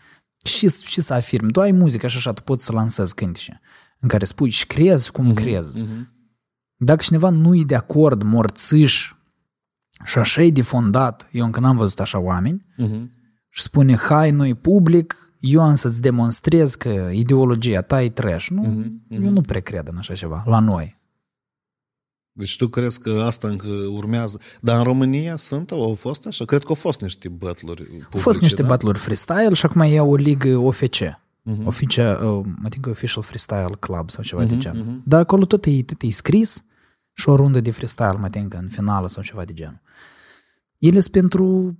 Și, 0.44 0.68
și 0.68 1.00
să 1.00 1.14
afirmi. 1.14 1.50
Tu 1.50 1.60
ai 1.60 1.72
muzică 1.72 2.06
și 2.06 2.16
așa, 2.16 2.32
tu 2.32 2.42
poți 2.42 2.64
să 2.64 2.72
lansezi 2.72 3.14
cântece 3.14 3.60
în 3.98 4.08
care 4.08 4.24
spui 4.24 4.50
și 4.50 4.66
crezi 4.66 5.10
cum 5.10 5.32
uh-huh, 5.32 5.34
crezi. 5.34 5.78
Uh-huh. 5.78 6.06
Dacă 6.76 7.02
cineva 7.02 7.30
nu 7.30 7.54
e 7.54 7.62
de 7.66 7.74
acord, 7.74 8.22
morțiș 8.22 9.12
și 10.04 10.18
așa 10.18 10.42
e 10.42 10.50
de 10.50 10.62
fondat, 10.62 11.28
eu 11.32 11.44
încă 11.44 11.60
n-am 11.60 11.76
văzut 11.76 12.00
așa 12.00 12.18
oameni, 12.18 12.66
uh-huh. 12.78 13.06
și 13.48 13.62
spune, 13.62 13.96
hai, 13.96 14.30
noi 14.30 14.54
public, 14.54 15.21
eu 15.42 15.62
am 15.62 15.74
să-ți 15.74 16.00
demonstrez 16.00 16.74
că 16.74 17.10
ideologia 17.12 17.82
ta 17.82 18.02
e 18.02 18.08
trash. 18.08 18.46
Nu, 18.48 18.62
uh-huh, 18.62 18.86
uh-huh. 18.86 19.24
Eu 19.24 19.30
nu 19.30 19.40
prea 19.40 19.60
cred 19.60 19.88
în 19.88 19.96
așa 19.96 20.14
ceva, 20.14 20.42
la 20.46 20.58
noi. 20.58 21.00
Deci 22.32 22.56
tu 22.56 22.68
crezi 22.68 23.00
că 23.00 23.22
asta 23.26 23.48
încă 23.48 23.68
urmează? 23.68 24.40
Dar 24.60 24.78
în 24.78 24.84
România 24.84 25.36
sunt, 25.36 25.70
au 25.70 25.94
fost 25.94 26.26
așa? 26.26 26.44
Cred 26.44 26.60
că 26.60 26.68
au 26.68 26.74
fost 26.74 27.00
niște 27.00 27.28
battluri 27.28 27.82
publice, 27.82 28.08
Au 28.12 28.18
fost 28.18 28.40
niște 28.40 28.62
da? 28.62 28.68
battluri 28.68 28.98
freestyle 28.98 29.54
și 29.54 29.66
acum 29.66 29.80
e 29.80 30.00
o 30.00 30.16
ligă 30.16 30.56
OFC. 30.56 30.96
Uh-huh. 30.96 31.64
Oficia, 31.64 32.18
uh, 32.24 32.44
mă 32.60 32.68
think 32.68 32.86
Official 32.86 33.22
Freestyle 33.22 33.76
Club 33.80 34.10
sau 34.10 34.22
ceva 34.22 34.44
uh-huh, 34.44 34.48
de 34.48 34.56
genul. 34.56 34.84
Uh-huh. 34.84 35.04
Dar 35.04 35.20
acolo 35.20 35.44
tot 35.44 35.66
e, 35.66 35.82
tot 35.82 36.02
e 36.02 36.10
scris 36.10 36.64
și 37.12 37.28
o 37.28 37.36
rundă 37.36 37.60
de 37.60 37.70
freestyle, 37.70 38.16
mă 38.18 38.28
think, 38.28 38.54
în 38.54 38.68
finală 38.68 39.08
sau 39.08 39.22
ceva 39.22 39.44
de 39.44 39.52
genul. 39.52 39.80
Ele 40.78 41.00
sunt 41.00 41.12
pentru 41.12 41.76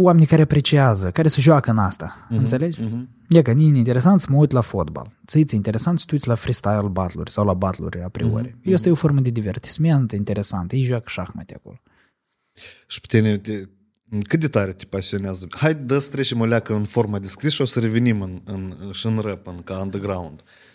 oamenii 0.00 0.26
care 0.26 0.42
apreciază, 0.42 1.10
care 1.10 1.28
se 1.28 1.40
joacă 1.40 1.70
în 1.70 1.78
asta, 1.78 2.26
uh-huh, 2.26 2.36
înțelegi? 2.36 2.80
Uh-huh. 2.80 3.16
E 3.28 3.42
că 3.42 3.52
nu 3.52 3.60
e 3.60 3.64
interesant 3.64 4.20
să 4.20 4.26
mă 4.30 4.36
uit 4.36 4.50
la 4.50 4.60
fotbal. 4.60 5.12
Ți 5.26 5.38
e 5.38 5.44
interesant 5.50 5.98
să 5.98 6.04
te 6.06 6.14
uiți 6.14 6.28
la 6.28 6.34
freestyle 6.34 6.88
battle 6.90 7.22
sau 7.24 7.44
la 7.44 7.54
battle 7.54 8.02
a 8.04 8.08
priori. 8.08 8.48
Uh-huh, 8.48 8.74
Asta 8.74 8.86
uh-huh. 8.86 8.88
e 8.88 8.92
o 8.92 8.94
formă 8.94 9.20
de 9.20 9.30
divertisment 9.30 10.12
interesant. 10.12 10.72
Ei 10.72 10.82
joacă 10.82 11.04
șahmate 11.06 11.54
acolo. 11.54 11.80
Și 12.86 13.00
pe 13.00 13.06
tine, 13.06 13.38
te, 13.38 13.68
cât 14.22 14.40
de 14.40 14.48
tare 14.48 14.72
te 14.72 14.84
pasionează? 14.84 15.46
Hai 15.50 15.74
dă 15.74 15.98
să 15.98 16.10
trecem 16.10 16.40
o 16.40 16.44
leacă 16.44 16.74
în 16.74 16.84
forma 16.84 17.18
de 17.18 17.26
scris 17.26 17.52
și 17.52 17.60
o 17.60 17.64
să 17.64 17.80
revenim 17.80 18.20
în, 18.22 18.40
în, 18.44 18.90
și 18.92 19.06
în 19.06 19.18
rap, 19.18 19.46
în, 19.46 19.62
ca 19.62 19.78
underground. 19.78 20.40
Uh, 20.40 20.67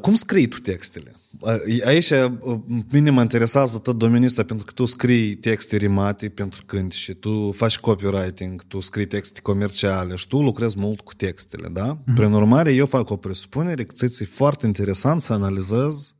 cum 0.00 0.14
scrii 0.14 0.46
tu 0.46 0.58
textele? 0.58 1.14
Uh, 1.40 1.84
aici 1.84 2.10
uh, 2.10 2.58
mine 2.90 3.10
mă 3.10 3.20
interesează 3.20 3.78
tot 3.78 3.98
domeniul 3.98 4.26
ăsta 4.26 4.44
pentru 4.44 4.66
că 4.66 4.72
tu 4.72 4.84
scrii 4.84 5.34
texte 5.34 5.76
rimate 5.76 6.28
pentru 6.28 6.62
cânt 6.66 6.92
și 6.92 7.14
tu 7.14 7.52
faci 7.52 7.78
copywriting, 7.78 8.62
tu 8.62 8.80
scrii 8.80 9.06
texte 9.06 9.40
comerciale 9.40 10.14
și 10.14 10.26
tu 10.26 10.42
lucrezi 10.42 10.78
mult 10.78 11.00
cu 11.00 11.14
textele, 11.14 11.68
da? 11.68 11.96
Mm-hmm. 11.96 12.14
Prin 12.14 12.32
urmare, 12.32 12.72
eu 12.72 12.86
fac 12.86 13.10
o 13.10 13.16
presupunere 13.16 13.84
că 13.84 14.06
ți 14.06 14.22
e 14.22 14.26
foarte 14.26 14.66
interesant 14.66 15.22
să 15.22 15.32
analizezi 15.32 16.16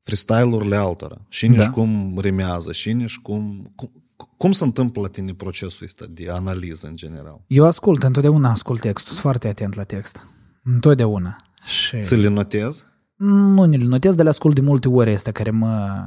freestyle-urile 0.00 0.76
altora. 0.76 1.16
Și 1.28 1.46
nici 1.48 1.58
Da. 1.58 1.70
cum 1.70 2.18
rimează, 2.20 2.72
și 2.72 2.92
nici 2.92 3.16
cum, 3.16 3.72
cum... 3.74 3.90
Cum 4.36 4.52
se 4.52 4.64
întâmplă 4.64 5.02
la 5.02 5.08
tine 5.08 5.34
procesul 5.34 5.86
ăsta 5.86 6.04
de 6.10 6.28
analiză 6.30 6.86
în 6.86 6.96
general? 6.96 7.44
Eu 7.46 7.64
ascult, 7.64 8.02
întotdeauna 8.02 8.50
ascult 8.50 8.80
textul, 8.80 9.10
sunt 9.10 9.20
foarte 9.22 9.48
atent 9.48 9.74
la 9.74 9.82
text. 9.82 10.26
Întotdeauna. 10.62 11.36
Și... 11.66 12.00
Ți 12.00 12.16
le 12.16 12.28
notezi? 12.28 12.84
Nu 13.16 13.64
ne 13.64 13.76
le 13.76 13.84
notez, 13.84 14.14
dar 14.14 14.24
le 14.24 14.30
ascult 14.30 14.54
de 14.54 14.60
multe 14.60 14.88
ori 14.88 15.12
astea 15.12 15.32
care 15.32 15.50
mă, 15.50 16.04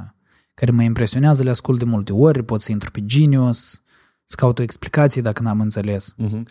care 0.54 0.70
mă 0.70 0.82
impresionează, 0.82 1.42
le 1.42 1.50
ascult 1.50 1.78
de 1.78 1.84
multe 1.84 2.12
ori, 2.12 2.42
pot 2.42 2.62
să 2.62 2.72
intru 2.72 2.90
pe 2.90 3.04
Genius, 3.04 3.82
să 4.24 4.36
caut 4.36 4.58
o 4.58 4.62
explicație 4.62 5.22
dacă 5.22 5.42
n-am 5.42 5.60
înțeles. 5.60 6.14
Uh-huh. 6.22 6.42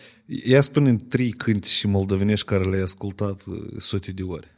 Ia 0.44 0.60
spune 0.60 0.96
trei 0.96 1.30
cânti 1.30 1.70
și 1.70 1.86
moldovenești 1.86 2.46
care 2.46 2.64
le-ai 2.64 2.82
ascultat 2.82 3.44
uh, 3.46 3.56
sute 3.78 4.12
de 4.12 4.22
ori. 4.22 4.48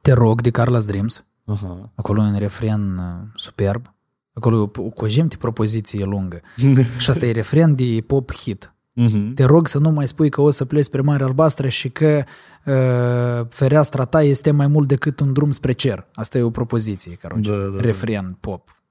Te 0.00 0.12
rog 0.12 0.40
de 0.40 0.50
Carlos 0.50 0.86
Dreams, 0.86 1.24
Aha. 1.44 1.92
acolo 1.94 2.22
e 2.22 2.26
un 2.26 2.36
refren 2.36 2.98
uh, 2.98 3.28
superb, 3.34 3.94
acolo 4.32 4.56
e 4.56 4.70
o, 4.76 4.82
o 4.84 4.90
cojemte 4.90 5.36
propoziție 5.36 6.04
lungă 6.04 6.40
și 6.98 7.10
asta 7.10 7.26
e 7.26 7.32
refren 7.32 7.74
de 7.74 8.04
pop 8.06 8.32
hit. 8.32 8.74
Uh-huh. 8.96 9.34
Te 9.34 9.44
rog 9.44 9.66
să 9.66 9.78
nu 9.78 9.90
mai 9.90 10.08
spui 10.08 10.28
că 10.30 10.40
o 10.40 10.50
să 10.50 10.64
pleci 10.64 10.84
spre 10.84 11.00
Marea 11.00 11.26
Albastră 11.26 11.68
și 11.68 11.90
că 11.90 12.24
uh, 12.64 13.46
fereastra 13.48 14.04
ta 14.04 14.22
este 14.22 14.50
mai 14.50 14.66
mult 14.66 14.88
decât 14.88 15.20
un 15.20 15.32
drum 15.32 15.50
spre 15.50 15.72
cer. 15.72 16.06
Asta 16.14 16.38
e 16.38 16.42
o 16.42 16.50
propoziție, 16.50 17.12
caroce. 17.12 17.50
Da, 17.50 17.56
da, 17.56 17.80
Refren 17.80 18.24
da. 18.24 18.36
pop. 18.40 18.82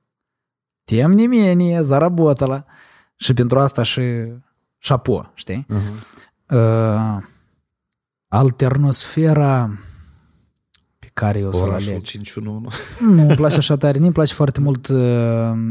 Tem 0.84 1.12
nimeni, 1.12 1.84
zarabotala. 1.84 2.66
Și 3.16 3.34
pentru 3.34 3.60
asta 3.60 3.84
și 3.84 4.02
șapo, 4.78 5.32
știi? 5.34 5.66
Uh-huh. 5.70 6.28
Uh, 6.50 7.24
alternosfera 8.28 9.70
care 11.20 11.40
eu 11.40 11.48
o 11.48 11.52
să-l 11.52 11.68
Orașul 11.68 11.92
aleg. 11.92 12.02
511. 12.04 12.84
Nu, 13.16 13.22
îmi 13.28 13.36
place 13.36 13.58
așa 13.58 13.78
tare. 13.78 13.98
Nu-mi 14.00 14.12
place 14.12 14.34
foarte 14.34 14.60
mult 14.60 14.88
uh, 14.88 15.00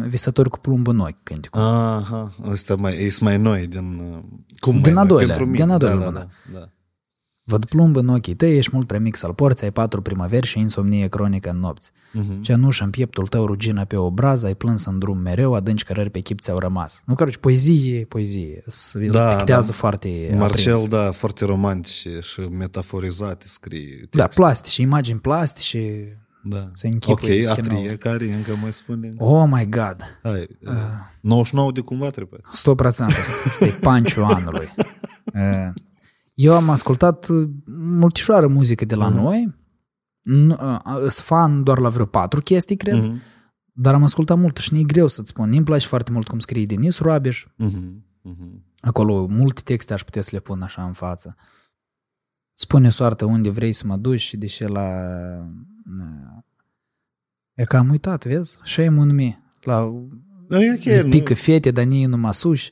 visători 0.09 0.51
cu 0.51 0.59
plumb 0.59 0.89
în 0.89 0.99
ochi 0.99 1.23
cânticul. 1.23 1.61
Aha, 1.61 2.33
ăsta 2.51 2.75
mai, 2.75 2.93
e 2.95 3.17
mai 3.21 3.37
noi 3.39 3.67
din... 3.67 4.01
uh, 4.13 4.19
Cum 4.61 4.81
Din 4.81 4.93
mai 4.93 5.03
a 5.03 5.07
noi? 5.07 5.17
doilea, 5.17 5.37
Pentru 5.37 5.53
din 5.55 5.63
mine, 5.65 5.75
a 5.75 5.79
da, 5.79 5.87
doilea 5.87 5.99
da, 5.99 6.05
lună. 6.13 6.29
da, 6.53 6.59
da. 6.59 6.69
Văd 7.51 7.65
plumb 7.65 7.97
în 7.97 8.09
ochii 8.09 8.35
tăi, 8.35 8.57
ești 8.57 8.71
mult 8.75 8.87
prea 8.87 9.01
mic 9.01 9.17
să-l 9.17 9.35
porți, 9.35 9.65
ai 9.65 9.71
patru 9.71 10.03
primăveri 10.03 10.47
și 10.47 10.59
insomnie 10.59 11.09
cronică 11.09 11.51
în 11.51 11.59
nopți. 11.59 11.91
Mhm. 12.13 12.41
Cenușă 12.43 12.85
în 12.85 12.91
pieptul 12.91 13.27
tău, 13.27 13.47
rugina 13.47 13.85
pe 13.85 13.97
obraz, 13.97 14.43
ai 14.43 14.55
plâns 14.55 14.85
în 14.85 14.99
drum 14.99 15.19
mereu, 15.19 15.55
adânci 15.55 15.83
cărări 15.85 16.11
pe 16.11 16.19
chip 16.21 16.41
ți-au 16.41 16.59
rămas. 16.59 17.03
Nu, 17.07 17.15
căruci, 17.15 17.37
poezie, 17.37 18.05
poezie. 18.05 18.63
Se 18.67 19.07
Da, 19.07 19.35
pictează 19.37 19.71
da. 19.71 19.77
foarte 19.77 20.35
Marcel, 20.39 20.73
aprins. 20.73 20.89
da, 20.91 21.11
foarte 21.11 21.45
romantice 21.45 22.19
și 22.21 22.41
metaforizate 22.41 23.45
scrie 23.49 23.95
texte. 23.97 24.17
Da, 24.17 24.27
plastice, 24.27 24.83
imagini 24.83 25.19
plastice. 25.19 26.13
da. 26.43 26.69
se 26.73 26.87
închipui 26.87 27.47
Ok, 27.47 27.55
chinul. 27.55 27.77
atrie, 27.77 27.97
care 27.97 28.25
încă 28.33 28.59
mai 28.63 28.73
spune? 28.73 29.15
Oh 29.19 29.49
my 29.51 29.69
God! 29.69 29.97
Hai, 30.23 30.47
uh. 30.67 30.73
99 31.21 31.73
de 31.73 31.81
cumva 31.81 32.09
trebuie. 32.11 32.41
100%. 32.43 33.07
Este 33.45 33.79
panciul 33.81 34.25
anului. 34.25 34.69
Uh, 35.35 35.73
Eu 36.39 36.55
am 36.55 36.69
ascultat 36.71 37.29
uh, 37.29 37.49
multișoară 37.77 38.47
muzică 38.49 38.85
de 38.85 38.95
la 38.95 39.09
noi. 39.09 39.55
Nu, 40.23 40.53
uh, 40.53 40.81
Sunt 40.99 41.13
fan 41.13 41.63
doar 41.63 41.79
la 41.79 41.89
vreo 41.89 42.07
patru 42.07 42.41
chestii, 42.41 42.77
cred. 42.77 43.05
Mhm. 43.05 43.21
Dar 43.73 43.95
am 43.95 44.03
ascultat 44.03 44.39
mult 44.39 44.57
și 44.57 44.73
nu 44.73 44.79
e 44.79 44.83
greu 44.83 45.07
să-ți 45.07 45.29
spun. 45.29 45.53
Îmi 45.53 45.65
place 45.65 45.87
foarte 45.87 46.11
mult 46.13 46.29
cum 46.29 46.39
scrie 46.39 46.65
Denis 46.65 46.99
Roabeș. 46.99 47.47
Mhm. 47.57 48.05
Mhm. 48.23 48.65
Acolo 48.81 49.27
multe 49.27 49.61
texte 49.65 49.93
aș 49.93 50.03
putea 50.05 50.23
să 50.23 50.31
le 50.33 50.41
pun 50.41 50.63
așa 50.63 50.85
în 50.85 50.93
față. 50.93 51.37
Spune 52.55 52.89
soartă 52.89 53.25
unde 53.25 53.51
vrei 53.51 53.73
să 53.73 53.87
mă 53.87 53.97
duci 53.97 54.21
și 54.21 54.37
deși 54.37 54.65
la... 54.65 54.91
E 57.55 57.65
că 57.65 57.77
am 57.77 57.89
uitat, 57.91 58.25
vezi? 58.25 58.59
Shame 58.65 58.99
on 59.01 59.15
me. 59.15 59.39
La 59.63 59.93
Da, 60.49 60.63
e 60.63 60.73
ok, 60.73 60.79
okay, 60.81 61.03
nu- 61.03 61.09
pică 61.09 61.35
fete, 61.35 61.71
dar 61.71 61.85
nici 61.85 62.07
nu 62.07 62.17
mă 62.17 62.33
suși. 62.33 62.71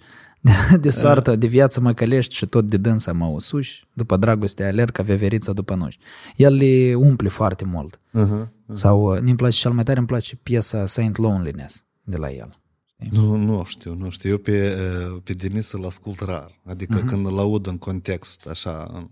De 0.80 0.90
soartă, 0.90 1.37
de 1.37 1.46
viață 1.46 1.80
mă 1.80 1.92
călești 1.92 2.35
și 2.35 2.46
tot 2.46 2.68
de 2.68 2.76
dânsa 2.76 3.12
mă 3.12 3.24
usuși. 3.26 3.87
După 3.92 4.16
dragoste 4.16 4.64
alerg 4.64 4.90
ca 4.90 5.02
veverița 5.02 5.52
după 5.52 5.74
nuși. 5.74 5.98
El 6.37 6.54
le 6.54 6.94
umple 6.94 7.28
foarte 7.28 7.64
mult. 7.64 8.00
Aha. 8.12 8.52
Sau 8.70 9.12
uh, 9.14 9.20
mi-mi 9.22 9.37
place 9.37 9.59
cel 9.59 9.70
mai 9.70 9.85
tare, 9.85 9.98
îmi 9.98 10.06
place 10.06 10.37
piesa 10.37 10.87
Saint 10.87 11.16
Loneliness 11.16 11.85
de 12.04 12.16
la 12.16 12.30
el. 12.30 12.61
Nu, 13.11 13.37
nu 13.37 13.62
știu, 13.64 13.94
nu 13.94 14.11
știu. 14.11 14.30
Eu 14.30 14.38
pe, 14.38 14.76
uh, 15.12 15.20
pe 15.24 15.32
Denis 15.32 15.72
îl 15.72 15.85
ascult 15.85 16.20
rar. 16.20 16.61
Adică 16.64 17.00
uh-huh. 17.02 17.06
când 17.09 17.26
îl 17.26 17.38
aud 17.38 17.66
în 17.66 17.78
context, 17.78 18.46
așa... 18.48 18.90
în- 18.92 19.09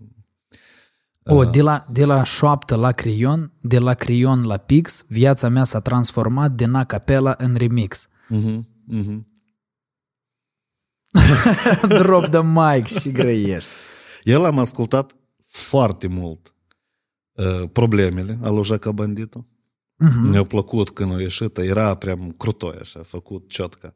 O, 1.37 1.43
de 1.45 1.61
la, 1.61 1.85
de 1.91 2.05
la 2.05 2.23
șoaptă 2.23 2.75
la 2.75 2.91
crion, 2.91 3.51
de 3.61 3.79
la 3.79 3.93
crion 3.93 4.43
la 4.43 4.57
pix, 4.57 5.05
viața 5.09 5.47
mea 5.49 5.63
s-a 5.63 5.79
transformat 5.79 6.51
din 6.51 6.73
a 6.73 6.83
capela 6.83 7.35
în 7.37 7.55
remix. 7.55 8.07
Mhm, 8.27 8.67
mhm. 8.85 9.27
Drop 12.01 12.25
the 12.25 12.41
mic 12.43 12.85
și 12.85 13.11
grăiești. 13.11 13.69
El 14.23 14.45
am 14.45 14.59
ascultat 14.59 15.15
foarte 15.39 16.07
mult 16.07 16.53
uh, 17.31 17.69
problemele 17.71 18.37
al 18.41 18.53
lui 18.53 18.63
Jaca 18.63 18.91
Banditu. 18.91 19.47
Mhm. 19.97 20.27
Mi-a 20.27 20.43
plăcut 20.43 20.89
când 20.89 21.13
a 21.13 21.21
ieșit, 21.21 21.57
era 21.57 21.95
prea 21.95 22.17
crutoi 22.37 22.77
așa, 22.81 23.03
făcut 23.03 23.49
ciotca. 23.49 23.95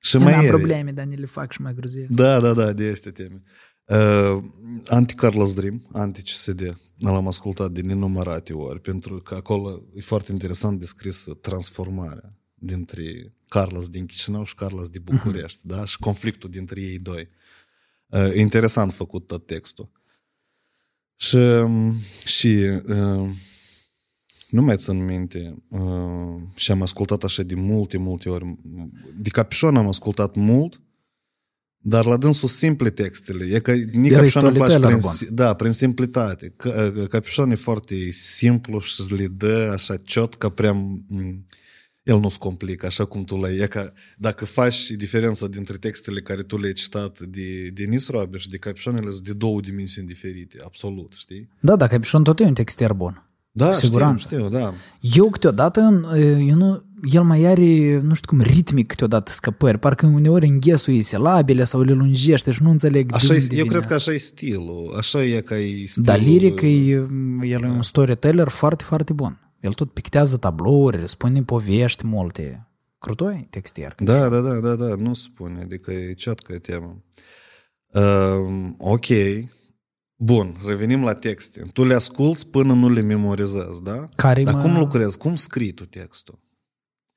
Și 0.00 0.16
Eu 0.16 0.22
mai 0.22 0.32
n-am 0.32 0.44
e- 0.44 0.48
probleme, 0.48 0.90
dar 0.90 1.04
ne 1.04 1.14
le 1.14 1.26
fac 1.26 1.52
și 1.52 1.60
mai 1.60 1.74
gruzie. 1.74 2.06
Da, 2.10 2.40
da, 2.40 2.52
da, 2.52 2.72
de 2.72 2.84
este 2.84 3.10
teme. 3.10 3.42
Uh, 3.84 4.42
Anti-Carlos 4.86 5.54
Dream, 5.54 5.88
anti-CSD, 5.92 6.76
l-am 6.98 7.26
ascultat 7.26 7.70
de 7.70 7.80
nenumărate 7.80 8.52
ori, 8.52 8.80
pentru 8.80 9.16
că 9.16 9.34
acolo 9.34 9.82
e 9.94 10.00
foarte 10.00 10.32
interesant 10.32 10.78
descrisă 10.78 11.34
transformarea 11.34 12.38
dintre 12.64 13.34
Carlos 13.48 13.88
din 13.88 14.06
Chișinău 14.06 14.44
și 14.44 14.54
Carlos 14.54 14.88
din 14.88 15.02
București, 15.04 15.60
da? 15.72 15.84
Și 15.84 15.98
conflictul 15.98 16.50
dintre 16.50 16.80
ei 16.80 16.98
doi. 16.98 17.26
Uh, 18.06 18.34
interesant 18.34 18.92
făcut 18.92 19.26
tot 19.26 19.46
textul. 19.46 19.90
Și, 21.16 21.36
um, 21.36 21.96
și 22.24 22.48
uh, 22.88 23.30
nu 24.48 24.62
mai 24.62 24.76
țin 24.76 25.04
minte 25.04 25.62
uh, 25.68 26.42
și 26.54 26.70
am 26.70 26.82
ascultat 26.82 27.22
așa 27.22 27.42
de 27.42 27.54
multe, 27.54 27.96
multe 27.96 28.28
ori. 28.28 28.58
De 29.16 29.28
Capișon 29.28 29.76
am 29.76 29.88
ascultat 29.88 30.34
mult, 30.34 30.80
Dar 31.86 32.04
la 32.04 32.16
dânsul 32.16 32.48
simple 32.48 32.90
textele. 32.90 33.54
E 33.54 33.58
că 33.58 33.72
nici 33.72 34.10
El 34.10 34.12
e 34.12 34.14
capișonul 34.16 34.52
place 34.52 34.70
storyteller 34.70 34.98
prin, 34.98 35.00
bun. 35.00 35.10
si- 35.10 35.34
da, 35.34 35.54
prin 35.54 35.72
simplitate. 35.72 36.52
Că, 36.56 36.92
capișonul 37.08 37.52
e 37.52 37.54
foarte 37.54 38.10
simplu 38.10 38.78
și 38.78 39.14
le 39.14 39.26
dă 39.26 39.70
așa 39.72 39.96
ciot 39.96 40.34
că 40.34 40.48
prea 40.48 40.72
m, 40.72 41.46
el 42.04 42.18
nu 42.20 42.28
se 42.28 42.36
complică, 42.38 42.86
așa 42.86 43.04
cum 43.04 43.24
tu 43.24 43.36
l-ai. 43.36 43.56
E 43.56 43.66
că 43.66 43.92
dacă 44.18 44.44
faci 44.44 44.90
diferența 44.90 45.46
dintre 45.46 45.76
textele 45.76 46.20
care 46.20 46.42
tu 46.42 46.58
le-ai 46.58 46.72
citat 46.72 47.20
de 47.20 47.68
Denis 47.72 48.08
Roabe 48.08 48.36
și 48.36 48.48
de 48.50 48.56
capișonele 48.56 49.10
sunt 49.10 49.24
de 49.26 49.32
două 49.32 49.60
dimensiuni 49.60 50.08
diferite, 50.08 50.58
absolut, 50.64 51.14
știi? 51.18 51.48
Da, 51.60 51.76
da, 51.76 51.86
Capișon 51.86 52.22
tot 52.22 52.40
e 52.40 52.44
un 52.44 52.54
textier 52.54 52.92
bun. 52.92 53.28
Da, 53.56 53.66
Cu 53.68 53.74
știu, 53.74 53.86
siguranță. 53.86 54.26
știu, 54.30 54.48
da. 54.48 54.74
Eu 55.00 55.30
câteodată, 55.30 55.80
eu 56.48 56.54
nu, 56.56 56.82
el 57.12 57.22
mai 57.22 57.44
are, 57.44 58.00
nu 58.02 58.14
știu 58.14 58.28
cum, 58.28 58.40
ritmic 58.40 58.86
câteodată 58.86 59.32
scăpări, 59.32 59.78
parcă 59.78 60.06
uneori 60.06 60.46
înghesuie 60.46 61.02
silabile 61.02 61.64
sau 61.64 61.80
le 61.82 61.92
lungește 61.92 62.52
și 62.52 62.62
nu 62.62 62.70
înțeleg 62.70 63.06
de 63.08 63.14
Așa 63.14 63.32
unde 63.34 63.44
e, 63.50 63.56
eu 63.56 63.62
vine 63.62 63.68
cred 63.68 63.84
că 63.86 63.94
asta. 63.94 64.10
așa 64.10 64.12
e 64.12 64.16
stilul, 64.16 64.94
așa 64.98 65.24
e 65.24 65.40
ca 65.40 65.56
e 65.58 65.84
stilul. 65.86 66.06
Dar 66.06 66.18
liric, 66.18 66.60
e, 66.60 66.66
el 66.66 67.62
e 67.62 67.68
un 67.68 67.82
storyteller 67.82 68.48
foarte, 68.48 68.84
foarte 68.84 69.12
bun. 69.12 69.43
El 69.64 69.72
tot 69.72 69.92
pictează 69.92 70.36
tablouri, 70.36 71.08
spune 71.08 71.42
povești 71.42 72.06
multe. 72.06 72.68
Crutoi 72.98 73.46
textier. 73.50 73.94
Da, 73.98 74.28
da, 74.28 74.40
da, 74.40 74.60
da, 74.60 74.74
da, 74.74 74.94
nu 74.94 75.14
spune, 75.14 75.60
adică 75.60 75.92
e 75.92 76.12
ceatcă 76.12 76.58
temă. 76.58 77.02
Uh, 77.86 78.70
ok, 78.78 79.06
bun, 80.16 80.56
revenim 80.66 81.02
la 81.02 81.12
texte. 81.14 81.60
Tu 81.72 81.84
le 81.84 81.94
asculți 81.94 82.46
până 82.46 82.72
nu 82.74 82.90
le 82.90 83.00
memorizezi, 83.00 83.82
da? 83.82 84.08
Care 84.16 84.42
Dar 84.42 84.54
mă- 84.54 84.60
cum 84.60 84.78
lucrezi? 84.78 85.18
Cum 85.18 85.36
scrii 85.36 85.72
tu 85.72 85.84
textul? 85.84 86.38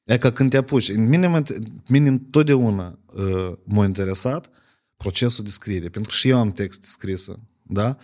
E 0.04 0.18
ca 0.18 0.32
când 0.32 0.50
te 0.50 0.58
apuci. 0.58 0.89
În 0.89 1.08
Mine, 1.08 1.28
mă- 1.28 1.43
mine 1.88 2.08
întotdeauna 2.08 3.00
uh, 3.14 3.54
m-a 3.64 3.86
interesat 3.86 4.50
procesul 4.95 5.43
de 5.43 5.50
scriere, 5.50 5.89
pentru 5.89 6.12
că 6.12 6.18
și 6.18 6.30
eu 6.30 6.38
am 6.38 6.52
text 6.52 6.84
scris, 6.86 7.28
da? 7.64 7.98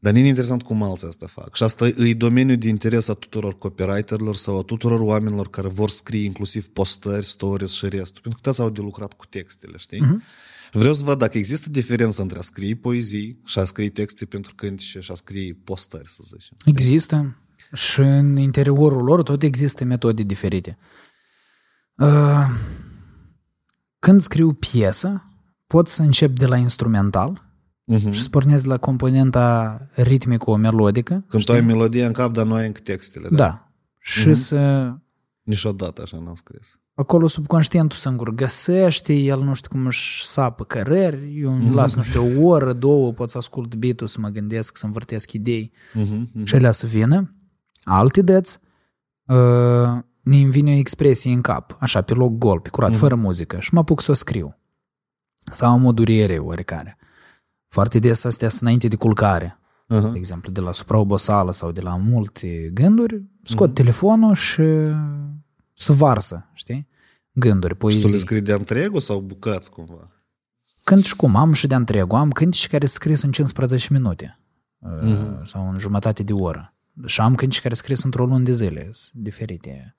Dar 0.00 0.12
nu 0.12 0.18
e 0.18 0.26
interesant 0.26 0.62
cum 0.62 0.82
alții 0.82 1.06
asta 1.06 1.26
fac. 1.26 1.54
Și 1.54 1.62
asta 1.62 1.86
e 1.86 2.14
domeniul 2.14 2.56
de 2.56 2.68
interes 2.68 3.08
a 3.08 3.14
tuturor 3.14 3.58
copywriterilor 3.58 4.36
sau 4.36 4.58
a 4.58 4.62
tuturor 4.62 5.00
oamenilor 5.00 5.50
care 5.50 5.68
vor 5.68 5.90
scrie 5.90 6.24
inclusiv 6.24 6.68
postări, 6.68 7.24
stories 7.24 7.70
și 7.70 7.88
restul. 7.88 8.22
Pentru 8.22 8.40
că 8.42 8.48
toți 8.48 8.60
au 8.60 8.70
de 8.70 8.80
lucrat 8.80 9.12
cu 9.12 9.26
textele, 9.26 9.76
știi? 9.76 10.02
Uh-huh. 10.02 10.46
Vreau 10.72 10.94
să 10.94 11.04
văd 11.04 11.18
dacă 11.18 11.38
există 11.38 11.70
diferență 11.70 12.22
între 12.22 12.38
a 12.38 12.42
scrie 12.42 12.76
poezii 12.76 13.40
și 13.44 13.58
a 13.58 13.64
scrie 13.64 13.90
texte 13.90 14.24
pentru 14.24 14.54
cântice 14.54 15.00
și 15.00 15.10
a 15.10 15.14
scrie 15.14 15.58
postări, 15.64 16.08
să 16.08 16.22
zicem. 16.24 16.56
Există. 16.64 17.36
Și 17.72 18.00
în 18.00 18.36
interiorul 18.36 19.02
lor 19.02 19.22
tot 19.22 19.42
există 19.42 19.84
metode 19.84 20.22
diferite. 20.22 20.78
Uh, 21.96 22.46
Când 23.98 24.22
scriu 24.22 24.52
piesă, 24.52 25.30
pot 25.66 25.88
să 25.88 26.02
încep 26.02 26.38
de 26.38 26.46
la 26.46 26.56
instrumental 26.56 27.45
Uh-huh. 27.94 28.10
și 28.10 28.22
să 28.22 28.28
pornesc 28.28 28.62
de 28.62 28.68
la 28.68 28.76
componenta 28.76 29.80
ritmico-melodică. 29.94 31.24
Când 31.28 31.44
tu 31.44 31.52
ai 31.52 31.60
melodie 31.60 32.04
în 32.04 32.12
cap, 32.12 32.32
dar 32.32 32.44
nu 32.46 32.54
ai 32.54 32.66
încă 32.66 32.80
textele, 32.80 33.28
da? 33.28 33.36
Da. 33.36 33.70
Și 33.98 34.34
să 34.34 34.92
Niciodată 35.42 36.02
așa 36.02 36.18
n-am 36.24 36.34
scris. 36.34 36.78
acolo 36.94 37.26
subconștientul 37.26 37.98
singur 37.98 38.34
găsește, 38.34 39.12
el 39.14 39.40
nu 39.42 39.54
știu 39.54 39.70
cum 39.70 39.86
își 39.86 40.26
sapă 40.26 40.64
căreri, 40.64 41.40
eu 41.40 41.52
îmi 41.54 41.70
las, 41.74 41.94
nu 41.94 42.02
știu, 42.02 42.42
o 42.42 42.46
oră, 42.46 42.72
două, 42.72 43.12
pot 43.12 43.30
să 43.30 43.38
ascult 43.38 43.74
beat 43.74 44.02
să 44.04 44.20
mă 44.20 44.28
gândesc, 44.28 44.76
să 44.76 44.86
învârtesc 44.86 45.32
idei 45.32 45.72
Uh-huh. 45.94 46.42
și 46.44 46.54
alea 46.54 46.70
să 46.70 46.86
vină. 46.86 47.34
Alte 47.84 48.22
dăți, 48.22 48.58
uh, 49.26 49.36
ne 50.22 50.36
îmi 50.36 50.50
vine 50.50 50.70
o 50.70 50.78
expresie 50.78 51.32
în 51.32 51.40
cap, 51.40 51.76
așa, 51.80 52.02
pe 52.02 52.14
loc 52.14 52.32
gol, 52.38 52.60
pe 52.60 52.68
curat, 52.68 52.96
fără 52.96 53.14
muzică, 53.14 53.60
și 53.60 53.74
mă 53.74 53.80
apuc 53.80 54.00
să 54.02 54.10
o 54.10 54.14
scriu. 54.14 54.56
Sau 55.52 55.72
am 55.72 55.84
o 55.84 55.92
durere 55.92 56.38
oarecare. 56.38 56.96
Foarte 57.68 57.98
des 57.98 58.24
astea 58.24 58.48
sunt 58.48 58.60
înainte 58.62 58.88
de 58.88 58.96
culcare. 58.96 59.58
De 59.88 59.96
Uh-huh. 60.00 60.14
exemplu, 60.14 60.52
de 60.52 60.60
la 60.60 60.72
supraobosală 60.72 61.52
sau 61.52 61.72
de 61.72 61.80
la 61.80 61.96
multe 61.96 62.70
gânduri, 62.74 63.22
scot 63.42 63.74
telefonul 63.74 64.34
și 64.34 64.62
să 65.74 65.92
varsă, 65.92 66.50
știi? 66.54 66.88
Gânduri, 67.32 67.72
Și 67.72 67.78
tu 67.78 67.86
le 67.86 68.00
poezii. 68.00 68.18
scrii 68.18 68.40
de 68.40 68.52
întregul 68.52 69.00
sau 69.00 69.20
bucăți 69.20 69.70
cumva? 69.70 70.10
Când 70.84 71.04
și 71.04 71.16
cum, 71.16 71.36
am 71.36 71.52
și 71.52 71.66
de 71.66 71.74
întregul, 71.74 72.18
am 72.18 72.30
cântici 72.30 72.68
care 72.68 72.86
scris 72.86 73.22
în 73.22 73.30
15 73.32 73.92
minute 73.92 74.38
uh, 74.78 75.18
sau 75.44 75.70
în 75.70 75.78
jumătate 75.78 76.22
de 76.22 76.32
oră. 76.32 76.74
Și 77.04 77.20
am 77.20 77.34
cântici 77.34 77.60
care 77.60 77.74
scris 77.74 78.02
într-o 78.02 78.24
lună 78.26 78.42
de 78.44 78.52
zile, 78.52 78.88
sunt 78.92 79.22
diferite. 79.22 79.96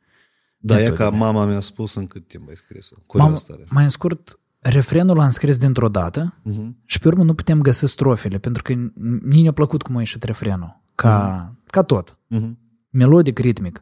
Da, 0.57 0.73
e 0.79 0.81
Metodele. 0.83 1.09
ca 1.09 1.15
mama 1.17 1.45
mi-a 1.45 1.59
spus 1.59 1.95
în 1.95 2.07
cât 2.07 2.27
timp 2.27 2.49
ai 2.49 2.55
scris-o. 2.57 2.95
Mam, 2.97 3.05
Curios 3.23 3.43
tare. 3.43 3.63
mai 3.69 3.83
în 3.83 3.89
scurt, 3.89 4.39
refrenul 4.69 5.15
l-am 5.17 5.29
scris 5.29 5.57
dintr-o 5.57 5.89
dată 5.89 6.33
Uh-huh. 6.49 6.69
și 6.85 6.99
pe 6.99 7.07
urmă 7.07 7.23
nu 7.23 7.33
putem 7.33 7.61
găsi 7.61 7.85
strofele, 7.87 8.37
pentru 8.37 8.61
că 8.63 8.73
nici 9.21 9.41
ne-a 9.41 9.51
plăcut 9.51 9.81
cum 9.81 9.95
a 9.95 9.99
ieșit 9.99 10.23
refrenul, 10.23 10.81
ca, 10.95 11.55
ca 11.65 11.81
tot. 11.83 12.17
Uh-huh. 12.35 12.51
melodic, 12.89 13.39
ritmic. 13.39 13.81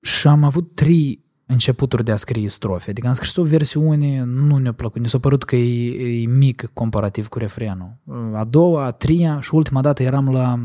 Și 0.00 0.26
am 0.26 0.44
avut 0.44 0.74
trei 0.74 1.24
începuturi 1.46 2.04
de 2.04 2.12
a 2.12 2.16
scrie 2.16 2.48
strofe. 2.48 2.90
Adică 2.90 3.06
am 3.06 3.12
scris 3.12 3.36
o 3.36 3.44
versiune, 3.44 4.22
nu 4.24 4.56
ne-a 4.56 4.72
plăcut, 4.72 5.00
ne 5.00 5.06
s-a 5.06 5.18
părut 5.18 5.44
că 5.44 5.56
e, 5.56 6.22
e 6.22 6.26
mic 6.26 6.70
comparativ 6.72 7.28
cu 7.28 7.38
refrenul. 7.38 7.96
A 8.34 8.44
doua, 8.44 8.84
a 8.84 8.90
treia 8.90 9.40
și 9.40 9.54
ultima 9.54 9.80
dată 9.80 10.02
eram 10.02 10.30
la 10.30 10.58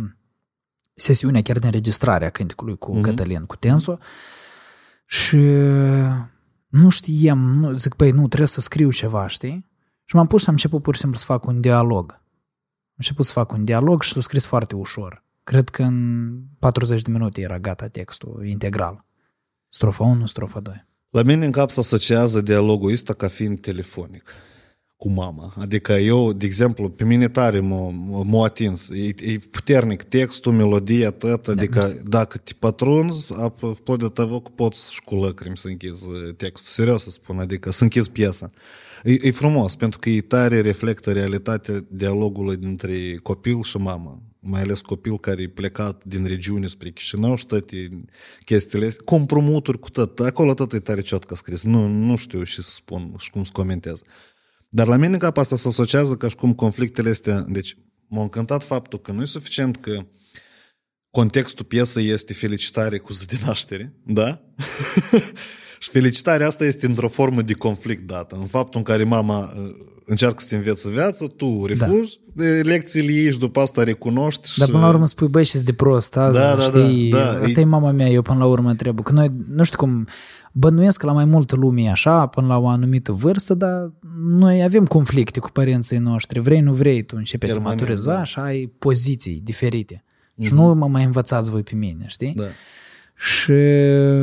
sesiunea 0.93 1.41
chiar 1.41 1.59
de 1.59 1.65
înregistrare 1.65 2.25
a 2.25 2.29
cânticului 2.29 2.77
cu 2.77 2.93
Mhm. 2.93 3.01
Cătălin, 3.01 3.41
cu 3.45 3.55
Tenso 3.55 3.97
și 5.05 5.37
nu 6.75 6.89
știam, 6.89 7.39
nu, 7.39 7.73
zic, 7.73 7.93
păi 7.93 8.11
nu, 8.11 8.27
trebuie 8.27 8.47
să 8.47 8.61
scriu 8.61 8.91
ceva, 8.91 9.27
știi? 9.27 9.65
Și 10.05 10.15
m-am 10.15 10.27
pus 10.27 10.41
și 10.41 10.47
am 10.47 10.53
început 10.53 10.81
pur 10.81 10.93
și 10.93 10.99
simplu 10.99 11.19
să 11.19 11.25
fac 11.25 11.45
un 11.45 11.61
dialog. 11.61 12.11
Am 12.11 12.95
început 12.95 13.25
să 13.25 13.31
fac 13.31 13.51
un 13.51 13.65
dialog 13.65 14.01
și 14.01 14.13
s-a 14.13 14.21
scris 14.21 14.45
foarte 14.45 14.75
ușor. 14.75 15.23
Cred 15.43 15.69
că 15.69 15.83
în 15.83 16.39
40 16.59 17.01
de 17.01 17.11
minute 17.11 17.41
era 17.41 17.59
gata 17.59 17.87
textul 17.87 18.45
integral. 18.45 19.05
Strofa 19.69 20.03
1, 20.03 20.25
strofa 20.25 20.59
2. 20.59 20.85
La 21.09 21.21
mine 21.21 21.45
în 21.45 21.51
cap 21.51 21.69
se 21.69 21.79
asociază 21.79 22.41
dialogul 22.41 22.91
ăsta 22.91 23.13
ca 23.13 23.27
fiind 23.27 23.59
telefonic 23.59 24.31
cu 24.97 25.09
mama. 25.09 25.53
Adică 25.57 25.93
eu, 25.93 26.33
de 26.33 26.45
exemplu, 26.45 26.89
pe 26.89 27.03
mine 27.03 27.27
tare 27.27 27.59
m-a, 27.59 27.89
m-a 28.23 28.43
atins. 28.43 28.89
E, 28.89 29.31
e 29.31 29.37
puternic 29.51 30.03
textul, 30.03 30.51
melodia, 30.51 31.09
da, 31.09 31.11
tot. 31.11 31.47
Adică 31.47 31.79
da, 31.79 31.87
dacă 32.03 32.37
te 32.37 32.53
patrunzi, 32.59 33.33
apoi 33.33 33.97
de 33.97 34.07
tăvă 34.07 34.41
că 34.41 34.49
poți 34.55 34.93
și 34.93 35.01
cu 35.01 35.15
lăcrimi 35.15 35.57
să 35.57 35.67
închizi 35.67 36.09
uh, 36.09 36.35
textul. 36.35 36.71
Serios 36.71 37.03
să 37.03 37.09
spun, 37.09 37.39
adică 37.39 37.71
să 37.71 37.83
închizi 37.83 38.11
piesa. 38.11 38.51
E, 39.03 39.11
e 39.21 39.31
frumos, 39.31 39.75
pentru 39.75 39.99
că 39.99 40.09
e 40.09 40.21
tare 40.21 40.61
reflectă 40.61 41.11
realitatea 41.11 41.85
dialogului 41.89 42.55
dintre 42.55 43.19
copil 43.23 43.63
și 43.63 43.77
mamă 43.77 44.21
mai 44.47 44.61
ales 44.61 44.81
copil 44.81 45.19
care 45.19 45.41
e 45.41 45.47
plecat 45.47 46.03
din 46.03 46.25
regiune 46.25 46.67
spre 46.67 46.89
Chișinău 46.89 47.35
și 47.35 47.45
toate 47.45 47.97
chestiile 48.45 48.85
astea, 48.85 49.03
compromuturi 49.05 49.79
cu 49.79 49.89
tot, 49.89 50.19
acolo 50.19 50.53
tot 50.53 50.73
e 50.73 50.79
tare 50.79 51.01
ciotcă 51.01 51.35
scris, 51.35 51.63
nu, 51.63 51.87
nu 51.87 52.15
știu 52.15 52.43
și 52.43 52.61
să 52.61 52.71
spun 52.73 53.15
și 53.17 53.29
cum 53.29 53.43
să 53.43 53.51
comentez. 53.53 54.01
Dar 54.75 54.87
la 54.87 54.95
mine 54.95 55.13
în 55.13 55.19
cap 55.19 55.37
asta 55.37 55.55
se 55.55 55.67
asociază 55.67 56.13
ca 56.15 56.27
și 56.27 56.35
cum 56.35 56.53
conflictele 56.53 57.09
astea... 57.09 57.45
Deci 57.47 57.77
m-a 58.07 58.21
încântat 58.21 58.63
faptul 58.63 58.99
că 58.99 59.11
nu 59.11 59.21
e 59.21 59.25
suficient 59.25 59.77
că 59.77 60.05
contextul 61.09 61.65
piesei 61.65 62.09
este 62.09 62.33
felicitare 62.33 62.97
cu 62.97 63.13
zi 63.13 63.25
de 63.25 63.37
naștere, 63.45 63.93
da? 64.05 64.41
și 65.83 65.89
felicitarea 65.89 66.47
asta 66.47 66.65
este 66.65 66.85
într-o 66.85 67.07
formă 67.07 67.41
de 67.41 67.53
conflict 67.53 68.07
dată, 68.07 68.35
în 68.39 68.45
faptul 68.45 68.79
în 68.79 68.83
care 68.83 69.03
mama 69.03 69.39
uh, 69.39 69.71
încearcă 70.05 70.41
să 70.41 70.47
te 70.47 70.55
învețe 70.55 70.89
viață, 70.89 71.27
tu 71.27 71.65
refuzi, 71.65 72.19
de 72.33 72.61
lecțiile 72.63 73.11
ei 73.11 73.31
și 73.31 73.37
după 73.39 73.59
asta 73.59 73.83
recunoști 73.83 74.51
și... 74.51 74.59
Dar 74.59 74.69
până 74.69 74.79
la 74.79 74.89
urmă 74.89 75.05
spui, 75.05 75.27
băi, 75.27 75.43
și 75.43 75.57
de 75.57 75.73
prost, 75.73 76.17
azi, 76.17 76.37
Da, 76.37 76.55
da, 76.55 76.63
știi, 76.63 77.09
da, 77.09 77.17
da, 77.17 77.29
asta 77.29 77.59
e- 77.59 77.63
e 77.63 77.65
mama 77.65 77.91
mea, 77.91 78.07
eu 78.07 78.21
până 78.21 78.37
la 78.37 78.45
urmă 78.45 78.75
trebuie. 78.75 79.03
Că 79.03 79.11
noi, 79.11 79.31
nu 79.47 79.63
știu 79.63 79.77
cum, 79.77 80.07
bănuiesc 80.57 80.99
că 80.99 81.05
la 81.05 81.11
mai 81.11 81.25
multă 81.25 81.55
lume 81.55 81.81
e 81.81 81.89
așa, 81.89 82.25
până 82.27 82.47
la 82.47 82.57
o 82.57 82.67
anumită 82.67 83.11
vârstă, 83.11 83.53
dar 83.53 83.91
noi 84.19 84.63
avem 84.63 84.85
conflicte 84.85 85.39
cu 85.39 85.49
părinții 85.49 85.97
noștri. 85.97 86.39
Vrei, 86.39 86.59
nu 86.59 86.73
vrei, 86.73 87.03
tu 87.03 87.15
începi 87.17 87.45
a 87.45 87.47
te 87.47 87.53
Permanent, 87.53 87.79
maturiza 87.81 88.13
da. 88.13 88.23
și 88.23 88.39
ai 88.39 88.65
poziții 88.79 89.39
diferite. 89.43 90.03
Și 90.41 90.53
nu 90.53 90.73
mă 90.73 90.87
mai 90.87 91.03
învățați 91.03 91.49
voi 91.49 91.63
pe 91.63 91.75
mine, 91.75 92.03
știi? 92.07 92.33
Da. 92.33 92.43
Și 93.17 93.51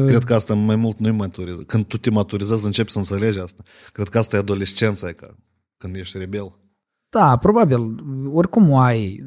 Cred 0.07 0.23
că 0.25 0.35
asta 0.35 0.55
mai 0.55 0.77
mult 0.77 0.99
nu-i 0.99 1.11
maturiză. 1.13 1.63
Când 1.67 1.85
tu 1.85 1.99
te 1.99 2.11
maturizezi, 2.11 2.67
începi 2.67 2.91
să 2.91 2.99
înțelegi 2.99 3.39
asta. 3.39 3.63
Cred 3.93 4.09
că 4.09 4.19
asta 4.19 4.37
e 4.37 4.39
adolescența, 4.39 5.09
e 5.09 5.13
ca 5.13 5.37
când 5.77 5.97
ești 5.97 6.19
rebel. 6.19 6.53
Da, 7.09 7.37
probabil, 7.37 7.79
oricum 8.33 8.71
o 8.71 8.79
ai. 8.79 9.25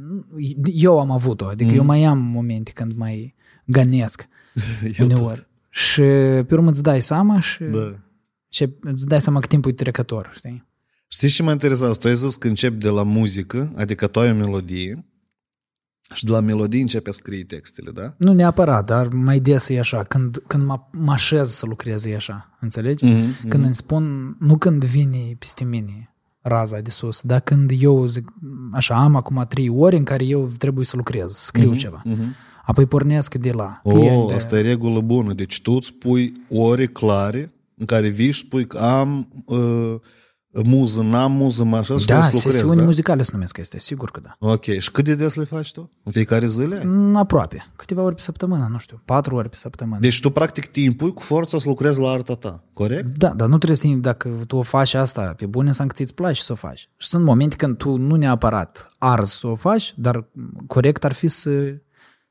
Eu 0.74 1.00
am 1.00 1.12
avut-o, 1.12 1.46
adică 1.48 1.70
Mm. 1.72 1.78
eu 1.78 1.84
mai 1.84 2.04
am 2.04 2.18
momente 2.18 2.72
când 2.72 2.94
mai 2.96 3.36
ganesc 3.66 4.28
Eu 5.00 5.06
uneori. 5.06 5.48
Și 5.76 6.02
pe 6.48 6.48
urmă 6.50 6.70
îți 6.70 6.84
dai 6.84 7.02
seama 7.02 7.40
și, 7.40 7.64
Da. 7.64 8.00
și 8.50 8.70
îți 8.82 9.06
dai 9.08 9.22
seama 9.22 9.40
că 9.40 9.48
timpul 9.48 9.72
e 9.72 9.74
trecător, 9.74 10.32
știi? 10.36 10.68
Știi 11.08 11.28
ce 11.30 11.44
mă 11.44 11.52
interesează? 11.52 12.00
Tu 12.00 12.08
ai 12.08 12.16
zis 12.16 12.36
că 12.36 12.48
începi 12.48 12.78
de 12.78 12.90
la 12.90 13.04
muzică, 13.04 13.74
adică 13.78 14.08
tu 14.08 14.20
ai 14.20 14.32
o 14.32 14.34
melodie 14.36 15.06
și 16.14 16.26
de 16.26 16.32
la 16.32 16.40
melodie 16.40 16.82
începi 16.82 17.10
a 17.10 17.12
scrie 17.12 17.44
textele, 17.44 17.92
da? 17.92 18.14
Nu 18.18 18.34
neapărat, 18.34 18.86
dar 18.86 19.08
mai 19.08 19.40
des 19.40 19.70
e 19.70 19.80
așa, 19.80 20.04
când, 20.04 20.44
când 20.48 20.64
mă, 20.66 20.80
mă 20.92 21.12
așez 21.12 21.50
să 21.50 21.66
lucrez 21.66 22.06
e 22.06 22.16
așa, 22.16 22.58
înțelegi? 22.60 23.06
Mhm, 23.06 23.48
Când 23.48 23.66
îmi 23.66 23.76
spun, 23.76 24.36
nu 24.40 24.58
când 24.58 24.84
vine 24.86 25.36
peste 25.40 25.64
mine 25.64 26.16
raza 26.42 26.80
de 26.80 26.90
sus. 26.90 27.22
Dar 27.22 27.40
când 27.40 27.72
eu 27.80 28.06
zic, 28.06 28.34
așa, 28.72 28.96
am 28.96 29.16
acum 29.16 29.46
trei 29.50 29.70
ori 29.70 29.96
în 29.96 30.04
care 30.04 30.24
eu 30.26 30.52
trebuie 30.58 30.86
să 30.86 30.96
lucrez, 30.96 31.32
să 31.32 31.44
scriu 31.46 31.74
uh-huh, 31.74 31.78
ceva. 31.78 32.02
Uh-huh. 32.06 32.28
Apoi 32.66 32.86
pornesc 32.86 33.36
de 33.36 33.52
la. 33.52 33.80
O, 33.84 33.92
cliente. 33.92 34.34
asta 34.34 34.58
e 34.58 34.62
regulă 34.62 35.02
bună. 35.02 35.34
Deci 35.34 35.62
tu 35.62 35.72
îți 35.72 35.94
pui 35.94 36.32
ore 36.50 36.86
clare 36.86 37.54
în 37.78 37.86
care 37.86 38.08
vii 38.08 38.32
și 38.32 38.40
spui 38.40 38.68
că 38.68 38.78
am 38.78 39.28
uh, 39.46 39.96
muză, 40.64 41.02
n-am 41.02 41.32
muză, 41.32 41.64
mă 41.64 41.78
așa, 41.78 41.98
și 41.98 42.06
Da, 42.06 42.14
trebuie 42.14 42.30
să 42.30 42.36
lucrezi, 42.36 42.58
sesiuni 42.58 42.80
da? 42.80 42.86
muzicale 42.86 43.24
se 43.24 43.30
numesc 43.34 43.58
este, 43.58 43.80
sigur 43.80 44.12
că 44.12 44.20
da. 44.20 44.36
Ok. 44.40 44.64
Și 44.64 44.92
cât 44.92 45.04
de 45.04 45.16
des 45.16 45.36
le 45.36 45.44
faci 45.44 45.72
tu? 45.72 45.92
În 46.04 46.12
fiecare 46.12 46.46
zile? 46.46 46.82
Mm, 46.86 47.16
Aproape. 47.16 47.66
Câteva 47.76 48.02
ori 48.02 48.16
pe 48.16 48.22
săptămână, 48.22 48.68
nu 48.72 48.78
știu, 48.78 49.02
patru 49.06 49.36
ori 49.36 49.50
pe 49.50 49.56
săptămână. 49.56 50.00
Deci 50.00 50.20
tu 50.20 50.30
practic 50.30 50.66
te 50.66 50.80
impui 50.80 51.14
cu 51.14 51.22
forța 51.22 51.60
să 51.60 51.70
lucrezi 51.70 52.00
la 52.00 52.10
arta 52.10 52.36
ta, 52.36 52.64
corect? 52.74 53.18
Da, 53.18 53.30
dar 53.30 53.48
nu 53.48 53.58
trebuie 53.58 53.78
să 53.78 53.88
dacă 53.88 54.30
tu 54.48 54.56
o 54.58 54.62
faci 54.62 54.94
asta 54.94 55.34
pe 55.38 55.46
bune, 55.46 55.68
înseamnă 55.68 55.94
că 55.98 56.04
ți 56.04 56.14
place 56.14 56.42
să 56.42 56.52
o 56.52 56.56
faci. 56.56 56.90
Și 56.98 57.08
sunt 57.08 57.24
momente 57.24 57.56
când 57.56 57.78
tu 57.78 57.96
nu 57.96 58.16
neapărat 58.16 58.90
arzi 58.98 59.38
să 59.38 59.48
o 59.48 59.56
faci, 59.56 59.94
dar 59.98 60.30
corect 60.68 61.04
ar 61.04 61.14
fi 61.14 61.28
să, 61.28 61.50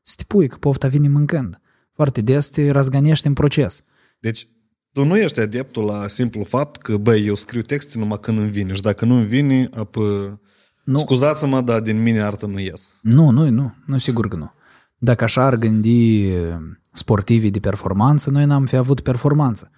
să 0.04 0.14
te 0.16 0.24
pui, 0.26 0.48
că 0.48 0.56
pofta 0.56 0.88
vine 0.88 1.08
mâncând. 1.08 1.60
Foarte 1.92 2.20
des 2.20 2.48
te 2.48 2.70
razgănești 2.70 3.26
în 3.26 3.32
proces. 3.32 3.84
Deci 4.20 4.48
tu 4.92 5.04
nu 5.04 5.16
ești 5.16 5.40
adeptul 5.40 5.84
la 5.84 6.06
simplu 6.06 6.42
fapt 6.42 6.82
că, 6.82 6.96
băi, 6.96 7.26
eu 7.26 7.34
scriu 7.34 7.62
texte 7.62 7.98
numai 7.98 8.18
când 8.20 8.38
îmi 8.38 8.50
vine 8.50 8.72
și 8.72 8.82
dacă 8.82 9.04
nu 9.04 9.14
îmi 9.16 9.26
vine, 9.26 9.68
apă... 9.72 10.38
Nu. 10.84 10.98
Scuzați-mă, 10.98 11.60
dar 11.60 11.80
din 11.80 12.02
mine 12.02 12.20
artă 12.20 12.46
nu 12.46 12.58
ies. 12.58 12.94
Nu, 13.00 13.30
nu, 13.30 13.50
nu, 13.50 13.74
nu, 13.86 13.98
sigur 13.98 14.28
că 14.28 14.36
nu. 14.36 14.52
Dacă 14.98 15.24
așa 15.24 15.44
ar 15.44 15.56
gândi 15.56 16.28
eh, 16.28 16.56
sportivii 16.92 17.50
de 17.50 17.58
performanță, 17.58 18.30
noi 18.30 18.44
n-am 18.44 18.66
fi 18.66 18.76
avut 18.76 19.00
performanță. 19.00 19.70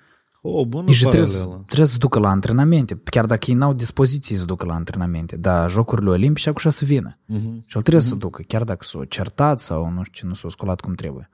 O, 0.49 0.67
bună 0.67 0.91
Și 0.91 1.01
trebuie, 1.05 1.25
să- 1.25 1.39
paralelă. 1.39 1.63
trebuie 1.67 1.87
să 1.87 1.93
se 1.93 1.99
ducă 1.99 2.19
la 2.19 2.29
antrenamente, 2.29 3.01
chiar 3.05 3.27
dacă 3.27 3.45
ei 3.51 3.57
n-au 3.57 3.73
dispoziții 3.73 4.37
să 4.37 4.45
ducă 4.45 4.67
la 4.67 4.75
antrenamente, 4.75 5.37
dar 5.37 5.71
jocurile 5.71 6.11
olimpice 6.11 6.53
așa 6.55 6.71
să 6.71 6.85
vină. 6.85 7.19
Uh-huh. 7.19 7.65
Și 7.67 7.77
el 7.77 7.83
trebuie 7.83 8.03
uh-huh. 8.03 8.09
să 8.09 8.15
ducă, 8.15 8.43
chiar 8.47 8.65
dacă 8.65 8.85
s-o 8.85 9.05
certat 9.05 9.61
sau 9.61 9.91
nu 9.91 10.03
știu 10.03 10.21
ce, 10.21 10.27
nu 10.27 10.35
s-o 10.35 10.51
scolat 10.51 10.81
cum 10.81 10.95
trebuie. 10.95 11.29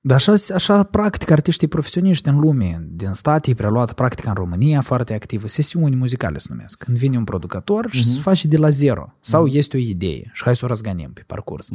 Dar 0.00 0.16
așa, 0.16 0.34
așa 0.54 0.82
practic 0.82 1.30
artiștii 1.30 1.68
profesioniști 1.68 2.28
în 2.28 2.38
lume, 2.38 2.86
din 2.90 3.12
state, 3.12 3.50
e 3.50 3.54
preluat 3.54 3.92
practica 3.92 4.28
în 4.28 4.34
România 4.34 4.80
foarte 4.80 5.14
activă, 5.14 5.48
sesiuni 5.48 5.96
muzicale 5.96 6.38
se 6.38 6.46
numesc. 6.50 6.78
Când 6.78 6.96
vine 6.96 7.16
un 7.16 7.24
producător 7.24 7.90
și 7.90 8.04
se 8.04 8.20
face 8.20 8.48
de 8.48 8.56
la 8.56 8.68
zero. 8.68 9.14
Sau 9.20 9.46
este 9.46 9.76
o 9.76 9.80
idee 9.80 10.30
și 10.32 10.42
hai 10.44 10.56
să 10.56 10.64
o 10.64 10.68
răzganim 10.68 11.10
pe 11.12 11.24
parcurs. 11.26 11.68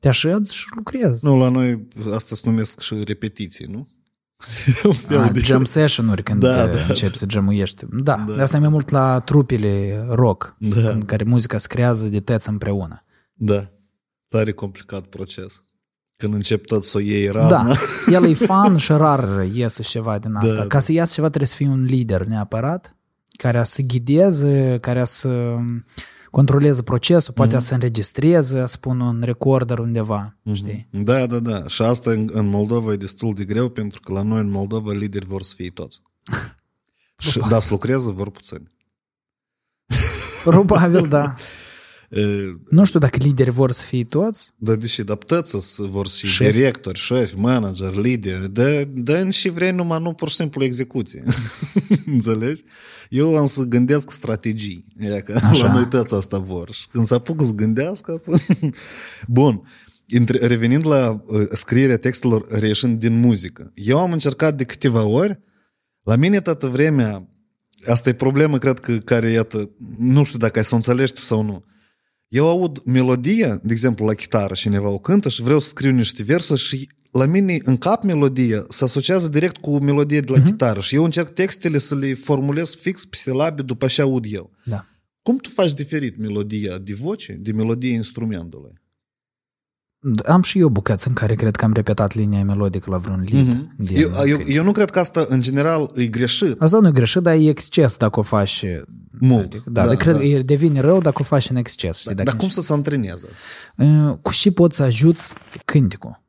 Te 0.00 0.08
așezi 0.08 0.54
și 0.54 0.66
lucrezi. 0.76 1.24
Nu, 1.24 1.36
la 1.36 1.48
noi 1.48 1.86
asta 2.14 2.34
se 2.34 2.42
numesc 2.44 2.80
și 2.80 2.94
repetiții, 3.04 3.66
nu? 3.66 3.88
Un 4.84 4.92
fel 4.92 5.20
Ah, 5.20 5.30
de- 5.32 5.38
jam 5.40 5.64
session-uri 5.64 6.22
când 6.22 6.40
Da, 6.40 6.54
da, 6.56 6.66
da, 6.66 6.78
începi 6.88 7.16
să 7.16 7.26
jamuiești. 7.28 7.84
Da, 7.90 8.24
da. 8.26 8.34
de 8.34 8.42
asta 8.42 8.56
e 8.56 8.60
mai 8.60 8.68
mult 8.68 8.90
la 8.90 9.20
trupele 9.20 10.06
rock, 10.08 10.56
Da. 10.58 10.90
în 10.90 11.00
care 11.04 11.24
muzica 11.24 11.58
se 11.58 11.66
creează 11.68 12.08
de 12.08 12.20
teți 12.20 12.48
împreună. 12.48 13.04
Da. 13.32 13.70
Tare 14.28 14.52
complicat 14.52 15.00
proces. 15.06 15.62
Când 16.16 16.34
încep 16.34 16.66
tot 16.66 16.84
să 16.84 16.96
o 16.96 17.00
iei 17.00 17.28
razna. 17.28 17.62
Da, 17.64 17.72
el 18.16 18.24
e 18.30 18.34
fan 18.34 18.76
și 18.76 18.92
rar 18.92 19.46
iese 19.52 19.82
ceva 19.82 20.18
din 20.18 20.34
asta. 20.34 20.54
Da, 20.54 20.66
Ca 20.66 20.78
să 20.78 20.92
iasă 20.92 21.12
ceva 21.14 21.26
trebuie 21.28 21.48
să 21.48 21.56
fii 21.56 21.66
un 21.66 21.84
lider 21.84 22.24
neapărat, 22.24 22.96
care 23.38 23.64
să 23.64 23.82
ghideze, 23.82 24.78
care 24.80 25.04
să 25.04 25.54
controleze 26.30 26.82
procesul, 26.82 27.34
poate 27.34 27.58
să 27.58 27.74
înregistreze, 27.74 28.66
să 28.66 28.76
pună 28.76 29.04
un 29.04 29.22
recorder 29.24 29.78
undeva, 29.78 30.36
știi? 30.52 30.88
Da, 30.90 31.26
da, 31.26 31.38
da. 31.38 31.66
Și 31.66 31.82
asta 31.82 32.10
în, 32.10 32.28
în 32.32 32.46
Moldova 32.46 32.92
e 32.92 32.96
destul 32.96 33.34
de 33.34 33.44
greu 33.44 33.68
pentru 33.68 34.00
că 34.00 34.12
la 34.12 34.22
noi 34.22 34.40
în 34.40 34.50
Moldova 34.50 34.92
lideri 34.92 35.26
vor 35.26 35.42
să 35.42 35.54
fie 35.56 35.70
toți. 35.70 36.02
și, 37.18 37.38
dar 37.48 37.60
să 37.60 37.68
lucreze 37.70 38.10
vor 38.10 38.30
puțini. 38.30 38.70
Probabil, 40.44 41.08
da. 41.08 41.34
E, 42.10 42.20
Nu 42.70 42.84
știu 42.84 42.98
dacă 42.98 43.18
lideri 43.20 43.50
vor 43.50 43.72
să 43.72 43.82
fie 43.82 44.04
toți. 44.04 44.52
Dar 44.56 44.76
deși 44.76 45.00
adaptați 45.00 45.56
să 45.58 45.82
vor 45.82 46.08
și 46.08 46.26
Șef. 46.26 46.52
directori, 46.52 46.98
șefi, 46.98 47.36
manager, 47.38 47.94
lideri, 47.94 48.52
dă, 48.52 48.84
dă 48.94 49.30
și 49.30 49.48
vrei 49.48 49.72
numai 49.72 50.00
nu 50.02 50.12
pur 50.12 50.28
și 50.28 50.34
simplu 50.34 50.64
execuție. 50.64 51.22
Înțelegi? 52.06 52.62
Eu 53.08 53.36
am 53.36 53.46
să 53.46 53.62
gândesc 53.62 54.10
strategii. 54.10 54.84
E 54.98 55.20
că 55.20 55.32
Așa. 55.42 55.66
la 55.66 55.72
noi 55.72 55.88
toți 55.88 56.14
asta 56.14 56.38
vor. 56.38 56.70
Și 56.72 56.88
când 56.88 57.06
se 57.06 57.14
apucă 57.14 57.44
să 57.44 57.52
gândească... 57.52 58.22
Bun. 59.28 59.62
Intre- 60.06 60.46
Revenind 60.46 60.86
la 60.86 61.22
uh, 61.26 61.46
scrierea 61.52 61.96
textelor 61.96 62.46
reieșind 62.50 62.98
din 62.98 63.18
muzică. 63.18 63.72
Eu 63.74 63.98
am 63.98 64.12
încercat 64.12 64.56
de 64.56 64.64
câteva 64.64 65.04
ori. 65.04 65.40
La 66.02 66.16
mine 66.16 66.40
toată 66.40 66.66
vremea 66.66 67.28
Asta 67.86 68.08
e 68.08 68.12
problemă, 68.12 68.58
cred 68.58 68.78
că, 68.78 68.92
care, 68.98 69.30
iată, 69.30 69.70
nu 69.98 70.22
știu 70.22 70.38
dacă 70.38 70.58
ai 70.58 70.64
să 70.64 70.70
o 70.72 70.76
înțelegi 70.76 71.12
tu 71.12 71.20
sau 71.20 71.42
nu. 71.42 71.64
Eu 72.28 72.48
aud 72.48 72.82
melodia, 72.84 73.56
de 73.62 73.72
exemplu, 73.72 74.06
la 74.06 74.14
chitară, 74.14 74.54
cineva 74.54 74.88
o 74.88 74.98
cântă 74.98 75.28
și 75.28 75.42
vreau 75.42 75.58
să 75.58 75.68
scriu 75.68 75.90
niște 75.90 76.22
versuri 76.22 76.60
și 76.60 76.88
la 77.10 77.24
mine 77.26 77.58
în 77.62 77.76
cap 77.76 78.02
melodia 78.02 78.64
se 78.68 78.84
asociază 78.84 79.28
direct 79.28 79.56
cu 79.56 79.78
melodia 79.78 80.20
de 80.20 80.32
la 80.32 80.38
uh-huh. 80.38 80.44
chitară 80.44 80.80
și 80.80 80.94
eu 80.94 81.04
încerc 81.04 81.28
textele 81.28 81.78
să 81.78 81.94
le 81.94 82.14
formulez 82.14 82.74
fix 82.74 83.04
pe 83.04 83.16
silabe 83.16 83.62
după 83.62 83.84
așa 83.84 84.02
aud 84.02 84.24
eu. 84.28 84.50
Da. 84.64 84.84
Cum 85.22 85.36
tu 85.36 85.48
faci 85.48 85.72
diferit 85.72 86.18
melodia 86.18 86.78
de 86.78 86.94
voce 86.94 87.32
de 87.32 87.52
melodia 87.52 87.92
instrumentului? 87.92 88.72
Am 90.26 90.42
și 90.42 90.58
eu 90.58 90.68
bucăți 90.68 91.08
în 91.08 91.14
care 91.14 91.34
cred 91.34 91.56
că 91.56 91.64
am 91.64 91.72
repetat 91.72 92.14
linia 92.14 92.44
melodică 92.44 92.90
la 92.90 92.96
vreun 92.96 93.26
lead. 93.30 93.46
Mhm. 93.46 93.74
din- 93.76 93.96
Eu, 93.96 94.10
eu, 94.26 94.38
eu 94.46 94.64
nu 94.64 94.72
cred 94.72 94.90
că 94.90 94.98
asta, 94.98 95.26
în 95.28 95.40
general, 95.40 95.90
e 95.94 96.06
greșit. 96.06 96.60
Asta 96.60 96.78
nu 96.78 96.88
e 96.88 96.92
greșit, 96.92 97.22
dar 97.22 97.34
e 97.34 97.48
exces 97.48 97.96
dacă 97.96 98.18
o 98.18 98.22
faci... 98.22 98.64
Mult. 99.20 99.54
Da, 99.64 99.82
Da, 99.82 99.86
da, 99.86 99.94
cred 99.94 100.12
da. 100.14 100.18
că 100.20 100.24
e- 100.26 100.42
devine 100.42 100.80
rău 100.80 101.00
dacă 101.00 101.16
o 101.20 101.24
faci 101.24 101.50
în 101.50 101.56
exces. 101.56 101.98
Știi, 101.98 102.14
Dar 102.14 102.24
dacă 102.24 102.36
cum 102.36 102.48
să 102.48 102.60
se 102.60 102.72
antreneze 102.72 103.26
asta? 103.32 103.84
Uh, 104.10 104.16
Cu 104.22 104.30
și 104.30 104.50
poți 104.50 104.76
să 104.76 104.82
ajuți 104.82 105.32
cânticul? 105.64 106.22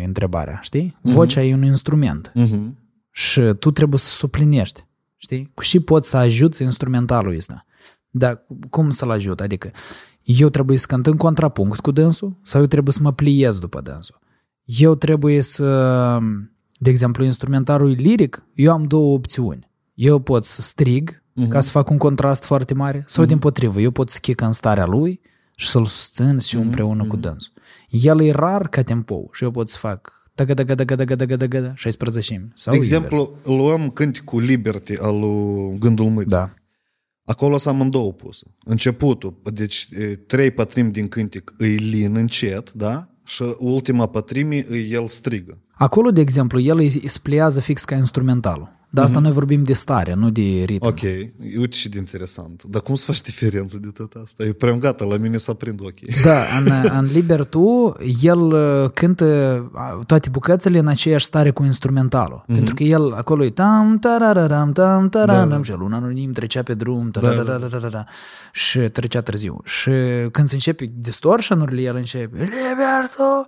E 0.00 0.04
întrebarea, 0.04 0.58
știi? 0.62 0.96
Vocea 1.00 1.42
e 1.42 1.54
un 1.54 1.62
instrument 1.64 2.32
Mhm. 2.34 2.76
și 3.10 3.40
tu 3.58 3.70
trebuie 3.70 3.98
să 3.98 4.08
suplinești, 4.12 4.86
știi? 5.16 5.50
Cu 5.54 5.62
și 5.62 5.80
poți 5.80 6.08
să 6.08 6.16
ajuți 6.16 6.62
instrumentalul 6.62 7.36
ăsta. 7.36 7.64
Dar 8.10 8.46
cum 8.70 8.90
să-l 8.90 9.10
ajut? 9.10 9.40
Adică 9.40 9.70
eu 10.22 10.48
trebuie 10.48 10.76
să 10.78 10.86
cânt 10.86 11.06
în 11.06 11.16
contrapunct 11.16 11.80
cu 11.80 11.90
dânsul 11.90 12.36
sau 12.42 12.60
eu 12.60 12.66
trebuie 12.66 12.92
să 12.94 13.00
mă 13.02 13.12
pliez 13.12 13.58
după 13.58 13.80
dânsul? 13.80 14.18
Eu 14.64 14.94
trebuie 14.94 15.40
să, 15.42 16.18
de 16.78 16.90
exemplu, 16.90 17.24
instrumentarul 17.24 17.88
liric, 17.88 18.42
eu 18.54 18.72
am 18.72 18.84
două 18.84 19.14
opțiuni. 19.14 19.70
Eu 19.94 20.18
pot 20.18 20.44
să 20.44 20.62
strig 20.62 21.22
ca 21.48 21.60
să 21.60 21.70
fac 21.70 21.90
un 21.90 21.98
contrast 21.98 22.44
foarte 22.44 22.74
mare 22.74 23.04
sau 23.06 23.24
din 23.24 23.38
potrivă, 23.38 23.80
eu 23.80 23.90
pot 23.90 24.10
să 24.10 24.18
chic 24.20 24.40
în 24.40 24.52
starea 24.52 24.86
lui 24.86 25.20
și 25.54 25.68
să-l 25.68 25.84
susțin 25.84 26.38
și 26.38 26.56
eu 26.56 26.62
împreună 26.62 27.04
cu 27.04 27.16
dânsul. 27.16 27.52
El 27.88 28.20
e 28.20 28.30
rar 28.30 28.68
ca 28.68 28.82
tempo 28.82 29.28
și 29.32 29.44
eu 29.44 29.50
pot 29.50 29.68
să 29.68 29.76
fac 29.76 30.12
daga 30.34 30.54
daga 30.54 30.74
daga 30.74 30.94
daga 30.94 31.14
daga 31.14 31.36
daga 31.36 31.46
daga 31.58 31.72
16 31.76 32.48
sau 32.54 32.72
De 32.72 32.78
invers. 32.78 32.92
exemplu, 32.92 33.38
luăm 33.42 33.90
cânticul 33.90 34.42
Liberty 34.42 34.98
al 34.98 35.18
lui 35.18 35.78
Gândul 35.78 36.06
Mâț. 36.10 36.26
Da. 36.30 36.50
Acolo 37.24 37.58
sunt 37.58 37.74
amândouă 37.74 38.12
puse. 38.12 38.46
Începutul, 38.64 39.40
deci 39.52 39.88
e, 39.92 40.04
trei 40.04 40.50
pătrimi 40.50 40.90
din 40.90 41.08
cântic 41.08 41.54
îi 41.56 41.74
lin 41.76 42.16
încet, 42.16 42.72
da? 42.72 43.08
Și 43.24 43.44
ultima 43.58 44.06
pătrime 44.06 44.64
îi 44.68 44.90
el 44.90 45.06
strigă. 45.06 45.58
Acolo, 45.72 46.10
de 46.10 46.20
exemplu, 46.20 46.60
el 46.60 46.78
îi 46.78 47.08
spliază 47.08 47.60
fix 47.60 47.84
ca 47.84 47.94
instrumentalul. 47.96 48.78
Dar 48.92 49.04
asta 49.04 49.20
noi 49.20 49.32
vorbim 49.32 49.62
de 49.62 49.72
stare, 49.72 50.14
nu 50.14 50.30
de 50.30 50.62
ritm. 50.66 50.86
Ok, 50.86 51.00
uite 51.58 51.76
și 51.76 51.88
de 51.88 51.98
interesant. 51.98 52.62
Dar 52.62 52.82
cum 52.82 52.94
să 52.94 53.04
faci 53.04 53.20
diferență 53.20 53.78
de 53.78 53.88
tot 53.88 54.12
asta? 54.22 54.44
Eu 54.44 54.52
prea 54.52 54.72
gata, 54.72 55.04
la 55.04 55.16
mine 55.16 55.36
s-a 55.36 55.54
prind 55.54 55.80
ochii. 55.82 56.08
Da, 56.24 56.40
în, 56.58 56.90
în 56.98 57.04
Liber 57.04 57.44
Tu, 57.44 57.96
el 58.22 58.40
uh, 58.40 58.90
cântă 58.90 59.24
uh, 59.74 60.06
toate 60.06 60.28
bucățile 60.28 60.78
în 60.78 60.86
aceeași 60.86 61.24
stare 61.24 61.50
cu 61.50 61.64
instrumentalul. 61.64 62.42
Mm-hmm. 62.42 62.54
Pentru 62.54 62.74
că 62.74 62.82
el 62.82 63.12
acolo 63.12 63.44
e 63.44 63.50
tam, 63.50 63.98
tarararam, 63.98 64.72
tam, 64.72 65.08
tararam, 65.08 65.48
da. 65.48 65.62
și 65.62 65.70
el 65.70 65.80
un 65.80 65.92
anonim 65.92 66.32
trecea 66.32 66.62
pe 66.62 66.74
drum, 66.74 67.10
tararararara, 67.10 68.06
și 68.52 68.78
trecea 68.78 69.20
târziu. 69.20 69.60
Și 69.64 69.90
când 70.30 70.48
se 70.48 70.54
începe 70.54 70.92
distortion-urile, 70.98 71.80
el 71.80 71.96
începe 71.96 72.38
Liber 72.38 73.08
Tu. 73.16 73.44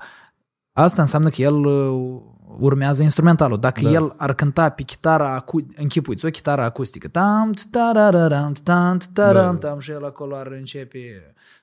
Asta 0.73 1.03
înseamnă 1.03 1.29
că 1.29 1.43
el 1.43 1.55
uh, 1.55 2.21
urmează 2.59 3.03
instrumentalul. 3.03 3.59
Dacă 3.59 3.81
da. 3.83 3.91
el 3.91 4.15
ar 4.17 4.35
cânta 4.35 4.69
pe 4.69 4.83
chitara, 4.83 5.35
acu- 5.35 5.67
închipuiți, 5.77 6.27
o 6.27 6.29
chitară 6.29 6.63
acustică, 6.63 7.09
tam, 7.09 7.53
tarararam, 7.71 8.53
tam, 8.63 8.99
tararam, 9.13 9.59
tam, 9.59 9.79
și 9.79 9.91
el 9.91 10.05
acolo 10.05 10.37
ar 10.37 10.47
începe, 10.47 10.99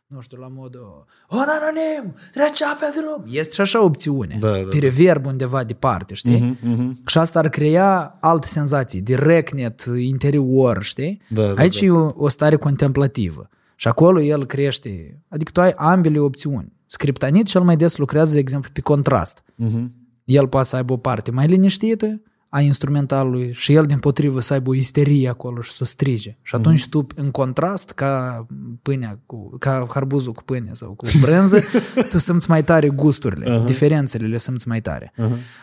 nu 0.07 0.21
știu, 0.21 0.37
la 0.37 0.47
modul, 0.55 1.05
un 1.29 1.37
anonim, 1.39 2.15
trecea 2.31 2.77
pe 2.79 2.85
drum. 2.99 3.23
Este 3.31 3.53
și 3.53 3.61
așa 3.61 3.83
opțiune. 3.83 4.37
Da, 4.39 4.49
da, 4.49 4.57
da. 4.57 4.67
pe 4.69 4.77
reverb 4.77 5.25
undeva 5.25 5.63
departe, 5.63 6.13
știi? 6.13 6.57
Mhm, 6.61 6.71
mhm. 6.71 7.01
Și 7.07 7.17
asta 7.17 7.39
ar 7.39 7.49
crea 7.49 8.17
alte 8.19 8.47
senzații, 8.47 9.01
direct, 9.01 9.53
interior, 9.97 10.83
știi? 10.83 11.21
Da, 11.27 11.45
da, 11.45 11.61
Aici 11.61 11.79
da. 11.79 11.85
e 11.85 11.91
o, 11.91 12.11
o 12.15 12.27
stare 12.27 12.55
contemplativă. 12.55 13.49
Și 13.75 13.87
acolo 13.87 14.21
el 14.21 14.45
crește, 14.45 15.21
adică 15.27 15.51
tu 15.51 15.61
ai 15.61 15.73
ambele 15.77 16.19
opțiuni. 16.19 16.73
Scriptanit 16.85 17.45
cel 17.45 17.61
mai 17.61 17.75
des 17.75 17.97
lucrează, 17.97 18.33
de 18.33 18.39
exemplu, 18.39 18.69
pe 18.73 18.81
contrast. 18.81 19.43
Mhm. 19.55 19.93
El 20.30 20.47
poate 20.47 20.67
să 20.67 20.75
aibă 20.75 20.93
o 20.93 20.97
parte 20.97 21.32
mai 21.32 21.47
liniștită, 21.47 22.21
a 22.49 22.61
instrumentalului 22.61 23.53
și 23.53 23.73
el 23.73 23.86
din 23.86 23.99
potrivă 23.99 24.39
să 24.39 24.53
aibă 24.53 24.69
o 24.69 24.75
isterie 24.75 25.30
acolo 25.30 25.61
și 25.61 25.71
să 25.71 25.80
o 25.82 25.86
strige. 25.86 26.38
Și 26.41 26.55
atunci 26.55 26.89
tu, 26.89 27.07
în 27.15 27.32
contrast, 27.32 27.91
ca 27.91 28.45
pâinea 28.82 29.19
cu, 29.25 29.57
ca 29.59 29.88
harbuzul 29.89 30.32
cu 30.32 30.43
pâine 30.43 30.69
sau 30.73 30.93
cu 30.93 31.05
brânză, 31.21 31.59
tu 32.11 32.17
simți 32.17 32.49
mai 32.49 32.63
tare 32.63 32.89
gusturile, 32.89 33.63
diferențele 33.65 34.27
le 34.27 34.38
simți 34.38 34.67
mai 34.67 34.82
tare. 34.82 35.13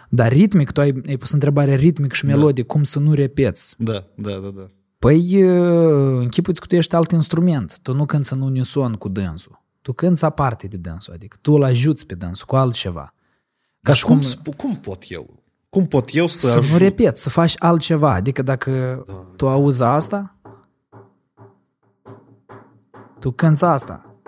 Dar 0.08 0.32
ritmic, 0.32 0.70
tu 0.70 0.80
ai, 0.80 1.02
ai 1.08 1.16
pus 1.16 1.32
întrebarea 1.32 1.76
ritmic 1.76 2.12
și 2.12 2.24
melodic, 2.24 2.66
cum 2.66 2.82
să 2.82 2.98
nu 2.98 3.12
repeți. 3.12 3.74
Da, 3.78 4.04
da, 4.14 4.30
da, 4.30 4.48
da. 4.56 4.66
Păi, 4.98 5.42
uh, 5.44 6.18
închipuți 6.20 6.60
că 6.60 6.66
tu 6.66 6.74
ești 6.74 6.94
alt 6.94 7.10
instrument. 7.10 7.78
Tu 7.82 7.94
nu 7.94 8.04
cânti 8.04 8.32
în 8.32 8.40
unison 8.40 8.92
cu 8.92 9.08
dânsul. 9.08 9.64
Tu 9.82 9.92
cânti 9.92 10.24
aparte 10.24 10.66
de 10.66 10.76
dânsul, 10.76 11.14
adică 11.14 11.36
tu 11.40 11.52
îl 11.52 11.64
ajuți 11.64 12.06
pe 12.06 12.14
dânsul 12.14 12.46
cu 12.46 12.56
altceva. 12.56 13.14
Ca 13.86 13.92
Dar 13.92 14.00
și 14.00 14.04
cum, 14.04 14.18
cum, 14.20 14.28
sp- 14.28 14.56
cum 14.56 14.76
pot 14.76 15.04
eu? 15.08 15.42
Cum 15.68 15.86
pot 15.86 16.14
eu 16.14 16.26
să, 16.26 16.46
să 16.46 16.54
nu 16.54 16.58
ajut? 16.58 16.78
repeți, 16.78 17.22
să 17.22 17.30
faci 17.30 17.54
altceva. 17.58 18.12
Adică 18.12 18.42
dacă 18.42 19.04
tu 19.36 19.48
auzi 19.48 19.82
asta, 19.82 20.36
tu 23.18 23.30
cânti 23.30 23.64
asta. 23.64 24.20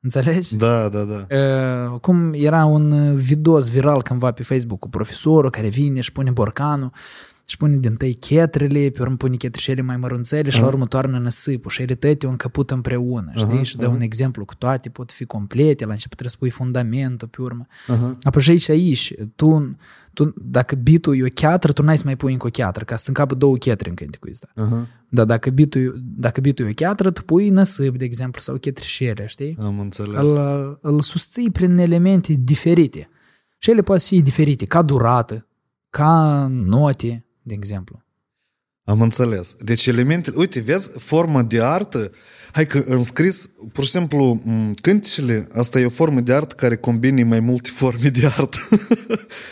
Înțelegi? 0.00 0.56
Da, 0.56 0.88
da, 0.88 1.02
da. 1.02 1.26
Uh, 1.36 2.00
cum 2.00 2.32
era 2.32 2.64
un 2.64 3.16
videos 3.16 3.68
viral 3.70 4.02
cândva 4.02 4.32
pe 4.32 4.42
Facebook 4.42 4.78
cu 4.78 4.88
profesorul 4.88 5.50
care 5.50 5.68
vine 5.68 6.00
și 6.00 6.12
pune 6.12 6.30
borcanul 6.30 6.92
și 7.46 7.56
pune 7.56 7.76
din 7.76 7.94
tăi 7.94 8.14
chetrele, 8.14 8.90
pe 8.90 9.02
urmă 9.02 9.16
pune 9.16 9.36
chetrișele 9.36 9.82
mai 9.82 9.96
mărunțele 9.96 10.50
și 10.50 10.60
la 10.60 10.66
urmă 10.66 10.86
toarnă 10.86 11.18
năsipul 11.18 11.70
și 11.70 11.82
ele 11.82 11.94
tăte 11.94 12.26
o 12.26 12.30
încăput 12.30 12.70
împreună, 12.70 13.32
știi? 13.34 13.64
Și 13.64 13.76
dă 13.76 13.86
un 13.88 14.00
exemplu 14.00 14.44
că 14.44 14.54
toate 14.58 14.88
pot 14.88 15.12
fi 15.12 15.24
complete, 15.24 15.84
la 15.84 15.92
început 15.92 16.16
trebuie 16.16 16.30
să 16.30 16.36
pui 16.38 16.50
fundamentul 16.50 17.28
pe 17.28 17.42
urmă. 17.42 17.66
Apoi 18.22 18.42
și 18.42 18.50
aici, 18.50 18.68
aici, 18.68 19.14
tu, 19.36 19.76
tu 20.12 20.32
dacă 20.36 20.74
bitul 20.74 21.18
e 21.18 21.22
o 21.22 21.28
cheatră, 21.34 21.72
tu 21.72 21.82
n-ai 21.82 21.98
să 21.98 22.02
mai 22.04 22.16
pui 22.16 22.32
încă 22.32 22.46
o 22.46 22.50
cheatră, 22.50 22.84
ca 22.84 22.96
să 22.96 23.04
încapă 23.08 23.34
două 23.34 23.56
chetre 23.56 23.88
în 23.88 23.94
cânticul 23.94 24.30
ăsta. 24.30 24.52
Dar 25.08 25.26
dacă 25.26 25.50
bitul, 25.50 26.02
dacă 26.16 26.40
bitul 26.40 26.66
e 26.66 26.68
o 26.68 26.72
cheatră, 26.74 27.10
tu 27.10 27.22
pui 27.22 27.48
năsip, 27.48 27.98
de 27.98 28.04
exemplu, 28.04 28.40
sau 28.40 28.56
chetrișele, 28.56 29.26
știi? 29.26 29.56
Am 29.60 29.80
înțeles. 29.80 30.20
îl, 30.20 30.78
îl 30.82 31.00
susții 31.00 31.50
prin 31.50 31.78
elemente 31.78 32.34
diferite. 32.38 33.08
Și 33.58 33.70
ele 33.70 33.82
pot 33.82 34.02
fi 34.02 34.22
diferite, 34.22 34.64
ca 34.64 34.82
durată, 34.82 35.46
ca 35.90 36.46
note, 36.50 37.24
de 37.44 37.54
exemplu. 37.54 38.04
Am 38.84 39.00
înțeles. 39.00 39.54
Deci 39.54 39.86
elementele... 39.86 40.36
Uite, 40.38 40.60
vezi, 40.60 40.98
formă 40.98 41.42
de 41.42 41.62
artă... 41.62 42.10
Hai 42.54 42.66
că 42.66 42.84
în 42.86 43.02
scris, 43.02 43.50
pur 43.72 43.84
și 43.84 43.90
simplu, 43.90 44.40
m, 44.44 44.72
cânticele, 44.82 45.48
asta 45.52 45.80
e 45.80 45.84
o 45.84 45.88
formă 45.88 46.20
de 46.20 46.32
artă 46.32 46.54
care 46.54 46.76
combine 46.76 47.22
mai 47.22 47.40
multe 47.40 47.68
forme 47.80 48.08
de 48.08 48.26
artă. 48.26 48.58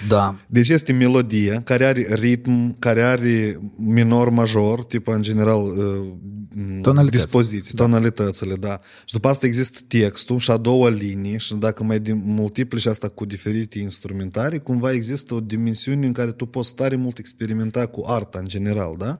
Da. 0.09 0.37
Deci 0.47 0.69
este 0.69 0.93
melodie 0.93 1.61
care 1.65 1.85
are 1.85 2.07
ritm, 2.11 2.79
care 2.79 3.03
are 3.03 3.61
minor-major, 3.77 4.85
tip 4.85 5.09
în 5.09 5.23
general 5.23 5.63
uh, 5.63 6.13
m, 6.55 6.81
Tonalități. 6.81 7.23
dispoziții, 7.23 7.75
tonalitățile, 7.75 8.55
da. 8.55 8.81
Și 9.05 9.15
după 9.15 9.29
asta 9.29 9.47
există 9.47 9.79
textul 9.87 10.39
și 10.39 10.51
a 10.51 10.57
doua 10.57 10.89
linie 10.89 11.37
și 11.37 11.55
dacă 11.55 11.85
mai 11.85 12.01
de 12.01 12.13
multiple 12.13 12.79
și 12.79 12.89
asta 12.89 13.09
cu 13.09 13.25
diferite 13.25 13.79
instrumentare, 13.79 14.59
cumva 14.59 14.93
există 14.93 15.35
o 15.35 15.41
dimensiune 15.41 16.07
în 16.07 16.13
care 16.13 16.31
tu 16.31 16.47
poți 16.47 16.75
tare 16.75 16.97
mult 16.97 17.19
experimenta 17.19 17.87
cu 17.87 18.03
arta 18.07 18.39
în 18.39 18.49
general, 18.49 18.95
da? 18.99 19.19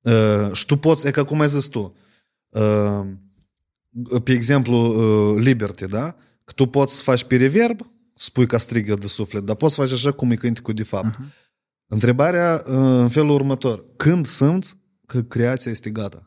Uh, 0.00 0.52
și 0.52 0.66
tu 0.66 0.76
poți, 0.76 1.06
e 1.06 1.10
ca 1.10 1.24
cum 1.24 1.40
ai 1.40 1.48
zis 1.48 1.64
tu, 1.64 1.78
uh, 1.78 2.00
pe 4.24 4.32
exemplu, 4.32 4.76
uh, 4.76 5.42
Liberty, 5.42 5.86
da? 5.86 6.16
Că 6.44 6.52
tu 6.52 6.66
poți 6.66 6.96
să 6.96 7.02
faci 7.02 7.24
pe 7.24 7.36
reverb, 7.36 7.80
spui 8.14 8.46
ca 8.46 8.58
strigă 8.58 8.94
de 8.94 9.06
suflet, 9.06 9.42
dar 9.42 9.56
poți 9.56 9.74
să 9.74 9.80
faci 9.80 9.92
așa 9.92 10.12
cum 10.12 10.30
e 10.30 10.34
cânticul 10.34 10.74
de 10.74 10.82
fapt. 10.82 11.08
Uh-huh. 11.14 11.40
Întrebarea 11.86 12.62
uh, 12.66 12.74
în 12.74 13.08
felul 13.08 13.30
următor. 13.30 13.84
Când 13.96 14.26
simți 14.26 14.76
că 15.06 15.22
creația 15.22 15.70
este 15.70 15.90
gata? 15.90 16.26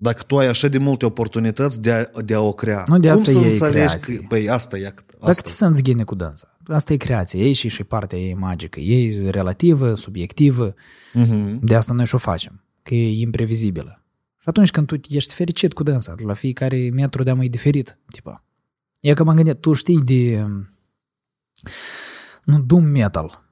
Dacă 0.00 0.22
tu 0.22 0.38
ai 0.38 0.46
așa 0.46 0.68
de 0.68 0.78
multe 0.78 1.06
oportunități 1.06 1.82
de 1.82 1.92
a, 1.92 2.04
de 2.22 2.34
a 2.34 2.40
o 2.40 2.52
crea. 2.52 2.84
Nu, 2.86 2.98
de 2.98 3.08
cum 3.08 3.16
asta 3.18 3.30
să 3.30 3.38
e 3.38 3.46
înțelegi 3.48 3.74
creație. 3.86 4.16
că... 4.16 4.24
Păi 4.28 4.48
asta 4.50 4.78
e 4.78 4.86
asta. 4.86 5.02
Dacă 5.20 5.40
te 5.40 5.48
simți 5.48 5.82
ghine 5.82 6.02
cu 6.04 6.14
dansa, 6.14 6.58
asta 6.66 6.92
e 6.92 6.96
creație, 6.96 7.40
ei 7.40 7.52
și 7.52 7.68
și 7.68 7.84
partea 7.84 8.18
ei 8.18 8.34
magică, 8.34 8.80
ei 8.80 9.30
relativă, 9.30 9.94
subiectivă, 9.94 10.74
Mhm. 11.12 11.58
de 11.66 11.74
asta 11.74 11.92
noi 11.92 12.06
și-o 12.06 12.18
facem, 12.18 12.64
că 12.82 12.94
e 12.94 13.20
imprevizibilă. 13.20 14.02
Și 14.48 14.54
atunci 14.54 14.70
când 14.70 14.86
tu 14.86 15.14
ești 15.14 15.34
fericit 15.34 15.72
cu 15.72 15.82
dansa, 15.82 16.14
la 16.24 16.32
fiecare 16.32 16.90
metru 16.92 17.22
de-a 17.22 17.34
mai 17.34 17.48
diferit, 17.48 17.98
tipa. 18.10 18.44
E 19.00 19.12
că 19.12 19.24
m-am 19.24 19.36
gândit, 19.36 19.60
tu 19.60 19.72
știi 19.72 20.02
de... 20.02 20.46
Nu, 22.44 22.60
doom 22.60 22.84
metal. 22.84 23.44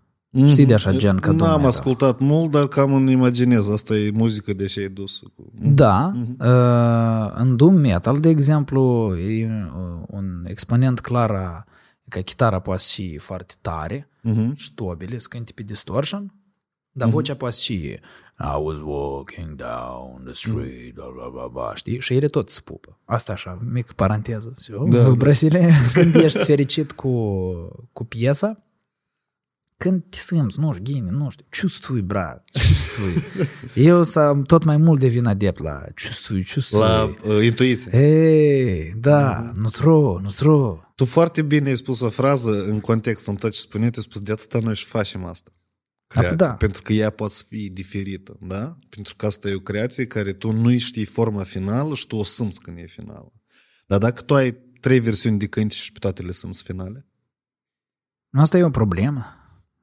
Știi 0.46 0.64
de 0.64 0.74
așa 0.74 0.92
gen 0.92 1.16
ca 1.16 1.26
doom 1.26 1.36
N-am 1.38 1.50
metal. 1.50 1.66
ascultat 1.66 2.18
mult, 2.18 2.50
dar 2.50 2.66
cam 2.68 2.94
îmi 2.94 3.12
imaginez. 3.12 3.68
Asta 3.68 3.96
e 3.96 4.10
muzică 4.10 4.52
de 4.52 4.66
ce 4.66 4.80
ai 4.80 4.88
dus. 4.88 5.22
Cu... 5.34 5.52
Da, 5.60 6.12
uh, 6.38 7.32
în 7.34 7.56
doom 7.56 7.74
metal, 7.74 8.18
de 8.20 8.28
exemplu, 8.28 9.14
e 9.16 9.46
uh, 9.46 10.02
un 10.06 10.44
exponent 10.46 11.00
clar 11.00 11.30
a 11.30 11.66
că 12.08 12.20
chitara 12.20 12.58
poate 12.58 12.82
fi 12.86 13.18
foarte 13.18 13.54
tare, 13.60 14.08
și 14.54 14.74
tobele 14.74 15.18
să 15.18 15.26
cânte 15.30 15.52
pe 15.54 15.62
distortion, 15.62 16.34
dar 16.92 17.08
vocea 17.08 17.34
poate 17.34 17.56
fi 17.58 17.98
I 18.39 18.57
was 18.63 18.77
walking 18.83 19.55
down 19.55 20.21
the 20.23 20.33
street, 20.33 20.93
bla, 20.93 21.05
bla, 21.13 21.29
bla, 21.29 21.47
bla, 21.47 21.75
știi? 21.75 21.99
Și 21.99 22.13
ele 22.13 22.27
tot 22.27 22.49
se 22.49 22.61
pupă. 22.63 22.99
Asta 23.05 23.31
așa, 23.31 23.59
mică 23.71 23.93
paranteză. 23.95 24.53
Da, 24.89 25.03
Vâbrăsile, 25.03 25.73
când 25.93 26.15
ești 26.15 26.43
fericit 26.43 26.91
cu, 26.91 27.33
cu 27.91 28.03
piesa, 28.03 28.63
când 29.77 30.03
te 30.09 30.17
simți, 30.17 30.59
nu 30.59 30.73
știu, 30.73 30.83
ghine, 30.83 31.09
nu 31.09 31.29
știu, 31.29 31.45
чувствуй, 31.49 32.01
brat, 32.01 32.49
чувствуй. 32.51 33.23
Eu 33.73 34.03
să 34.03 34.31
tot 34.45 34.63
mai 34.63 34.77
mult 34.77 34.99
devin 34.99 35.25
adept 35.25 35.59
la 35.59 35.83
чувствуй, 35.95 36.43
чувствуй. 36.43 36.79
La 36.79 37.15
uh, 37.25 37.43
intuiție. 37.43 37.97
Ei, 37.97 38.93
da, 38.97 39.51
nutro, 39.55 40.19
nutro. 40.21 40.79
Tu 40.95 41.05
foarte 41.05 41.41
bine 41.41 41.69
ai 41.69 41.75
spus 41.75 41.99
o 41.99 42.09
frază 42.09 42.63
în 42.63 42.79
contextul 42.79 43.33
în 43.33 43.39
tot 43.39 43.51
ce 43.51 43.59
spuneai, 43.59 43.89
tu 43.89 43.97
ai 43.97 44.03
spus 44.03 44.21
de 44.21 44.31
atâta 44.31 44.59
noi 44.59 44.75
și 44.75 44.85
facem 44.85 45.25
asta. 45.25 45.51
Creația, 46.06 46.36
da. 46.36 46.54
Pentru 46.54 46.82
că 46.82 46.92
ea 46.92 47.10
poate 47.10 47.34
să 47.34 47.44
fie 47.48 47.68
diferită, 47.68 48.38
da? 48.40 48.78
Pentru 48.88 49.16
că 49.16 49.26
asta 49.26 49.48
e 49.48 49.54
o 49.54 49.60
creație 49.60 50.06
care 50.06 50.32
tu 50.32 50.52
nu 50.52 50.78
știi 50.78 51.04
forma 51.04 51.42
finală 51.42 51.94
și 51.94 52.06
tu 52.06 52.16
o 52.16 52.22
simți 52.22 52.60
când 52.60 52.78
e 52.78 52.86
finală. 52.86 53.32
Dar 53.86 53.98
dacă 53.98 54.22
tu 54.22 54.34
ai 54.34 54.56
trei 54.80 55.00
versiuni 55.00 55.38
de 55.38 55.46
cânti 55.46 55.76
și 55.76 55.92
pe 55.92 55.98
toate 55.98 56.22
le 56.22 56.32
simți 56.32 56.62
finale, 56.62 57.06
Asta 58.30 58.58
e 58.58 58.62
o 58.62 58.70
problemă. 58.70 59.24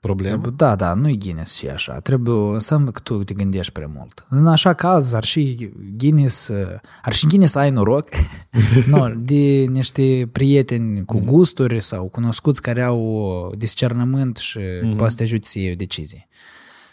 Problemă? 0.08 0.30
Trebuie, 0.30 0.54
da, 0.56 0.76
da, 0.76 0.94
nu-i 0.94 1.18
Guinness 1.18 1.56
și 1.56 1.68
așa. 1.68 2.00
Trebuie, 2.00 2.54
înseamnă 2.54 2.92
că 2.92 3.00
tu 3.00 3.24
te 3.24 3.34
gândești 3.34 3.72
prea 3.72 3.92
mult. 3.96 4.26
În 4.30 4.48
așa 4.48 4.74
caz, 4.74 5.14
ar 5.14 5.24
și 5.24 5.72
Guinness, 5.98 6.50
ar 7.04 7.14
și 7.14 7.28
Guinness 7.28 7.56
ai 7.56 7.70
noroc, 7.70 8.10
nu, 8.90 9.10
de 9.10 9.66
niște 9.70 10.30
prieteni 10.32 11.06
cu 11.06 11.20
gusturi 11.20 11.82
sau 11.82 12.08
cunoscuți 12.08 12.62
care 12.62 12.82
au 12.82 13.54
discernământ 13.58 14.38
și 14.38 14.60
mm-hmm. 14.60 14.96
poate 14.98 15.12
să 15.12 15.18
te 15.18 15.24
ajute 15.24 15.48
să 15.48 15.60
iei 15.60 15.72
o 15.72 15.76
decizie. 15.76 16.28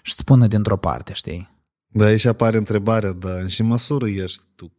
Și 0.03 0.13
spună 0.13 0.47
dintr-o 0.47 0.77
parte, 0.77 1.13
știi? 1.13 1.59
Dar 1.87 2.07
aici 2.07 2.25
apare 2.25 2.57
întrebarea, 2.57 3.13
dar 3.13 3.39
în 3.41 3.47
ce 3.47 3.63
măsură 3.63 4.07
ești 4.07 4.43
tu 4.55 4.73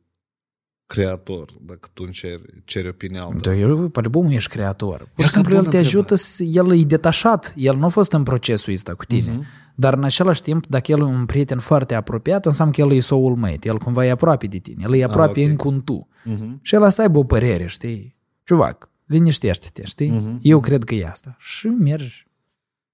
creator 0.92 1.54
dacă 1.62 1.89
tu 1.94 2.10
ceri, 2.10 2.42
ceri 2.66 2.88
opinia 2.88 3.24
altă? 3.24 3.50
Da, 3.50 3.56
eu, 3.56 3.88
pe 3.88 4.00
albumul 4.00 4.32
ești 4.32 4.50
creator. 4.50 4.98
Pur 4.98 5.08
și 5.16 5.24
Asta 5.24 5.38
simplu, 5.38 5.56
el 5.56 5.60
bună 5.60 5.72
te 5.72 5.78
ajută, 5.78 6.16
să, 6.16 6.44
el 6.44 6.80
e 6.80 6.84
detașat, 6.84 7.54
el 7.56 7.76
nu 7.76 7.86
a 7.86 7.88
fost 7.88 8.12
în 8.12 8.24
procesul 8.24 8.74
ăsta 8.74 8.94
cu 8.94 9.06
tine. 9.06 9.39
Uh-huh. 9.39 9.74
Dar 9.76 9.94
în 9.94 10.04
același 10.04 10.42
timp, 10.42 10.66
dacă 10.68 10.92
el 10.92 11.00
e 11.00 11.04
un 11.04 11.26
prieten 11.26 11.60
foarte 11.60 11.94
apropiat, 11.94 12.46
înseamnă 12.46 12.74
că 12.74 12.82
el 12.82 12.92
e 12.92 13.00
soulmate, 13.00 13.68
el 13.68 13.78
cumva 13.78 14.06
e 14.06 14.10
aproape 14.10 14.48
de 14.48 14.58
tine, 14.58 14.84
el 14.84 14.94
e 14.94 15.04
aproape 15.04 15.42
ok. 15.42 15.50
încă 15.50 15.68
un 15.68 15.82
tu. 15.82 16.08
Uh-huh. 16.30 16.62
Și 16.62 16.76
el 16.76 16.89
să 16.89 17.02
aibă 17.02 17.18
o 17.18 17.24
părere, 17.24 17.68
știi? 17.68 18.16
Ciuvac, 18.44 18.89
liniștește-te, 19.06 19.86
știi? 19.86 20.10
Uh-huh. 20.10 20.42
Eu 20.42 20.60
cred 20.60 20.84
că 20.84 20.96
e 20.96 21.08
asta. 21.08 21.36
Și 21.39 21.68
mergi. 21.68 22.28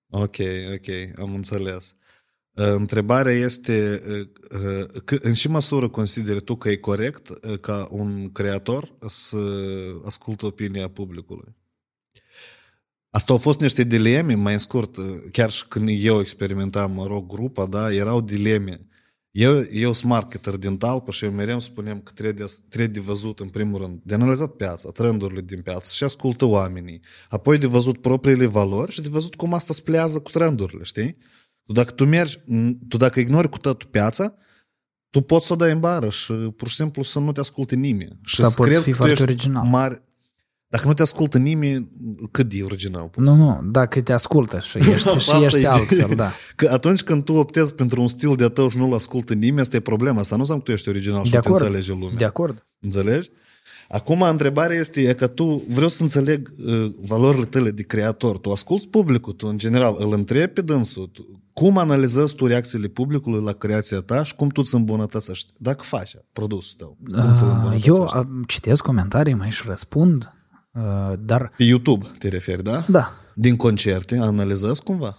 Ok, 0.09 0.35
ok, 0.73 1.19
am 1.19 1.33
înțeles. 1.35 1.95
Uh, 2.57 2.65
Întrebarea 2.65 3.31
este 3.31 4.01
uh, 4.09 4.59
uh, 4.61 5.01
că- 5.05 5.17
în 5.21 5.33
ce 5.33 5.47
măsură 5.47 5.89
consideri 5.89 6.41
tu 6.41 6.55
că 6.55 6.69
e 6.69 6.75
corect 6.75 7.29
uh, 7.29 7.59
ca 7.59 7.87
un 7.91 8.31
creator 8.31 8.93
să 9.07 9.37
ascultă 10.05 10.45
opinia 10.45 10.89
publicului? 10.89 11.55
Asta 13.09 13.31
au 13.31 13.37
fost 13.37 13.59
niște 13.59 13.83
dileme, 13.83 14.33
mai 14.33 14.53
în 14.53 14.59
scurt, 14.59 14.97
uh, 14.97 15.05
chiar 15.31 15.51
și 15.51 15.67
când 15.67 15.89
eu 15.91 16.19
experimentam, 16.19 16.91
mă 16.91 17.07
rog, 17.07 17.27
grupa, 17.27 17.65
da, 17.65 17.93
erau 17.93 18.21
dileme. 18.21 18.87
Eu, 19.31 19.63
eu 19.71 19.93
sunt 19.93 20.11
marketer 20.11 20.55
din 20.55 20.77
talpă 20.77 21.11
și 21.11 21.25
eu 21.25 21.31
mereu 21.31 21.59
spunem 21.59 22.01
că 22.01 22.11
trebuie 22.15 22.45
de, 22.45 22.53
trebuie 22.69 22.93
de 22.93 22.99
văzut, 22.99 23.39
în 23.39 23.49
primul 23.49 23.81
rând, 23.81 23.99
de 24.03 24.13
analizat 24.13 24.51
piața, 24.51 24.89
trendurile 24.91 25.41
din 25.41 25.61
piață 25.61 25.91
și 25.93 26.03
ascultă 26.03 26.45
oamenii. 26.45 26.99
Apoi 27.29 27.57
de 27.57 27.67
văzut 27.67 28.01
propriile 28.01 28.45
valori 28.45 28.91
și 28.91 29.01
de 29.01 29.09
văzut 29.09 29.35
cum 29.35 29.53
asta 29.53 29.73
splează 29.73 30.19
cu 30.19 30.29
trendurile, 30.31 30.83
știi? 30.83 31.17
Tu 31.67 31.73
dacă 31.73 31.91
tu 31.91 32.05
mergi, 32.05 32.39
tu 32.87 32.97
dacă 32.97 33.19
ignori 33.19 33.49
cu 33.49 33.57
totul 33.57 33.89
piața, 33.91 34.33
tu 35.09 35.21
poți 35.21 35.45
să 35.47 35.53
o 35.53 35.55
dai 35.55 35.71
în 35.71 35.79
bară 35.79 36.09
și 36.09 36.31
pur 36.33 36.67
și 36.67 36.75
simplu 36.75 37.03
să 37.03 37.19
nu 37.19 37.31
te 37.31 37.39
asculte 37.39 37.75
nimeni. 37.75 38.19
Și 38.23 38.35
Sau 38.35 38.49
să 38.49 38.55
poți 38.55 38.69
crezi 38.69 38.83
fi 38.83 38.89
că 38.89 38.95
tu 38.95 39.03
foarte 39.03 39.13
ești 39.23 39.23
original. 39.33 39.65
Mare... 39.65 40.01
Dacă 40.69 40.87
nu 40.87 40.93
te 40.93 41.01
ascultă 41.01 41.37
nimeni, 41.37 41.91
cât 42.31 42.49
de 42.49 42.63
original 42.63 43.07
poți 43.09 43.27
Nu, 43.29 43.33
să- 43.35 43.41
nu, 43.41 43.59
dacă 43.71 44.01
te 44.01 44.13
ascultă 44.13 44.59
și 44.59 44.77
ești, 44.91 44.91
și 45.01 45.07
Asta 45.07 45.37
ești 45.45 45.61
e 45.61 45.67
altfel, 45.67 45.97
ideea. 45.97 46.15
da. 46.15 46.31
Că 46.55 46.69
atunci 46.71 47.01
când 47.03 47.23
tu 47.23 47.33
optezi 47.33 47.73
pentru 47.75 48.01
un 48.01 48.07
stil 48.07 48.35
de-a 48.35 48.47
tău 48.49 48.69
și 48.69 48.77
nu-l 48.77 48.93
ascultă 48.93 49.33
nimeni, 49.33 49.59
asta 49.59 49.75
e 49.75 49.79
problema. 49.79 50.19
Asta 50.19 50.35
nu 50.35 50.41
înseamnă 50.41 50.63
că 50.63 50.69
tu 50.69 50.75
ești 50.75 50.89
original 50.89 51.23
și 51.25 51.31
De 51.31 51.37
nu 51.37 51.41
te 51.43 51.47
acord. 51.47 51.63
înțelege 51.63 51.91
lumea. 51.91 52.09
De 52.17 52.25
acord. 52.25 52.63
Înțelegi? 52.79 53.29
Acum, 53.89 54.21
întrebarea 54.21 54.77
este 54.77 55.01
e 55.01 55.13
că 55.13 55.27
tu, 55.27 55.63
vreau 55.69 55.87
să 55.87 56.01
înțeleg 56.01 56.51
uh, 56.65 56.91
valorile 57.01 57.45
tale 57.45 57.71
de 57.71 57.83
creator. 57.83 58.37
Tu 58.37 58.51
asculți 58.51 58.87
publicul, 58.87 59.33
tu 59.33 59.47
în 59.47 59.57
general 59.57 59.95
îl 59.99 60.13
întrebi 60.13 60.53
pe 60.53 60.61
dânsul. 60.61 61.07
Tu, 61.07 61.41
cum 61.53 61.77
analizezi 61.77 62.35
tu 62.35 62.45
reacțiile 62.45 62.87
publicului 62.87 63.43
la 63.43 63.51
creația 63.51 63.99
ta 63.99 64.23
și 64.23 64.35
cum 64.35 64.49
tu 64.49 64.61
îți 64.63 64.75
îmbunătățești? 64.75 65.53
Dacă 65.57 65.83
faci 65.83 66.15
produsul 66.31 66.73
tău, 66.77 66.97
cum 67.21 67.35
ți-l 67.35 67.45
Uh, 67.45 67.51
îmbunătățești? 67.53 67.87
Eu 67.87 68.03
uh, 68.03 68.25
citesc 68.47 68.81
comentarii, 68.83 69.33
mai 69.33 69.49
și 69.51 69.63
răspund, 69.65 70.33
uh, 70.71 71.13
dar 71.19 71.51
Pe 71.57 71.63
YouTube 71.63 72.07
te 72.19 72.27
referi, 72.27 72.63
da? 72.63 72.85
da, 72.87 73.13
Din 73.35 73.55
concerte, 73.55 74.17
analizezi 74.17 74.83
cumva? 74.83 75.17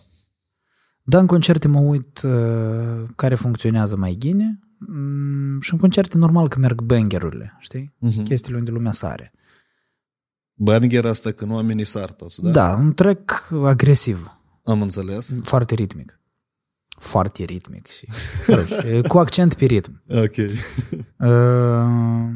Da, 1.03 1.19
în 1.19 1.27
concerte 1.27 1.69
mă 1.69 1.79
uit 1.79 2.23
uh, 2.23 3.05
care 3.16 3.35
funcționează 3.35 3.97
mai 3.97 4.14
bine 4.19 4.45
mm, 4.45 4.68
Mm, 4.79 5.61
și 5.61 5.72
în 5.72 5.79
concerte 5.79 6.16
normal 6.16 6.49
că 6.49 6.59
merg 6.59 6.81
bangerurile, 6.81 7.57
știi? 7.59 7.95
Uh-huh. 8.07 8.24
Chestiile 8.24 8.59
unde 8.59 8.70
lumea 8.70 8.93
sare. 8.93 9.33
Banger 10.55 11.07
asta 11.07 11.31
când 11.31 11.51
oamenii 11.51 11.85
sar 11.85 12.12
toți, 12.12 12.43
da? 12.43 12.51
Da, 12.51 12.74
un 12.74 12.95
trec 12.95 13.49
agresiv. 13.64 14.39
Am 14.64 14.83
înțeles. 14.83 15.33
Foarte 15.43 15.74
ritmic. 15.74 16.20
Foarte 16.99 17.45
ritmic 17.45 17.87
și 17.87 18.07
cu 19.09 19.18
accent 19.18 19.55
pe 19.55 19.64
ritm. 19.64 20.03
Ok. 20.09 20.35
Uh, 21.18 22.29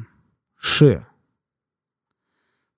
și 0.58 0.98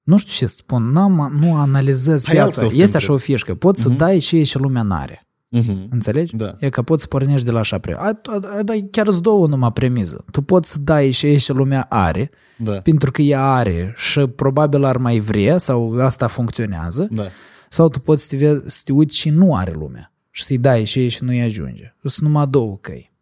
nu 0.02 0.16
știu 0.16 0.32
ce 0.32 0.46
să 0.46 0.56
spun, 0.56 0.82
n-am, 0.82 1.32
nu 1.40 1.56
analizez 1.56 2.24
Hai 2.24 2.34
piața. 2.34 2.64
Este 2.64 2.96
așa 2.96 3.12
o 3.12 3.16
fișcă. 3.16 3.54
Poți 3.54 3.80
uh-huh. 3.80 3.82
să 3.82 3.88
mhm. 3.88 3.98
dai 3.98 4.18
ce 4.18 4.42
și 4.42 4.58
lumea 4.58 4.82
n-are. 4.82 5.26
Mhm. 5.48 5.86
Înțelegi? 5.90 6.36
Da. 6.36 6.56
E 6.58 6.68
că 6.68 6.82
poți 6.82 7.02
să 7.02 7.08
pornești 7.08 7.44
de 7.44 7.50
la 7.50 7.58
așa 7.58 7.78
pre. 7.78 7.94
A, 7.98 8.20
a, 8.24 8.40
a, 8.58 8.62
dai 8.62 8.88
chiar 8.90 9.06
îți 9.06 9.22
două 9.22 9.46
numai 9.46 9.72
premiză. 9.72 10.24
Tu 10.30 10.42
poți 10.42 10.70
să 10.70 10.78
dai 10.80 11.10
și 11.10 11.38
și 11.38 11.52
lumea 11.52 11.86
are, 11.88 12.30
Da. 12.56 12.72
pentru 12.72 13.10
că 13.10 13.22
ea 13.22 13.52
are 13.52 13.92
și 13.96 14.26
probabil 14.26 14.84
ar 14.84 14.96
mai 14.96 15.18
vrea 15.18 15.58
sau 15.58 16.00
asta 16.00 16.26
funcționează, 16.26 17.08
Da. 17.10 17.24
sau 17.68 17.88
tu 17.88 18.00
poți 18.00 18.22
să 18.22 18.28
te, 18.28 18.36
ve- 18.36 18.62
să 18.66 18.80
te 18.84 18.92
uiți 18.92 19.16
și 19.16 19.30
nu 19.30 19.54
are 19.56 19.72
lumea 19.72 20.12
și 20.30 20.44
să-i 20.44 20.58
dai 20.58 20.84
și 20.84 21.08
și 21.08 21.24
nu-i 21.24 21.40
ajunge. 21.42 21.94
Sunt 22.04 22.28
numai 22.28 22.46
două 22.46 22.78
căi. 22.80 23.12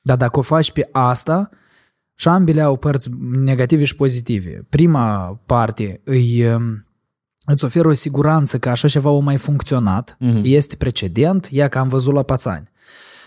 Dar 0.00 0.16
dacă 0.16 0.38
o 0.38 0.42
faci 0.42 0.72
pe 0.72 0.88
asta, 0.92 1.50
și 2.16 2.28
ambele 2.28 2.60
au 2.62 2.76
părți 2.76 3.08
negative 3.32 3.84
și 3.84 3.96
pozitive. 3.96 4.66
Prima 4.68 5.40
parte 5.46 6.00
îi, 6.04 6.46
um, 6.54 6.86
îți 7.46 7.64
oferă 7.64 7.88
o 7.88 7.92
siguranță 7.92 8.58
că 8.58 8.68
așa 8.68 8.88
ceva 8.88 9.10
a 9.10 9.18
mai 9.18 9.36
funcționat, 9.36 10.16
Mhm. 10.18 10.40
este 10.42 10.76
precedent, 10.76 11.48
ea 11.50 11.68
că 11.68 11.78
am 11.78 11.88
văzut 11.88 12.14
la 12.14 12.22
pațani. 12.22 12.68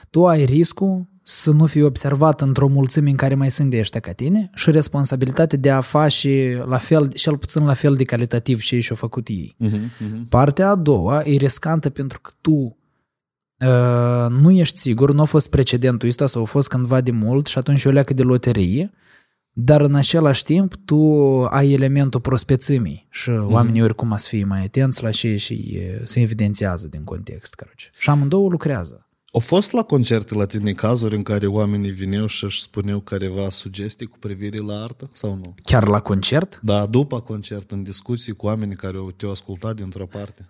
Tu 0.09 0.27
ai 0.27 0.45
riscul 0.45 1.05
să 1.23 1.51
nu 1.51 1.65
fii 1.65 1.81
observat 1.81 2.41
într-o 2.41 2.67
mulțime 2.67 3.09
în 3.09 3.15
care 3.15 3.35
mai 3.35 3.51
sunt 3.51 3.69
de 3.69 3.79
ăștia 3.79 3.99
ca 3.99 4.11
tine 4.11 4.49
și 4.53 4.71
responsabilitatea 4.71 5.57
de 5.57 5.69
a 5.71 5.79
face 5.81 6.59
la 6.67 6.77
fel, 6.77 7.07
cel 7.11 7.37
puțin 7.37 7.65
la 7.65 7.73
fel 7.73 7.95
de 7.95 8.03
calitativ 8.03 8.59
și 8.59 8.75
ei 8.75 8.81
și-au 8.81 8.97
făcut 8.97 9.27
ei. 9.27 9.55
Mhm, 9.57 9.79
mhm. 9.99 10.27
Partea 10.27 10.69
a 10.69 10.75
doua 10.75 11.21
e 11.25 11.35
riscantă 11.35 11.89
pentru 11.89 12.19
că 12.21 12.31
tu 12.41 12.51
uh, 12.51 14.29
nu 14.41 14.51
ești 14.51 14.77
sigur, 14.79 15.13
nu 15.13 15.21
a 15.21 15.25
fost 15.25 15.49
precedentul 15.49 16.07
ăsta 16.07 16.27
sau 16.27 16.41
a 16.41 16.45
fost 16.45 16.67
cândva 16.67 17.01
de 17.01 17.11
mult 17.11 17.45
și 17.47 17.57
atunci 17.57 17.85
o 17.85 17.89
leacă 17.89 18.13
de 18.13 18.23
loterie, 18.23 18.91
dar 19.59 19.81
în 19.81 19.95
același 19.95 20.43
timp 20.43 20.75
tu 20.85 20.97
ai 21.45 21.71
elementul 21.71 22.19
prospețimii 22.19 23.07
și 23.09 23.31
mm-hmm. 23.31 23.51
oamenii 23.51 23.81
oricum 23.81 24.17
să 24.17 24.27
fie 24.27 24.43
mai 24.43 24.63
atenți 24.63 25.03
la 25.03 25.11
ce 25.11 25.35
și 25.35 25.53
e, 25.53 26.01
se 26.03 26.19
evidențiază 26.19 26.87
din 26.87 27.03
context. 27.03 27.53
Caroce. 27.53 27.89
Și 27.97 28.09
amândouă 28.09 28.49
lucrează. 28.49 29.07
Au 29.31 29.39
fost 29.39 29.71
la 29.71 29.83
concerte 29.83 30.35
la 30.35 30.45
tine 30.45 30.71
cazuri 30.71 31.15
în 31.15 31.23
care 31.23 31.45
oamenii 31.47 31.91
vineau 31.91 32.25
și 32.25 32.43
își 32.43 32.61
spuneau 32.61 32.99
careva 32.99 33.49
sugestii 33.49 34.05
cu 34.05 34.17
privire 34.19 34.57
la 34.57 34.83
artă 34.83 35.09
sau 35.13 35.35
nu? 35.35 35.55
Chiar 35.63 35.87
la 35.87 35.99
concert, 35.99 36.59
Da, 36.61 36.85
după 36.85 37.21
concert, 37.21 37.71
în 37.71 37.83
discuții 37.83 38.33
cu 38.33 38.45
oamenii 38.45 38.75
care 38.75 38.97
au- 38.97 39.11
te-au 39.11 39.31
ascultat 39.31 39.75
dintr-o 39.75 40.05
parte. 40.05 40.49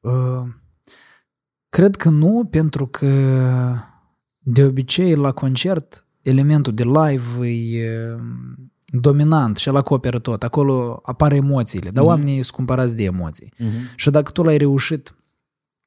uh, 0.00 0.48
cred 1.68 1.96
că 1.96 2.08
nu, 2.08 2.48
pentru 2.50 2.86
că 2.86 3.08
de 4.38 4.64
obicei 4.64 5.14
la 5.14 5.32
concert 5.32 6.05
elementul 6.28 6.74
de 6.74 6.84
live 6.84 7.48
e 7.48 8.12
um, 8.12 8.72
dominant 8.86 9.56
și 9.56 9.68
el 9.68 9.76
acoperă 9.76 10.18
tot. 10.18 10.42
Acolo 10.42 11.00
apar 11.04 11.32
emoțiile, 11.32 11.90
dar 11.90 12.04
oamenii 12.04 12.42
sunt 12.42 12.54
cumpărați 12.56 12.96
de 12.96 13.02
emoții. 13.02 13.52
Mhm. 13.58 13.70
Și 13.96 14.10
dacă 14.10 14.30
tu 14.30 14.42
l-ai 14.42 14.56
reușit 14.56 15.14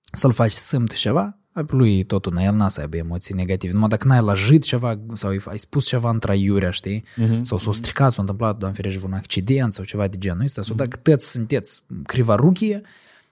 să-l 0.02 0.32
faci 0.32 0.52
să 0.52 0.60
simte 0.60 0.96
ceva, 0.96 1.34
lui 1.68 2.04
totul 2.04 2.34
în 2.36 2.44
el 2.44 2.54
n-a 2.54 2.68
să 2.68 2.82
aibă 2.82 2.98
emoții 2.98 3.36
negative. 3.36 3.74
Numai 3.74 3.88
dacă 3.90 4.08
n-ai 4.08 4.22
lăjit 4.22 4.64
ceva 4.64 5.00
sau 5.14 5.30
ai- 5.30 5.42
ai 5.46 5.60
spus 5.60 5.88
ceva 5.88 6.10
în 6.10 6.20
traiurea, 6.20 6.70
știi? 6.70 7.04
Mhm. 7.16 7.44
Sau 7.44 7.58
s-a 7.58 7.72
stricat, 7.72 8.12
s-a 8.12 8.22
întâmplat, 8.22 8.58
doamne 8.58 8.78
ferește, 8.78 9.06
un 9.06 9.14
accident 9.14 9.74
sau 9.74 9.84
ceva 9.84 10.08
de 10.08 10.18
genul 10.18 10.44
ăsta. 10.44 10.62
Sau 10.62 10.76
dacă 10.76 10.98
tăți 10.98 11.30
sunteți 11.32 11.84
crivaruchie, 12.04 12.82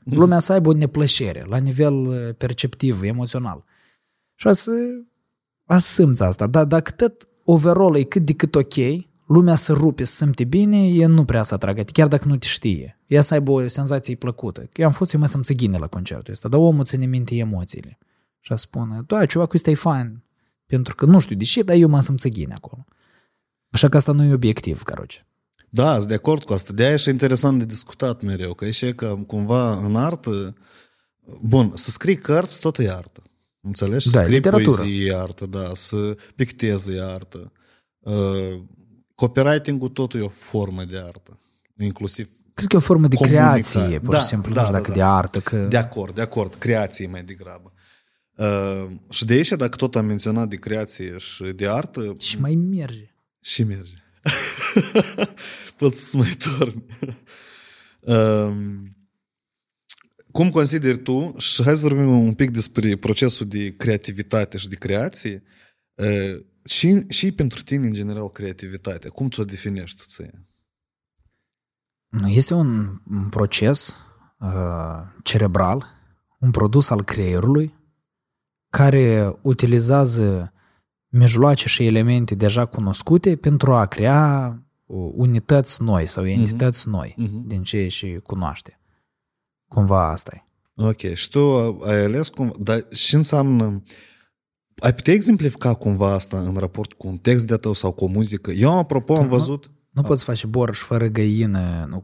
lumea 0.04 0.40
să 0.40 0.54
aibă 0.54 0.70
o 0.70 0.74
neplăcere 0.74 1.46
la 1.50 1.58
nivel 1.58 1.94
uh, 1.94 2.36
perceptiv, 2.38 3.04
emoțional. 3.04 3.64
Și 4.36 4.48
a 4.48 4.52
să, 4.54 4.72
a 5.68 5.78
să 5.78 5.94
simți 5.94 6.24
asta. 6.24 6.48
Dar 6.48 6.66
dacă 6.66 6.92
tot 6.92 7.28
overall 7.44 7.96
e 7.96 8.04
cât 8.04 8.26
de 8.26 8.34
cât 8.34 8.56
ok, 8.56 8.76
lumea 9.28 9.56
să 9.56 9.74
rupe, 9.74 10.04
să 10.04 10.16
simte 10.16 10.44
bine, 10.44 10.88
e 10.88 11.06
nu 11.06 11.26
prea 11.26 11.44
să 11.44 11.54
atragă, 11.54 11.82
chiar 11.84 12.08
dacă 12.08 12.28
nu 12.28 12.38
te 12.38 12.48
știe. 12.48 13.00
Ea 13.06 13.22
să 13.22 13.34
aibă 13.34 13.52
o 13.52 13.68
senzație 13.68 14.16
plăcută. 14.16 14.70
Eu 14.74 14.86
am 14.86 14.92
fost, 14.92 15.14
eu 15.14 15.20
mă 15.20 15.26
simt 15.26 15.46
țigine 15.46 15.78
la 15.78 15.88
concertul 15.88 16.34
ăsta, 16.34 16.48
dar 16.48 16.60
omul 16.60 16.86
ține 16.86 17.06
minte 17.06 17.36
emoțiile. 17.36 17.98
Și 18.40 18.52
a 18.52 18.56
spune, 18.56 19.04
da, 19.08 19.26
ceva 19.26 19.46
cu 19.46 19.52
ăsta 19.56 19.70
e 19.70 19.76
fain. 19.76 20.24
Pentru 20.66 20.96
că 20.96 21.06
nu 21.06 21.20
știu 21.20 21.36
de 21.36 21.44
ce, 21.44 21.62
dar 21.62 21.76
eu 21.76 21.90
mă 21.90 22.02
simt 22.02 22.20
țigine 22.20 22.54
acolo. 22.54 22.86
Așa 23.70 23.90
că 23.90 23.98
asta 23.98 24.12
nu 24.12 24.24
e 24.24 24.34
obiectiv, 24.34 24.84
caroce. 24.84 25.28
Da, 25.70 25.96
sunt 25.96 26.08
de 26.08 26.14
acord 26.14 26.44
cu 26.44 26.54
asta. 26.54 26.74
De-aia 26.74 26.94
e 26.94 26.98
și 26.98 27.10
interesant 27.10 27.60
de 27.60 27.66
discutat 27.66 28.22
mereu, 28.22 28.54
că 28.54 28.66
e 28.66 28.72
și 28.72 28.94
că 28.94 29.18
cumva 29.28 29.86
în 29.86 29.96
artă, 29.96 30.56
bun, 31.42 31.72
să 31.76 31.90
scrii 31.90 32.18
cărți 32.18 32.60
tot 32.60 32.78
e 32.78 32.92
artă. 32.92 33.22
Înțelegi? 33.68 34.10
Da, 34.10 34.18
să 34.18 34.18
scrii 34.18 34.36
literatură. 34.36 34.78
poezie 34.78 35.06
e 35.06 35.16
artă, 35.16 35.46
da, 35.46 35.70
să 35.74 36.18
pictezi 36.36 36.92
e 36.96 37.02
artă. 37.04 37.52
Uh, 38.00 38.60
copywriting-ul 39.16 39.90
totul 39.90 40.20
e 40.20 40.24
o 40.24 40.30
formă 40.30 40.84
de 40.84 40.98
artă. 40.98 41.40
Inclusiv 41.80 42.30
Cred 42.54 42.70
că 42.70 42.76
e 42.76 42.80
o 42.80 42.82
formă 42.82 43.08
de 43.08 43.16
Comunicare. 43.16 43.62
creație, 43.62 44.00
pur 44.00 44.14
Da, 44.14 44.20
și 44.20 44.26
simplu, 44.26 44.54
da, 44.54 44.62
nu 44.62 44.66
știu 44.68 44.78
da, 44.78 44.82
dacă 44.82 44.92
da. 44.92 44.96
de 44.98 45.04
artă, 45.04 45.40
că... 45.40 45.56
De 45.58 45.78
acord, 45.78 46.16
de 46.16 46.22
acord. 46.22 46.56
Creație 46.56 47.08
mai 47.08 47.24
degrabă. 47.24 47.74
Uh, 48.36 48.88
și 49.10 49.26
de 49.26 49.34
aici, 49.34 49.50
dacă 49.50 49.76
tot 49.76 49.96
am 49.96 50.06
menționat 50.06 50.48
de 50.50 50.56
creație 50.56 51.18
și 51.18 51.44
de 51.44 51.68
artă, 51.68 52.14
Și 52.20 52.40
mai 52.40 52.56
merge. 52.56 53.14
și 53.42 53.64
merge. 53.64 53.94
Poți 55.78 56.10
să 56.10 56.18
mai 56.18 56.38
dormi. 56.58 56.86
um, 58.46 58.97
cum 60.38 60.50
consideri 60.50 60.98
tu, 60.98 61.34
și 61.38 61.64
hai 61.64 61.76
să 61.76 61.88
vorbim 61.88 62.20
un 62.20 62.34
pic 62.34 62.52
despre 62.52 62.96
procesul 62.96 63.48
de 63.48 63.70
creativitate 63.72 64.58
și 64.58 64.68
de 64.68 64.76
creație, 64.76 65.44
uh, 65.94 66.46
și, 66.66 67.06
și 67.10 67.32
pentru 67.32 67.64
tine, 67.64 67.86
în 67.86 67.94
general, 67.94 68.30
creativitatea. 68.30 69.10
Cum 69.10 69.30
ți-o 69.30 69.44
definești 69.44 69.98
tu 69.98 70.04
ție? 70.08 70.48
Nu, 72.08 72.28
Este 72.28 72.54
un, 72.54 73.00
un 73.10 73.30
proces 73.30 73.94
uh, 74.40 75.02
cerebral, 75.24 75.86
un 76.40 76.52
produs 76.52 76.90
al 76.90 77.04
creierului, 77.04 77.74
care 78.70 79.36
utilizează 79.42 80.54
mijloace 81.08 81.68
și 81.68 81.86
elemente 81.86 82.36
deja 82.36 82.66
cunoscute 82.66 83.36
pentru 83.36 83.74
a 83.74 83.86
crea 83.86 84.52
uh, 84.86 85.12
unități 85.14 85.82
noi 85.84 86.08
sau 86.08 86.26
entități 86.26 86.90
noi 86.90 87.14
Mhm. 87.18 87.48
din 87.48 87.64
ce 87.64 87.88
și 87.88 88.20
cunoaște. 88.24 88.80
Cumva 89.68 90.10
asta 90.10 90.32
e. 90.36 90.42
Ok, 90.86 91.14
și 91.14 91.30
tu 91.30 91.40
ai 91.86 92.04
ales 92.04 92.30
cum, 92.30 92.54
dar 92.60 92.86
și 92.94 93.16
înseamnă, 93.16 93.84
ai 94.80 94.94
putea 94.94 95.14
exemplifica 95.14 95.74
cumva 95.74 96.12
asta 96.14 96.40
în 96.40 96.56
raport 96.58 96.94
cu 96.94 97.08
un 97.08 97.18
text 97.18 97.48
de 97.48 97.56
tău 97.56 97.74
sau 97.74 97.92
cu 97.92 98.04
o 98.04 98.08
muzică? 98.08 98.52
Eu, 98.52 98.78
apropo, 98.78 99.16
am 99.16 99.24
nu- 99.24 99.30
văzut, 99.30 99.72
Nu 99.92 100.02
poți 100.02 100.24
face 100.24 100.48
borș 100.48 100.80
fără 100.80 101.08
găină. 101.08 101.86
Nu, 101.90 102.04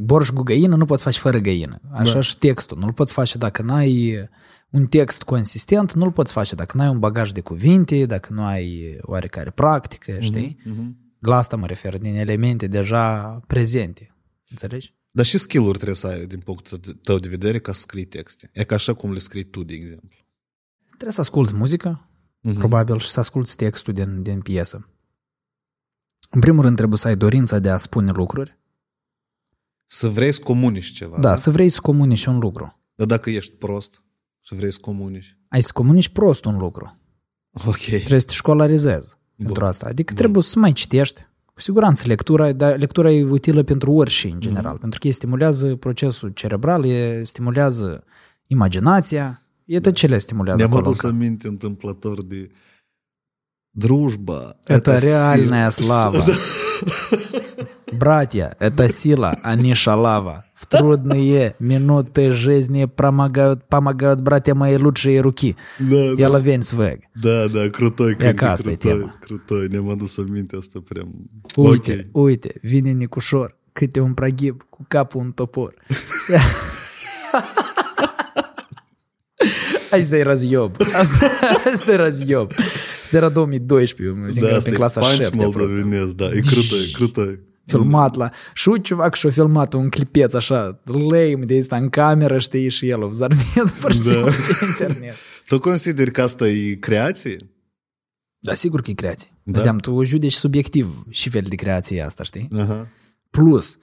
borș 0.00 0.28
cu 0.28 0.42
găină 0.42 0.76
nu 0.76 0.84
poți 0.84 1.02
face 1.02 1.18
fără 1.18 1.38
găină. 1.38 1.80
Așa 1.92 2.14
Da. 2.14 2.20
și 2.20 2.38
textul. 2.38 2.78
Nu-l 2.78 2.92
poți 2.92 3.12
face 3.12 3.38
dacă 3.38 3.62
n-ai 3.62 4.28
un 4.70 4.86
text 4.86 5.22
consistent, 5.22 5.92
nu-l 5.92 6.12
poți 6.12 6.32
face 6.32 6.54
dacă 6.54 6.76
n-ai 6.76 6.88
un 6.88 6.98
bagaj 6.98 7.30
de 7.30 7.40
cuvinte, 7.40 8.06
dacă 8.06 8.32
nu 8.32 8.42
ai 8.44 8.98
oarecare 9.02 9.50
practică, 9.50 10.16
știi? 10.20 10.58
Mhm. 10.64 10.96
La 11.20 11.36
asta 11.36 11.56
mă 11.56 11.66
refer, 11.66 11.98
din 11.98 12.14
elemente 12.14 12.66
deja 12.66 13.40
prezente. 13.46 14.14
Înțelegi? 14.50 14.94
Dar 15.10 15.24
și 15.24 15.38
skill-uri 15.38 15.76
trebuie 15.76 15.96
să 15.96 16.06
ai 16.06 16.26
din 16.26 16.40
punctul 16.40 16.78
tău 17.02 17.18
de 17.18 17.28
vedere 17.28 17.58
ca 17.58 17.72
să 17.72 17.80
scrii 17.80 18.04
texte. 18.04 18.50
E 18.52 18.64
ca 18.64 18.74
așa 18.74 18.94
cum 18.94 19.12
le 19.12 19.18
scrii 19.18 19.44
tu, 19.44 19.62
de 19.64 19.72
exemplu. 19.72 20.18
Trebuie 20.88 21.12
să 21.12 21.20
asculți 21.20 21.54
muzică, 21.54 22.04
Mhm. 22.40 22.58
probabil, 22.58 22.98
și 22.98 23.08
să 23.10 23.20
asculți 23.20 23.56
textul 23.56 23.94
din, 23.94 24.22
din 24.22 24.40
piesă. 24.40 24.88
În 26.30 26.40
primul 26.40 26.62
rând 26.64 26.76
trebuie 26.76 26.98
să 26.98 27.08
ai 27.08 27.16
dorința 27.16 27.58
de 27.58 27.70
a 27.70 27.76
spune 27.76 28.10
lucruri, 28.10 28.58
Să 29.92 30.08
vrei 30.08 30.32
să 30.32 30.40
comunici 30.42 30.92
ceva. 30.92 31.18
Da, 31.20 31.36
să 31.36 31.50
vrei 31.50 31.68
să 31.68 31.80
comunici 31.80 32.24
un 32.24 32.38
lucru. 32.38 32.80
Dar 32.94 33.06
dacă 33.06 33.30
ești 33.30 33.52
prost 33.54 34.02
și 34.40 34.54
vrei 34.54 34.72
să 34.72 34.78
comunici. 34.80 35.38
Ai 35.48 35.62
să 35.62 35.70
comunici 35.74 36.08
prost 36.08 36.44
un 36.44 36.56
lucru. 36.58 36.98
Ok. 37.66 37.76
Trebuie 37.80 38.20
să 38.20 38.26
te 38.26 38.32
școlarizezi 38.32 39.14
pentru 39.36 39.64
asta. 39.64 39.86
Adică 39.86 40.14
trebuie 40.14 40.42
să 40.42 40.58
mai 40.58 40.72
citești. 40.72 41.26
Cu 41.60 41.66
siguranță 41.66 42.06
lectura, 42.06 42.52
dar 42.52 42.78
lectura 42.78 43.10
e 43.10 43.24
utilă 43.24 43.62
pentru 43.62 43.92
orice 43.92 44.28
în 44.28 44.40
general, 44.40 44.76
pentru 44.78 44.98
că 44.98 45.08
e 45.08 45.10
stimulează 45.10 45.76
procesul 45.76 46.28
cerebral, 46.28 46.84
e 46.84 47.20
stimulează 47.22 48.04
imaginația, 48.46 49.42
e 49.64 49.80
tot 49.80 49.94
ce 49.94 50.06
le 50.06 50.18
stimulează 50.18 50.58
Ne-am 50.58 50.70
acolo. 50.70 50.86
adus 50.86 51.02
aminte 51.04 51.48
întâmplător 51.48 52.24
de 52.24 52.50
Дружба. 53.74 54.56
Это, 54.66 54.92
это 54.92 55.06
реальная 55.06 55.70
сила. 55.70 56.10
слава. 56.12 56.26
Братья, 57.92 58.56
это 58.58 58.88
сила, 58.88 59.38
а 59.42 59.54
не 59.54 59.74
шалава. 59.74 60.44
В 60.56 60.66
трудные 60.66 61.54
минуты 61.58 62.30
жизни 62.32 62.84
помогают, 62.84 63.66
помогают 63.68 64.20
братья 64.20 64.54
мои 64.54 64.76
лучшие 64.76 65.20
руки. 65.20 65.56
Да, 65.78 65.96
Я 65.96 66.28
да. 66.28 66.30
ловень 66.30 66.62
свег. 66.62 67.00
Да, 67.14 67.48
да, 67.48 67.70
крутой. 67.70 68.16
Яка 68.20 68.56
крутой, 68.56 68.76
тема. 68.76 69.12
крутой. 69.20 69.68
Не 69.68 69.80
могу 69.80 70.06
сомнить, 70.06 70.52
это 70.52 70.80
прям... 70.82 71.28
Уйте, 71.56 72.10
уйте, 72.12 72.54
вини 72.62 72.92
не 72.92 73.06
кушор. 73.06 73.54
Кыте 73.72 74.02
он 74.02 74.14
прогиб, 74.16 74.64
кукапу 74.70 75.20
он 75.20 75.32
топор. 75.32 75.74
Ай, 79.92 80.04
стай 80.04 80.22
разъеб. 80.22 80.72
Ай, 80.80 81.76
стай 81.76 81.96
разъеб. 81.96 82.52
Era 83.10 83.28
2012, 83.28 84.40
da, 84.40 84.56
asta 84.56 84.70
în 84.70 84.76
clasa 84.76 85.00
7. 85.00 85.36
moldovenesc, 85.36 86.14
da, 86.14 86.24
e 86.24 86.40
crută, 86.40 86.74
e 86.74 86.90
crută. 86.92 87.38
Filmat 87.66 88.16
la... 88.16 88.30
Și 88.54 88.80
ceva 88.82 89.08
că 89.08 89.16
și-a 89.16 89.30
filmat 89.30 89.72
un 89.72 89.88
clipeț 89.88 90.32
așa, 90.32 90.80
lame 90.84 91.44
de 91.44 91.58
asta 91.58 91.76
în 91.76 91.88
cameră, 91.88 92.38
știi, 92.38 92.68
și 92.68 92.88
el 92.88 93.02
a 93.02 93.06
vzarmit 93.06 93.70
pur 93.80 93.94
da. 93.94 94.20
pe 94.20 94.32
internet. 94.70 95.14
tu 95.46 95.58
consideri 95.58 96.10
că 96.10 96.22
asta 96.22 96.48
e 96.48 96.74
creație? 96.74 97.36
Da, 98.38 98.54
sigur 98.54 98.82
că 98.82 98.90
e 98.90 98.94
creație. 98.94 99.30
Da? 99.42 99.58
Vedeam, 99.58 99.78
tu 99.78 100.02
judeci 100.04 100.32
subiectiv 100.32 101.04
și 101.08 101.28
fel 101.28 101.44
de 101.48 101.54
creație 101.54 102.02
asta, 102.02 102.22
știi? 102.22 102.48
Aha. 102.56 102.88
Plus, 103.30 103.78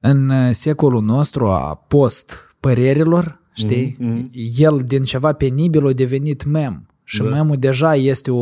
în 0.00 0.28
uh, 0.28 0.50
secolul 0.50 1.02
nostru 1.02 1.46
a 1.46 1.74
post 1.74 2.56
părerilor, 2.60 3.40
știi, 3.54 3.96
mm-hmm. 4.00 4.58
el 4.58 4.82
din 4.86 5.04
ceva 5.04 5.32
penibil 5.32 5.86
a 5.86 5.92
devenit 5.92 6.44
mem. 6.44 6.86
Și 7.04 7.22
Da. 7.22 7.28
memul 7.28 7.56
deja 7.56 7.94
este 7.94 8.30
o, 8.30 8.40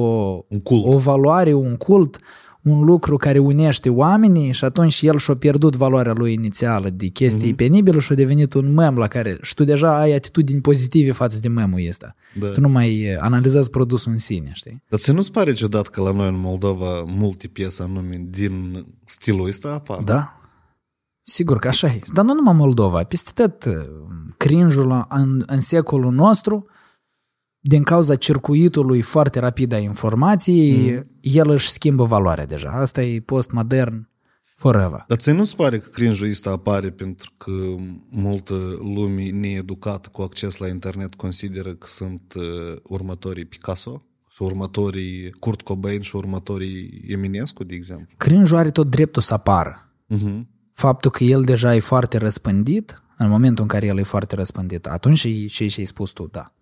Un 0.49 0.61
cult. 0.63 0.85
o 0.87 0.99
valoare, 0.99 1.53
un 1.53 1.77
cult, 1.77 2.19
un 2.63 2.85
lucru 2.85 3.17
care 3.17 3.39
unește 3.39 3.89
oamenii 3.91 4.53
și 4.53 4.65
atunci 4.65 5.03
el 5.03 5.19
și-a 5.19 5.37
pierdut 5.37 5.77
valoarea 5.77 6.13
lui 6.13 6.33
inițială 6.33 6.91
de 6.91 7.07
chestii 7.07 7.47
Mhm. 7.49 7.57
penibile 7.57 7.99
și 7.99 8.13
a 8.13 8.15
devenit 8.15 8.55
un 8.55 8.73
mem 8.75 8.97
la 8.97 9.07
care 9.09 9.39
și 9.43 9.55
tu 9.55 9.65
deja 9.65 9.99
ai 9.99 10.13
atitudini 10.13 10.61
pozitive 10.61 11.13
față 11.13 11.39
de 11.41 11.49
memul 11.49 11.81
ăsta. 11.89 12.15
Da. 12.41 12.47
Tu 12.49 12.61
nu 12.61 12.69
mai 12.69 13.13
uh, 13.15 13.17
analizezi 13.21 13.71
produsul 13.71 14.13
în 14.13 14.19
sine, 14.19 14.51
știi? 14.53 14.83
Dar 14.89 14.99
ți 14.99 15.13
nu-ți 15.13 15.31
pare 15.33 15.53
ciudat 15.53 15.87
că 15.87 16.01
la 16.01 16.13
noi 16.13 16.29
în 16.29 16.41
Moldova 16.41 17.01
multe 17.07 17.47
piese 17.49 17.83
anume 17.83 18.27
din 18.31 18.85
stilul 19.07 19.47
ăsta 19.49 19.69
apar? 19.69 20.03
Da. 20.03 20.37
Sigur 21.25 21.59
că 21.59 21.69
așa 21.69 21.87
e. 21.87 22.01
Dar 22.15 22.25
nu 22.25 22.35
numai 22.35 22.55
Moldova. 22.55 23.03
Peste 23.03 23.31
tot 23.43 23.65
uh, 23.65 23.75
crinjul 24.37 25.07
în, 25.09 25.43
în 25.47 25.61
secolul 25.61 26.13
nostru, 26.13 26.67
din 27.65 27.83
cauza 27.83 28.15
circuitului 28.15 29.01
foarte 29.01 29.39
rapid 29.39 29.73
a 29.73 29.79
informației, 29.79 30.93
mm. 30.93 31.07
el 31.21 31.49
își 31.49 31.71
schimbă 31.71 32.05
valoarea 32.05 32.47
deja. 32.47 32.71
Asta 32.71 33.03
e 33.03 33.21
postmodern 33.21 34.09
forever. 34.57 35.05
Dar 35.09 35.19
ți 35.19 35.33
nu-ți 35.33 35.57
pare 35.57 35.79
că 35.79 35.89
cringe 35.89 36.29
ăsta 36.31 36.51
apare 36.51 36.91
pentru 36.91 37.31
că 37.37 37.53
multă 38.09 38.55
lume 38.95 39.31
needucată 39.31 40.09
cu 40.13 40.23
acces 40.23 40.57
la 40.57 40.69
internet 40.69 41.15
consideră 41.15 41.71
că 41.71 41.87
sunt 41.87 42.35
uh, 42.37 42.43
următorii 42.83 43.45
Picasso 43.45 44.07
și 44.29 44.43
următorii 44.43 45.31
Kurt 45.31 45.63
Cobain 45.63 46.01
și 46.01 46.17
următorii 46.17 47.05
Eminescu, 47.09 47.65
de 47.65 47.75
exemplu? 47.75 48.15
Crinjul 48.17 48.57
are 48.57 48.71
tot 48.71 48.91
dreptul 48.91 49.23
să 49.23 49.35
apară. 49.35 49.93
Uh-huh. 50.15 50.41
Faptul 50.73 51.11
că 51.11 51.25
el 51.25 51.43
deja 51.43 51.75
e 51.75 51.81
foarte 51.81 52.19
răspândit, 52.19 53.03
în 53.17 53.29
momentul 53.29 53.63
în 53.63 53.69
care 53.69 53.87
el 53.87 53.99
e 53.99 54.03
foarte 54.03 54.35
răspândit, 54.35 54.87
atunci 54.87 55.25
e 55.25 55.47
ce 55.47 55.75
ai 55.79 55.85
spus 55.85 56.11
tu, 56.11 56.29
da. 56.31 56.53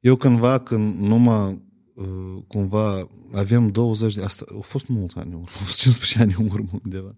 Eu 0.00 0.16
cândva, 0.16 0.58
când 0.58 0.98
numai 1.00 1.62
uh, 1.94 2.42
cumva 2.48 3.08
avem 3.34 3.70
20 3.70 4.14
de... 4.14 4.22
Asta 4.22 4.44
au 4.52 4.60
fost 4.60 4.86
mult 4.86 5.16
ani 5.16 5.26
în 5.26 5.32
urmă, 5.32 5.46
au 5.52 5.64
fost 5.64 5.78
15 5.78 6.20
ani 6.20 6.34
în 6.38 6.54
urmă 6.54 6.80
undeva. 6.84 7.08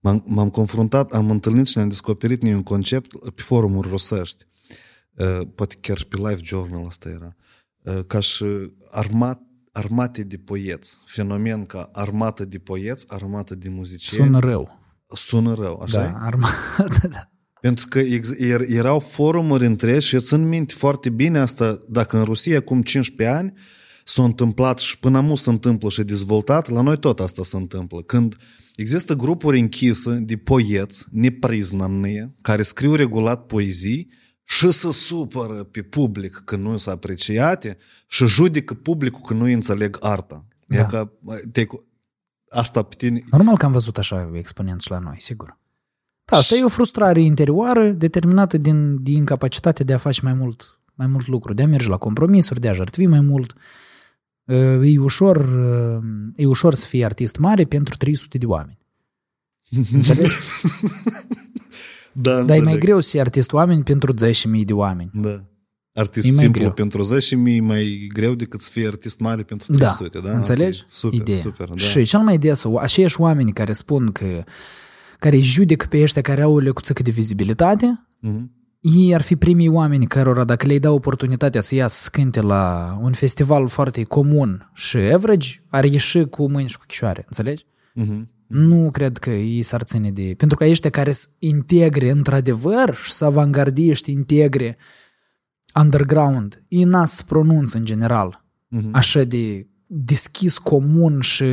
M-am, 0.00 0.24
m-am 0.26 0.50
confruntat, 0.50 1.12
am 1.12 1.30
întâlnit 1.30 1.66
și 1.66 1.76
ne-am 1.76 1.88
descoperit 1.88 2.42
noi 2.42 2.54
un 2.54 2.62
concept 2.62 3.18
pe 3.18 3.42
forumuri 3.42 3.88
rusești. 3.88 4.44
Uh, 5.14 5.40
poate 5.54 5.76
chiar 5.80 5.98
și 5.98 6.06
pe 6.06 6.16
Live 6.16 6.40
Journal 6.42 6.86
asta 6.86 7.08
era. 7.08 7.36
Uh, 7.82 8.04
ca 8.06 8.20
și 8.20 8.44
armat, 8.90 9.40
armate 9.72 10.22
de 10.22 10.36
poeți. 10.36 10.98
Fenomen 11.04 11.66
ca 11.66 11.90
armată 11.92 12.44
de 12.44 12.58
poeți, 12.58 13.06
armată 13.08 13.54
de 13.54 13.68
muzicieni. 13.68 14.26
Sună 14.26 14.38
rău. 14.38 14.78
Sună 15.08 15.54
rău, 15.54 15.80
așa 15.80 15.98
Da, 15.98 16.04
e? 16.04 16.12
armată, 16.14 17.08
da. 17.08 17.30
Pentru 17.64 17.86
că 17.88 17.98
er, 18.38 18.60
erau 18.66 18.98
forumuri 18.98 19.66
întregi 19.66 20.06
și 20.06 20.14
eu 20.14 20.20
țin 20.20 20.48
minte 20.48 20.74
foarte 20.76 21.10
bine 21.10 21.38
asta, 21.38 21.78
dacă 21.88 22.16
în 22.16 22.24
Rusia 22.24 22.56
acum 22.56 22.82
15 22.82 23.36
ani 23.36 23.52
s-a 24.04 24.22
întâmplat 24.22 24.78
și 24.78 24.98
până 24.98 25.18
acum 25.18 25.34
se 25.34 25.50
întâmplă 25.50 25.88
și 25.88 26.02
dezvoltat, 26.02 26.68
la 26.68 26.80
noi 26.80 26.98
tot 26.98 27.20
asta 27.20 27.42
se 27.42 27.56
întâmplă. 27.56 28.02
Când 28.02 28.36
există 28.74 29.14
grupuri 29.14 29.58
închise 29.58 30.10
de 30.10 30.36
poeți 30.36 31.04
nepriznamnie, 31.10 32.34
care 32.40 32.62
scriu 32.62 32.94
regulat 32.94 33.46
poezii 33.46 34.10
și 34.42 34.70
se 34.70 34.92
supără 34.92 35.62
pe 35.62 35.82
public 35.82 36.42
că 36.44 36.56
nu 36.56 36.76
sunt 36.76 36.94
apreciate 36.94 37.76
și 38.06 38.26
judecă 38.26 38.74
publicul 38.74 39.20
că 39.26 39.34
nu 39.34 39.44
înțeleg 39.44 39.96
arta. 40.00 40.46
Da. 40.66 40.78
E 40.78 40.86
ca, 40.90 41.12
te, 41.52 41.66
asta 42.48 42.82
pe 42.82 42.94
tine... 42.98 43.24
Normal 43.30 43.56
că 43.56 43.64
am 43.64 43.72
văzut 43.72 43.98
așa 43.98 44.30
exponenți 44.34 44.90
la 44.90 44.98
noi, 44.98 45.16
sigur. 45.20 45.62
Da, 46.24 46.36
asta 46.36 46.54
e 46.56 46.64
o 46.64 46.68
frustrare 46.68 47.20
interioară 47.20 47.88
determinată 47.88 48.56
din, 48.58 49.02
din 49.02 49.16
incapacitatea 49.16 49.84
de 49.84 49.92
a 49.92 49.98
face 49.98 50.20
mai 50.22 50.32
mult, 50.32 50.78
mai 50.94 51.06
mult 51.06 51.26
lucru, 51.26 51.54
de 51.54 51.62
a 51.62 51.66
merge 51.66 51.88
la 51.88 51.96
compromisuri, 51.96 52.60
de 52.60 52.68
a 52.68 52.72
jertvi 52.72 53.06
mai 53.06 53.20
mult. 53.20 53.54
E 54.82 54.98
ușor, 54.98 55.48
e 56.36 56.46
ușor 56.46 56.74
să 56.74 56.86
fii 56.86 57.04
artist 57.04 57.36
mare 57.36 57.64
pentru 57.64 57.96
300 57.96 58.38
de 58.38 58.46
oameni. 58.46 58.78
Înțelegi? 59.92 60.34
Da, 62.12 62.30
Dar 62.30 62.36
e 62.36 62.40
înțeleg. 62.40 62.64
mai 62.64 62.78
greu 62.78 63.00
să 63.00 63.08
fii 63.10 63.20
artist 63.20 63.52
oameni 63.52 63.82
pentru 63.82 64.14
10.000 64.14 64.64
de 64.64 64.72
oameni. 64.72 65.10
Da. 65.14 65.44
Artist 65.92 66.26
E 66.26 66.30
mai 66.30 66.38
simplu 66.38 66.60
greu. 66.60 66.72
pentru 66.72 67.02
10 67.02 67.36
mii 67.36 67.60
mai 67.60 68.10
greu 68.12 68.34
decât 68.34 68.60
să 68.60 68.70
fie 68.72 68.86
artist 68.86 69.18
mare 69.18 69.42
pentru 69.42 69.72
Da, 69.72 69.78
300, 69.94 70.18
da? 70.18 70.30
înțelegi? 70.36 70.80
Ok. 70.82 70.90
Super, 70.90 71.18
Ideea. 71.20 71.38
super, 71.38 71.68
da. 71.68 71.76
Și 71.76 72.04
cel 72.04 72.20
mai 72.20 72.38
des, 72.38 72.64
aceiași 72.80 73.20
oameni 73.20 73.52
care 73.52 73.72
spun 73.72 74.12
că 74.12 74.44
care 75.18 75.38
judec 75.40 75.86
pe 75.86 76.02
ăștia 76.02 76.22
care 76.22 76.42
au 76.42 76.52
o 76.54 76.58
lecuțică 76.58 77.02
de 77.02 77.10
vizibilitate, 77.10 78.06
Mhm. 78.20 78.50
ei 78.80 79.14
ar 79.14 79.22
fi 79.22 79.36
primii 79.36 79.68
oameni 79.68 80.06
cărora 80.06 80.44
dacă 80.44 80.66
le-ai 80.66 80.78
da 80.78 80.90
oportunitatea 80.90 81.60
să 81.60 81.74
iasă 81.74 82.02
să 82.02 82.08
cânte 82.12 82.40
la 82.40 82.96
un 83.02 83.12
festival 83.12 83.68
foarte 83.68 84.02
comun 84.02 84.70
și 84.74 84.96
average, 84.96 85.48
ar 85.68 85.84
ieși 85.84 86.24
cu 86.24 86.50
mâini 86.50 86.68
și 86.68 86.78
cu 86.78 86.84
chișoare, 86.86 87.22
înțelegi? 87.26 87.64
Mhm. 87.94 88.28
Nu 88.46 88.90
cred 88.90 89.16
că 89.18 89.30
ei 89.30 89.62
s-ar 89.62 89.82
ține 89.82 90.10
de... 90.10 90.34
Pentru 90.36 90.56
că 90.56 90.64
ăștia 90.64 90.90
care 90.90 91.12
să 91.12 91.26
integre 91.38 92.10
într-adevăr 92.10 92.94
și 93.02 93.12
să 93.12 93.24
avangardiști 93.24 94.10
integre 94.10 94.76
underground, 95.74 96.64
ei 96.68 96.82
n 96.84 97.04
să 97.04 97.22
pronunță 97.26 97.76
în 97.78 97.84
general 97.84 98.44
Mhm. 98.68 98.88
așa 98.92 99.22
de 99.22 99.66
deschis, 99.96 100.58
comun 100.58 101.20
și 101.20 101.44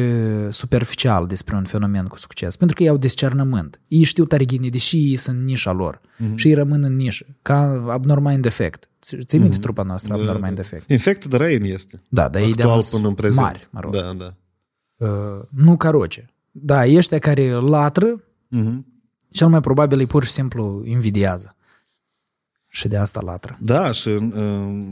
superficial 0.49 1.27
despre 1.27 1.55
un 1.55 1.63
fenomen 1.63 2.05
cu 2.05 2.17
succes. 2.17 2.55
Pentru 2.55 2.75
că 2.75 2.83
ei 2.83 2.89
au 2.89 2.97
discernământ. 2.97 3.81
Ei 3.87 4.03
știu 4.03 4.25
tare 4.25 4.43
bine, 4.45 4.69
deși 4.69 4.97
ei 4.97 5.15
sunt 5.15 5.37
în 5.37 5.43
nișa 5.43 5.71
lor. 5.71 6.01
Mhm. 6.17 6.35
Și 6.35 6.47
ei 6.47 6.53
rămân 6.53 6.83
în 6.83 6.95
nișă. 6.95 7.25
Ca 7.41 7.83
Abnormal 7.89 8.33
in 8.33 8.41
Defect. 8.41 8.89
Ții 9.25 9.39
minte 9.39 9.57
trupa 9.57 9.83
noastră, 9.83 10.13
Abnormal 10.13 10.49
in 10.49 10.55
Defect? 10.55 10.89
Infected 10.89 11.31
Rain 11.33 11.63
este. 11.63 12.01
Da, 12.09 12.29
dar 12.29 12.41
ei 12.41 12.53
de 12.53 12.61
Actual 12.61 12.83
până 12.91 13.07
în 13.07 13.13
prezent. 13.13 13.41
mari, 13.45 13.67
mă 13.69 13.79
rog. 13.79 13.93
Da, 13.93 14.11
da. 14.17 14.33
Uh, 15.07 15.41
nu 15.49 15.77
caroce. 15.77 16.29
Da, 16.51 16.83
ăștia 16.95 17.19
care 17.19 17.51
latră, 17.53 18.23
Mhm. 18.47 18.85
cel 19.31 19.47
mai 19.47 19.59
probabil 19.59 19.99
îi 19.99 20.05
pur 20.05 20.23
și 20.23 20.31
simplu 20.31 20.81
invidiază. 20.85 21.55
Și 22.73 22.87
de 22.87 22.97
asta 22.97 23.21
latră. 23.23 23.57
Da, 23.61 23.91
și 23.91 24.07
uh, 24.09 24.83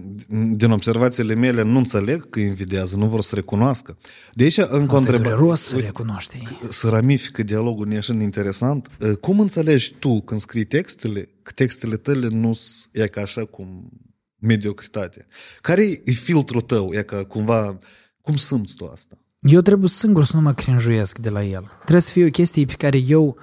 din 0.56 0.72
observațiile 0.72 1.34
mele 1.34 1.62
nu 1.62 1.78
înțeleg 1.78 2.30
că 2.30 2.40
invidiază, 2.40 2.96
nu 2.96 3.08
vor 3.08 3.22
să 3.22 3.36
recunoască. 3.36 3.98
De 4.34 4.44
aici, 4.44 4.58
încă 4.58 4.94
o 4.94 4.96
Asta 4.96 4.96
e 4.96 4.98
întrebare. 4.98 5.30
dureros 5.36 5.62
să 5.62 5.78
recunoști. 5.78 6.44
Să 6.70 6.90
ramifică 6.90 7.44
dialogul 7.44 7.88
neieșind 7.88 8.22
interesant. 8.22 8.88
Uh, 9.02 9.16
Cum 9.16 9.40
înțelegi 9.40 9.94
tu 9.94 10.22
când 10.22 10.40
scrii 10.40 10.64
textele, 10.64 11.30
că 11.42 11.52
textele 11.56 11.96
tale 11.98 12.28
nu 12.28 12.54
sunt 12.54 12.90
e 12.92 13.08
ca 13.08 13.22
așa 13.22 13.46
cum 13.46 13.90
mediocritate? 14.36 15.26
Care 15.62 15.84
e 16.04 16.12
filtrul 16.12 16.62
tău? 16.62 16.90
E 16.94 17.02
ca 17.02 17.24
cumva, 17.26 17.78
cum 18.22 18.36
simți 18.36 18.76
tu 18.76 18.86
asta? 18.86 19.18
Eu 19.40 19.62
trebuie 19.62 19.90
singur 19.90 20.24
să 20.26 20.36
nu 20.36 20.42
mă 20.42 20.54
crinjuiesc 20.54 21.18
de 21.18 21.30
la 21.30 21.44
el. 21.44 21.72
Trebuie 21.80 22.02
să 22.02 22.12
fie 22.12 22.26
o 22.26 22.30
chestie 22.30 22.66
pe 22.66 22.74
care 22.74 22.98
eu 22.98 23.38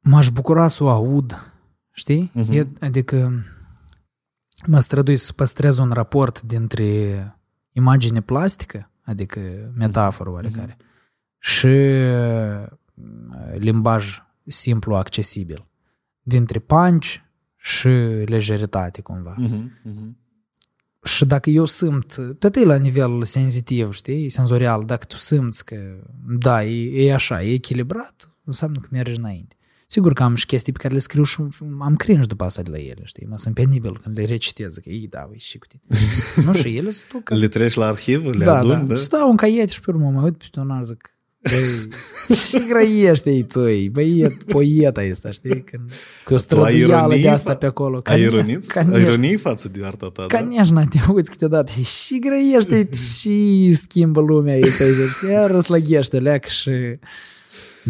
m-aș 0.00 0.28
bucura 0.30 0.68
să 0.68 0.84
o 0.84 0.88
aud, 0.88 1.50
știi? 1.96 2.32
Uh-huh. 2.34 2.54
E, 2.54 2.66
adică 2.80 3.44
mă 4.66 4.80
strădui 4.80 5.16
să 5.16 5.32
păstrez 5.32 5.78
un 5.78 5.90
raport 5.90 6.42
dintre 6.42 7.20
imagine 7.72 8.20
plastică, 8.20 8.90
adică 9.02 9.40
metaforă 9.74 10.30
oarecare, 10.30 10.76
uh-huh. 10.76 11.38
și 11.38 11.66
uh, 11.66 12.66
limbaj 13.54 14.22
simplu, 14.46 14.94
accesibil. 14.94 15.66
Dintre 16.22 16.58
punch 16.58 17.14
și 17.56 17.88
lejeritate, 18.26 19.00
cumva. 19.00 19.34
Mhm, 19.38 19.72
mhm. 19.82 20.16
Și 21.02 21.26
dacă 21.26 21.50
eu 21.50 21.64
simt, 21.64 22.16
tot 22.38 22.56
e 22.56 22.64
la 22.64 22.76
nivel 22.76 23.24
senzitiv, 23.24 23.92
știi, 23.92 24.30
senzorial, 24.30 24.84
dacă 24.84 25.04
tu 25.04 25.16
simți 25.16 25.64
că, 25.64 25.76
da, 26.26 26.64
e, 26.64 27.06
e 27.06 27.14
așa, 27.14 27.42
e 27.42 27.52
echilibrat, 27.52 28.30
înseamnă 28.44 28.80
că 28.80 28.88
mergi 28.90 29.18
înainte. 29.18 29.55
Sigur 29.87 30.13
că 30.13 30.23
am 30.23 30.35
și 30.35 30.45
chestii 30.45 30.73
pe 30.73 30.79
care 30.81 30.93
le 30.93 30.99
scriu 30.99 31.23
și 31.23 31.37
am 31.79 31.95
cringe 31.95 32.25
după 32.25 32.43
asta 32.43 32.61
de 32.61 32.69
la 32.69 32.77
ele, 32.77 33.01
știi? 33.03 33.27
Mă 33.29 33.37
sunt 33.37 33.55
penibil 33.55 33.99
când 34.03 34.17
le 34.17 34.25
recitez, 34.25 34.75
că 34.75 34.89
ei, 34.89 35.07
da, 35.09 35.25
voi 35.27 35.39
și 35.39 35.57
cu 35.57 35.65
tine. 35.67 35.81
nu, 36.45 36.53
și 36.53 36.77
ele 36.77 36.91
sunt 36.91 37.23
că... 37.23 37.35
Le 37.35 37.47
treci 37.47 37.73
la 37.73 37.85
arhivă, 37.85 38.29
le 38.29 38.45
da, 38.45 38.57
aduni, 38.57 38.87
da. 38.87 38.93
da? 38.93 38.97
Stau 38.97 39.29
în 39.29 39.35
caiet 39.35 39.69
și 39.69 39.79
pe 39.79 39.91
urmă 39.91 40.09
mă 40.09 40.21
uit 40.21 40.37
peste 40.37 40.59
un 40.59 40.69
ar, 40.71 40.83
zic, 40.83 41.15
Băi, 41.41 41.87
și 42.35 42.67
grăiește 42.67 43.31
ei 43.31 43.43
tăi, 43.43 43.89
băi, 43.89 44.19
e 44.19 44.37
poeta 44.47 45.01
asta, 45.11 45.31
știi? 45.31 45.63
Când, 45.63 45.91
cu 46.25 46.33
o 46.33 46.33
ai 46.33 46.39
străduială 46.39 47.03
ironii 47.03 47.21
de 47.21 47.29
asta 47.29 47.55
fa- 47.55 47.57
pe 47.57 47.65
acolo. 47.65 48.01
Ai 48.03 48.21
ironiți? 48.21 48.77
Ai 48.77 48.83
Конечно, 48.83 49.07
ironii 49.07 49.35
față 49.35 49.69
de 49.69 49.81
arta 49.83 50.09
ta, 50.09 50.25
da? 50.27 50.37
конечно, 50.37 50.87
te 50.89 50.99
uiți 51.13 51.29
câteodată 51.29 51.71
și 51.71 52.19
grăiește 52.19 52.89
și 52.93 53.73
schimbă 53.73 54.21
lumea 54.21 54.55
ei 54.55 54.69
tăi, 54.77 54.91
zici, 54.91 55.29
ia 55.31 55.47
răslăghește, 55.47 56.19
leac 56.19 56.45
și... 56.45 56.71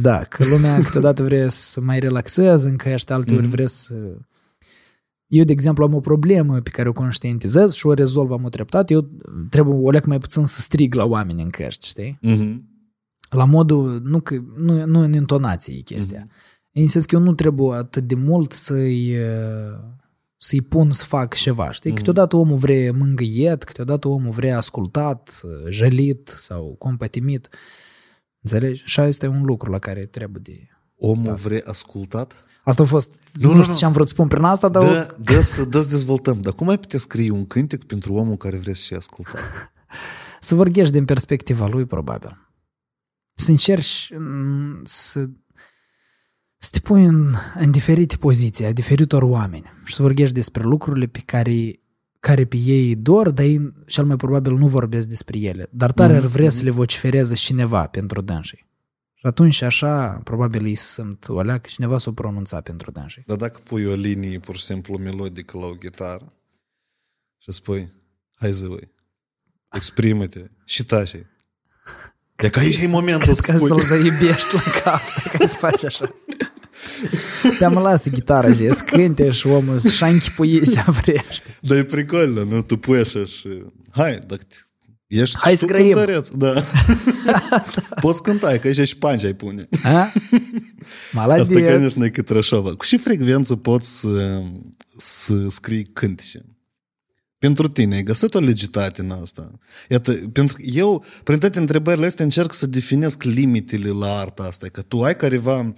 Da, 0.00 0.18
că 0.18 0.44
lumea 0.54 0.82
câteodată 0.82 1.22
vrea 1.22 1.48
să 1.48 1.80
mai 1.80 1.98
relaxeze, 1.98 2.68
încă 2.68 2.88
ești 2.88 3.12
alteori 3.12 3.46
vrea 3.46 3.66
să... 3.66 3.94
Eu, 5.26 5.44
de 5.44 5.52
exemplu, 5.52 5.84
am 5.84 5.94
o 5.94 6.00
problemă 6.00 6.60
pe 6.60 6.70
care 6.70 6.88
o 6.88 6.92
conștientizez 6.92 7.72
și 7.72 7.86
o 7.86 7.92
rezolv 7.92 8.30
am 8.30 8.44
o 8.44 8.48
treptat. 8.48 8.90
Eu 8.90 9.08
trebuie 9.50 9.78
o 9.82 9.90
leac 9.90 10.06
mai 10.06 10.18
puțin 10.18 10.44
să 10.44 10.60
strig 10.60 10.94
la 10.94 11.04
oameni 11.04 11.42
în 11.42 11.48
căști, 11.48 11.86
știi? 11.86 12.18
Mhm. 12.20 12.74
La 13.30 13.44
modul, 13.44 14.00
nu, 14.04 14.20
că, 14.20 14.36
nu, 14.56 14.84
nu 14.84 15.00
în 15.00 15.12
intonație 15.12 15.76
e 15.76 15.80
chestia. 15.80 16.26
Mm-hmm. 16.26 16.70
În 16.72 16.86
sens 16.86 17.04
că 17.04 17.14
eu 17.14 17.20
nu 17.20 17.34
trebuie 17.34 17.76
atât 17.76 18.06
de 18.06 18.14
mult 18.14 18.52
să-i, 18.52 19.16
uh, 19.16 19.78
să-i 20.36 20.60
pun 20.60 20.90
să 20.90 21.04
fac 21.04 21.34
ceva, 21.34 21.70
știi? 21.70 21.92
Mm-hmm. 21.92 21.94
Câteodată 21.94 22.36
omul 22.36 22.56
vrea 22.56 22.92
mângâiet, 22.92 23.64
câteodată 23.64 24.08
omul 24.08 24.30
vrea 24.30 24.56
ascultat, 24.56 25.40
jălit 25.68 26.28
sau 26.28 26.76
compătimit. 26.78 27.48
Înțelegi? 28.52 28.82
Și 28.84 29.00
asta 29.00 29.26
e 29.26 29.28
un 29.28 29.44
lucru 29.44 29.70
la 29.70 29.78
care 29.78 30.04
trebuie 30.04 30.42
de... 30.44 30.68
Omul 30.96 31.34
vrea 31.34 31.62
ascultat? 31.64 32.44
Asta 32.64 32.82
a 32.82 32.86
fost, 32.86 33.12
nu, 33.32 33.48
Nu, 33.48 33.50
nu 33.50 33.56
nu, 33.56 33.60
știu 33.60 33.72
nu. 33.72 33.78
ce 33.78 33.84
am 33.84 33.92
vrut 33.92 34.06
să 34.06 34.12
spun 34.12 34.28
prin 34.28 34.42
asta, 34.42 34.68
dar 34.68 34.82
Dă, 34.82 35.16
dă, 35.18 35.40
să, 35.40 35.64
dă 35.64 35.80
să 35.80 35.88
dezvoltăm. 35.88 36.40
Dar 36.40 36.52
cum 36.52 36.68
ai 36.68 36.78
putea 36.78 36.98
scrie 36.98 37.30
un 37.30 37.46
cântec 37.46 37.84
pentru 37.84 38.14
omul 38.14 38.36
care 38.36 38.56
vrea 38.56 38.74
să 38.74 38.82
fie 38.86 38.96
ascultat? 38.96 39.40
să 40.40 40.54
vorbești 40.54 40.92
din 40.92 41.04
perspectiva 41.04 41.66
lui, 41.66 41.84
probabil. 41.84 42.50
Să 43.34 43.50
încerci 43.50 44.12
mm, 44.18 44.80
să, 44.84 45.28
să 46.56 46.68
te 46.70 46.80
pui 46.80 47.04
în, 47.04 47.34
în 47.54 47.70
diferite 47.70 48.16
poziții, 48.16 48.64
a 48.64 48.72
diferitor 48.72 49.22
oameni 49.22 49.72
și 49.84 49.94
să 49.94 50.02
vorbești 50.02 50.34
despre 50.34 50.62
lucrurile 50.62 51.06
pe 51.06 51.22
care, 51.24 51.80
care 52.26 52.44
pe 52.44 52.56
ei 52.56 52.88
îi 52.88 52.96
dor, 52.96 53.30
dar 53.30 53.44
ei 53.44 53.72
cel 53.86 54.04
mai 54.04 54.16
probabil 54.16 54.52
nu 54.52 54.66
vorbesc 54.66 55.08
despre 55.08 55.38
ele. 55.38 55.68
Dar 55.70 55.92
tare 55.92 56.16
ar 56.16 56.24
vrea 56.26 56.50
să 56.50 56.64
le 56.64 56.70
vocifereze 56.70 57.34
cineva 57.34 57.86
pentru 57.86 58.20
dânsii. 58.20 58.66
Și 59.14 59.26
atunci 59.26 59.62
așa, 59.62 60.20
probabil 60.24 60.64
îi 60.64 60.74
simt 60.74 61.28
o 61.28 61.42
leacă, 61.42 61.68
cineva 61.68 61.98
s-o 61.98 62.12
pronunța 62.12 62.60
pentru 62.60 62.90
dânsii. 62.90 63.22
Dar 63.26 63.36
dacă 63.36 63.60
pui 63.64 63.84
o 63.84 63.94
linie, 63.94 64.38
pur 64.38 64.56
și 64.56 64.64
simplu, 64.64 64.98
melodică 64.98 65.58
la 65.58 65.66
o 65.66 65.74
gitară 65.74 66.32
și 67.38 67.52
spui, 67.52 67.92
hai 68.34 68.52
zi, 68.52 68.66
voi, 68.66 68.90
exprimă-te 69.72 70.40
și 70.64 70.84
taci. 70.84 71.16
De 72.36 72.50
că 72.50 72.58
aici 72.58 72.82
e 72.82 72.88
momentul 72.88 73.34
să 73.34 73.42
Ca 73.52 73.56
spui. 73.56 73.68
să-l 73.68 73.80
zăibești 73.80 74.54
la 74.54 74.60
cap, 74.82 75.00
ca 75.38 75.46
să 75.46 75.56
faci 75.56 75.84
așa. 75.84 76.14
Te-am 77.57 77.73
lasă 77.73 78.09
gitara 78.09 78.47
și 78.53 78.69
să 78.73 78.83
cânte 78.85 79.31
și 79.31 79.47
omul 79.47 79.77
să-și 79.77 80.03
închipui 80.03 80.59
ce 80.65 80.83
vrește. 80.87 81.57
Dar 81.61 81.77
e 81.77 81.83
pricolă, 81.83 82.43
nu? 82.49 82.61
Tu 82.61 82.77
pui 82.77 82.99
așa 82.99 83.25
și... 83.25 83.47
Hai, 83.91 84.19
dacă 84.27 84.41
te- 84.47 84.55
ești 85.07 85.37
Hai 85.39 85.51
și 85.51 85.57
să 85.57 85.65
tu 85.65 85.71
grăim. 85.71 85.91
cântăreț, 85.93 86.27
Da. 86.29 86.53
Poți 88.01 88.21
cânta, 88.23 88.57
că 88.57 88.67
aici 88.67 88.87
și 88.87 88.97
panci 88.97 89.23
ai 89.23 89.33
pune. 89.33 89.67
A? 89.83 89.89
Asta, 89.89 90.13
Молодец. 91.11 91.47
конечно, 91.47 92.05
e 92.05 92.09
Cătrășova. 92.09 92.75
Cu 92.75 92.85
ce 92.85 92.97
frecvență 92.97 93.55
poți 93.55 93.99
să, 93.99 94.41
să 94.97 95.45
scrii 95.49 95.83
cântece? 95.93 96.45
Pentru 97.37 97.67
tine, 97.67 97.95
ai 97.95 98.03
găsit 98.03 98.33
o 98.33 98.39
legitate 98.39 99.01
în 99.01 99.11
asta? 99.11 99.51
Iată, 99.89 100.11
pentru 100.33 100.55
că 100.55 100.61
eu, 100.65 101.05
prin 101.23 101.39
toate 101.39 101.59
întrebările 101.59 102.05
astea, 102.05 102.25
încerc 102.25 102.53
să 102.53 102.65
definesc 102.65 103.23
limitele 103.23 103.89
la 103.89 104.17
arta 104.17 104.43
asta. 104.43 104.67
Că 104.67 104.81
tu 104.81 105.01
ai 105.03 105.15
careva... 105.15 105.73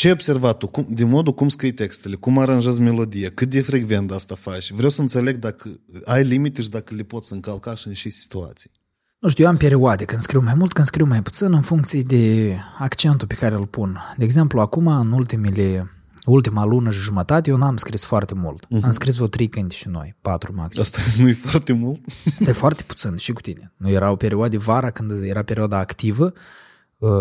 ce 0.00 0.06
ai 0.06 0.12
observat 0.12 0.58
tu? 0.58 0.66
Cum, 0.66 0.86
de 0.88 1.04
modul 1.04 1.32
cum 1.32 1.48
scrii 1.48 1.72
textele, 1.72 2.16
cum 2.16 2.38
aranjezi 2.38 2.80
melodie, 2.80 3.28
cât 3.28 3.48
de 3.48 3.60
frecvent 3.60 4.10
asta 4.10 4.34
faci? 4.34 4.70
Vreau 4.70 4.90
să 4.90 5.00
înțeleg 5.00 5.36
dacă 5.36 5.80
ai 6.04 6.24
limite 6.24 6.62
și 6.62 6.68
dacă 6.68 6.94
le 6.94 7.02
poți 7.02 7.32
încalca 7.32 7.74
și 7.74 7.86
în 7.86 7.92
și 7.92 8.10
situații. 8.10 8.70
Nu 9.18 9.28
știu, 9.28 9.44
eu 9.44 9.50
am 9.50 9.56
perioade 9.56 10.04
când 10.04 10.20
scriu 10.20 10.40
mai 10.40 10.54
mult, 10.54 10.72
când 10.72 10.86
scriu 10.86 11.06
mai 11.06 11.22
puțin, 11.22 11.52
în 11.52 11.60
funcție 11.60 12.02
de 12.02 12.56
accentul 12.78 13.26
pe 13.26 13.34
care 13.34 13.54
îl 13.54 13.66
pun. 13.66 13.98
De 14.16 14.24
exemplu, 14.24 14.60
acum, 14.60 14.86
în 14.86 15.12
ultimele, 15.12 15.90
ultima 16.24 16.64
lună 16.64 16.90
și 16.90 17.00
jumătate, 17.00 17.50
eu 17.50 17.56
n-am 17.56 17.76
scris 17.76 18.04
foarte 18.04 18.34
mult. 18.34 18.64
Uh-huh. 18.66 18.82
Am 18.82 18.90
scris 18.90 19.14
vreo 19.14 19.28
trei 19.28 19.48
cânti 19.48 19.76
și 19.76 19.88
noi, 19.88 20.16
patru 20.20 20.52
maxim. 20.54 20.82
Asta 20.82 20.98
nu 21.22 21.28
e 21.28 21.32
foarte 21.32 21.72
mult? 21.72 22.00
Asta 22.26 22.50
e 22.50 22.52
foarte 22.52 22.82
puțin 22.82 23.16
și 23.16 23.32
cu 23.32 23.40
tine. 23.40 23.72
Nu 23.76 23.90
era 23.90 24.10
o 24.10 24.16
perioadă 24.16 24.58
vara, 24.58 24.90
când 24.90 25.22
era 25.22 25.42
perioada 25.42 25.78
activă, 25.78 26.24
uh, 26.24 26.40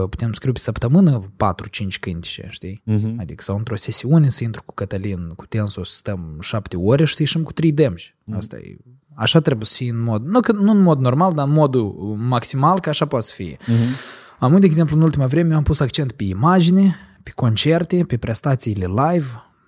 putem 0.10 0.34
scriu 0.34 0.52
pe 0.52 0.60
săptămână 0.60 1.24
4-5 1.24 2.00
cântice, 2.00 2.48
știi? 2.50 2.84
Uh-huh. 2.92 3.16
Adică 3.18 3.44
sau 3.44 3.58
într-o 3.58 3.76
sesiune 3.76 4.30
să 4.30 4.44
intru 4.44 4.64
cu 4.66 4.74
Cătălin, 4.74 5.34
cu 5.36 5.46
Tenso, 5.46 5.84
să 5.84 5.96
stăm 5.96 6.38
7 6.42 6.78
ore 6.78 7.06
și 7.06 7.14
să 7.16 7.22
ieșim 7.22 7.44
cu 7.44 7.54
3 7.54 7.72
demși. 7.72 8.14
Uh-huh. 8.14 8.38
Asta 8.38 8.58
e 8.58 8.78
Așa 9.16 9.40
trebuie 9.40 9.66
să 9.66 9.76
fie 9.78 9.90
în 9.90 10.02
mod, 10.02 10.26
nu, 10.26 10.40
că, 10.40 10.52
nu 10.52 10.72
în 10.72 10.82
mod 10.82 11.00
normal, 11.00 11.34
dar 11.34 11.48
în 11.48 11.54
modul 11.54 12.16
maximal, 12.18 12.80
că 12.80 12.90
așa 12.90 13.06
poate 13.06 13.26
să 13.26 13.34
fie. 13.36 13.58
Uh-huh. 13.58 14.18
Am, 14.40 14.60
de 14.60 14.66
exemplu, 14.66 14.96
în 14.96 15.02
ultima 15.02 15.26
vreme, 15.26 15.52
eu 15.52 15.58
am 15.58 15.64
pus 15.64 15.80
accent 15.80 16.12
pe 16.12 16.24
imagine, 16.24 16.96
pe 17.24 17.32
concerte, 17.36 18.04
pe 18.08 18.18
prestațiile 18.18 18.86
live, 18.86 19.26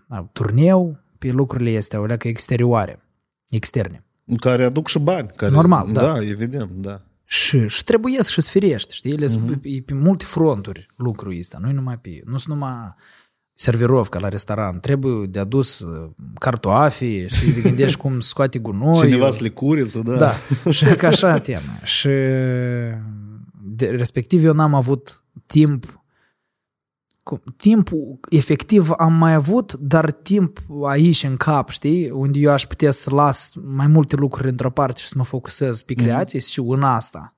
la 0.07 0.29
turneu, 0.33 0.97
pe 1.17 1.31
lucrurile 1.31 1.77
astea, 1.77 1.99
o 1.99 2.05
leacă 2.05 2.27
exterioare, 2.27 2.99
externe. 3.49 4.03
Care 4.39 4.63
aduc 4.63 4.87
și 4.87 4.99
bani. 4.99 5.27
Care, 5.35 5.51
Normal, 5.51 5.91
da. 5.91 6.01
Da, 6.01 6.21
evident, 6.21 6.71
da. 6.71 7.01
Și, 7.31 7.67
și 7.67 7.83
trebuie 7.83 8.23
să-și 8.23 8.49
firești, 8.49 8.93
știi? 8.93 9.11
Ele 9.11 9.25
uh-huh. 9.25 9.61
pe, 9.61 9.83
pe 9.85 9.93
multe 9.93 10.25
fronturi 10.25 10.87
lucrul 10.95 11.37
ăsta, 11.39 11.57
nu 11.61 11.71
numai 11.71 11.99
pe, 11.99 12.21
nu 12.25 12.37
sunt 12.37 12.57
numai 12.57 12.95
servirovca 13.53 14.19
la 14.19 14.27
restaurant, 14.27 14.81
trebuie 14.81 15.27
de 15.27 15.39
adus 15.39 15.79
uh, 15.79 16.09
cartoafii 16.39 17.29
și 17.29 17.51
te 17.51 17.61
gândești 17.61 17.97
cum 17.97 18.19
scoate 18.19 18.59
gunoiul. 18.59 19.03
Cineva 19.05 19.31
să 19.31 19.43
le 19.43 19.49
curiță, 19.49 19.99
da. 19.99 20.15
Da, 20.15 20.33
și 20.71 20.85
că 20.85 21.05
așa 21.05 21.39
temă. 21.39 21.79
Și 21.83 22.09
de, 23.63 23.85
respectiv 23.85 24.43
eu 24.43 24.53
n-am 24.53 24.73
avut 24.73 25.23
timp 25.45 26.00
cum, 27.22 27.42
timpul 27.56 28.18
efectiv 28.28 28.90
am 28.96 29.12
mai 29.12 29.34
avut, 29.34 29.72
dar 29.72 30.10
timp 30.10 30.58
aici 30.84 31.22
în 31.22 31.36
cap, 31.36 31.68
știi, 31.68 32.10
unde 32.10 32.38
eu 32.38 32.52
aș 32.52 32.66
putea 32.66 32.90
să 32.90 33.10
las 33.10 33.52
mai 33.64 33.86
multe 33.86 34.16
lucruri 34.16 34.48
într-o 34.48 34.70
parte 34.70 35.00
și 35.00 35.06
să 35.06 35.14
mă 35.16 35.24
focusez 35.24 35.82
pe 35.82 35.94
creație 35.94 36.38
mm. 36.42 36.50
și 36.50 36.74
în 36.76 36.82
asta. 36.82 37.36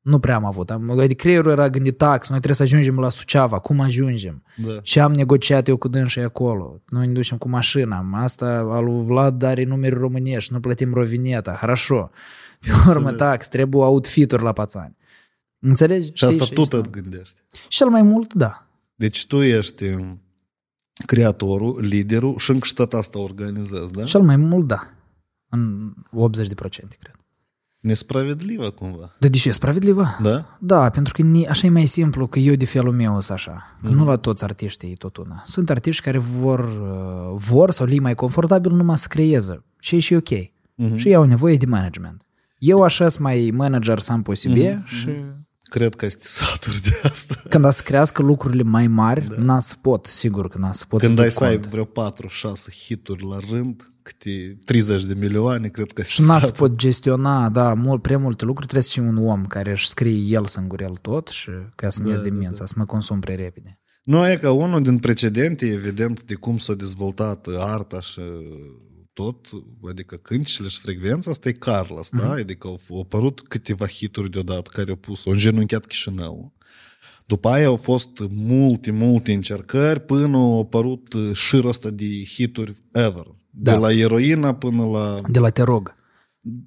Nu 0.00 0.18
prea 0.18 0.34
am 0.34 0.44
avut. 0.44 0.70
Am, 0.70 0.90
adică 0.90 1.14
creierul 1.14 1.50
era 1.50 1.68
gândit 1.68 1.96
tax, 1.96 2.28
noi 2.28 2.40
trebuie 2.40 2.68
să 2.68 2.74
ajungem 2.74 2.98
la 2.98 3.08
Suceava, 3.08 3.58
cum 3.58 3.80
ajungem? 3.80 4.42
Da. 4.56 4.80
Ce 4.82 5.00
am 5.00 5.12
negociat 5.12 5.68
eu 5.68 5.76
cu 5.76 5.88
dânșii 5.88 6.22
acolo? 6.22 6.80
Noi 6.88 7.06
ne 7.06 7.12
ducem 7.12 7.38
cu 7.38 7.48
mașina, 7.48 8.08
asta 8.12 8.46
al 8.46 8.84
lui 8.84 9.04
Vlad 9.04 9.42
are 9.42 9.64
numere 9.64 9.96
românești, 9.96 10.52
nu 10.52 10.60
plătim 10.60 10.94
rovineta, 10.94 11.52
хорошо. 11.52 12.10
Pe 12.60 12.70
urmă, 12.88 13.12
tax, 13.12 13.48
trebuie 13.48 13.82
outfit-uri 13.84 14.42
la 14.42 14.52
pațani. 14.52 14.96
Înțelegi? 15.58 16.10
Și 16.12 16.24
asta 16.24 16.44
Știi? 16.44 16.56
tu 16.56 16.62
Și- 16.62 16.68
tot 16.68 16.90
gândești. 16.90 17.40
Cel 17.68 17.88
mai 17.88 18.02
mult, 18.02 18.34
da. 18.34 18.66
Deci 18.99 19.27
tu 19.27 19.41
ești 19.41 19.85
creatorul, 21.05 21.79
liderul 21.81 22.37
și 22.37 22.51
încă 22.51 22.65
și 22.65 22.73
tot 22.73 22.93
asta 22.93 23.19
organizezi, 23.19 23.91
da? 23.91 24.03
Cel 24.03 24.21
mai 24.21 24.35
mult, 24.35 24.67
da. 24.67 24.79
În 25.49 25.93
80%, 26.09 26.97
cred. 26.99 27.15
Nespravedlivă 27.79 28.69
cumva. 28.69 29.15
Dar 29.19 29.29
de 29.29 29.37
ce? 29.37 29.51
Spravedlivă? 29.51 30.05
Da? 30.21 30.57
Da, 30.59 30.89
pentru 30.89 31.13
că 31.13 31.21
ni- 31.21 31.47
așa 31.47 31.67
e 31.67 31.69
mai 31.69 31.85
simplu 31.85 32.27
că 32.27 32.39
eu 32.39 32.55
de 32.55 32.65
felul 32.65 32.93
meu 32.93 33.21
sunt 33.21 33.37
așa. 33.37 33.75
Că 33.83 33.89
nu 33.89 34.05
la 34.05 34.15
toți 34.17 34.43
artiștii 34.43 34.91
e 34.91 34.95
tot 34.95 35.17
una. 35.17 35.43
Sunt 35.45 35.69
artiști 35.69 36.03
care 36.03 36.17
vor, 36.17 36.59
uh, 36.59 37.33
vor 37.35 37.71
sau 37.71 37.85
li 37.85 37.95
e 37.95 37.99
mai 37.99 38.15
confortabil 38.15 38.71
numai 38.71 38.97
să 38.97 39.05
creeze. 39.09 39.63
Și 39.79 39.95
e 39.95 39.99
și 39.99 40.13
ok. 40.13 40.27
Și 40.95 41.07
ei 41.07 41.15
au 41.15 41.23
nevoie 41.23 41.57
de 41.57 41.65
management. 41.65 42.21
Eu 42.57 42.81
așa 42.83 43.07
sunt 43.09 43.23
mai 43.23 43.51
manager 43.53 43.99
sam 43.99 44.21
posibil 44.21 44.83
și 44.85 45.09
Cred 45.69 45.95
că 45.95 46.05
este 46.05 46.23
satur 46.25 46.73
de 46.83 46.99
asta. 47.09 47.35
Când 47.49 47.65
a 47.65 47.71
să 47.71 47.81
crească 47.83 48.21
lucrurile 48.21 48.63
mai 48.63 48.87
mari, 48.87 49.27
da. 49.27 49.35
n-a 49.37 49.59
să 49.59 49.75
pot, 49.81 50.05
sigur 50.05 50.47
că 50.47 50.57
n-a 50.57 50.73
să 50.73 50.85
pot 50.87 50.99
Când 50.99 51.15
să 51.15 51.21
ai 51.21 51.27
duc 51.27 51.37
să 51.37 51.43
ai 51.43 51.59
cont. 51.59 51.67
vreo 51.67 51.85
4-6 51.85 52.85
hituri 52.85 53.25
la 53.29 53.37
rând, 53.49 53.87
câte 54.01 54.57
30 54.65 55.03
de 55.03 55.13
milioane, 55.13 55.67
cred 55.67 55.91
că 55.91 56.03
Și 56.03 56.21
n-a 56.21 56.39
să 56.39 56.51
pot 56.51 56.75
gestiona, 56.75 57.49
da, 57.49 57.73
mult, 57.73 58.01
prea 58.01 58.17
multe 58.17 58.45
lucruri, 58.45 58.67
trebuie 58.67 58.89
să 58.89 58.99
fie 58.99 59.09
un 59.09 59.27
om 59.27 59.45
care 59.45 59.71
își 59.71 59.87
scrie 59.87 60.35
el 60.35 60.45
singur 60.45 60.81
el 60.81 60.95
tot 61.01 61.27
și 61.27 61.49
ca 61.75 61.89
să-mi 61.89 62.09
ies 62.09 62.21
de 62.21 62.29
mința, 62.29 62.65
să 62.65 62.73
mă 62.75 62.85
consum 62.85 63.19
prea 63.19 63.35
repede. 63.35 63.79
Nu, 64.03 64.29
e 64.29 64.37
ca 64.37 64.51
unul 64.51 64.81
din 64.81 64.97
precedente, 64.97 65.65
evident, 65.65 66.23
de 66.23 66.33
cum 66.33 66.57
s-a 66.57 66.73
dezvoltat 66.73 67.47
arta 67.57 67.99
și 68.01 68.21
tot, 69.19 69.49
adică 69.89 70.15
cântecele 70.15 70.67
și 70.67 70.79
frecvența, 70.79 71.31
asta 71.31 71.49
e 71.49 71.51
Carlos, 71.51 72.09
da? 72.09 72.31
Adică 72.31 72.67
au, 72.67 72.79
au 72.89 72.99
apărut 72.99 73.41
câteva 73.47 73.87
hituri 73.87 74.31
deodată 74.31 74.69
care 74.73 74.89
au 74.89 74.95
pus, 74.95 75.25
au 75.25 75.31
îngenunchiat 75.31 75.85
Chișinău. 75.85 76.53
După 77.25 77.49
aia 77.49 77.65
au 77.65 77.75
fost 77.75 78.09
multe, 78.29 78.91
multe 78.91 79.33
încercări 79.33 79.99
până 79.99 80.37
au 80.37 80.59
apărut 80.59 81.13
uh, 81.13 81.33
șirul 81.33 81.69
ăsta 81.69 81.89
de 81.89 82.05
hituri 82.23 82.73
ever. 82.91 83.25
Da. 83.49 83.71
De 83.71 83.77
la 83.77 83.91
eroina 83.91 84.55
până 84.55 84.85
la... 84.85 85.15
De 85.27 85.39
la 85.39 85.49
Te 85.49 85.61
rog. 85.61 85.95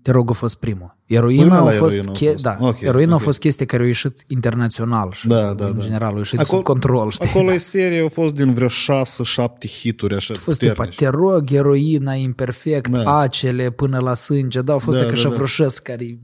Te 0.02 0.10
rog 0.10 0.30
a 0.30 0.32
fost 0.32 0.56
primul. 0.58 0.96
Eroina 1.06 1.42
Până 1.42 1.54
a 1.56 1.62
la 1.64 1.70
fost, 1.70 1.92
Eroina 1.96 2.12
a 2.12 2.14
che- 2.14 2.30
fost. 2.30 2.42
Da, 2.42 2.56
Ok, 2.60 2.80
eroina 2.80 3.14
ok. 3.14 3.20
a 3.20 3.24
fost 3.24 3.38
chestia 3.38 3.66
care 3.66 3.82
a 3.82 3.86
ieșit 3.86 4.24
internațional 4.26 5.12
și 5.12 5.26
Da, 5.26 5.54
da, 5.54 5.66
în 5.66 5.74
da. 5.76 5.82
general 5.82 6.14
a 6.14 6.16
ieșit 6.18 6.40
sub 6.40 6.62
control, 6.62 7.10
știi? 7.10 7.28
Acolo 7.28 7.52
e 7.52 7.58
serie, 7.58 8.00
au 8.00 8.08
fost 8.08 8.34
din 8.34 8.52
vreo 8.52 8.68
6-7 8.68 9.68
hituri 9.80 10.14
așa 10.14 10.34
A 10.36 10.38
fost 10.40 10.58
tipa, 10.58 10.72
puternici. 10.72 10.96
te 10.98 11.06
rog, 11.08 11.50
eroina, 11.52 12.12
imperfect, 12.14 12.88
Da. 12.90 13.02
da. 13.02 13.18
acele 13.18 13.70
până 13.70 13.98
la 13.98 14.14
sânge, 14.14 14.60
da, 14.60 14.72
au 14.72 14.78
fost 14.78 14.96
Da, 14.98 15.02
da, 15.02 15.08
da, 15.10 15.14
așa 15.16 15.28
da. 15.28 15.34
vreo 15.34 15.46
șase 15.46 15.80
care 15.82 16.18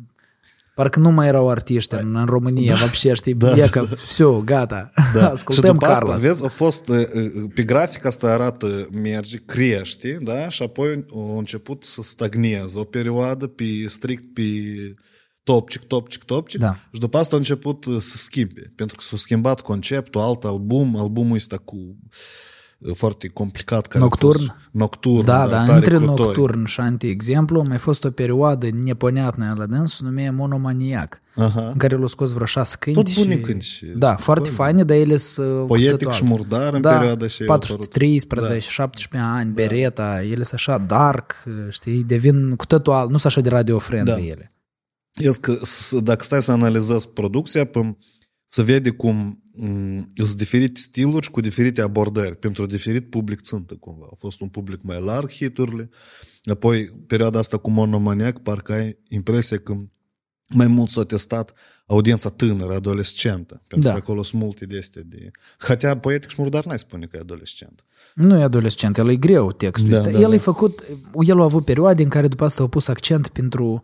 parcă 0.78 1.00
nu 1.00 1.12
mai 1.12 1.28
erau 1.28 1.50
artiști 1.50 1.96
în, 1.96 2.16
în 2.16 2.26
România, 2.26 2.74
da. 2.74 2.80
вообще, 2.80 3.14
știi, 3.14 3.34
da. 3.34 3.58
e 3.58 3.68
că, 3.68 3.86
все, 3.96 4.42
gata, 4.46 4.92
da. 5.14 5.20
și 5.20 5.32
ascultăm 5.32 5.72
după 5.72 5.86
asta, 5.86 6.06
Carlos. 6.06 6.22
vezi, 6.22 6.46
a 6.46 6.48
fost, 6.48 6.88
uh, 6.88 6.98
uh, 7.14 7.44
pe 7.56 7.64
grafic 7.64 8.06
asta 8.06 8.28
arată, 8.28 8.88
merge, 8.92 9.38
crește, 9.38 10.18
da? 10.22 10.50
Și 10.50 10.64
apoi 10.64 11.06
a 11.14 11.38
început 11.38 11.84
să 11.84 12.02
stagneze 12.02 12.80
o 12.80 12.84
perioadă 12.84 13.48
pe, 13.48 13.66
strict 13.88 14.34
pe 14.34 14.42
topcic, 15.44 15.82
topcic, 15.82 16.24
topcic. 16.24 16.60
Da. 16.60 16.76
Și 16.92 17.00
după 17.00 17.18
asta 17.18 17.36
a 17.36 17.38
început 17.38 17.86
uh, 17.86 17.96
să 18.00 18.18
schimbe. 18.18 18.74
Pentru 18.76 18.96
că 18.96 19.04
s-a 19.04 19.18
schimbat 19.18 19.62
conceptul, 19.62 20.22
alt 20.22 20.44
album, 20.44 20.98
albumul 20.98 21.36
ăsta 21.36 21.58
cu 21.58 21.76
uh, 21.76 21.96
foarte 22.95 23.29
complicat. 23.29 23.87
Care 23.87 24.05
nocturn? 24.05 24.39
A 24.39 24.39
fost 24.39 24.51
nocturn. 24.71 25.25
Da, 25.25 25.47
da, 25.47 25.65
da 25.65 25.75
între 25.75 25.99
nocturn 25.99 26.65
și 26.65 26.81
anti-exemplu, 26.81 27.65
mai 27.69 27.79
fost 27.79 28.05
o 28.05 28.11
perioadă 28.11 28.69
neponeatnă 28.71 29.55
la 29.57 29.67
dânsul, 29.67 30.07
numea 30.07 30.33
monomaniac, 30.33 31.23
Aha. 31.35 31.69
în 31.69 31.77
care 31.77 31.97
l-a 31.97 32.07
scos 32.07 32.33
vreo 32.33 32.47
șase 32.47 32.77
cânti. 32.79 33.03
Tot 33.03 33.15
bune 33.15 33.37
și... 33.37 33.41
cânti. 33.41 33.85
Da, 33.97 34.17
foarte 34.17 34.49
faine, 34.49 34.85
dar 34.85 34.97
ele 34.97 35.17
sunt... 35.17 35.67
Poetic 35.67 36.11
și 36.11 36.25
murdar 36.25 36.75
în 36.75 36.81
da, 36.81 36.97
perioada 36.97 37.27
și 37.27 37.45
413, 37.45 38.55
da. 38.55 38.73
17 38.73 39.31
ani, 39.31 39.55
da. 39.55 39.63
Bereta, 39.63 40.23
ele 40.23 40.43
sunt 40.43 40.53
așa 40.53 40.79
dark, 40.79 41.45
știi, 41.69 42.05
devin 42.05 42.57
cu 42.57 42.67
totul 42.67 42.93
nu 42.93 43.17
sunt 43.17 43.25
așa 43.25 43.41
de 43.41 43.49
radio 43.49 43.81
da. 44.05 44.19
ele. 44.19 44.53
Că, 45.41 45.55
dacă 46.01 46.25
stai 46.25 46.43
să 46.43 46.53
analizezi 46.53 47.09
producția, 47.09 47.71
să 48.45 48.63
vede 48.63 48.91
cum 48.91 49.43
sunt 50.15 50.37
diferite 50.37 50.81
stiluri 50.81 51.25
și 51.25 51.31
cu 51.31 51.41
diferite 51.41 51.81
abordări 51.81 52.37
pentru 52.37 52.67
diferit 52.67 53.11
public 53.11 53.41
țintă 53.41 53.75
cumva. 53.75 54.07
A 54.11 54.15
fost 54.15 54.41
un 54.41 54.49
public 54.49 54.79
mai 54.83 55.03
larg 55.03 55.31
hiturile, 55.31 55.91
apoi 56.51 56.85
perioada 57.07 57.39
asta 57.39 57.57
cu 57.57 57.71
monomaniac, 57.71 58.39
parcă 58.39 58.73
ai 58.73 58.99
impresia 59.09 59.59
că 59.59 59.75
mai 60.49 60.67
mult 60.67 60.91
s-a 60.91 61.05
testat 61.05 61.53
audiența 61.87 62.31
tânără, 62.31 62.75
adolescentă, 62.75 63.63
pentru 63.69 63.89
Da. 63.89 63.95
că 63.95 64.01
acolo 64.01 64.23
sunt 64.23 64.43
multe 64.43 64.67
de 64.67 64.79
astea 64.79 65.03
de... 65.07 65.31
Hatea 65.59 65.99
poetic 65.99 66.31
și 66.31 66.37
murdar 66.39 66.65
n-ai 66.65 66.79
spune 66.79 67.07
că 67.07 67.17
e 67.17 67.21
adolescent. 67.21 67.85
Nu 68.15 68.39
e 68.39 68.43
adolescent, 68.43 68.97
el 68.99 69.11
e 69.11 69.17
greu 69.17 69.53
textul 69.53 69.91
Da, 69.91 69.97
ăsta. 69.97 70.11
da, 70.11 70.19
el 70.19 70.29
da. 70.29 70.35
e 70.35 70.39
făcut, 70.39 70.85
el 71.21 71.41
a 71.41 71.43
avut 71.43 71.65
perioade 71.65 72.03
în 72.03 72.09
care 72.09 72.29
după 72.29 72.45
asta 72.45 72.63
au 72.63 72.69
pus 72.69 72.89
accent 72.89 73.29
pentru 73.29 73.81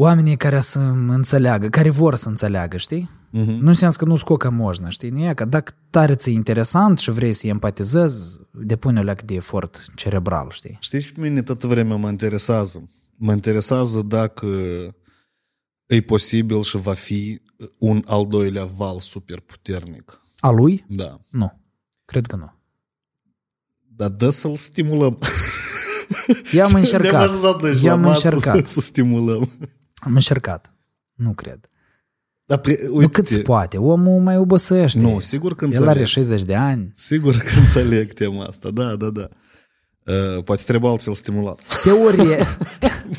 oamenii 0.00 0.36
care 0.36 0.60
să 0.60 0.78
înțeleagă, 1.08 1.68
care 1.68 1.90
vor 1.90 2.14
să 2.14 2.28
înțeleagă, 2.28 2.76
știi? 2.76 3.10
Mhm. 3.30 3.42
Uh-huh. 3.42 3.58
Nu 3.60 3.68
înseamnă 3.68 3.96
că 3.96 4.04
nu 4.04 4.16
scocă 4.16 4.50
možnă, 4.50 4.88
știi? 4.88 5.10
Nu 5.10 5.24
e 5.24 5.34
că 5.34 5.44
dacă 5.44 5.72
tare 5.90 6.14
ți 6.14 6.32
interesant 6.32 6.98
și 6.98 7.10
vrei 7.10 7.32
să 7.32 7.46
empatizezi, 7.46 8.40
depune 8.50 9.00
o 9.00 9.02
leac 9.02 9.22
de 9.22 9.34
efort 9.34 9.86
cerebral, 9.94 10.50
știi? 10.50 10.76
Știi, 10.80 11.00
și 11.00 11.12
pe 11.12 11.20
mine 11.20 11.40
toată 11.40 11.66
vremea 11.66 11.96
mă 11.96 12.08
interesează. 12.08 12.88
Mă 13.16 13.32
interesează 13.32 14.02
dacă 14.02 14.46
e 15.86 16.00
posibil 16.00 16.62
și 16.62 16.76
va 16.76 16.92
fi 16.92 17.40
un 17.78 18.02
al 18.06 18.26
doilea 18.26 18.64
val 18.64 19.00
super 19.00 19.40
puternic. 19.40 20.20
A 20.38 20.50
lui? 20.50 20.84
Da. 20.88 21.20
Nu. 21.30 21.60
Cred 22.04 22.26
că 22.26 22.36
nu. 22.36 22.52
Dar 23.96 24.08
dă 24.08 24.30
să-l 24.30 24.56
stimulăm. 24.56 25.18
I-am 26.52 26.70
Ne-am 26.70 26.74
încercat. 26.74 27.28
așezat 27.28 27.62
noi 27.62 27.74
și 27.74 27.82
la 27.82 27.88
I-am 27.88 28.00
masă 28.00 28.28
încercat. 28.28 28.68
Să 28.68 28.80
stimulăm. 28.80 29.50
Am 29.97 30.13
încercat. 30.13 30.73
Nu 31.13 31.31
cred. 31.33 31.67
Dar, 32.45 32.57
pre, 32.57 32.71
Uite, 32.71 32.87
uite, 32.87 33.01
nu 33.01 33.07
cât 33.09 33.27
se 33.27 33.39
poate. 33.39 33.77
Omul 33.77 34.21
mai 34.21 34.37
obosește. 34.37 34.99
Nu, 34.99 35.19
sigur 35.19 35.55
că 35.55 35.63
El 35.65 35.69
înțeleg. 35.71 35.89
are 35.89 36.03
60 36.03 36.43
de 36.43 36.55
ani. 36.55 36.91
Sigur 36.93 37.35
că 37.37 37.57
înțeleg 37.57 38.13
tema 38.13 38.43
asta. 38.43 38.69
Da, 38.71 38.95
da, 38.95 39.09
da. 39.09 39.29
Uh, 40.05 40.43
poate 40.43 40.63
trebuie 40.65 40.91
altfel 40.91 41.13
stimulat. 41.13 41.59
Teorie... 41.83 42.43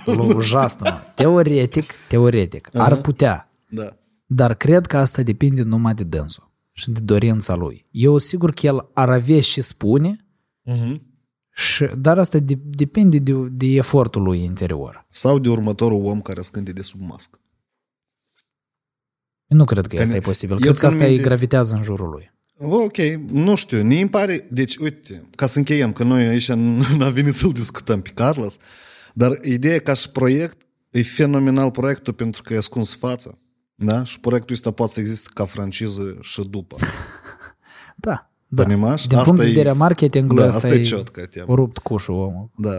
Ужасно. 0.35 0.91
mă. 0.91 1.01
Teoretic, 1.15 1.93
teoretic, 2.09 2.69
ar 2.73 2.97
putea. 2.97 3.53
Da. 3.69 3.97
Dar 4.27 4.55
cred 4.55 4.87
că 4.87 4.97
asta 4.97 5.23
depinde 5.23 5.63
numai 5.63 5.95
de 5.95 6.05
dânsul 6.05 6.53
și 6.73 6.91
de 6.91 7.01
dorința 7.01 7.55
lui. 7.55 7.87
Eu 7.91 8.19
sigur 8.19 8.51
că 8.51 8.67
el 8.67 8.91
ar 8.95 9.11
avea 9.11 9.41
și 9.41 9.61
spune, 9.61 10.17
Uh-huh. 10.73 11.01
și, 11.60 11.86
dar 11.98 12.18
asta 12.20 12.38
de, 12.38 12.58
depinde 12.64 13.18
de, 13.18 13.34
de 13.52 13.66
efortul 13.66 14.22
lui 14.22 14.44
interior. 14.44 15.06
Sau 15.10 15.40
de 15.40 15.50
următorul 15.50 16.06
om 16.06 16.22
care 16.22 16.42
scânte 16.42 16.72
de 16.72 16.82
sub 16.82 17.02
mască. 17.02 17.40
Nu 19.48 19.66
cred 19.66 19.88
că 19.88 20.00
asta 20.00 20.12
ne- 20.12 20.18
e 20.18 20.22
posibil. 20.22 20.56
eu 20.56 20.60
Cred 20.62 20.74
că 20.74 20.80
țin 20.80 20.88
asta 20.88 21.04
îi 21.04 21.10
minte- 21.10 21.24
gravitează 21.24 21.76
în 21.76 21.84
jurul 21.84 22.10
lui. 22.10 22.32
Ok, 22.62 22.98
nu 23.32 23.56
știu, 23.56 23.84
ne 23.84 24.00
îmi 24.00 24.10
pare... 24.10 24.48
Deci, 24.52 24.78
uite, 24.78 25.30
ca 25.36 25.46
să 25.46 25.58
încheiem, 25.58 25.94
că 25.94 26.04
noi 26.04 26.28
aici 26.28 26.52
nu 26.52 26.84
am 27.06 27.14
venit 27.14 27.34
să-l 27.34 27.52
discutăm 27.52 28.02
pe 28.02 28.10
Carlos, 28.10 28.58
dar 29.14 29.38
ideea 29.44 29.80
ca 29.80 29.94
și 29.94 30.10
proiect, 30.10 30.58
e 30.90 31.02
fenomenal 31.02 31.72
proiectul 31.72 32.14
pentru 32.14 32.42
că 32.42 32.54
e 32.54 32.58
ascuns 32.58 32.96
fața. 32.96 33.38
Da? 33.76 34.04
Și 34.04 34.20
proiectul 34.20 34.56
ăsta 34.56 34.72
poate 34.72 34.94
să 34.94 35.00
existe 35.00 35.30
ca 35.34 35.46
franciză 35.46 36.18
și 36.22 36.42
după. 36.50 36.76
Da. 37.96 38.29
Da. 38.52 38.64
Pănimaș? 38.64 39.06
Din 39.06 39.18
Asta 39.18 39.30
punct 39.30 39.40
de 39.42 39.46
e- 39.48 39.50
vedere 39.52 39.70
a 39.70 39.74
marketingului, 39.74 40.42
da, 40.44 40.48
asta, 40.50 40.68
asta 40.68 40.78
e 40.80 40.82
e 40.82 40.84
ciot 40.84 41.10
ca 41.10 41.26
temă. 41.26 41.46
o 41.48 41.56
rupt 41.56 41.78
cușul 41.78 42.14
omul. 42.14 42.52
Da. 42.58 42.76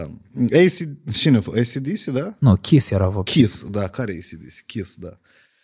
AC, 0.59 1.11
cine 1.13 1.37
a 1.37 1.41
fost? 1.41 1.57
ACDC, 1.57 2.03
da? 2.05 2.35
Nu, 2.39 2.55
Kiss 2.55 2.89
era 2.91 3.07
vă. 3.07 3.23
Kiss, 3.23 3.65
da, 3.69 3.87
care 3.87 4.11
e 4.11 4.17
ACDC? 4.17 4.65
Kiss, 4.65 4.95
da. 4.95 5.19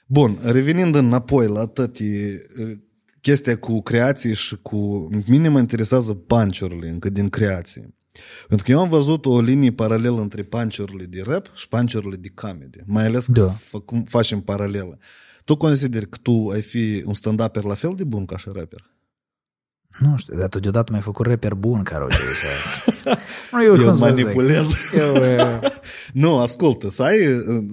Bun, 0.06 0.38
revenind 0.44 0.96
înapoi 0.96 1.48
la 1.48 1.66
toate 1.66 2.42
uh, 2.60 2.78
chestia 3.22 3.58
cu 3.58 3.82
creații 3.82 4.34
și 4.36 4.58
cu... 4.62 5.08
Mine 5.28 5.50
mă 5.50 5.60
interesează 5.60 6.14
punch-urile 6.14 6.90
încă 6.90 7.10
din 7.10 7.30
creație. 7.30 7.94
Pentru 8.48 8.66
că 8.66 8.72
eu 8.72 8.80
am 8.80 8.90
văzut 8.90 9.26
o 9.26 9.40
linie 9.42 9.72
paralelă 9.72 10.22
între 10.22 10.44
punch-urile 10.44 11.04
de 11.04 11.22
rap 11.26 11.52
și 11.56 11.68
punch-urile 11.68 12.16
de 12.16 12.32
comedy. 12.36 12.78
Mai 12.86 13.06
ales 13.06 13.26
că 13.26 13.32
Da. 13.32 13.48
făcum, 13.48 14.04
facem 14.04 14.40
paralelă. 14.42 14.98
Tu 15.44 15.56
consideri 15.58 16.10
că 16.10 16.18
tu 16.22 16.48
ai 16.54 16.62
fi 16.62 17.04
un 17.06 17.14
stand-upper 17.14 17.62
la 17.64 17.74
fel 17.74 17.94
de 17.96 18.04
bun 18.04 18.26
ca 18.26 18.38
și 18.38 18.50
rapper? 18.54 18.96
Nu 20.00 20.18
știu, 20.18 20.38
dar 20.38 20.50
tu 20.50 20.60
deodată 20.60 20.88
mi-ai 20.92 21.04
făcut 21.04 21.26
rapper 21.26 21.54
bun, 21.54 21.84
Carol. 21.84 22.12
nu, 23.52 23.64
eu, 23.64 23.76
Eu 23.76 23.84
cum 23.84 23.94
să 23.94 24.00
vă 24.00 24.12
zic? 24.12 24.24
manipulez. 24.24 24.70
Eu, 24.98 25.16
e, 25.16 25.60
Nu, 26.14 26.38
ascultă, 26.40 26.90
să 26.90 27.04
ai, 27.04 27.18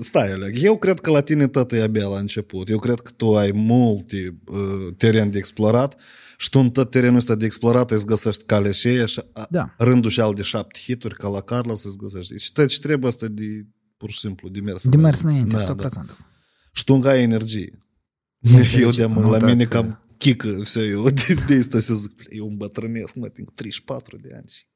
stai, 0.00 0.32
Oleg, 0.32 0.54
eu 0.62 0.76
cred 0.76 1.00
că 1.00 1.10
la 1.10 1.20
tine 1.20 1.46
tot 1.46 1.72
e 1.72 1.82
abia 1.82 2.06
la 2.06 2.18
început. 2.18 2.68
Eu 2.68 2.78
cred 2.78 3.00
că 3.00 3.10
tu 3.16 3.36
ai 3.36 3.50
multe 3.54 4.38
uh, 4.46 4.94
teren 4.96 5.30
de 5.30 5.38
explorat 5.38 6.00
și 6.38 6.48
tu 6.50 6.58
în 6.58 6.70
tot 6.70 6.90
terenul 6.90 7.16
ăsta 7.16 7.34
de 7.34 7.44
explorat 7.44 7.90
îți 7.90 8.06
găsești 8.06 8.44
calea 8.44 8.72
și 8.72 8.86
aia 8.86 9.06
și 9.06 9.22
a, 9.32 9.46
Da. 9.50 9.74
rândul 9.78 10.10
și 10.10 10.20
al 10.20 10.32
de 10.34 10.42
șapte 10.42 10.78
hituri 10.84 11.14
ca 11.14 11.28
la 11.28 11.40
Carlos 11.40 11.84
îți 11.84 11.96
găsești. 11.96 12.38
Și 12.38 12.52
tot 12.52 12.66
ce 12.66 12.78
trebuie 12.78 13.10
asta 13.10 13.26
de 13.30 13.66
pur 13.96 14.10
și 14.10 14.18
simplu, 14.18 14.48
de 14.48 14.60
mers. 14.60 14.88
de 14.88 14.96
mers 14.96 15.22
înainte, 15.22 15.56
100%. 15.56 15.66
Da, 15.66 15.74
da. 15.74 16.16
Și 16.72 16.84
tu 16.84 16.94
încă 16.94 17.08
ai 17.08 17.22
energie. 17.22 17.78
Energie, 18.40 18.80
Eu 18.80 18.90
de 18.90 19.06
nu, 19.06 19.20
la 19.30 19.30
dacă- 19.38 19.44
mine 19.52 19.64
cam 19.64 20.03
chică, 20.17 20.47
все, 20.63 20.79
eu 20.87 21.03
de, 21.09 21.43
de 21.47 21.55
asta 21.55 21.79
să 21.79 21.93
zic, 21.93 22.11
eu 22.29 22.47
îmbătrânesc, 22.47 23.15
mă, 23.15 23.27
tin 23.27 23.45
34 23.55 24.17
de 24.21 24.29
ani. 24.35 24.45
și- 24.47 24.67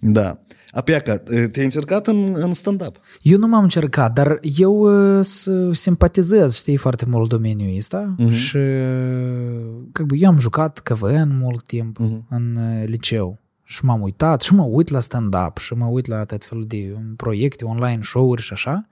Da. 0.00 0.40
Apiaca, 0.70 1.16
te-ai 1.18 1.64
încercat 1.64 2.06
în, 2.06 2.32
în 2.36 2.52
stand-up? 2.52 3.00
Eu 3.22 3.38
nu 3.38 3.46
m-am 3.46 3.62
încercat, 3.62 4.12
dar 4.12 4.38
eu 4.58 4.74
uh, 5.18 5.24
să 5.24 5.72
simpatizez, 5.72 6.54
știi, 6.56 6.76
foarte 6.76 7.04
mult 7.06 7.28
domeniul 7.28 7.76
ăsta 7.76 8.14
Mhm. 8.18 8.32
și 8.32 8.56
uh, 8.56 9.82
как 9.92 10.06
бы, 10.06 10.16
eu 10.18 10.28
am 10.28 10.38
jucat 10.38 10.78
KVN 10.78 11.36
mult 11.38 11.62
timp 11.66 11.98
Mhm. 11.98 12.26
în 12.30 12.56
uh, 12.56 12.86
liceu 12.88 13.38
și 13.64 13.84
m-am 13.84 14.00
uitat 14.02 14.40
și 14.42 14.54
mă 14.54 14.62
uit 14.62 14.88
la 14.88 15.00
stand-up 15.00 15.56
și 15.58 15.74
mă 15.74 15.84
uit 15.86 16.06
la 16.06 16.24
tot 16.24 16.44
felul 16.44 16.66
de 16.66 16.92
um, 16.96 17.16
proiecte 17.16 17.64
online, 17.64 18.02
show-uri 18.02 18.42
și 18.42 18.52
așa 18.52 18.88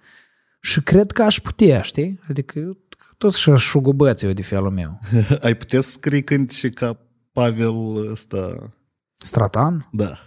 și 0.60 0.82
cred 0.82 1.10
că 1.12 1.22
aș 1.22 1.40
putea, 1.40 1.80
știi? 1.80 2.20
Adică 2.28 2.76
tot 3.23 3.33
și 3.33 3.55
șugubeț 3.55 4.21
eu 4.21 4.31
de 4.31 4.41
felul 4.41 4.71
meu. 4.71 4.99
Ai 5.45 5.55
putea 5.55 5.81
să 5.81 5.89
scrii 5.89 6.23
când 6.23 6.51
și 6.51 6.69
ca 6.69 6.97
Pavel 7.31 8.09
ăsta... 8.11 8.69
Stratan? 9.15 9.89
Da. 9.91 10.17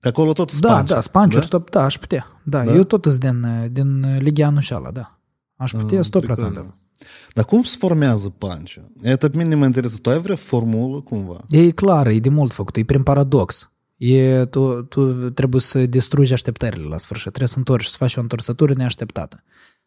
Că 0.00 0.08
acolo 0.08 0.32
tot 0.32 0.58
da, 0.58 0.68
Spanciu. 0.68 0.86
Da, 0.86 0.94
da, 0.94 1.00
Spanciu, 1.00 1.38
da? 1.38 1.44
Stop, 1.44 1.70
da, 1.70 1.84
aș 1.84 1.98
putea. 1.98 2.26
Da, 2.44 2.64
da? 2.64 2.74
eu 2.74 2.84
tot 2.84 3.04
sunt 3.04 3.18
din, 3.18 3.68
din 3.72 4.16
Ligianul 4.18 4.60
șala, 4.60 4.90
da. 4.90 5.18
Aș 5.56 5.70
putea, 5.70 5.98
ah, 5.98 6.04
100%. 6.04 6.74
Dar 7.34 7.44
cum 7.44 7.62
se 7.62 7.76
formează 7.78 8.28
panciu? 8.28 8.92
E 9.02 9.16
pe 9.16 9.30
mine 9.32 9.54
mă 9.54 9.64
interesează. 9.64 10.00
Tu 10.00 10.10
ai 10.10 10.18
vreo 10.18 10.36
formulă 10.36 11.00
cumva? 11.00 11.40
E 11.48 11.70
clar, 11.70 12.06
e 12.06 12.18
de 12.18 12.28
mult 12.28 12.52
făcut, 12.52 12.76
e 12.76 12.84
prin 12.84 13.02
paradox. 13.02 13.70
E, 13.96 14.44
tu, 14.44 14.82
tu 14.82 15.30
trebuie 15.30 15.60
să 15.60 15.86
distrugi 15.86 16.32
așteptările 16.32 16.88
la 16.88 16.98
sfârșit. 16.98 17.28
Trebuie 17.28 17.48
să 17.48 17.58
întorci, 17.58 17.86
să 17.86 17.96
faci 17.96 18.16
o 18.16 18.20
întorsătură 18.20 18.74
neașteptată. 18.74 19.42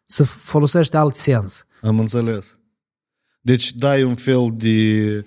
Să 0.06 0.24
folosești 0.24 0.96
alt 0.96 1.14
sens. 1.14 1.66
Am 1.84 1.98
înțeles. 1.98 2.58
Deci 3.40 3.72
dai 3.72 4.02
un 4.02 4.14
fel 4.14 4.52
de... 4.54 5.26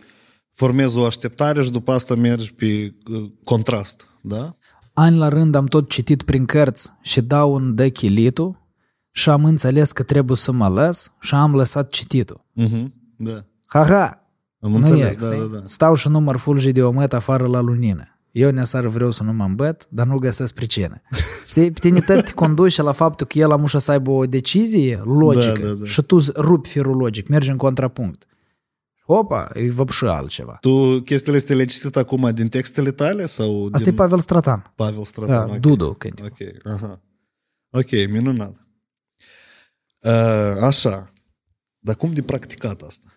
Formezi 0.52 0.98
o 0.98 1.06
așteptare 1.06 1.64
și 1.64 1.72
după 1.72 1.92
asta 1.92 2.16
mergi 2.16 2.54
pe 2.54 2.94
uh, 3.12 3.32
contrast, 3.44 4.08
da? 4.22 4.56
Ani 4.94 5.18
la 5.18 5.28
rând 5.28 5.56
am 5.56 5.66
tot 5.66 5.90
citit 5.90 6.24
prin 6.24 6.46
cărți 6.46 6.94
și 7.02 7.22
dau 7.22 7.54
un 7.54 7.76
dă 7.76 7.90
chilitul 7.90 8.68
și 9.12 9.30
am 9.30 9.46
înțeles 9.46 9.92
că 9.92 10.04
trebuie 10.04 10.38
să 10.38 10.52
mă 10.52 10.68
lăs 10.70 11.12
și 11.20 11.34
am 11.36 11.56
lăsat 11.56 11.90
cititul. 11.90 12.46
Uh-huh. 12.62 12.86
Da. 13.18 13.46
Ha-ha! 13.66 14.32
Am 14.60 14.70
Nu 14.70 14.76
înțeles, 14.76 15.16
e, 15.16 15.20
da, 15.20 15.32
știi? 15.32 15.40
da, 15.40 15.58
da. 15.58 15.64
Stau 15.66 15.96
și 15.96 16.08
număr 16.08 16.38
fulgi 16.38 16.72
de 16.72 16.84
omăt 16.84 17.14
afară 17.14 17.48
la 17.48 17.60
lunină. 17.60 18.17
Eu 18.38 18.52
neasar 18.52 18.86
vreau 18.88 19.12
să 19.12 19.24
nu 19.24 19.34
mă 19.34 19.44
îmbăt, 19.44 19.88
dar 19.90 20.06
nu 20.08 20.18
găsesc 20.18 20.54
pricină. 20.54 20.94
Știi? 21.48 21.72
Pe 21.72 21.80
tine 21.80 22.00
tot 22.00 22.26
te 22.26 22.34
conduce 22.34 22.82
la 22.82 22.92
faptul 22.92 23.28
că 23.28 23.38
el 23.38 23.52
amușă 23.52 23.78
să 23.78 23.92
aibă 23.92 24.12
o 24.12 24.26
decizie 24.26 25.02
logică 25.06 25.60
Da, 25.60 25.68
da, 25.68 25.74
da. 25.74 25.86
și 25.86 26.02
tu 26.02 26.18
rupi 26.36 26.70
firul 26.70 26.96
logic, 26.96 27.28
mergi 27.28 27.50
în 27.50 27.58
contrapunct. 27.58 28.26
Opa, 29.06 29.50
e 29.54 29.72
văpșă 29.72 30.10
altceva. 30.12 30.58
Tu 30.62 31.02
chestiile 31.02 31.38
astea 31.38 31.56
le-ai 31.56 31.68
citit 31.68 31.96
acum 31.96 32.32
din 32.34 32.48
textele 32.48 32.92
tale 32.92 33.26
sau 33.26 33.70
Asta 33.72 33.84
din 33.84 33.94
e 33.94 33.96
Pavel 33.96 34.20
Stratan. 34.20 34.72
Pavel 34.76 35.04
Stratan? 35.04 35.48
Da, 35.48 35.54
ok. 35.54 35.60
Dudu, 35.60 35.94
când. 35.98 36.22
Ok, 36.24 36.66
aha. 36.76 37.02
Ok, 37.70 37.92
minunat. 37.92 38.68
Uh, 40.00 40.62
așa. 40.62 41.10
Dar 41.80 41.96
cum 41.96 42.14
de 42.14 42.22
practicat 42.22 42.82
asta? 42.82 43.12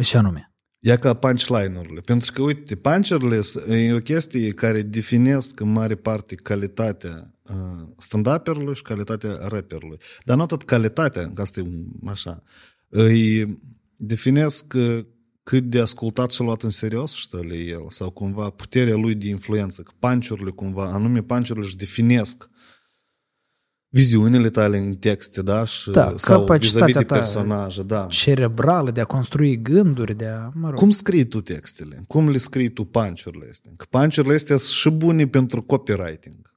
Și 0.00 0.16
anume. 0.16 0.51
Ia 0.84 0.96
ca 0.98 1.14
punchline-urile. 1.14 2.00
Pentru 2.00 2.32
că, 2.32 2.42
uite, 2.42 2.74
punch-urile 2.76 3.40
s- 3.40 3.54
e 3.68 3.92
o 3.92 3.98
chestie 3.98 4.50
care 4.50 4.82
definesc 4.82 5.60
în 5.60 5.72
mare 5.72 5.94
parte 5.94 6.34
calitatea 6.34 7.34
uh, 7.50 7.86
stand-up-erului 7.98 8.74
și 8.74 8.82
calitatea 8.82 9.38
rapperului. 9.48 9.98
Dar 10.24 10.36
nu 10.36 10.46
tot 10.46 10.62
calitatea, 10.62 11.30
că 11.34 11.42
asta 11.42 11.60
e 11.60 11.62
un- 11.62 11.86
așa. 12.06 12.42
Îi 12.88 13.58
definesc 13.96 14.72
uh, 14.76 14.98
cât 15.42 15.62
de 15.64 15.80
ascultat 15.80 16.30
și 16.30 16.40
luat 16.40 16.62
în 16.62 16.70
serios 16.70 17.12
ștăle 17.14 17.56
el 17.56 17.86
sau 17.88 18.10
cumva 18.10 18.50
puterea 18.50 18.96
lui 18.96 19.14
de 19.14 19.28
influență. 19.28 19.82
Că 19.82 19.90
punch-urile 19.98 20.50
cumva, 20.50 20.84
anume 20.92 21.22
punch-urile 21.22 21.64
își 21.64 21.76
definesc 21.76 22.48
viziunile 23.94 24.50
tale 24.50 24.78
în 24.78 24.94
texte, 24.94 25.42
da? 25.42 25.64
Și, 25.64 25.90
Da, 25.90 26.14
sau 26.16 26.38
capacitatea 26.38 26.86
vis-a-vis 26.86 26.94
de 26.94 27.04
ta 27.04 27.14
personaje, 27.14 27.82
da. 27.82 28.06
Cerebrală 28.06 28.90
de 28.90 29.00
a 29.00 29.04
construi 29.04 29.62
gânduri, 29.62 30.14
de 30.14 30.26
a... 30.26 30.50
Mă 30.54 30.68
rog. 30.68 30.78
Cum 30.78 30.90
scrii 30.90 31.24
tu 31.24 31.40
textele? 31.40 32.04
Cum 32.06 32.28
le 32.28 32.36
scrii 32.36 32.68
tu 32.68 32.84
punch-urile 32.84 33.46
astea? 33.50 33.72
Că 33.76 33.84
punch-urile 33.90 34.34
astea 34.34 34.56
sunt 34.56 34.70
și 34.70 34.90
bune 34.90 35.26
pentru 35.26 35.62
copywriting. 35.62 36.54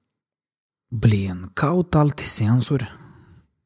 Blin, 0.87 1.49
caut 1.53 1.95
alte 1.95 2.23
sensuri. 2.23 2.89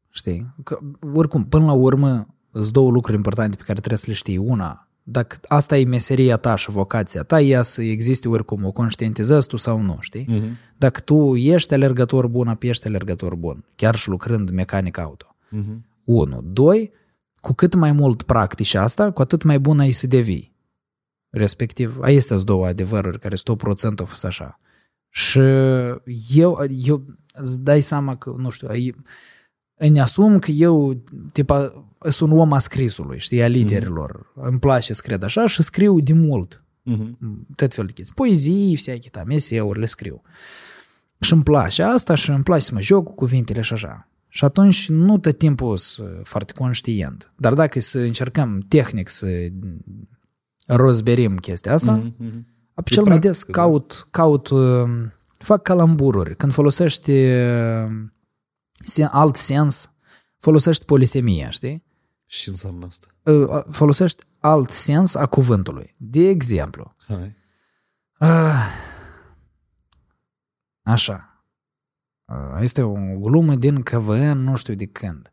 Știi? 0.10 0.56
Că, 0.64 0.80
oricum, 1.14 1.46
până 1.46 1.66
la 1.66 1.72
urmă, 1.72 2.36
sunt 2.52 2.72
două 2.72 2.92
lucruri 2.92 3.18
importante 3.18 3.56
pe 3.56 3.64
care 3.64 3.78
trebuie 3.78 3.98
să 3.98 4.06
le 4.08 4.14
știi. 4.14 4.38
Una, 4.38 4.89
dacă 5.04 5.38
asta 5.48 5.78
e 5.78 5.86
meseria 5.86 6.38
ta 6.38 6.56
și 6.56 6.70
vocația 6.70 7.24
ta, 7.24 7.42
ea 7.42 7.62
să 7.62 7.82
existe 7.82 8.28
oricum, 8.30 8.66
o 8.66 8.72
conștientizezi 8.72 9.48
tu 9.48 9.58
sau 9.58 9.82
nu, 9.82 9.98
știi? 10.00 10.26
Uh-huh. 10.26 10.76
Dacă 10.78 11.00
tu 11.00 11.36
ești 11.36 11.74
alergător 11.74 12.28
bun, 12.28 12.48
apoi 12.48 12.70
ești 12.70 12.88
alergător 12.88 13.36
bun, 13.36 13.66
chiar 13.76 13.96
și 13.96 14.10
lucrând 14.10 14.50
mecanic 14.50 14.98
auto. 14.98 15.36
Uh-huh. 15.58 15.78
Unu. 16.04 16.42
Doi, 16.42 16.92
cu 17.36 17.54
cât 17.54 17.74
mai 17.76 17.92
mult 17.92 18.24
practici 18.24 18.74
asta, 18.74 19.12
cu 19.12 19.22
atât 19.22 19.44
mai 19.44 19.60
bun 19.60 19.80
ai 19.80 19.92
să 19.92 20.08
devii. 20.08 20.56
Respectiv, 21.30 22.00
astea 22.00 22.36
sunt 22.36 22.44
două 22.44 22.68
adevăruri 22.68 23.20
care 23.20 23.36
100% 23.36 24.00
au 24.00 24.06
fost 24.06 24.26
așa. 24.26 24.60
Și 25.10 25.40
eu, 26.34 26.66
eu 26.68 27.06
îți 27.34 27.60
dai 27.60 27.82
seama 27.82 28.16
că, 28.16 28.34
nu 28.38 28.50
știu, 28.50 28.68
ai- 28.68 28.96
îmi 29.76 30.02
asum 30.02 30.40
că 30.40 30.52
eu, 30.52 31.04
tipa, 31.32 31.89
sunt 32.09 32.31
un 32.31 32.39
om 32.39 32.53
a 32.53 32.59
scrisului, 32.59 33.19
știi, 33.19 33.43
a 33.43 33.47
literilor. 33.47 34.33
Îmi 34.35 34.59
place 34.59 34.95
să 34.95 35.03
cred 35.05 35.23
așa 35.23 35.47
și 35.47 35.63
scriu 35.63 36.01
de 36.01 36.13
mult. 36.13 36.65
Uh-huh. 36.91 37.11
Tot 37.57 37.75
felul 37.75 37.87
de 37.87 37.93
chestii. 37.93 38.15
Poezii, 38.15 38.77
всякие 38.77 39.11
там, 39.11 39.31
eseuri, 39.31 39.79
le 39.79 39.87
scriu. 39.87 40.23
Și 41.21 41.33
îmi 41.33 41.43
place 41.43 41.83
asta 41.83 42.15
și 42.15 42.31
îmi 42.31 42.43
place 42.43 42.65
să 42.65 42.71
mă 42.75 42.81
joc 42.81 43.05
cu 43.05 43.15
cuvintele 43.15 43.61
și 43.61 43.73
așa. 43.73 44.09
Și 44.29 44.45
atunci 44.45 44.89
nu 44.89 45.19
tot 45.19 45.39
timpul 45.39 45.77
sunt 45.77 46.09
foarte 46.23 46.53
conștient. 46.53 47.33
Dar 47.37 47.55
dacă 47.55 47.79
e 47.79 47.81
să 47.81 47.99
încercăm 47.99 48.65
tehnic 48.69 49.09
să 49.09 49.27
rozberim 50.67 51.37
chestia 51.37 51.73
asta, 51.73 52.03
mm-hmm. 52.03 52.27
Uh-huh. 52.27 52.43
Apoi 52.75 52.97
cel 52.97 53.05
mai 53.05 53.19
des 53.19 53.45
practică, 53.45 53.61
da. 53.61 53.63
caut, 53.63 54.09
caut, 54.11 54.49
uh, 54.49 54.89
fac 55.39 55.63
calambururi. 55.63 56.37
Când 56.37 56.53
folosești 56.53 57.11
uh, 57.11 57.87
sen- 58.85 59.11
alt 59.11 59.37
sens, 59.37 59.93
folosești 60.39 60.85
polisemia, 60.85 61.51
știi? 61.51 61.85
Și 62.30 62.50
înseamnă 62.50 62.86
asta. 62.86 63.08
Uh, 63.24 63.64
Folosești 63.72 64.24
alt 64.40 64.70
sens 64.70 65.16
a 65.16 65.26
cuvântului. 65.26 65.94
De 65.98 66.28
exemplu, 66.28 66.96
Hai. 67.08 67.36
uh, 68.20 68.54
așa, 70.84 71.30
Uh, 72.30 72.62
este 72.62 72.82
o 72.82 72.94
glumă 73.18 73.56
din 73.56 73.82
КВН, 73.82 74.38
nu 74.38 74.56
știu 74.56 74.74
de 74.74 74.86
când. 74.86 75.32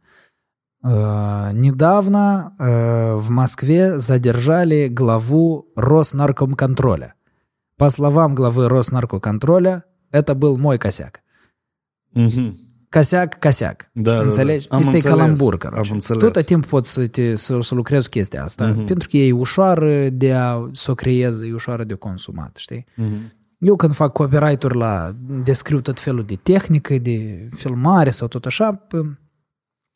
Uh, 0.82 1.50
Недавно 1.52 2.54
uh, 2.58 3.20
в 3.20 3.30
Москве 3.30 3.98
задержали 3.98 4.88
главу 4.88 5.66
Роснаркомконтроля. 5.76 7.14
По 7.76 7.90
словам 7.90 8.34
главы 8.34 8.68
Роснаркоконтроля, 8.68 9.84
это 10.10 10.34
был 10.34 10.56
мой 10.56 10.78
косяк. 10.78 11.20
Uh-huh. 12.14 12.54
caseac, 12.88 13.38
caseac. 13.38 13.90
Da, 13.92 14.10
da, 14.10 14.16
da, 14.16 14.24
Înțelegi? 14.24 14.68
Da, 14.68 14.78
da. 14.78 14.90
Este 14.90 15.08
calambur, 15.08 15.56
căruce. 15.56 15.80
am 15.80 15.86
înțeles. 15.92 16.32
Tot 16.32 16.44
timpp 16.44 16.66
poți 16.66 16.92
să, 16.92 17.06
te, 17.06 17.36
să, 17.36 17.58
să 17.60 17.74
lucrezi 17.74 18.08
chestia 18.08 18.44
asta, 18.44 18.72
uh-huh. 18.72 18.86
pentru 18.86 19.08
că 19.08 19.16
e 19.16 19.32
ușoară 19.32 20.08
de 20.08 20.32
a 20.32 20.68
să 20.72 20.90
o 20.90 20.94
creezi, 20.94 21.46
e 21.48 21.52
ușoară 21.52 21.84
de 21.84 21.94
consumat, 21.94 22.56
știi? 22.56 22.84
Uh-huh. 22.84 23.34
Eu 23.58 23.76
când 23.76 23.94
fac 23.94 24.12
copyright-uri 24.12 24.76
la, 24.76 25.16
descriu 25.44 25.80
tot 25.80 26.00
felul 26.00 26.24
de 26.24 26.38
tehnică, 26.42 26.98
de 26.98 27.48
filmare 27.54 28.10
sau 28.10 28.28
tot 28.28 28.46
așa, 28.46 28.86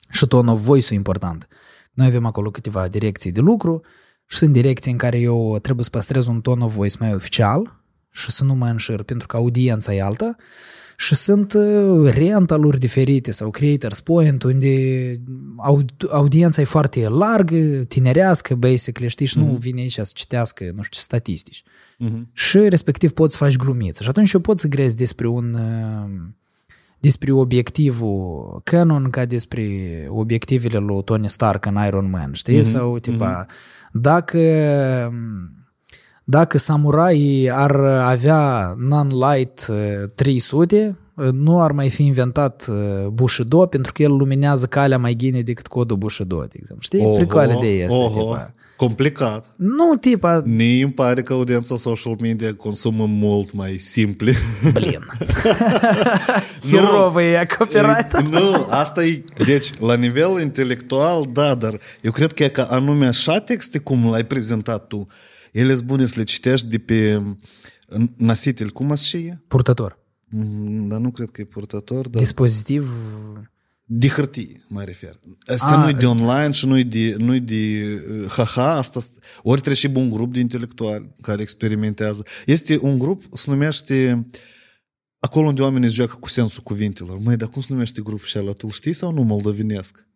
și 0.09 0.27
tonul 0.27 0.53
of 0.53 0.61
voice 0.61 0.95
important. 0.95 1.49
Noi 1.93 2.07
avem 2.07 2.27
acolo 2.27 2.51
câteva 2.51 2.89
direcții 2.89 3.33
de 3.33 3.41
lucru 3.41 3.81
și 4.27 4.37
sunt 4.37 4.53
direcții 4.53 4.93
în 4.93 4.99
care 4.99 5.19
eu 5.19 5.59
trebuie 5.63 5.85
să 5.85 5.91
păstrez 5.91 6.27
un 6.27 6.41
ton 6.41 6.61
of 6.61 6.75
voice 6.75 6.97
mai 7.01 7.15
oficial 7.15 7.83
și 8.11 8.31
să 8.31 8.45
nu 8.45 8.55
mă 8.55 8.67
înșir, 8.67 9.03
pentru 9.03 9.27
că 9.27 9.37
audiența 9.37 9.95
e 9.95 10.03
alta 10.03 10.37
și 11.01 11.15
sunt 11.15 11.53
uh, 11.53 12.11
rentaluri 12.13 12.79
diferite 12.79 13.31
sau 13.31 13.51
creators 13.51 14.01
point 14.01 14.43
unde 14.43 15.17
aud- 15.57 16.11
audiența 16.11 16.61
e 16.61 16.65
foarte 16.65 17.09
largă, 17.09 17.85
tinerească, 17.89 18.55
basically, 18.55 19.09
știi, 19.11 19.27
și 19.27 19.39
nu 19.39 19.45
vine 19.45 19.81
aici 19.81 19.93
să 19.93 20.11
citească, 20.15 20.65
nu 20.65 20.83
știu, 20.83 20.97
ce 20.97 21.01
statistici 21.01 21.63
Uh-huh. 22.05 22.23
și 22.33 22.59
respectiv 22.59 23.11
poți 23.11 23.37
să 23.37 23.45
faci 23.45 23.57
glumiță. 23.57 24.03
Și 24.03 24.09
atunci 24.09 24.33
eu 24.33 24.41
pot 24.41 24.61
să 24.61 24.69
grezi 24.69 24.97
despre 24.97 25.27
un 25.27 25.55
uh, 25.55 26.11
despre 26.99 27.33
obiectivul 27.33 28.61
Canon 28.65 29.11
ca 29.11 29.25
despre 29.25 29.67
obiectivele 30.09 30.79
lui 30.79 31.05
Tony 31.05 31.29
Stark 31.31 31.67
în 31.67 31.79
Iron 31.87 32.11
Man, 32.11 32.33
știi? 32.33 32.59
Mm-hmm. 32.59 32.63
Sau 32.63 32.99
tipa, 32.99 33.47
dacă 33.93 34.39
dacă 36.31 36.59
samurai 36.59 37.51
ar 37.53 37.77
avea 37.85 38.75
non-light 38.79 39.71
300, 40.15 40.99
uh, 41.15 41.27
uh, 41.27 41.33
nu 41.33 41.61
ar 41.61 41.73
mai 41.73 41.91
fi 41.91 42.05
inventat 42.05 42.67
uh, 42.71 43.07
Bushido 43.07 43.67
pentru 43.67 43.93
că 43.93 44.03
el 44.03 44.13
luminează 44.13 44.67
calea 44.67 44.99
mai 44.99 45.15
gine 45.15 45.41
decât 45.41 45.67
codul 45.67 45.97
Bushido, 45.97 46.41
de 46.41 46.57
exemplu. 46.61 46.83
Știi? 46.83 47.05
Oho, 47.05 47.17
Pricoale 47.17 47.59
de 47.61 47.85
asta. 47.87 47.99
Oho. 47.99 48.21
Tipa. 48.21 48.55
Complicat. 48.77 49.51
Nu, 49.57 49.97
tipa... 49.97 50.43
Ne 50.45 50.83
îmi 50.83 50.93
pare 50.93 51.23
că 51.23 51.33
audiența 51.33 51.77
social 51.77 52.17
media 52.21 52.55
consumă 52.55 53.07
mult 53.07 53.53
mai 53.53 53.77
simpli. 53.77 54.33
Blin. 54.73 55.07
Hirovă 56.71 57.23
e 57.41 57.47
copyright. 57.59 58.21
nu, 58.21 58.67
asta 58.69 59.05
e... 59.05 59.25
Deci, 59.45 59.79
la 59.79 59.95
nivel 59.95 60.41
intelectual, 60.41 61.29
da, 61.33 61.55
dar 61.55 61.81
eu 62.01 62.11
cred 62.11 62.33
că 62.33 62.45
e 62.45 62.49
că 62.49 62.67
anume 62.71 63.07
așa 63.07 63.39
texte 63.39 63.79
cum 63.79 64.11
l-ai 64.11 64.25
prezentat 64.25 64.87
tu, 64.87 65.07
ele 65.53 65.75
sunt 65.75 65.87
bune 65.87 66.05
să 66.05 66.15
le 66.17 66.25
citești 66.25 66.67
de 66.67 66.79
pe 66.79 67.23
nasitel. 68.17 68.71
Cum 68.71 68.91
așa 68.91 69.19
e? 69.19 69.41
Purtător. 69.49 69.99
Mm, 70.29 70.89
Dar 70.89 71.01
nu 71.01 71.11
cred 71.11 71.31
că 71.31 71.41
e 71.41 71.45
purtător, 71.45 72.09
dar 72.09 72.23
Dispozitiv. 72.23 72.91
De 73.93 74.09
hârtie, 74.09 74.65
mă 74.69 74.83
refer. 74.83 75.21
Asta 75.47 75.67
A, 75.67 75.83
nu-i 75.83 75.95
de 75.95 76.07
online 76.07 76.51
și 76.51 76.67
nu-i 76.67 76.85
de, 76.85 77.15
nu-i 77.19 77.41
de 77.41 77.85
uh, 78.11 78.27
haha, 78.31 78.77
asta 78.77 79.01
ori 79.43 79.61
trebuie 79.61 79.75
și 79.75 79.91
un 79.95 80.11
grup 80.11 80.33
de 80.33 80.39
intelectuali 80.39 81.13
care 81.21 81.43
experimentează. 81.43 82.25
Este 82.47 82.79
un 82.83 82.99
grup, 82.99 83.23
se 83.33 83.51
numește 83.51 84.27
acolo 85.19 85.47
unde 85.47 85.63
oamenii 85.63 85.89
se 85.89 85.95
joacă 85.95 86.17
cu 86.21 86.29
sensul 86.29 86.63
cuvintelor. 86.63 87.19
Măi, 87.19 87.37
dar 87.37 87.49
cum 87.49 87.63
se 87.63 87.73
numește 87.73 88.03
grupul 88.03 88.27
și 88.27 88.39
ăla? 88.39 88.53
Tu 88.53 88.67
îl 88.67 88.73
știi 88.73 88.93
sau 88.93 89.13
nu 89.13 89.23
moldovenesc? 89.23 90.07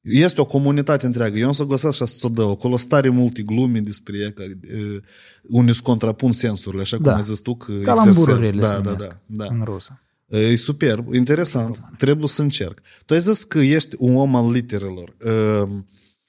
Este 0.00 0.40
o 0.40 0.44
comunitate 0.44 1.06
întreagă. 1.06 1.38
Eu 1.38 1.46
am 1.46 1.52
să 1.52 1.64
găsesc 1.64 1.96
și 1.96 2.06
să 2.06 2.26
o 2.26 2.28
dă. 2.28 2.42
Acolo 2.42 2.76
stare 2.76 3.08
multe 3.08 3.42
glume 3.42 3.80
despre 3.80 4.18
ea, 4.18 4.32
că, 4.32 4.42
uh, 4.42 5.02
unde 5.42 5.72
se 5.72 5.80
contrapun 5.82 6.32
sensurile, 6.32 6.82
așa 6.82 6.96
cum 6.96 7.04
Da. 7.04 7.14
ai 7.14 7.22
zis 7.22 7.40
tu. 7.40 7.54
Că 7.54 7.72
Calambururile 7.72 8.46
exersezi. 8.46 8.70
se 8.70 8.76
da, 8.76 8.80
da, 8.80 8.90
numesc 8.90 9.08
da, 9.26 9.44
da. 9.44 9.54
în 9.54 9.62
rusă. 9.64 9.98
E 10.28 10.56
superb, 10.56 11.12
interesant. 11.14 11.80
Trebuie 11.98 12.28
să 12.28 12.42
încerc. 12.42 12.80
Tu 13.06 13.14
ai 13.14 13.20
zis 13.20 13.44
că 13.44 13.58
ești 13.58 13.96
un 13.98 14.16
om 14.16 14.34
al 14.36 14.50
literelor. 14.50 15.16
E, 15.26 15.30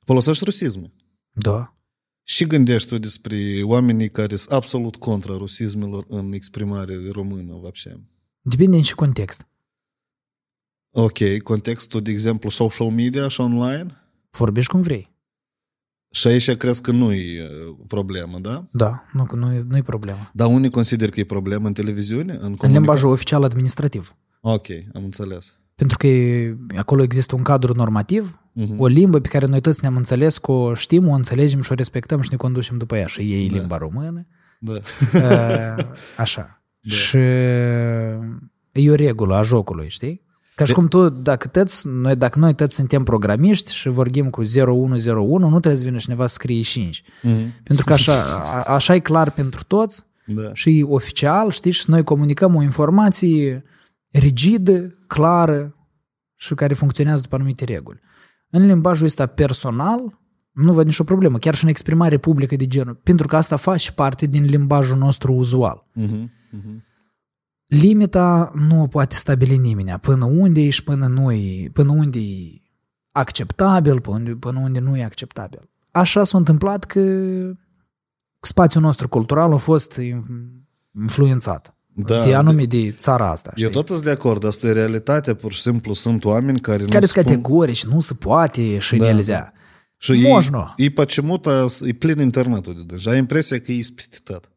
Folosești 0.05 0.43
rusisme. 0.43 0.93
Da. 1.31 1.77
Și 2.23 2.45
gândești 2.45 2.89
tu 2.89 2.97
despre 2.97 3.61
oamenii 3.63 4.09
care 4.09 4.35
sunt 4.35 4.51
absolut 4.53 4.95
contra 4.95 5.35
rusismelor 5.37 6.03
în 6.07 6.31
exprimare 6.33 6.95
română, 7.11 7.57
вообще. 7.61 7.99
Depinde 8.41 8.75
în 8.75 8.81
ce 8.81 8.93
context. 8.93 9.47
Ok, 10.92 11.18
contextul, 11.42 12.02
de 12.02 12.10
exemplu, 12.10 12.50
social 12.50 12.88
media 12.90 13.28
și 13.28 13.40
online? 13.40 13.86
Vorbești 14.30 14.70
cum 14.70 14.80
vrei. 14.80 15.08
Și 16.12 16.26
aici 16.26 16.56
crezi 16.56 16.82
că 16.82 16.90
nu 16.90 17.12
e 17.12 17.48
problemă, 17.86 18.38
da? 18.38 18.66
Da, 18.72 19.04
nu, 19.12 19.26
nu, 19.32 19.52
e- 19.54 19.64
nu 19.68 19.76
e 19.76 19.82
problemă. 19.82 20.30
Dar 20.32 20.46
unii 20.48 20.70
consider 20.70 21.10
că 21.10 21.20
e 21.20 21.24
problemă 21.24 21.66
în 21.66 21.72
televiziune? 21.72 22.32
În, 22.32 22.38
În 22.42 22.54
comunica- 22.54 22.66
limbajul 22.78 23.10
oficial 23.10 23.42
administrativ. 23.42 24.16
Ok, 24.40 24.66
am 24.94 25.04
înțeles. 25.04 25.58
Pentru 25.74 25.96
că 25.96 26.06
e- 26.06 26.56
acolo 26.76 27.02
există 27.02 27.34
un 27.34 27.42
cadru 27.42 27.74
normativ, 27.74 28.38
Mhm. 28.52 28.78
o 28.80 28.86
limbă 28.86 29.20
pe 29.20 29.28
care 29.28 29.46
noi 29.46 29.60
toți 29.60 29.78
ne-am 29.82 29.96
înțeles 29.96 30.38
că 30.38 30.52
o 30.52 30.74
știm, 30.74 31.08
o 31.08 31.12
înțelegem 31.12 31.62
și 31.62 31.72
o 31.72 31.74
respectăm 31.74 32.20
și 32.20 32.28
ne 32.30 32.36
conducem 32.36 32.78
după 32.78 32.96
ea. 32.96 33.06
Și 33.06 33.20
ei 33.32 33.46
limba 33.46 33.76
română. 33.76 34.26
Da. 34.60 34.72
Uh, 35.14 35.84
Așa. 36.16 36.62
Și 37.06 37.16
e 38.72 38.90
o 38.90 38.94
regulă 38.94 39.34
a 39.34 39.42
jocului, 39.42 39.88
știi? 39.88 40.22
Ca 40.60 40.66
și 40.66 40.72
cum 40.72 40.88
tu, 40.88 41.08
dacă, 41.08 41.48
tăți, 41.48 41.88
noi, 41.88 42.16
dacă 42.16 42.38
noi 42.38 42.54
toți 42.54 42.74
suntem 42.74 43.02
programiști 43.02 43.74
și 43.74 43.88
vorbim 43.88 44.30
cu 44.30 44.42
0101, 44.42 45.48
nu 45.48 45.60
trebuie 45.60 45.76
să 45.80 45.84
vină 45.84 45.98
cineva 45.98 46.26
să 46.26 46.34
scrie 46.34 46.62
5. 46.62 47.02
Mhm. 47.22 47.62
Pentru 47.62 47.84
că 47.84 47.92
așa, 47.92 48.12
a, 48.22 48.62
așa 48.62 48.94
e 48.94 48.98
clar 48.98 49.30
pentru 49.30 49.64
toți 49.64 50.02
Da. 50.26 50.50
și 50.54 50.78
e 50.78 50.84
oficial, 50.84 51.50
știi, 51.50 51.70
și 51.70 51.90
noi 51.90 52.04
comunicăm 52.04 52.54
o 52.54 52.62
informație 52.62 53.64
rigidă, 54.10 54.98
clară 55.06 55.74
și 56.36 56.54
care 56.54 56.74
funcționează 56.74 57.22
după 57.22 57.34
anumite 57.34 57.64
reguli. 57.64 58.00
În 58.50 58.66
limbajul 58.66 59.06
ăsta 59.06 59.26
personal, 59.26 60.20
nu 60.52 60.72
văd 60.72 60.86
nicio 60.86 61.04
problemă, 61.04 61.38
chiar 61.38 61.54
și 61.54 61.64
în 61.64 61.70
exprimare 61.70 62.16
publică 62.16 62.56
de 62.56 62.66
genul, 62.66 63.00
pentru 63.02 63.26
că 63.26 63.36
asta 63.36 63.56
face 63.56 63.92
parte 63.92 64.26
din 64.26 64.44
limbajul 64.44 64.98
nostru 64.98 65.32
uzual. 65.32 65.86
Mhm, 65.92 66.30
mhm 66.50 66.84
Limita 67.69 68.51
nu 68.55 68.81
o 68.81 68.87
poate 68.87 69.15
stabili 69.15 69.57
nimeni, 69.57 69.99
până 70.01 70.25
unde 70.25 70.61
e 70.61 70.69
și 70.69 70.83
până 70.83 71.07
nu 71.07 71.31
e, 71.31 71.69
până 71.73 71.91
unde 71.91 72.19
e 72.19 72.61
acceptabil, 73.11 74.01
până 74.01 74.17
unde, 74.17 74.31
până 74.31 74.59
unde 74.59 74.79
nu 74.79 74.97
e 74.97 75.03
acceptabil. 75.03 75.69
Așa 75.91 76.23
s-a 76.23 76.37
întâmplat 76.37 76.83
că 76.83 77.01
spațiul 78.41 78.83
nostru 78.83 79.09
cultural 79.09 79.53
a 79.53 79.57
fost 79.57 79.99
influențat 81.01 81.75
Da, 81.93 82.23
de 82.23 82.35
anume 82.35 82.63
de 82.65 82.91
țara 82.91 83.31
asta. 83.31 83.51
Eu 83.55 83.69
știi? 83.69 83.81
tot 83.81 83.87
sunt 83.87 84.03
de 84.03 84.09
acord, 84.11 84.45
asta 84.45 84.67
e 84.67 84.71
realitatea, 84.71 85.35
pur 85.35 85.53
și 85.53 85.61
simplu 85.61 85.93
sunt 85.93 86.25
oameni 86.25 86.59
care, 86.59 86.77
care 86.77 86.99
nu 86.99 87.05
sunt 87.05 87.09
spun... 87.09 87.23
categorici, 87.23 87.85
nu 87.85 87.99
se 87.99 88.13
poate 88.13 88.77
și 88.77 88.95
Da. 88.95 89.05
da. 89.05 89.11
нельзя. 89.11 89.53
Și 89.97 90.11
ei, 90.11 90.31
Можно. 90.31 90.73
ei 90.77 90.89
почему-то, 90.89 91.65
e 91.85 91.93
plin 91.93 92.19
internetul 92.19 92.73
de 92.73 92.83
deja. 92.93 93.11
Ai 93.11 93.17
impresia 93.17 93.59
că 93.59 93.71
e 93.71 93.81
spistitat. 93.81 94.51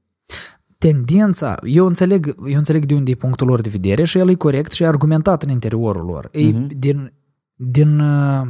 Tendența, 0.92 1.56
eu 1.64 1.86
înțeleg, 1.86 2.36
eu 2.48 2.58
înțeleg 2.58 2.86
de 2.86 2.94
unde 2.94 3.12
e 3.12 3.16
punctul 3.16 3.48
lor 3.48 3.62
de 3.62 3.70
vedere 3.70 4.04
și 4.04 4.18
el 4.18 4.30
e 4.30 4.34
corect 4.34 4.72
și 4.72 4.84
e 4.84 4.88
argumentat 4.88 5.44
în 5.44 5.50
interiorul 5.50 6.06
lor. 6.06 6.30
E 6.32 6.52
din, 6.52 7.14
din 7.56 8.00
uh, 8.00 8.48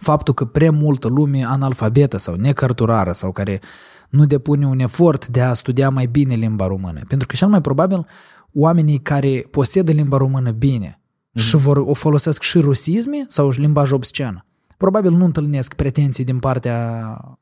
faptul 0.00 0.34
că 0.34 0.44
prea 0.44 0.70
multă 0.70 1.08
lume 1.08 1.44
analfabetă 1.44 2.16
sau 2.16 2.34
necărturară 2.34 3.12
sau 3.12 3.32
care 3.32 3.60
nu 4.08 4.26
depune 4.26 4.66
un 4.66 4.78
efort 4.78 5.26
de 5.26 5.40
a 5.40 5.54
studia 5.54 5.88
mai 5.88 6.06
bine 6.06 6.34
limba 6.34 6.66
română. 6.66 7.00
Pentru 7.08 7.26
că 7.26 7.36
cel 7.36 7.48
mai 7.48 7.60
probabil 7.60 8.06
oamenii 8.52 8.98
care 8.98 9.46
posedă 9.50 9.92
limba 9.92 10.16
română 10.16 10.50
bine 10.50 11.00
și 11.34 11.56
vor, 11.56 11.76
o 11.76 11.94
folosesc 11.94 12.42
și 12.42 12.58
rusisme 12.58 13.24
sau 13.28 13.50
și 13.50 13.60
limbaj 13.60 13.90
obscen, 13.90 14.44
probabil 14.76 15.10
nu 15.10 15.24
întâlnesc 15.24 15.74
pretenții 15.74 16.24
din 16.24 16.38
partea 16.38 17.02
uh, 17.24 17.32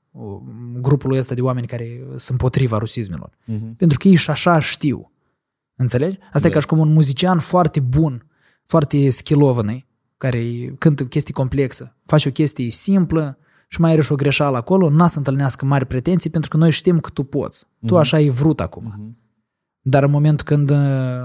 grupului 0.81 1.19
ăsta 1.19 1.35
de 1.35 1.41
oameni 1.41 1.67
care 1.67 2.01
sunt 2.09 2.31
împotriva 2.31 2.79
rusismelor. 2.79 3.31
Pentru 3.77 3.99
că 3.99 4.09
ei 4.09 4.15
și 4.15 4.31
așa 4.31 4.59
știu. 4.59 5.11
Înțelegi? 5.77 6.19
Asta 6.33 6.49
e 6.49 6.51
ca 6.51 6.61
și 6.61 6.67
cum 6.67 6.79
un 6.79 6.93
muzician 6.93 7.39
foarte 7.39 7.81
bun, 7.81 8.27
foarte 8.67 9.11
schilovanый, 9.11 9.87
care 10.19 10.75
cântă 10.79 11.05
chestii 11.05 11.35
complexe, 11.35 11.95
face 12.05 12.29
o 12.29 12.33
chestie 12.33 12.71
simplă 12.71 13.39
și 13.69 13.81
mai 13.81 13.93
are 13.93 14.01
și 14.01 14.13
o 14.13 14.15
greșeală 14.15 14.57
acolo, 14.57 14.91
n-a 14.91 15.07
să 15.07 15.19
întâlnească 15.19 15.65
mari 15.65 15.87
pretenții 15.87 16.31
pentru 16.31 16.51
că 16.51 16.57
noi 16.57 16.71
știm 16.71 17.01
că 17.01 17.11
tu 17.11 17.23
poți. 17.23 17.67
Tu 17.87 17.99
așa 17.99 18.17
ai 18.17 18.29
vrut 18.29 18.61
acum. 18.61 19.17
Dar 19.85 20.03
în 20.03 20.11
momentul 20.11 20.47
când 20.47 20.71
uh, 20.71 20.77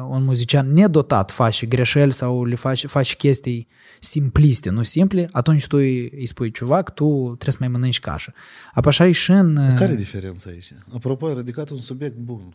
un 0.09 0.23
muzician 0.23 0.73
nedotat 0.73 1.31
face 1.31 1.65
greșeli 1.65 2.11
sau 2.13 2.43
le 2.43 2.55
face, 2.55 2.87
face 2.87 3.15
chestii 3.15 3.67
simpliste, 3.99 4.69
nu 4.69 4.83
simple, 4.83 5.29
atunci 5.31 5.67
tu 5.67 5.77
îi, 5.77 6.09
îi 6.09 6.25
spui, 6.25 6.51
ciuvac, 6.51 6.93
tu 6.93 7.23
trebuie 7.25 7.51
să 7.51 7.57
mai 7.59 7.67
mănânci 7.67 7.99
cașă. 7.99 8.33
Apoi 8.73 8.91
așa 8.91 9.07
e 9.07 9.11
și 9.11 9.31
în... 9.31 9.55
uh, 9.55 9.73
Care 9.75 9.91
e 9.91 9.95
diferența 9.95 10.49
aici? 10.49 10.73
Apropo, 10.93 11.27
ai 11.27 11.33
ridicat 11.33 11.69
un 11.69 11.81
subiect 11.81 12.15
bun. 12.15 12.53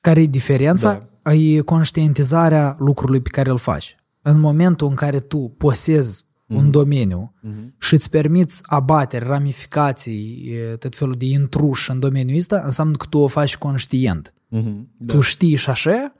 Care 0.00 0.20
e 0.20 0.26
diferența? 0.26 1.08
Da. 1.22 1.32
E 1.32 1.60
conștientizarea 1.60 2.76
lucrului 2.78 3.20
pe 3.20 3.28
care 3.28 3.50
îl 3.50 3.58
faci. 3.58 3.96
În 4.22 4.40
momentul 4.40 4.88
în 4.88 4.94
care 4.94 5.20
tu 5.20 5.54
posezi 5.56 6.24
mm-hmm. 6.24 6.56
un 6.56 6.70
domeniu 6.70 7.34
mm-hmm. 7.36 7.78
și 7.78 7.94
îți 7.94 8.10
permiți 8.10 8.62
abateri, 8.66 9.24
ramificații, 9.24 10.50
e, 10.50 10.76
tot 10.76 10.96
felul 10.96 11.14
de 11.14 11.24
intruși 11.24 11.90
în 11.90 11.98
domeniul 11.98 12.38
ăsta, 12.38 12.62
înseamnă 12.64 12.96
că 12.96 13.06
tu 13.06 13.18
o 13.18 13.26
faci 13.26 13.56
conștient. 13.56 14.32
Mhm, 14.48 14.88
Da. 14.96 15.14
Tu 15.14 15.20
știi 15.20 15.56
și 15.56 15.70
așa 15.70 16.12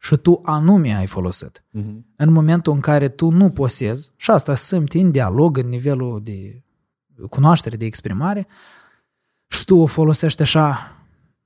și 0.00 0.16
tu 0.16 0.40
anume 0.42 0.96
ai 0.96 1.06
folosit. 1.06 1.64
mhm. 1.70 2.06
În 2.16 2.32
momentul 2.32 2.72
în 2.72 2.80
care 2.80 3.08
tu 3.08 3.30
nu 3.30 3.50
posezi, 3.50 4.12
și 4.16 4.30
asta 4.30 4.54
se 4.54 4.74
simte 4.76 4.98
în 5.00 5.10
dialog, 5.10 5.56
în 5.56 5.68
nivelul 5.68 6.22
de 6.22 6.62
cunoaștere, 7.30 7.76
de 7.76 7.84
exprimare, 7.84 8.46
și 9.48 9.64
tu 9.64 9.76
o 9.76 9.86
folosești 9.86 10.42
așa 10.42 10.92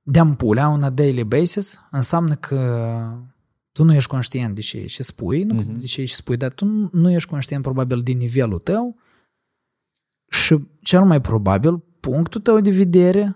de-am 0.03 0.35
pulea, 0.37 0.69
on 0.69 0.83
a 0.83 0.91
daily 0.91 1.25
basis, 1.25 1.81
înseamnă 1.91 2.35
că 2.35 2.59
tu 3.73 3.85
nu 3.85 3.95
ești 3.95 4.11
conștient 4.11 4.55
de 4.55 4.61
ce 4.61 4.87
și 4.87 5.03
spui, 5.03 5.43
nu 5.43 5.55
Mhm. 5.55 5.79
de 5.79 5.87
ce 5.87 6.05
și 6.05 6.15
spui, 6.15 6.37
dar 6.37 6.53
tu 6.53 6.65
nu- 6.65 6.89
nu 6.93 7.11
ești 7.11 7.29
conștient 7.31 7.63
probabil 7.63 8.01
de 8.01 8.13
nivelul 8.13 8.59
tău 8.59 8.97
și 10.29 10.59
cel 10.83 11.05
mai 11.05 11.21
probabil 11.21 11.79
punctul 12.01 12.41
tău 12.41 12.61
de 12.61 12.71
vedere 12.71 13.23
uh, 13.23 13.35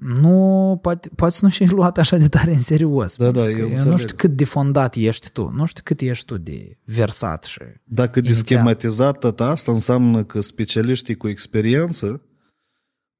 nu, 0.00 0.78
poate, 0.82 1.10
poate 1.16 1.34
să 1.34 1.40
nu 1.42 1.50
și 1.50 1.64
luat 1.64 1.98
așa 1.98 2.16
de 2.16 2.28
tare 2.28 2.54
în 2.54 2.60
serios. 2.60 3.16
Da, 3.16 3.30
da, 3.30 3.40
Pentru 3.40 3.52
că 3.52 3.60
eu 3.60 3.66
nu 3.66 3.72
înțeleg. 3.72 3.98
știu 3.98 4.16
cât 4.16 4.36
de 4.36 4.44
fondat 4.44 4.94
ești 4.94 5.30
tu, 5.30 5.50
nu 5.54 5.64
știu 5.64 5.82
cât 5.84 6.00
ești 6.00 6.24
tu 6.24 6.38
de 6.38 6.78
versat 6.84 7.44
și... 7.44 7.58
Dacă 7.84 8.20
de 8.20 8.28
Inițial. 8.28 8.44
schematizat 8.60 9.18
tot 9.18 9.40
asta 9.40 9.72
înseamnă 9.72 10.24
că 10.24 10.40
specialiștii 10.40 11.16
cu 11.16 11.28
experiență 11.28 12.22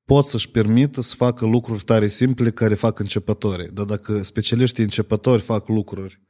pot 0.04 0.24
să-și 0.24 0.50
permită 0.50 1.00
să 1.00 1.14
facă 1.16 1.46
lucruri 1.46 1.82
tare 1.84 2.08
simple 2.08 2.50
care 2.50 2.74
fac 2.74 2.98
începătorii. 2.98 3.68
Dar 3.72 3.84
dacă 3.84 4.22
specialiștii 4.22 4.82
începători 4.82 5.42
fac 5.42 5.68
lucruri 5.68 6.20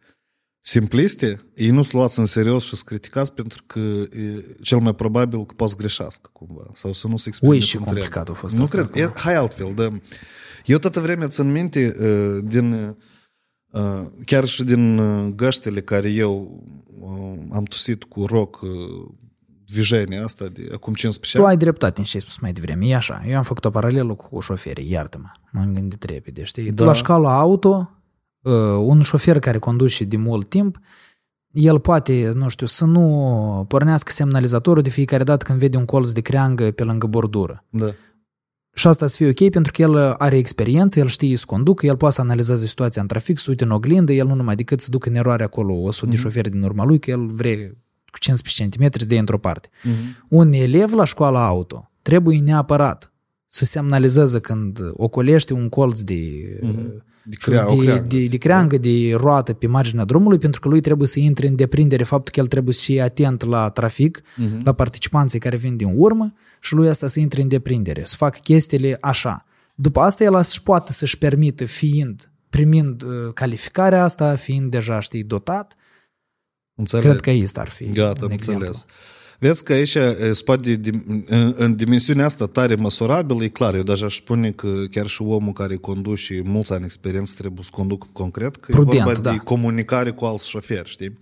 simpliste, 0.61 1.41
ei 1.55 1.69
nu 1.69 1.81
sunt 1.81 1.93
luați 1.93 2.19
în 2.19 2.25
serios 2.25 2.63
și 2.63 2.69
sunt 2.69 2.81
criticați 2.81 3.33
pentru 3.33 3.63
că 3.67 3.79
e, 3.79 4.45
cel 4.61 4.79
mai 4.79 4.95
probabil 4.95 5.45
că 5.45 5.53
poți 5.55 5.71
să 5.71 5.77
greșească 5.77 6.29
cumva 6.33 6.63
sau 6.73 6.93
să 6.93 7.07
nu 7.07 7.17
se 7.17 7.27
exprime 7.27 7.53
Ui, 7.53 7.59
și 7.59 7.75
cum 7.75 7.85
complicat 7.85 8.11
trebuie. 8.11 8.35
a 8.35 8.39
fost 8.39 8.55
Nu 8.55 8.63
asta 8.63 8.77
cred? 8.77 8.95
E, 8.95 9.11
hai 9.15 9.35
altfel. 9.35 9.71
Da. 9.75 9.97
Eu 10.65 10.77
toată 10.77 10.99
vremea 10.99 11.27
țin 11.27 11.51
minte 11.51 11.95
uh, 11.99 12.43
din 12.47 12.95
uh, 13.71 14.01
chiar 14.25 14.45
și 14.45 14.63
din 14.63 14.97
uh, 14.97 15.33
găștile 15.35 15.81
care 15.81 16.09
eu 16.09 16.63
uh, 16.99 17.39
am 17.51 17.63
tusit 17.63 18.03
cu 18.03 18.25
rock 18.25 18.61
uh, 18.61 18.69
движение 19.65 20.19
asta 20.19 20.45
de 20.47 20.69
acum 20.73 20.93
15 20.93 21.37
Tu 21.37 21.43
ani. 21.43 21.51
ai 21.51 21.57
dreptate 21.57 21.99
în 21.99 22.05
ce 22.05 22.11
ai 22.15 22.21
spus 22.21 22.37
mai 22.37 22.53
devreme. 22.53 22.85
E 22.87 22.95
așa. 22.95 23.23
Eu 23.27 23.37
am 23.37 23.43
făcut 23.43 23.65
o 23.65 23.69
paralelă 23.69 24.13
cu 24.13 24.39
șoferii, 24.39 24.91
iartă-mă. 24.91 25.27
M-am 25.51 25.73
gândit 25.73 26.03
repede, 26.03 26.43
știi? 26.43 26.63
Da. 26.63 26.69
Da. 26.69 26.75
Tu 26.75 26.83
la 26.83 26.93
școala 26.93 27.37
auto, 27.39 27.69
uh, 27.69 27.98
un 28.78 29.00
șofer 29.00 29.38
care 29.38 29.58
conduce 29.58 30.04
de 30.04 30.16
mult 30.16 30.48
timp, 30.48 30.78
el 31.50 31.80
poate, 31.80 32.30
nu 32.34 32.48
știu, 32.48 32.66
să 32.66 32.84
nu 32.84 33.64
pornească 33.68 34.12
semnalizatorul 34.12 34.82
de 34.82 34.90
fiecare 34.90 35.24
dată 35.24 35.44
când 35.44 35.58
vede 35.58 35.76
un 35.76 35.84
colț 35.84 36.10
de 36.10 36.20
creangă 36.20 36.70
pe 36.70 36.84
lângă 36.84 37.06
bordură. 37.06 37.64
Da. 37.70 37.86
Și 38.74 38.86
asta 38.86 39.06
să 39.06 39.16
fie 39.16 39.28
ok 39.28 39.50
pentru 39.50 39.72
că 39.72 39.82
el 39.82 39.96
are 39.96 40.36
experiență, 40.36 40.98
el 40.98 41.06
știe 41.06 41.36
să 41.36 41.44
conducă, 41.46 41.86
el 41.86 41.96
poate 41.96 42.14
să 42.14 42.20
analizeze 42.20 42.66
situația 42.66 43.02
în 43.02 43.08
trafic, 43.08 43.38
să 43.38 43.46
uite 43.48 43.64
în 43.64 43.70
oglindă, 43.70 44.12
el 44.12 44.26
nu 44.26 44.34
numai 44.34 44.54
decât 44.56 44.80
să 44.80 44.90
ducă 44.90 45.08
în 45.08 45.14
eroare 45.14 45.42
acolo 45.42 45.74
100 45.74 46.10
de 46.10 46.16
șoferi 46.16 46.50
din 46.50 46.62
urma 46.62 46.84
lui, 46.84 46.98
că 46.98 47.10
el 47.10 47.26
vrea 47.26 47.56
cu 48.10 48.18
15 48.18 48.78
cm 48.78 48.98
să 48.98 49.06
dea 49.06 49.18
într-o 49.18 49.38
parte. 49.38 49.68
Un 50.28 50.52
elev 50.52 50.92
la 50.92 51.04
școala 51.04 51.46
auto 51.46 51.90
trebuie 52.02 52.40
neapărat 52.40 53.12
să 53.46 53.64
semnalizeze 53.64 54.38
când 54.38 54.78
ocolește 54.92 55.52
un 55.52 55.68
colț 55.68 56.00
de, 56.00 56.20
De 57.24 57.36
crea- 57.36 57.66
o 57.72 57.74
de, 57.74 57.82
creangă. 57.84 58.06
de, 58.06 58.26
de 58.26 58.36
creangă, 58.36 58.78
de 58.78 59.14
roată 59.14 59.52
pe 59.52 59.66
marginea 59.66 60.04
drumului, 60.04 60.38
pentru 60.38 60.60
că 60.60 60.68
lui 60.68 60.80
trebuie 60.80 61.08
să 61.08 61.20
intre 61.20 61.46
în 61.46 61.56
deprindere 61.56 62.04
faptul 62.04 62.32
că 62.32 62.40
el 62.40 62.46
trebuie 62.46 62.74
să 62.74 62.82
fie 62.84 63.00
atent 63.02 63.44
la 63.44 63.68
trafic, 63.70 64.22
la 64.64 64.72
participanții 64.72 65.38
care 65.38 65.56
vin 65.56 65.76
din 65.76 65.92
urmă 65.96 66.32
și 66.60 66.74
lui 66.74 66.88
asta 66.88 67.06
să 67.06 67.20
intre 67.20 67.42
în 67.42 67.48
deprindere, 67.48 68.02
să 68.04 68.14
facă 68.16 68.38
chestiile 68.42 68.98
așa. 69.00 69.44
După 69.74 70.00
asta 70.00 70.24
el 70.24 70.34
își 70.34 70.62
poate 70.62 70.92
să-și 70.92 71.18
permită 71.18 71.64
fiind, 71.64 72.30
primind 72.50 73.02
uh, 73.02 73.32
calificarea 73.34 74.04
asta, 74.04 74.34
fiind 74.36 74.70
deja, 74.70 75.00
știi, 75.00 75.22
dotat, 75.22 75.74
Înțeleg. 76.74 77.04
cred 77.04 77.20
că 77.20 77.42
asta 77.44 77.60
ar 77.60 77.68
fi 77.68 77.90
Gata, 77.90 78.18
un 78.20 78.26
am 78.26 78.30
exemplu. 78.30 78.70
Înțeles. 79.40 79.62
Vezi 79.62 79.62
că 79.62 79.72
aici, 79.72 79.94
e, 79.94 80.32
spate 80.32 80.76
de, 80.76 80.90
în, 81.26 81.54
în 81.56 81.76
dimensiunea 81.76 82.24
asta 82.24 82.46
tare 82.46 82.74
măsurabilă, 82.74 83.44
e 83.44 83.48
clar, 83.48 83.74
eu 83.74 83.82
deja 83.82 84.06
aș 84.06 84.16
spune 84.16 84.50
că 84.50 84.84
chiar 84.90 85.06
și 85.06 85.22
omul 85.22 85.52
care 85.52 85.76
conduce 85.76 86.22
și 86.22 86.42
mulți 86.44 86.72
ani 86.72 86.84
experiență 86.84 87.34
trebuie 87.38 87.64
să 87.64 87.70
conducă 87.72 88.06
concret, 88.12 88.56
că 88.56 88.72
Prudent, 88.72 89.00
e 89.00 89.02
vorba 89.02 89.20
da. 89.20 89.30
de 89.30 89.36
comunicare 89.36 90.10
cu 90.10 90.24
alți 90.24 90.48
șoferi, 90.48 90.88
știi? 90.88 91.18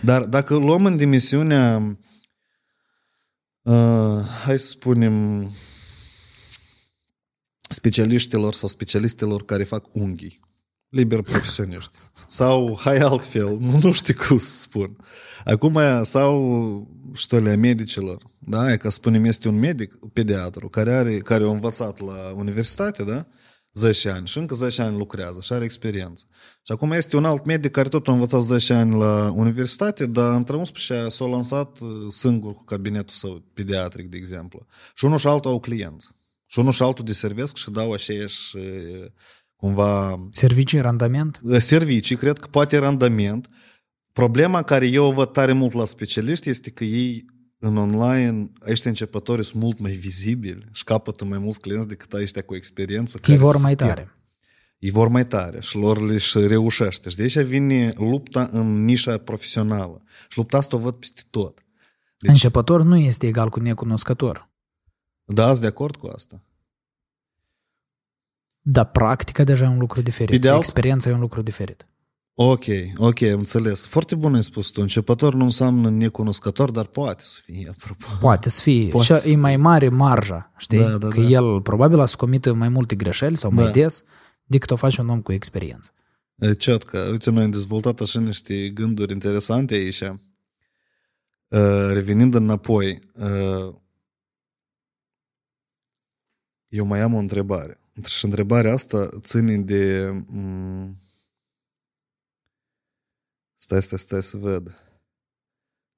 Dar 0.00 0.24
dacă 0.24 0.54
luăm 0.54 0.84
în 0.86 0.96
dimensiunea, 0.96 1.98
uh, 3.62 4.18
hai 4.44 4.58
să 4.58 4.66
spunem, 4.66 5.48
specialiștilor 7.68 8.54
sau 8.54 8.68
specialistilor 8.68 9.44
care 9.44 9.64
fac 9.64 9.84
unghii, 9.92 10.40
liber 10.90 11.20
profesioniști. 11.20 11.98
Sau, 12.28 12.78
hai 12.80 12.98
altfel, 12.98 13.56
nu, 13.58 13.78
nu 13.82 13.92
știu 13.92 14.14
cum 14.28 14.38
să 14.38 14.56
spun. 14.56 14.96
Acum, 15.44 15.78
sau 16.02 16.88
ștolea 17.14 17.56
medicilor, 17.56 18.22
da? 18.38 18.72
E 18.72 18.76
ca 18.76 18.88
spunem, 18.88 19.24
este 19.24 19.48
un 19.48 19.58
medic, 19.58 19.98
pediatru, 20.12 20.68
care, 20.68 20.92
are, 20.92 21.18
care 21.18 21.44
a 21.44 21.46
învățat 21.46 22.00
la 22.00 22.32
universitate, 22.36 23.04
da? 23.04 23.26
10 23.72 24.10
ani 24.10 24.26
și 24.26 24.38
încă 24.38 24.54
10 24.54 24.82
ani 24.82 24.96
lucrează 24.96 25.40
și 25.40 25.52
are 25.52 25.64
experiență. 25.64 26.24
Și 26.62 26.72
acum 26.72 26.90
este 26.92 27.16
un 27.16 27.24
alt 27.24 27.44
medic 27.44 27.70
care 27.70 27.88
tot 27.88 28.08
a 28.08 28.12
învățat 28.12 28.40
10 28.40 28.72
ani 28.72 28.98
la 28.98 29.32
universitate, 29.34 30.06
dar 30.06 30.34
între 30.34 30.56
11 30.56 31.08
s-a 31.08 31.24
lansat 31.24 31.78
uh, 31.78 31.88
singur 32.08 32.54
cu 32.54 32.64
cabinetul 32.64 33.14
său 33.14 33.44
pediatric, 33.54 34.08
de 34.08 34.16
exemplu. 34.16 34.66
Și 34.94 35.04
unul 35.04 35.18
și 35.18 35.26
altul 35.26 35.50
au 35.50 35.60
clienți. 35.60 36.08
Și 36.46 36.58
unul 36.58 36.72
și 36.72 36.82
altul 36.82 37.04
deservesc 37.04 37.56
și 37.56 37.70
dau 37.70 37.92
aceeași 37.92 38.56
uh, 38.56 39.06
cumva 39.60 40.20
Servicii, 40.30 40.80
randament? 40.80 41.40
servicii, 41.58 42.16
cred 42.16 42.38
că 42.38 42.46
poate 42.50 42.78
randament. 42.78 43.48
Problema 44.12 44.62
care 44.62 44.86
eu 44.86 45.06
o 45.06 45.12
văd 45.12 45.32
tare 45.32 45.52
mult 45.52 45.72
la 45.72 45.84
specialiști 45.84 46.48
este 46.48 46.70
că 46.70 46.84
ei 46.84 47.24
în 47.58 47.76
online, 47.76 48.50
ăștia 48.70 48.90
începători 48.90 49.44
sunt 49.44 49.62
mult 49.62 49.78
mai 49.78 49.92
vizibili 49.92 50.64
și 50.72 50.84
capătă 50.84 51.24
mai 51.24 51.38
mulți 51.38 51.60
clienți 51.60 51.88
decât 51.88 52.12
ăștia 52.12 52.42
cu 52.42 52.54
experiență. 52.54 53.16
Ei 53.16 53.22
care 53.22 53.38
vor 53.38 53.54
se 53.54 53.62
mai 53.62 53.76
pierd. 53.76 53.94
tare. 53.94 54.14
Ei 54.78 54.90
vor 54.90 55.08
mai 55.08 55.26
tare 55.26 55.60
și 55.60 55.76
lor 55.76 56.02
le 56.02 56.18
și 56.18 56.38
reușește. 56.38 57.10
Și 57.10 57.16
de 57.16 57.22
aici 57.22 57.38
vine 57.38 57.92
lupta 57.96 58.48
în 58.52 58.84
nișa 58.84 59.16
profesională. 59.16 60.02
Și 60.28 60.38
lupta 60.38 60.56
asta 60.56 60.76
o 60.76 60.78
văd 60.78 60.94
peste 60.94 61.20
tot. 61.30 61.64
Deci... 62.18 62.30
Începător 62.30 62.82
nu 62.82 62.96
este 62.96 63.26
egal 63.26 63.48
cu 63.48 63.60
necunoscător. 63.60 64.50
Da, 65.24 65.46
sunt 65.46 65.60
de 65.60 65.66
acord 65.66 65.96
cu 65.96 66.06
asta. 66.06 66.44
Dar 68.60 68.90
practica 68.90 69.44
deja 69.44 69.64
e 69.64 69.68
un 69.68 69.78
lucru 69.78 70.00
diferit. 70.00 70.34
Ideal- 70.34 70.56
Experiența 70.58 71.10
e 71.10 71.12
un 71.12 71.20
lucru 71.20 71.42
diferit. 71.42 71.84
Ok, 72.34 72.64
ok, 72.96 73.22
am 73.22 73.38
înțeles. 73.38 73.86
Foarte 73.86 74.14
bun 74.14 74.34
ai 74.34 74.42
spus 74.42 74.68
tu. 74.68 74.80
Începător 74.80 75.34
nu 75.34 75.44
înseamnă 75.44 75.90
necunoscător, 75.90 76.70
dar 76.70 76.86
poate 76.86 77.22
să 77.26 77.38
fie, 77.44 77.68
apropo. 77.70 78.06
Poate 78.20 78.48
să 78.48 78.60
fie. 78.60 78.88
Poate 78.88 79.14
și 79.14 79.20
să 79.20 79.30
e 79.30 79.36
mai 79.36 79.56
mare 79.56 79.88
marja, 79.88 80.52
știi? 80.58 80.78
Da, 80.78 80.98
da, 80.98 81.08
că 81.08 81.20
da. 81.20 81.26
el 81.26 81.60
probabil 81.62 82.00
a 82.00 82.06
să 82.06 82.16
comită 82.16 82.52
mai 82.54 82.68
multe 82.68 82.94
greșeli 82.94 83.36
sau 83.36 83.50
mai 83.50 83.64
Da. 83.64 83.70
des 83.70 84.04
decât 84.44 84.70
o 84.70 84.76
face 84.76 85.00
un 85.00 85.08
om 85.08 85.20
cu 85.22 85.32
experiență. 85.32 85.90
E 86.38 86.52
Ciotcă, 86.52 86.98
uite, 87.10 87.30
noi 87.30 87.42
am 87.44 87.50
dezvoltat 87.50 88.00
așa 88.00 88.20
niște 88.20 88.68
gânduri 88.68 89.12
interesante 89.12 89.74
aici. 89.74 90.00
Uh, 90.00 91.90
Revenind 91.92 92.34
înapoi, 92.34 93.00
uh, 93.14 93.74
eu 96.68 96.84
mai 96.84 97.00
am 97.00 97.14
o 97.14 97.18
întrebare. 97.18 97.79
Și 98.04 98.24
întrebarea 98.24 98.72
asta 98.72 99.08
ține 99.20 99.56
de... 99.58 100.10
mm, 100.26 100.96
Stai, 103.54 103.82
stai, 103.82 103.98
stai 103.98 104.22
să 104.22 104.36
văd. 104.36 104.74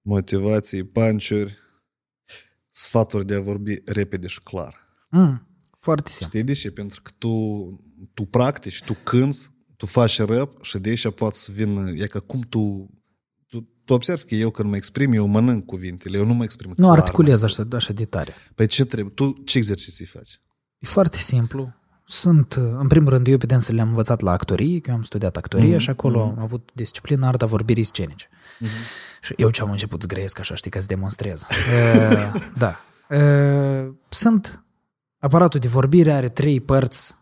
Motivații, 0.01 0.85
panciuri, 0.85 1.57
sfaturi 2.71 3.27
de 3.27 3.35
a 3.35 3.41
vorbi 3.41 3.83
repede 3.85 4.27
și 4.27 4.41
clar. 4.41 4.77
Mm, 5.11 5.47
foarte 5.79 6.09
simplu. 6.11 6.29
Știi 6.29 6.43
de 6.43 6.53
ce? 6.53 6.71
Pentru 6.71 7.03
că 7.03 7.11
tu, 7.19 7.31
tu 8.15 8.25
practici, 8.25 8.83
tu 8.83 8.95
cânți, 8.95 9.51
tu 9.77 9.87
faci 9.87 10.19
rap 10.19 10.63
și 10.63 10.79
de 10.79 10.89
aici 10.89 11.11
poate 11.11 11.37
să 11.37 11.53
vină, 11.53 11.91
e 11.91 12.07
ca 12.07 12.21
cum 12.21 12.41
tu, 12.41 12.91
tu, 13.47 13.61
tu 13.85 13.93
observi 13.93 14.25
că 14.25 14.35
eu 14.35 14.51
când 14.51 14.69
mă 14.69 14.77
exprim, 14.77 15.13
eu 15.13 15.27
mănânc 15.27 15.65
cuvintele, 15.65 16.17
eu 16.19 16.25
nu 16.27 16.35
mă 16.35 16.45
exprim 16.45 16.69
Nu 16.69 16.75
clar, 16.75 16.99
articulez 16.99 17.39
mă 17.41 17.45
așa, 17.45 17.67
așa 17.73 17.93
de 17.93 18.05
tare. 18.05 18.35
Păi 18.55 18.67
ce 18.67 18.85
trebuie? 18.85 19.15
Tu 19.15 19.33
ce 19.45 19.59
exerciții 19.59 20.07
faci? 20.07 20.41
E 20.79 20.87
foarte 20.87 21.19
simplu. 21.19 21.75
Sunt, 22.13 22.53
în 22.53 22.87
primul 22.87 23.09
rând, 23.09 23.27
eu 23.27 23.37
pe 23.37 23.47
dânsele 23.47 23.77
le-am 23.77 23.89
învățat 23.89 24.21
la 24.21 24.31
actorie, 24.31 24.81
că 24.81 24.91
eu 24.91 24.97
am 24.97 25.03
studiat 25.03 25.37
actorie 25.37 25.75
mm-hmm. 25.77 25.81
și 25.81 25.91
acolo 25.91 26.23
am 26.23 26.39
avut 26.39 26.71
disciplina 26.75 27.29
arta 27.29 27.47
vorbirii 27.47 27.85
scenice. 27.85 28.29
Mm-hmm. 28.29 29.21
Și 29.21 29.35
eu 29.37 29.51
ce 29.51 29.63
am 29.63 29.71
început 29.71 30.01
să 30.01 30.07
grăiesc 30.07 30.39
așa, 30.39 30.55
știi, 30.55 30.71
ca 30.71 30.81
să 30.81 30.87
demonstrez. 30.87 31.47
uh, 31.49 32.35
da. 32.65 32.77
Uh, 33.17 33.93
sunt, 34.09 34.65
aparatul 35.19 35.61
de 35.61 35.69
vorbire 35.69 36.13
are 36.13 36.29
trei 36.29 36.61
părți 36.61 37.15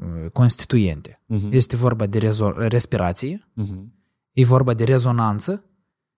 uh, 0.00 0.30
constituente. 0.30 1.20
Mm-hmm. 1.34 1.50
Este 1.50 1.76
vorba 1.76 2.06
de 2.06 2.18
rezo- 2.18 2.54
respirație, 2.56 3.48
Uh-huh. 3.62 3.84
e 4.32 4.44
vorba 4.44 4.74
de 4.74 4.84
rezonanță 4.84 5.64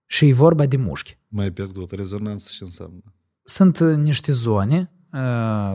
și 0.06 0.28
e 0.28 0.32
vorba 0.32 0.66
de 0.66 0.76
mușchi. 0.76 1.18
Mai 1.28 1.50
pierdut. 1.50 1.90
Rezonanță 1.90 2.48
ce 2.52 2.64
înseamnă? 2.64 3.02
Sunt 3.44 3.78
uh, 3.78 3.96
niște 3.96 4.32
zone, 4.32 4.78
uh, 4.78 4.99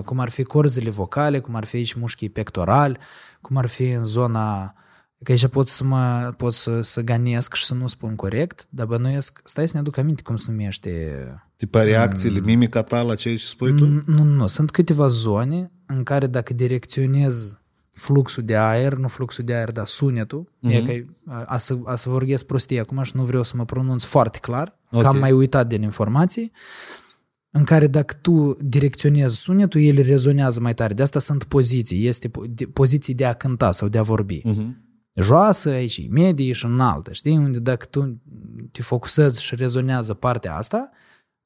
cum 0.06 0.20
ar 0.20 0.30
fi 0.30 0.44
corzile 0.44 0.90
vocale, 0.90 1.40
cum 1.40 1.56
ar 1.56 1.66
fi 1.66 1.76
aici 1.76 1.94
mușchii 1.94 2.30
pectorali, 2.30 2.98
cum 3.42 3.58
ar 3.58 3.66
fi 3.66 3.90
în 3.90 4.04
zona... 4.04 4.76
Că 5.24 5.32
aici 5.32 5.48
pot 5.48 5.68
să 5.68 5.84
mă 5.84 6.34
pot 6.38 6.54
să, 6.54 6.82
să 6.82 7.02
ganesc 7.02 7.54
și 7.54 7.66
să 7.66 7.74
nu 7.74 7.88
spun 7.88 8.16
corect, 8.16 8.68
dar 8.70 8.86
bănuiesc... 8.86 9.42
Stai 9.44 9.66
să 9.68 9.72
ne 9.74 9.80
aduc 9.80 9.98
aminte 9.98 10.22
cum 10.22 10.36
se 10.36 10.46
numește... 10.52 11.18
Tipa 11.56 11.84
reacțiile, 11.84 12.40
mimica 12.40 12.82
ta 12.84 13.02
la 13.02 13.16
ceea 13.16 13.36
ce 13.36 13.46
spui 13.46 13.76
tu? 13.78 13.86
Nu, 13.86 14.02
nu, 14.06 14.24
nu. 14.24 14.48
Sunt 14.48 14.72
câteva 14.72 15.08
zone 15.08 15.72
în 15.86 16.04
care 16.04 16.28
dacă 16.28 16.54
direcționez 16.54 17.58
fluxul 17.92 18.44
de 18.44 18.56
aer, 18.58 18.94
nu 18.94 19.08
fluxul 19.08 19.44
de 19.44 19.54
aer, 19.54 19.72
dar 19.72 19.86
sunetul, 19.86 20.52
Mhm. 20.60 20.72
mm-hmm. 20.72 20.88
e 20.90 21.00
că 21.26 21.34
a 21.46 21.58
să, 21.58 21.78
a 21.86 21.96
să 21.96 22.10
vorbesc 22.10 22.46
prostie 22.46 22.80
acum 22.80 23.04
și 23.04 23.12
nu 23.16 23.24
vreau 23.24 23.44
să 23.44 23.54
mă 23.58 23.66
pronunț 23.66 24.04
foarte 24.04 24.40
clar, 24.40 24.78
Ok. 24.92 25.02
că 25.02 25.08
am 25.08 25.18
mai 25.18 25.32
uitat 25.32 25.68
din 25.68 25.82
informații, 25.82 26.52
în 27.55 27.65
care 27.65 27.87
dacă 27.87 28.15
tu 28.15 28.57
direcționezi 28.61 29.37
sunetul, 29.37 29.81
el 29.81 30.03
rezonează 30.03 30.61
mai 30.61 30.75
tare. 30.75 30.95
De 30.95 31.03
asta 31.03 31.19
sunt 31.19 31.45
poziții. 31.45 32.07
Este 32.07 32.29
po- 32.29 32.49
de- 32.49 32.67
poziții 32.67 33.15
de 33.15 33.25
a 33.25 33.33
cânta 33.33 33.73
sau 33.73 33.89
de 33.89 33.99
a 33.99 34.03
vorbi. 34.03 34.43
Uh-huh. 34.47 34.89
Joasă, 35.15 35.69
aici, 35.69 36.09
medie 36.09 36.53
și 36.53 36.65
înaltă, 36.65 37.13
știi? 37.13 37.37
Unde 37.37 37.59
dacă 37.59 37.87
tu 37.87 38.23
te 38.73 38.83
focusezi 38.83 39.43
și 39.43 39.55
rezonează 39.55 40.15
partea 40.15 40.57
asta, 40.57 40.91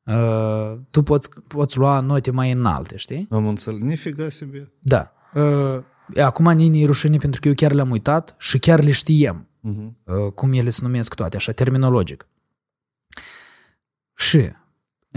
uh, 0.04 0.78
tu 0.90 1.02
poți, 1.02 1.28
poți 1.48 1.78
lua 1.78 2.00
note 2.00 2.30
mai 2.30 2.50
înalte, 2.50 2.96
știi? 2.96 3.26
Am 3.30 3.46
înțeles. 3.46 3.80
Nifiga 3.80 4.28
себе. 4.28 4.72
Da. 4.78 5.12
Uh, 5.34 5.82
acum 6.22 6.52
nini 6.52 6.82
e 6.82 6.86
rușine 6.86 7.16
pentru 7.16 7.40
că 7.40 7.48
eu 7.48 7.54
chiar 7.54 7.72
le-am 7.72 7.90
uitat 7.90 8.34
și 8.38 8.58
chiar 8.58 8.84
le 8.84 8.90
știem. 8.90 9.48
Uh-huh. 9.68 9.92
Uh, 10.04 10.32
cum 10.34 10.52
ele 10.52 10.70
se 10.70 10.80
numesc 10.82 11.14
toate, 11.14 11.36
așa, 11.36 11.52
terminologic. 11.52 12.28
Și 14.14 14.50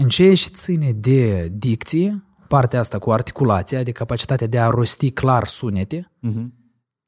în 0.03 0.09
ceea 0.09 0.35
ce 0.35 0.47
ține 0.49 0.91
de 0.91 1.47
dicție, 1.47 2.23
partea 2.47 2.79
asta 2.79 2.99
cu 2.99 3.11
articulația, 3.11 3.83
de 3.83 3.91
capacitatea 3.91 4.47
de 4.47 4.59
a 4.59 4.69
rosti 4.69 5.11
clar 5.11 5.47
sunete, 5.47 6.11
Uh-huh. 6.27 6.45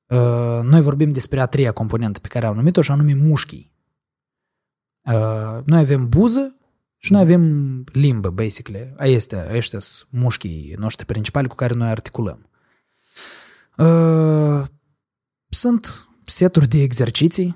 uh, 0.08 0.60
noi 0.64 0.82
vorbim 0.82 1.10
despre 1.10 1.42
a 1.42 1.46
treia 1.46 1.72
componentă 1.72 2.20
pe 2.20 2.28
care 2.28 2.46
am 2.46 2.56
numit-o 2.56 2.82
și 2.82 2.92
anume 2.92 3.14
mușchii. 3.14 3.72
Uh, 5.02 5.64
noi 5.66 5.80
avem 5.80 6.10
buză 6.10 6.56
și 6.98 7.12
noi 7.12 7.22
avem 7.22 7.84
limbă, 7.92 8.30
basically. 8.30 8.94
Ăștia, 9.00 9.56
ăștia 9.56 9.80
sunt 9.80 10.10
mușchii 10.12 10.76
noștri 10.78 11.06
principali 11.06 11.48
cu 11.48 11.56
care 11.56 11.74
noi 11.74 11.88
articulăm. 11.88 12.50
Uh, 13.78 14.64
sunt 15.50 16.10
seturi 16.24 16.68
de 16.68 16.82
exerciții 16.82 17.56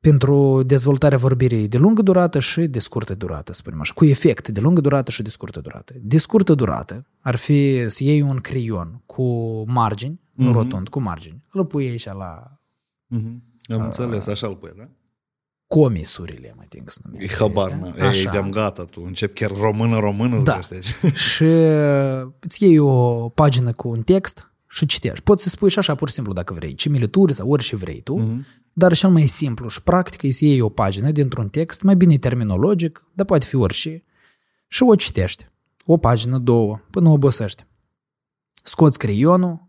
pentru 0.00 0.62
dezvoltarea 0.62 1.18
vorbirii 1.18 1.68
de 1.68 1.78
lungă 1.78 2.02
durată 2.02 2.38
și 2.38 2.60
de 2.60 2.78
scurtă 2.78 3.14
durată, 3.14 3.52
să 3.52 3.58
spunem 3.60 3.80
așa, 3.80 3.92
cu 3.94 4.04
efect 4.04 4.48
de 4.48 4.60
lungă 4.60 4.80
durată 4.80 5.10
și 5.10 5.22
de 5.22 5.28
scurtă 5.30 5.60
durată. 5.60 5.92
De 6.00 6.18
scurtă 6.18 6.54
durată 6.54 7.06
ar 7.20 7.36
fi 7.36 7.84
să 7.88 8.04
iei 8.04 8.20
un 8.20 8.36
creion 8.36 9.02
cu 9.06 9.24
margini, 9.66 10.20
nu 10.32 10.52
rotund, 10.52 10.88
cu 10.88 11.00
margini. 11.00 11.42
Îl 11.52 11.64
pui 11.64 11.88
aici 11.88 12.04
la 12.04 12.58
Mhm. 13.06 13.42
Am 13.74 13.80
înțeles, 13.80 14.26
așa 14.26 14.46
îl 14.46 14.56
pui, 14.56 14.72
da? 14.76 14.88
comisurile, 15.66 16.54
mă 16.56 16.62
ting 16.68 16.90
să 16.90 17.00
numesc. 17.04 17.32
E 17.32 17.36
habar, 17.36 17.78
mă. 17.80 18.10
Ei, 18.14 18.26
de-am 18.30 18.50
gata, 18.50 18.84
tu 18.84 19.02
începi 19.06 19.40
chiar 19.40 19.50
română-română 19.60 20.42
Da. 20.42 20.58
să 20.60 20.78
da. 21.02 21.08
și 21.08 21.44
îți 22.40 22.64
iei 22.64 22.78
o 22.78 23.28
pagină 23.28 23.72
cu 23.72 23.88
un 23.88 24.02
text 24.02 24.50
și 24.76 24.86
citești. 24.86 25.22
Poți 25.24 25.42
să 25.42 25.48
spui 25.48 25.70
și 25.70 25.78
așa 25.78 25.94
pur 25.94 26.08
și 26.08 26.14
simplu 26.14 26.32
dacă 26.32 26.54
vrei, 26.54 26.74
similituri 26.78 27.34
sau 27.34 27.48
orice 27.48 27.76
vrei 27.76 28.00
tu, 28.00 28.14
Mhm. 28.16 28.46
dar 28.72 28.94
cel 28.94 29.10
mai 29.10 29.26
simplu 29.26 29.68
și 29.68 29.82
practic 29.82 30.22
e 30.22 30.30
să 30.30 30.44
iei 30.44 30.60
o 30.60 30.68
pagină 30.68 31.10
dintr-un 31.10 31.48
text, 31.48 31.82
mai 31.82 31.96
bine 31.96 32.14
e 32.14 32.18
terminologic, 32.18 33.04
dar 33.12 33.26
poate 33.26 33.46
fi 33.46 33.54
orice, 33.56 34.04
și 34.68 34.82
o 34.82 34.94
citești. 34.94 35.46
O 35.86 35.96
pagină, 35.96 36.38
două, 36.38 36.80
până 36.90 37.08
obosești. 37.08 37.66
Scoți 38.62 38.98
creionul, 38.98 39.64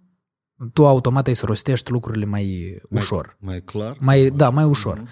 tu 0.74 0.88
automat 0.88 1.28
ai 1.28 1.36
să 1.36 1.46
rostești 1.46 1.92
lucrurile 1.92 2.26
mai 2.26 2.78
ușor. 2.90 3.38
Mai 3.40 3.62
clar? 3.62 3.98
Mai, 4.00 4.30
da, 4.30 4.50
mai 4.50 4.64
ușor. 4.64 5.04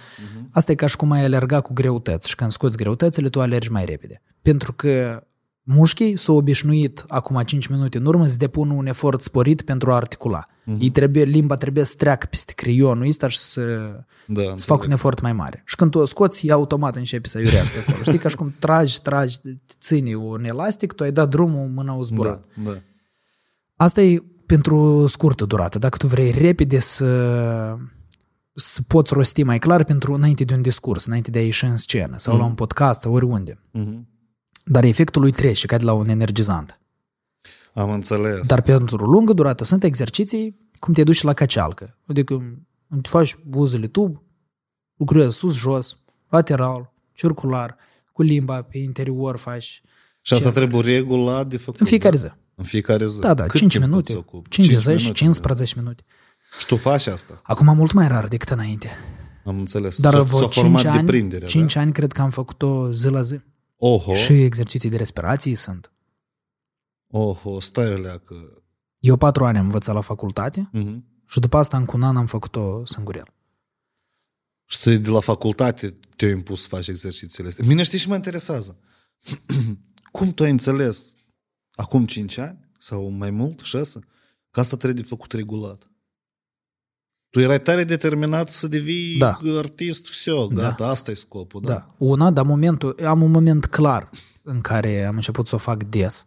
Asta 0.51 0.71
e 0.71 0.75
ca 0.75 0.87
și 0.87 0.95
cum 0.95 1.11
ai 1.11 1.23
alerga 1.23 1.61
cu 1.61 1.73
greutăți 1.73 2.29
și 2.29 2.35
când 2.35 2.51
scoți 2.51 2.77
greutățile, 2.77 3.29
tu 3.29 3.41
alergi 3.41 3.71
mai 3.71 3.85
repede. 3.85 4.21
Pentru 4.41 4.73
că 4.73 5.23
mușchii 5.67 6.17
s-au 6.17 6.35
obișnuit 6.35 7.03
acum 7.07 7.41
5 7.41 7.67
minute 7.67 7.97
în 7.97 8.05
urmă 8.05 8.27
să 8.27 8.37
depună 8.37 8.73
un 8.73 8.85
efort 8.85 9.21
sporit 9.21 9.61
pentru 9.61 9.91
a 9.91 9.95
articula. 9.95 10.45
Ei 10.79 10.89
trebuie, 10.89 11.23
limba 11.23 11.55
trebuie 11.55 11.83
să 11.83 11.93
treacă 11.97 12.27
peste 12.29 12.53
creionul 12.53 13.07
ăsta 13.07 13.27
și 13.27 13.37
să, 13.37 13.61
Da, 14.27 14.41
să 14.55 14.65
facă 14.65 14.85
un 14.85 14.91
efort 14.91 15.21
mai 15.21 15.33
mare. 15.33 15.61
Și 15.65 15.75
când 15.75 15.91
tu 15.91 15.99
o 15.99 16.05
scoți, 16.05 16.47
ea 16.47 16.53
automat 16.53 16.95
începe 16.95 17.27
să 17.27 17.39
iurească 17.39 17.79
acolo. 17.79 18.03
Știi, 18.03 18.17
ca 18.17 18.29
și 18.29 18.35
cum 18.35 18.55
tragi, 18.59 19.01
tragi, 19.01 19.37
ține 19.79 20.15
un 20.15 20.43
elastic, 20.43 20.93
tu 20.93 21.03
ai 21.03 21.11
dat 21.11 21.29
drumul, 21.29 21.67
mâna 21.67 21.93
o 21.93 22.03
zburat. 22.03 22.45
Da, 22.63 22.71
da. 22.71 22.77
Asta 23.75 24.01
e 24.01 24.23
pentru 24.45 25.05
scurtă 25.07 25.45
durată. 25.45 25.79
Dacă 25.79 25.97
tu 25.97 26.07
vrei 26.07 26.31
repede 26.31 26.79
să, 26.79 27.07
să 28.53 28.81
poți 28.87 29.13
rosti 29.13 29.43
mai 29.43 29.59
clar 29.59 29.83
pentru 29.83 30.13
înainte 30.13 30.43
de 30.43 30.53
un 30.53 30.61
discurs, 30.61 31.05
înainte 31.05 31.31
de 31.31 31.39
a 31.39 31.43
ieși 31.43 31.65
în 31.65 31.77
scenă 31.77 32.17
sau 32.17 32.37
la 32.37 32.43
un 32.43 32.53
podcast 32.53 33.01
sau 33.01 33.13
oriunde. 33.13 33.59
Mhm. 33.71 34.07
Dar 34.67 34.83
efectul 34.83 35.21
lui 35.21 35.31
trece, 35.31 35.67
ca 35.67 35.77
de 35.77 35.83
la 35.83 35.93
un 35.93 36.09
energizant. 36.09 36.79
Am 37.73 37.89
înțeles. 37.91 38.47
Dar 38.47 38.61
pentru 38.61 39.05
lungă 39.05 39.33
durată 39.33 39.63
sunt 39.63 39.83
exerciții 39.83 40.57
cum 40.79 40.93
te 40.93 41.03
duci 41.03 41.21
la 41.21 41.33
cacealcă. 41.33 41.97
Adică 42.07 42.57
te 43.01 43.09
faci 43.09 43.37
buzele 43.47 43.87
tub, 43.87 44.21
lucrezi 44.95 45.37
sus-jos, 45.37 45.97
lateral, 46.29 46.93
circular, 47.13 47.77
cu 48.11 48.21
limba 48.21 48.61
pe 48.61 48.77
interior 48.77 49.37
faci. 49.37 49.81
Și 50.21 50.33
asta 50.33 50.49
Ce- 50.49 50.55
trebuie 50.55 50.81
regulat 50.81 51.47
de 51.47 51.57
făcut. 51.57 51.79
În 51.79 51.85
fiecare 51.85 52.15
da? 52.15 52.21
zi. 52.21 52.31
În 52.55 52.63
fiecare 52.63 53.07
zi. 53.07 53.19
Da, 53.19 53.33
da, 53.33 53.45
Cât 53.45 53.59
5 53.59 53.71
timp 53.71 53.83
minute, 53.83 54.11
îți 54.11 54.19
ocupi? 54.19 54.49
50, 54.49 54.85
minute, 55.01 55.11
15 55.17 55.73
minute. 55.77 56.03
da. 56.07 56.57
Și 56.59 56.65
tu 56.65 56.75
faci 56.75 57.07
asta? 57.07 57.39
Acum 57.43 57.75
mult 57.75 57.91
mai 57.91 58.07
rar 58.07 58.27
decât 58.27 58.49
înainte. 58.49 58.89
Am 59.45 59.57
înțeles. 59.57 59.97
Dar 59.99 60.13
S-a, 60.13 60.21
vreo 60.21 60.39
s-a 60.39 60.47
5 60.47 60.53
format 60.53 60.85
ani, 60.85 61.05
deprinderea, 61.05 61.47
5 61.47 61.73
da? 61.73 61.79
ani 61.79 61.91
cred 61.91 62.11
că 62.11 62.21
am 62.21 62.29
făcut-o 62.29 62.91
zi 62.91 63.07
la 63.09 63.21
zi. 63.21 63.39
Oho, 63.77 64.13
Și 64.13 64.33
exerciții 64.43 64.89
de 64.89 64.97
respirație 64.97 65.55
sunt. 65.55 65.91
oho, 67.07 67.59
stai 67.59 67.93
o 67.93 67.97
leacă. 67.97 68.63
Eu 68.99 69.17
patru 69.17 69.45
ani 69.45 69.57
am 69.57 69.65
învățat 69.65 69.95
la 69.95 70.01
facultate 70.01 70.69
Mhm. 70.71 71.05
și 71.27 71.39
după 71.39 71.57
asta 71.57 71.77
în 71.77 71.85
un 71.93 72.03
an 72.03 72.17
am 72.17 72.25
făcut-o 72.25 72.85
singurel. 72.85 73.33
Și 74.65 74.77
ți- 74.77 74.97
de 74.97 75.09
la 75.09 75.19
facultate 75.19 75.99
te-au 76.15 76.31
impus 76.31 76.61
să 76.61 76.67
faci 76.67 76.87
exercițiile 76.87 77.49
astea. 77.49 77.65
Mine 77.67 77.83
știi 77.83 77.97
și 77.97 78.07
mă 78.07 78.15
interesează. 78.15 78.79
Cum 80.11 80.33
tu 80.33 80.43
ai 80.43 80.49
înțeles 80.49 81.13
acum 81.71 82.05
5 82.05 82.37
ani 82.37 82.69
sau 82.79 83.09
mai 83.09 83.29
mult, 83.29 83.59
6, 83.59 83.99
că 84.51 84.59
asta 84.59 84.77
trebuie 84.77 85.01
de 85.01 85.07
făcut 85.07 85.31
regulat? 85.31 85.89
Tu 87.34 87.40
erai 87.40 87.60
tare 87.60 87.84
determinat 87.84 88.48
să 88.48 88.68
devii 88.68 89.18
Da. 89.18 89.38
artist, 89.58 90.06
все, 90.06 90.46
gata, 90.52 90.86
asta 90.86 91.10
e 91.10 91.14
scopul, 91.14 91.60
da? 91.60 91.72
Da. 91.72 91.94
Una, 91.98 92.30
dar 92.30 92.44
momentul, 92.44 92.96
am 93.04 93.22
un 93.22 93.30
moment 93.30 93.66
clar 93.66 94.10
în 94.42 94.60
care 94.60 95.04
am 95.04 95.14
început 95.14 95.46
să 95.46 95.54
o 95.54 95.58
fac 95.58 95.84
des. 95.84 96.26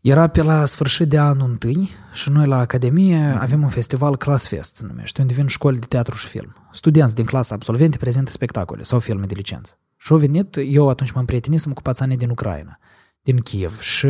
Era 0.00 0.26
pe 0.26 0.42
la 0.42 0.64
sfârșit 0.64 1.08
de 1.08 1.18
anul 1.18 1.48
întâi 1.50 1.88
și 2.12 2.30
noi 2.30 2.46
la 2.46 2.58
Academie 2.58 3.36
avem 3.40 3.62
un 3.62 3.68
festival 3.68 4.16
Class 4.16 4.48
Fest, 4.48 4.76
se 4.76 4.86
numește, 4.86 5.20
unde 5.20 5.34
vin 5.34 5.46
școli 5.46 5.78
de 5.78 5.86
teatru 5.86 6.16
și 6.16 6.26
film. 6.26 6.54
Studenți 6.72 7.14
din 7.14 7.24
clasa 7.24 7.54
absolvente 7.54 7.96
prezintă 7.96 8.30
spectacole 8.30 8.82
sau 8.82 8.98
filme 8.98 9.26
de 9.26 9.34
licență. 9.34 9.78
Și 9.96 10.12
au 10.12 10.18
venit, 10.18 10.58
eu 10.64 10.88
atunci 10.88 11.10
m-am 11.10 11.24
prietenit 11.24 11.72
cu 11.74 11.82
pațanii 11.82 12.16
din 12.16 12.30
Ucraina, 12.30 12.78
din 13.22 13.38
Kiev 13.38 13.80
și 13.80 14.06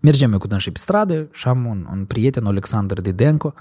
mergem 0.00 0.32
eu 0.32 0.38
cu 0.38 0.46
dânsii 0.46 0.70
pe 0.72 0.78
stradă 0.78 1.28
și 1.32 1.48
am 1.48 1.66
un, 1.66 1.86
un 1.90 2.04
prieten, 2.04 2.46
Alexander 2.46 3.00
Didenko, 3.00 3.54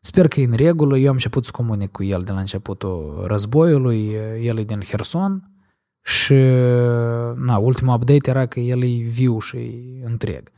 Sper 0.00 0.28
că 0.28 0.40
e 0.40 0.44
în 0.44 0.56
regulă, 0.56 0.98
eu 0.98 1.08
am 1.08 1.12
început 1.12 1.44
să 1.44 1.50
comunic 1.50 1.90
cu 1.90 2.02
el 2.02 2.22
de 2.22 2.32
la 2.32 2.40
începutul 2.40 3.24
războiului, 3.26 4.12
el 4.40 4.58
e 4.58 4.64
din 4.64 4.80
Herson 4.80 5.50
și 6.02 6.34
na, 7.34 7.56
ultimul 7.58 7.94
update 7.94 8.30
era 8.30 8.46
că 8.46 8.60
el 8.60 8.82
e 8.82 9.02
viu 9.02 9.38
și 9.38 9.56
e 9.56 10.04
întreg. 10.04 10.52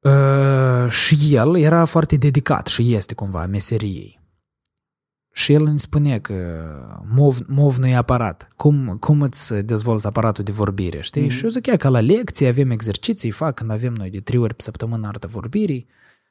Uh, 0.00 0.90
și 0.90 1.34
el 1.34 1.56
era 1.56 1.84
foarte 1.84 2.16
dedicat 2.16 2.66
și 2.66 2.94
este 2.94 3.14
cumva 3.14 3.46
meseriei. 3.46 4.18
Și 5.32 5.52
el 5.52 5.64
îmi 5.64 5.80
spune 5.80 6.18
că 6.18 6.34
mov, 7.08 7.38
mov 7.46 7.76
nu 7.76 7.86
e 7.86 7.94
aparat. 7.94 8.48
Cum, 8.56 8.96
cum 9.00 9.22
îți 9.22 9.54
dezvolți 9.54 10.06
aparatul 10.06 10.44
de 10.44 10.52
vorbire, 10.52 11.00
știi? 11.00 11.26
Mm-hmm. 11.26 11.30
Și 11.30 11.44
eu 11.44 11.50
zic, 11.50 11.66
ia, 11.66 11.76
ca 11.76 11.88
la 11.88 12.00
lecții 12.00 12.46
avem 12.46 12.70
exerciții, 12.70 13.30
fac 13.30 13.54
când 13.54 13.70
avem 13.70 13.92
noi 13.92 14.10
de 14.10 14.20
trei 14.20 14.40
ori 14.40 14.54
pe 14.54 14.62
săptămână 14.62 15.06
artă 15.06 15.26
vorbirii. 15.26 15.86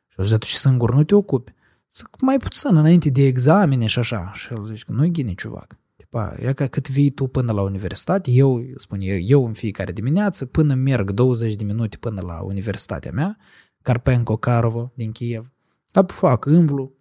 Și 0.07 0.15
eu 0.17 0.25
zic, 0.25 0.37
tu 0.37 0.45
și 0.45 0.57
singur 0.57 0.93
nu 0.93 1.03
te 1.03 1.15
ocupi. 1.15 1.53
Zic, 1.93 2.07
mai 2.21 2.37
puțin 2.37 2.75
înainte 2.75 3.09
de 3.09 3.25
examene 3.25 3.85
și 3.85 3.99
așa. 3.99 4.31
Și 4.33 4.53
el 4.53 4.65
zice 4.65 4.83
că 4.85 4.91
nu-i 4.91 5.11
ghine, 5.11 5.33
ciuvac. 5.33 5.77
Tipa, 5.95 6.35
e 6.39 6.53
ca 6.53 6.67
cât 6.67 6.89
vii 6.89 7.09
tu 7.09 7.27
până 7.27 7.51
la 7.51 7.61
universitate, 7.61 8.31
eu, 8.31 8.61
spun 8.75 8.99
eu, 9.01 9.17
eu 9.17 9.45
în 9.45 9.53
fiecare 9.53 9.91
dimineață, 9.91 10.45
până 10.45 10.73
merg 10.73 11.11
20 11.11 11.55
de 11.55 11.63
minute 11.63 11.97
până 11.97 12.21
la 12.21 12.41
universitatea 12.41 13.11
mea, 13.11 13.37
Carpenco 13.81 14.37
Carovo 14.37 14.91
din 14.95 15.11
Kiev, 15.11 15.51
apoi 15.91 16.15
fac, 16.15 16.45
îmblu, 16.45 16.93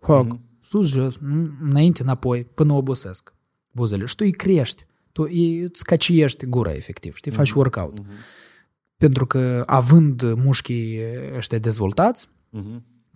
fac, 0.00 0.26
mm-hmm. 0.26 0.60
sus, 0.60 0.92
jos, 0.92 1.18
înainte, 1.62 2.02
înapoi, 2.02 2.44
până 2.44 2.72
obosesc 2.72 3.34
buzele. 3.72 4.04
Și 4.04 4.16
tu 4.16 4.24
îi 4.24 4.32
crești, 4.32 4.86
tu 5.12 5.22
îi, 5.22 5.58
îți 5.60 5.84
caciești 5.84 6.46
gura, 6.46 6.72
efectiv, 6.72 7.16
știi, 7.16 7.30
faci 7.30 7.50
workout. 7.50 7.98
Pentru 8.96 9.26
că, 9.26 9.62
având 9.66 10.32
mușchii 10.32 11.00
ăștia 11.36 11.58
dezvoltați, 11.58 12.28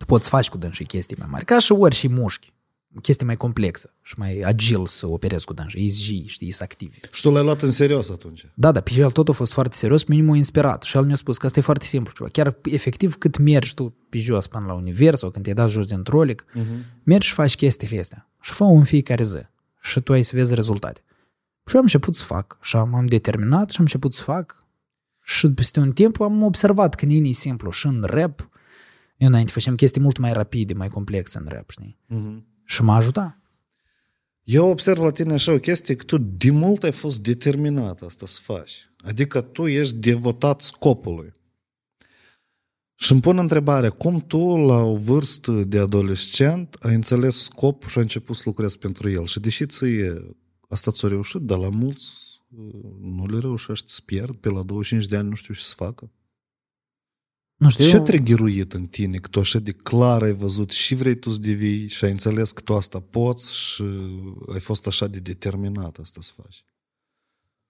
tu 0.01 0.07
poți 0.07 0.29
faci 0.29 0.49
cu 0.49 0.57
dânsii 0.57 0.85
chestii 0.85 1.15
mai 1.19 1.27
mari, 1.29 1.45
ca 1.45 1.59
și 1.59 1.71
ori 1.71 1.95
și 1.95 2.07
mușchi, 2.07 2.53
chestii 3.01 3.25
mai 3.25 3.37
complexe 3.37 3.93
și 4.01 4.13
mai 4.17 4.39
agil 4.39 4.87
să 4.87 5.07
operezi 5.07 5.45
cu 5.45 5.53
dânsii, 5.53 5.83
ești 5.83 5.97
zi, 5.97 6.23
știi, 6.27 6.47
ești 6.47 6.63
activ. 6.63 6.93
Și 7.11 7.21
tu 7.21 7.31
l-ai 7.31 7.43
luat 7.43 7.61
în 7.61 7.71
serios 7.71 8.09
atunci. 8.09 8.45
Da, 8.53 8.71
da, 8.71 8.81
pe 8.81 8.91
el 8.95 9.11
tot 9.11 9.29
a 9.29 9.31
fost 9.31 9.51
foarte 9.51 9.75
serios, 9.75 10.03
pe 10.03 10.13
mine 10.13 10.27
m-a 10.27 10.35
inspirat 10.35 10.83
și 10.83 10.97
el 10.97 11.03
mi-a 11.03 11.15
spus 11.15 11.37
că 11.37 11.45
asta 11.45 11.59
e 11.59 11.61
foarte 11.61 11.85
simplu, 11.85 12.11
ceva. 12.13 12.29
Chiar 12.29 12.57
efectiv 12.63 13.15
cât 13.15 13.37
mergi 13.37 13.73
tu 13.73 13.95
pe 14.09 14.17
jos 14.17 14.47
până 14.47 14.65
la 14.65 14.73
univers 14.73 15.19
sau 15.19 15.29
când 15.29 15.43
te-ai 15.43 15.55
dat 15.55 15.69
jos 15.69 15.85
din 15.85 16.03
trolic, 16.03 16.45
uh-huh. 16.45 17.03
mergi 17.03 17.27
și 17.27 17.33
faci 17.33 17.55
chestiile 17.55 17.99
astea 17.99 18.29
și 18.41 18.51
fă 18.51 18.63
în 18.63 18.83
fiecare 18.83 19.23
zi 19.23 19.39
și 19.81 19.99
tu 19.99 20.13
ai 20.13 20.23
să 20.23 20.35
vezi 20.35 20.53
rezultate. 20.53 21.03
Și 21.65 21.75
eu 21.75 21.79
am 21.79 21.85
început 21.85 22.15
să 22.15 22.23
fac 22.23 22.57
și 22.61 22.75
am, 22.75 22.95
am 22.95 23.05
determinat 23.05 23.69
și 23.69 23.75
am 23.77 23.83
început 23.83 24.13
să 24.13 24.23
fac 24.23 24.65
și 25.23 25.51
peste 25.51 25.79
un 25.79 25.91
timp 25.91 26.21
am 26.21 26.43
observat 26.43 26.95
că 26.95 27.05
nu 27.05 27.11
e 27.11 27.31
simplu 27.31 27.71
și 27.71 27.87
în 27.87 28.03
rap, 28.05 28.49
eu 29.21 29.27
înainte 29.27 29.51
făceam 29.51 29.75
chestii 29.75 30.01
mult 30.01 30.17
mai 30.17 30.33
rapide, 30.33 30.73
mai 30.73 30.87
complexe 30.87 31.37
în 31.37 31.45
rap, 31.47 31.69
știi? 31.69 31.97
Uh-huh. 32.09 32.43
Și 32.65 32.83
m-a 32.83 32.95
ajutat. 32.95 33.41
Eu 34.43 34.69
observ 34.69 35.01
la 35.01 35.11
tine 35.11 35.33
așa 35.33 35.51
o 35.53 35.59
chestie 35.59 35.95
că 35.95 36.03
tu 36.03 36.17
de 36.17 36.51
mult 36.51 36.83
ai 36.83 36.91
fost 36.91 37.23
determinat 37.23 38.01
asta 38.01 38.25
să 38.25 38.39
faci. 38.43 38.89
Adică 38.97 39.41
tu 39.41 39.67
ești 39.67 39.95
devotat 39.95 40.61
scopului. 40.61 41.33
Și 42.95 43.11
îmi 43.11 43.21
pun 43.21 43.37
întrebarea, 43.37 43.89
cum 43.89 44.19
tu, 44.19 44.55
la 44.57 44.81
o 44.83 44.95
vârstă 44.95 45.51
de 45.51 45.79
adolescent, 45.79 46.77
ai 46.79 46.93
înțeles 46.93 47.43
scopul 47.43 47.89
și 47.89 47.97
ai 47.97 48.03
început 48.03 48.35
să 48.35 48.41
lucrezi 48.45 48.77
pentru 48.77 49.09
el? 49.09 49.25
Și 49.25 49.39
deși 49.39 49.65
ție 49.65 50.35
asta 50.67 50.91
ți-a 50.91 51.07
reușit, 51.07 51.41
dar 51.41 51.57
la 51.57 51.69
mulți 51.69 52.07
uh, 52.49 52.95
nu 53.01 53.25
le 53.25 53.39
reușești 53.39 53.91
să 53.91 54.01
pierd, 54.05 54.35
pe 54.35 54.49
la 54.49 54.61
25 54.61 55.09
de 55.09 55.17
ani 55.17 55.29
nu 55.29 55.35
știu 55.35 55.53
ce 55.53 55.63
să 55.63 55.73
facă. 55.75 56.11
Nu 57.61 57.69
știu, 57.69 57.85
Ce 57.85 57.95
eu- 57.95 58.03
te-a 58.03 58.17
ghiruit 58.19 58.73
în 58.73 58.85
tine? 58.85 59.17
Că 59.17 59.27
tu 59.27 59.39
așa 59.39 59.59
de 59.59 59.71
clar 59.71 60.21
ai 60.21 60.33
văzut 60.33 60.71
și 60.71 60.95
vrei 60.95 61.15
tu 61.15 61.29
să 61.29 61.39
devii 61.39 61.87
și 61.87 62.05
ai 62.05 62.11
înțeles 62.11 62.51
că 62.51 62.61
tu 62.61 62.73
asta 62.75 62.99
poți 63.09 63.55
și 63.55 63.83
ai 64.53 64.59
fost 64.59 64.87
așa 64.87 65.07
de 65.07 65.19
determinat 65.19 65.97
asta 66.01 66.19
să 66.21 66.31
faci. 66.41 66.63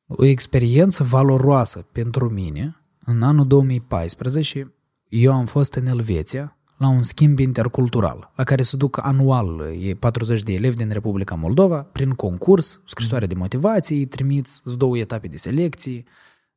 o 0.07 0.25
experiență 0.25 1.03
valoroasă 1.03 1.85
pentru 1.91 2.29
mine. 2.29 2.75
În 3.05 3.23
anul 3.23 3.47
2014, 3.47 4.73
eu 5.09 5.33
am 5.33 5.45
fost 5.45 5.73
în 5.73 5.85
Elveția, 5.85 6.57
la 6.77 6.87
un 6.87 7.03
schimb 7.03 7.39
intercultural, 7.39 8.31
la 8.35 8.43
care 8.43 8.61
se 8.61 8.77
duc 8.77 8.99
anual 9.05 9.75
e 9.81 9.93
40 9.93 10.43
de 10.43 10.53
elevi 10.53 10.75
din 10.75 10.89
Republica 10.89 11.35
Moldova, 11.35 11.81
prin 11.81 12.11
concurs, 12.11 12.81
scrisoare 12.85 13.25
de 13.25 13.35
motivație, 13.35 13.95
îi 13.95 14.05
trimiți 14.05 14.61
îți 14.63 14.77
două 14.77 14.97
etape 14.97 15.27
de 15.27 15.37
selecție, 15.37 16.03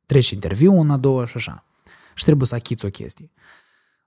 treci 0.05 0.29
interviu 0.29 0.73
una, 0.73 0.97
două 0.97 1.25
și 1.25 1.33
așa 1.37 1.65
și 2.15 2.23
trebuie 2.23 2.47
să 2.47 2.55
achiți 2.55 2.85
o 2.85 2.89
chestie. 2.89 3.31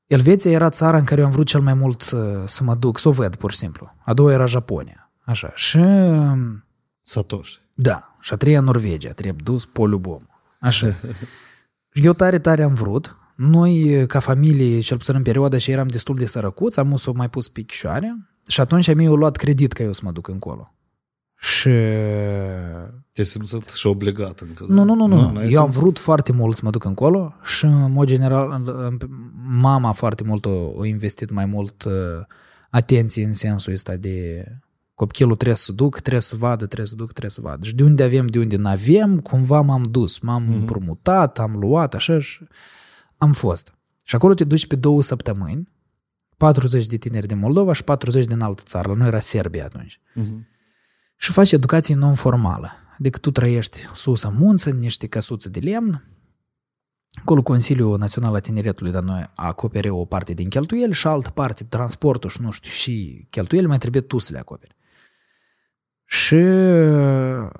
Elveția 0.06 0.50
era 0.50 0.68
țara 0.68 0.96
în 0.96 1.04
care 1.04 1.20
eu 1.20 1.26
am 1.26 1.32
vrut 1.32 1.46
cel 1.46 1.60
mai 1.60 1.74
mult 1.74 2.10
uh, 2.10 2.20
să, 2.44 2.64
mă 2.64 2.74
duc, 2.74 2.98
să 2.98 3.08
o 3.08 3.12
văd, 3.12 3.36
pur 3.36 3.50
și 3.50 3.56
simplu. 3.56 3.94
A 4.04 4.14
doua 4.14 4.32
era 4.32 4.46
Japonia. 4.46 5.10
Așa. 5.24 5.52
Și... 5.54 5.76
Um, 5.76 6.64
Satoș. 7.02 7.58
Da. 7.74 8.16
Și 8.20 8.32
a 8.32 8.36
treia 8.36 8.60
Norvegia. 8.60 9.12
Trebuie 9.12 9.42
dus 9.44 9.64
polubom. 9.64 10.26
Așa. 10.60 10.94
eu 11.92 12.12
tare, 12.12 12.38
tare 12.38 12.62
am 12.62 12.74
vrut. 12.74 13.16
Noi, 13.34 14.04
ca 14.06 14.18
familie, 14.18 14.80
cel 14.80 14.96
puțin 14.96 15.14
în 15.14 15.22
perioada 15.22 15.58
și 15.58 15.70
eram 15.70 15.86
destul 15.86 16.14
de 16.14 16.24
sărăcuți, 16.24 16.78
am 16.78 16.92
o 17.06 17.12
mai 17.12 17.28
pus 17.28 17.48
pe 17.48 17.64
și 18.48 18.60
atunci 18.60 18.94
mi-au 18.94 19.14
luat 19.14 19.36
credit 19.36 19.72
că 19.72 19.82
eu 19.82 19.92
să 19.92 20.00
mă 20.04 20.12
duc 20.12 20.28
încolo. 20.28 20.74
Și... 21.38 21.68
Te 23.12 23.22
simțit 23.22 23.68
și 23.68 23.86
obligat 23.86 24.40
încă. 24.40 24.64
Nu, 24.68 24.84
nu, 24.84 24.94
nu, 24.94 25.06
nu. 25.06 25.20
nu. 25.20 25.30
n-ai 25.32 25.48
Eu 25.50 25.58
am 25.60 25.64
simțit? 25.64 25.80
vrut 25.80 25.98
foarte 25.98 26.32
mult 26.32 26.56
să 26.56 26.60
mă 26.64 26.70
duc 26.70 26.84
încolo 26.84 27.34
și, 27.44 27.64
în 27.64 27.92
mod 27.92 28.06
general, 28.06 28.50
în- 28.50 28.74
în- 28.84 28.98
mama 29.60 29.92
foarte 29.92 30.24
mult 30.24 30.44
o, 30.44 30.70
o 30.74 30.84
investit 30.84 31.30
mai 31.30 31.44
mult 31.46 31.84
uh, 31.84 31.92
atenție 32.70 33.24
în 33.24 33.32
sensul 33.32 33.72
ăsta 33.72 33.96
de 33.96 34.44
copilul 34.94 35.34
trebuie 35.36 35.56
să 35.56 35.72
duc, 35.72 35.98
trebuie 36.00 36.22
să 36.22 36.36
vadă, 36.36 36.66
trebuie 36.66 36.86
să 36.86 36.94
duc, 36.94 37.08
trebuie 37.08 37.30
să 37.30 37.40
vadă. 37.40 37.64
Și 37.66 37.74
de 37.74 37.82
unde 37.82 38.02
avem, 38.02 38.26
de 38.26 38.38
unde 38.38 38.56
n-avem, 38.56 39.18
cumva 39.20 39.60
m-am 39.60 39.82
dus, 39.82 40.18
m-am 40.18 40.42
Mhm. 40.42 40.52
mm-hmm. 40.52 40.58
împrumutat, 40.58 41.38
am 41.38 41.56
luat, 41.56 41.94
așa 41.94 42.20
și 42.20 42.44
am 43.18 43.32
fost. 43.32 43.72
Și 44.04 44.14
acolo 44.14 44.34
te 44.34 44.44
duci 44.44 44.66
pe 44.66 44.76
două 44.76 45.02
săptămâni, 45.02 45.68
40 46.36 46.86
de 46.86 46.96
tineri 46.96 47.26
din 47.26 47.38
Moldova 47.38 47.72
și 47.72 47.84
40 47.84 48.24
din 48.24 48.40
altă 48.40 48.62
țară. 48.64 48.88
La 48.88 48.94
noi 48.94 49.06
era 49.06 49.18
Serbia 49.20 49.64
atunci. 49.64 50.00
Mhm. 50.14 50.46
Și 51.20 51.32
faci 51.32 51.52
educație 51.52 51.94
non-formală. 51.94 52.70
Adică 52.98 53.18
tu 53.18 53.30
trăiești 53.30 53.78
sus 53.94 54.22
în 54.22 54.34
munță, 54.38 54.70
în 54.70 54.78
niște 54.78 55.06
căsuțe 55.06 55.48
de 55.48 55.58
lemn, 55.58 56.02
Acolo 57.20 57.42
Consiliul 57.42 57.98
Național 57.98 58.34
al 58.34 58.40
Tineretului 58.40 58.92
de 58.92 58.98
noi 58.98 59.30
acopere 59.34 59.90
o 59.90 60.04
parte 60.04 60.32
din 60.32 60.48
cheltuieli 60.48 60.92
și 60.92 61.06
altă 61.06 61.30
parte, 61.30 61.64
transportul 61.64 62.30
și 62.30 62.42
nu 62.42 62.50
știu, 62.50 62.70
și 62.70 63.26
cheltuieli 63.30 63.66
mai 63.66 63.78
trebuie 63.78 64.02
tu 64.02 64.18
să 64.18 64.32
le 64.32 64.38
acoperi. 64.38 64.76
Și 66.04 66.34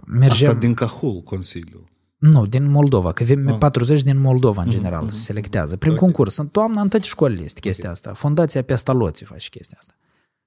mergem... 0.06 0.48
Asta 0.48 0.54
din 0.54 0.74
Cahul, 0.74 1.20
Consiliul. 1.22 1.88
Nu, 2.16 2.46
din 2.46 2.70
Moldova, 2.70 3.12
că 3.12 3.22
avem 3.22 3.48
Ah. 3.48 3.56
40 3.58 4.02
din 4.02 4.18
Moldova 4.18 4.62
în 4.62 4.70
general 4.70 5.10
se 5.10 5.20
selectează. 5.20 5.76
Prin 5.76 5.94
concurs. 5.94 6.36
În 6.36 6.48
toamnă 6.48 6.80
în 6.80 6.88
toate 6.88 7.04
școlile 7.04 7.42
este 7.42 7.60
chestia 7.60 7.90
asta. 7.90 8.12
Fundația 8.12 8.62
Pestaloții 8.62 9.26
face 9.26 9.48
chestia 9.48 9.76
asta. 9.80 9.94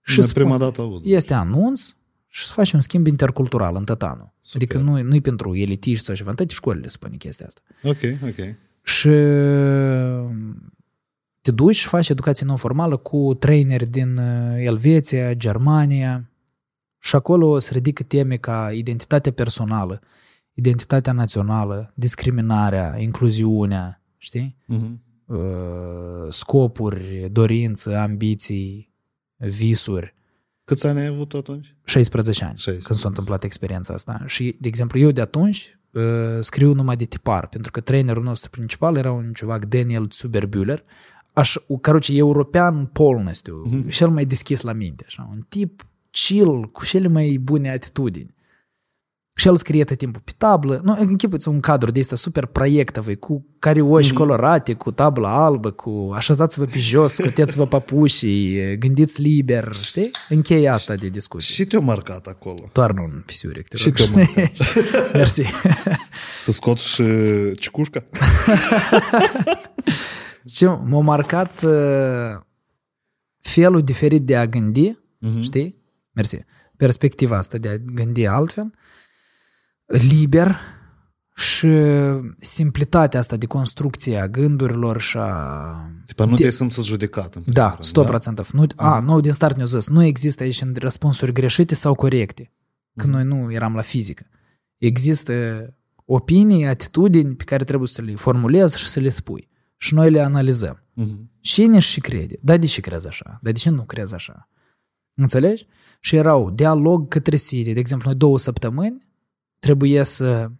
Și 0.02 0.22
spun- 0.22 0.34
prima 0.34 0.58
dată 0.58 0.82
aud. 0.82 1.02
Este 1.06 1.34
anunț 1.34 1.82
și 2.34 2.45
să 2.45 2.53
faci 2.53 2.72
un 2.72 2.82
schimb 2.82 3.08
intercultural 3.08 3.76
în 3.76 3.84
tot 3.84 4.02
anul. 4.03 4.34
Adică 4.53 4.78
nu, 4.78 5.02
nu 5.02 5.16
e 5.16 5.20
pentru 5.20 5.56
elitiști 5.56 6.06
sau 6.06 6.16
ceva. 6.16 6.30
În 6.30 6.36
toate 6.36 6.53
școlile 6.53 6.88
spune 6.88 7.16
chestia 7.16 7.45
asta. 7.45 7.62
Ok, 7.84 8.30
ok. 8.30 8.56
Și 8.84 9.10
te 11.41 11.52
duci 11.52 11.76
și 11.76 11.88
faci 11.88 12.10
educație 12.10 12.45
non-formală 12.45 12.98
cu 12.98 13.36
traineri 13.40 13.90
din 13.90 14.18
uh, 14.18 14.56
Elveția, 14.58 15.34
Germania 15.34 16.30
și 16.99 17.16
acolo 17.16 17.60
se 17.60 17.74
ridică 17.74 18.03
teme 18.03 18.36
ca 18.36 18.72
identitatea 18.72 19.32
personală, 19.32 20.02
identitatea 20.53 21.14
națională, 21.14 21.91
discriminarea, 21.95 22.95
incluziunea, 22.99 24.02
știi? 24.18 24.58
Mhm. 24.66 25.03
Uh, 25.26 25.38
Scopuri, 26.30 27.30
dorințe, 27.32 27.94
ambiții, 27.94 28.94
visuri. 29.38 30.14
Câți 30.72 30.88
ani 30.88 30.99
ai 30.99 31.06
avut 31.06 31.34
atunci? 31.34 31.76
16 31.84 32.43
ani, 32.43 32.57
16. 32.57 32.88
când 32.88 32.99
s-a 32.99 33.07
întâmplat 33.07 33.43
experiența 33.43 33.93
asta. 33.93 34.23
Și, 34.26 34.56
de 34.60 34.68
exemplu, 34.68 34.99
eu 34.99 35.11
de 35.11 35.22
atunci 35.22 35.80
uh, 35.91 36.02
scriu 36.39 36.73
numai 36.73 36.95
de 36.95 37.06
tipar, 37.06 37.48
pentru 37.48 37.72
că 37.72 37.80
trainerul 37.80 38.23
nostru 38.23 38.49
principal 38.49 38.95
era 38.95 39.11
un 39.11 39.31
ciovac 39.31 39.65
Daniel 39.65 40.10
Zuberbühler, 40.11 40.84
aș, 41.34 41.56
caruce, 41.81 42.18
european 42.18 42.85
polnăstiu, 42.85 43.64
mm-hmm. 43.68 43.89
cel 43.89 44.10
mai 44.10 44.26
deschis 44.26 44.61
la 44.61 44.73
minte, 44.73 45.03
așa, 45.07 45.27
un 45.31 45.45
tip 45.49 45.85
chill, 46.11 46.61
cu 46.61 46.85
cele 46.85 47.07
mai 47.07 47.38
bune 47.41 47.69
atitudini. 47.69 48.35
Și 49.36 49.48
el 49.48 49.58
scrie 49.58 49.84
tot 49.84 49.98
timpul 49.98 50.22
pe 50.26 50.32
tablă. 50.38 50.82
Nu, 50.84 50.95
închipuți 50.99 51.48
un 51.48 51.60
cadru 51.60 51.91
de 51.91 51.99
ăsta 51.99 52.16
super 52.16 52.45
proiectăvă, 52.45 53.14
cu 53.16 53.45
carioși 53.60 54.08
Mhm. 54.10 54.18
colorate, 54.18 54.74
cu 54.74 54.91
tabla 54.91 55.44
albă, 55.45 55.72
cu 55.72 56.12
așezați-vă 56.14 56.66
pe 56.66 56.80
jos, 56.80 57.14
scoteți-vă 57.22 57.68
papușii, 57.68 58.78
gândiți 58.78 59.22
liber, 59.22 59.74
știi? 59.84 60.12
Încheie 60.30 60.68
asta 60.70 60.95
de 60.95 61.08
discuție. 61.10 61.53
Și 61.53 61.66
te-a 61.66 61.80
marcat 61.80 62.26
acolo. 62.28 62.70
Doar 62.74 62.91
nu 62.91 63.03
în 63.03 63.24
pisiuric, 63.26 63.68
te 63.68 63.78
Și 63.78 63.84
rog. 63.84 63.94
te-a 63.95 64.06
marcat. 64.16 64.52
Mersi. 65.14 65.44
Să 66.38 66.52
scoți 66.52 66.88
și 66.88 67.03
cicușca? 67.60 68.03
Și 70.48 70.64
m-a 70.66 71.02
marcat 71.02 71.62
uh, 71.64 72.41
felul 73.41 73.82
diferit 73.84 74.22
de 74.26 74.38
a 74.38 74.45
gândi, 74.45 74.98
Mhm. 75.20 75.41
știi? 75.41 75.78
Mersi. 76.12 76.40
Perspectiva 76.78 77.38
asta 77.38 77.58
de 77.58 77.68
a 77.70 77.78
gândi 77.78 78.26
altfel, 78.26 78.74
liber 79.91 80.57
și 81.35 81.68
simplitatea 82.39 83.19
asta 83.19 83.35
de 83.35 83.45
construcție 83.45 84.18
a 84.19 84.27
gândurilor 84.27 85.01
și 85.01 85.18
a... 85.18 85.91
Tipa, 86.05 86.23
nu 86.26 86.30
De- 86.30 86.35
te-ai 86.35 86.51
simțit 86.51 86.84
judecat. 86.84 87.35
în 87.35 87.41
Da, 87.45 87.69
primul 87.69 88.19
rând, 88.26 88.41
100%. 88.45 88.47
Nu, 88.51 88.65
a, 88.76 88.99
nu, 88.99 89.19
din 89.19 89.31
start 89.31 89.55
ne-au 89.55 89.68
zis, 89.68 89.88
nu 89.89 90.03
există 90.03 90.43
aici 90.43 90.63
răspunsuri 90.73 91.31
greșite 91.34 91.76
sau 91.76 91.93
corecte. 91.95 92.51
Când 92.95 93.13
noi 93.13 93.23
nu 93.23 93.51
eram 93.51 93.76
la 93.76 93.81
fizică. 93.81 94.26
Există 94.77 95.34
opinii, 96.05 96.65
atitudini 96.65 97.35
pe 97.35 97.43
care 97.43 97.63
trebuie 97.63 97.88
să 97.88 98.01
le 98.01 98.15
formulezi 98.15 98.77
și 98.80 98.88
să 98.88 98.99
le 98.99 99.09
spui. 99.09 99.49
Și 99.77 99.93
noi 99.93 100.09
le 100.11 100.19
analizăm. 100.19 100.84
Mhm. 100.93 101.30
Cine 101.39 101.80
și 101.80 101.99
crede? 101.99 102.38
Da, 102.41 102.57
de 102.57 102.65
ce 102.65 102.81
crezi 102.81 103.07
așa? 103.07 103.39
Dar 103.41 103.51
de 103.53 103.59
ce 103.59 103.69
nu 103.69 103.84
crezi 103.84 104.13
așa? 104.13 104.49
Înțelegi? 105.13 105.65
Și 105.99 106.15
erau 106.15 106.49
dialog 106.51 107.07
către 107.07 107.35
sine. 107.35 107.73
De 107.73 107.80
exemplu, 107.80 108.09
noi 108.09 108.18
două 108.19 108.39
săptămâni 108.39 108.97
trebuie 109.62 110.04
să 110.04 110.52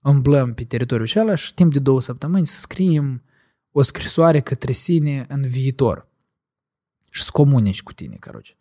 îmblăm 0.00 0.54
pe 0.54 0.64
teritoriul 0.64 1.06
acela 1.06 1.34
și 1.34 1.54
timp 1.54 1.72
de 1.72 1.78
două 1.78 2.00
săptămâni 2.00 2.46
să 2.46 2.60
scriem 2.60 3.22
o 3.70 3.82
scrisoare 3.82 4.40
către 4.40 4.72
sine 4.72 5.24
în 5.28 5.42
viitor. 5.46 6.08
Și 7.10 7.22
să 7.22 7.30
comunici 7.32 7.82
cu 7.82 7.92
tine, 7.92 8.16
caroci. 8.20 8.56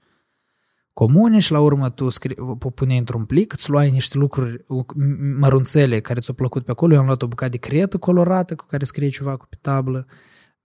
Comunici, 0.94 1.49
la 1.49 1.60
urmă 1.60 1.90
tu 1.90 2.10
scrie, 2.10 2.36
o 2.40 2.70
puneai 2.70 2.98
într-un 2.98 3.26
plic, 3.26 3.53
îți 3.53 3.70
luai 3.70 3.90
niște 3.90 4.18
lucruri 4.18 4.57
m- 4.64 5.38
mărunțele 5.40 6.02
care 6.02 6.20
ți-au 6.20 6.36
plăcut 6.36 6.65
pe 6.65 6.72
acolo. 6.72 6.94
Eu 6.94 6.99
am 6.99 7.06
luat 7.06 7.22
o 7.22 7.28
bucată 7.28 7.52
de 7.52 7.57
cretă 7.57 7.98
colorată 7.98 8.56
cu 8.56 8.65
care 8.65 8.86
scrie 8.86 9.10
ceva 9.10 9.38
cu 9.38 9.45
pe 9.45 9.57
tablă, 9.61 10.07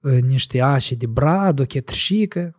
uh, 0.01 0.21
niște 0.21 0.61
ași 0.61 0.95
de 0.95 1.07
brad, 1.07 1.61
o 1.61 1.65
chetrșică 1.65 2.58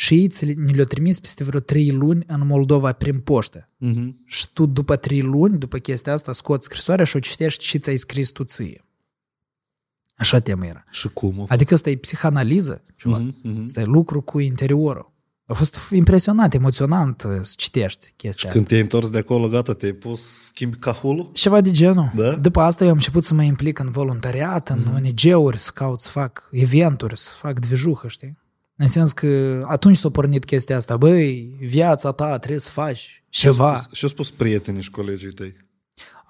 și 0.00 0.14
ei 0.14 0.28
ți 0.28 0.44
le- 0.44 0.52
ni 0.52 0.72
le-au 0.72 0.86
trimis 0.86 1.20
peste 1.20 1.44
vreo 1.44 1.60
trei 1.60 1.90
luni 1.90 2.24
în 2.26 2.46
Moldova 2.46 2.92
prin 2.92 3.18
poștă. 3.20 3.68
Mhm. 3.76 4.22
Și 4.24 4.46
tu 4.52 4.66
după 4.66 4.96
trei 4.96 5.20
luni, 5.20 5.58
după 5.58 5.78
chestia 5.78 6.12
asta, 6.12 6.32
scoți 6.32 6.64
scrisoarea 6.64 7.04
și 7.04 7.16
o 7.16 7.20
citești 7.20 7.64
și 7.64 7.78
ți-ai 7.78 7.96
scris 7.96 8.30
tu 8.30 8.44
ție. 8.44 8.84
Așa 10.16 10.38
tema 10.38 10.66
era. 10.66 10.84
Și 10.90 11.08
cum? 11.08 11.32
a 11.32 11.36
fost? 11.36 11.50
Adică 11.50 11.74
ăsta 11.74 11.90
e 11.90 11.96
psihanaliză, 11.96 12.82
ceva. 12.96 13.18
Mhm, 13.18 13.34
mhm. 13.42 13.62
Ăsta 13.62 13.80
e 13.80 13.84
lucru 13.84 14.20
cu 14.20 14.38
interiorul. 14.38 15.12
A 15.46 15.52
fost 15.52 15.76
impresionant, 15.90 16.54
emoționant 16.54 17.22
uh, 17.22 17.38
să 17.40 17.54
citești 17.56 18.12
chestia 18.16 18.48
asta. 18.48 18.50
Când 18.50 18.66
te-ai 18.66 18.80
întors 18.80 19.10
de 19.10 19.18
acolo, 19.18 19.48
gata, 19.48 19.74
te-ai 19.74 19.92
pus, 19.92 20.22
schimbi 20.44 20.76
cahulul? 20.76 21.30
Ceva 21.32 21.60
de 21.60 21.70
genul. 21.70 22.10
Da? 22.16 22.36
După 22.36 22.60
asta 22.60 22.84
eu 22.84 22.90
am 22.90 22.96
început 22.96 23.24
să 23.24 23.34
mă 23.34 23.42
implic 23.42 23.78
în 23.78 23.90
voluntariat, 23.90 24.68
în 24.68 24.80
ONG-uri, 24.94 25.58
să 25.58 25.70
caut 25.74 26.00
să 26.00 26.08
fac 26.08 26.48
eventuri, 26.52 27.18
să 27.18 27.30
fac 27.36 27.58
dvijuhă, 27.58 28.08
știi? 28.08 28.38
În 28.80 28.86
sens 28.86 29.12
că 29.12 29.60
atunci 29.66 29.96
s-a 29.96 30.10
pornit 30.10 30.44
chestia 30.44 30.76
asta, 30.76 30.96
băi, 30.96 31.56
viața 31.60 32.12
ta 32.12 32.38
trebuie 32.38 32.60
să 32.60 32.70
faci 32.70 33.24
Ce-au 33.28 33.52
ceva. 33.52 33.76
spus, 33.76 33.98
ce-au 33.98 34.10
spus 34.10 34.30
prietenii 34.30 34.82
și 34.82 34.90
colegii 34.90 35.32
tăi? 35.32 35.54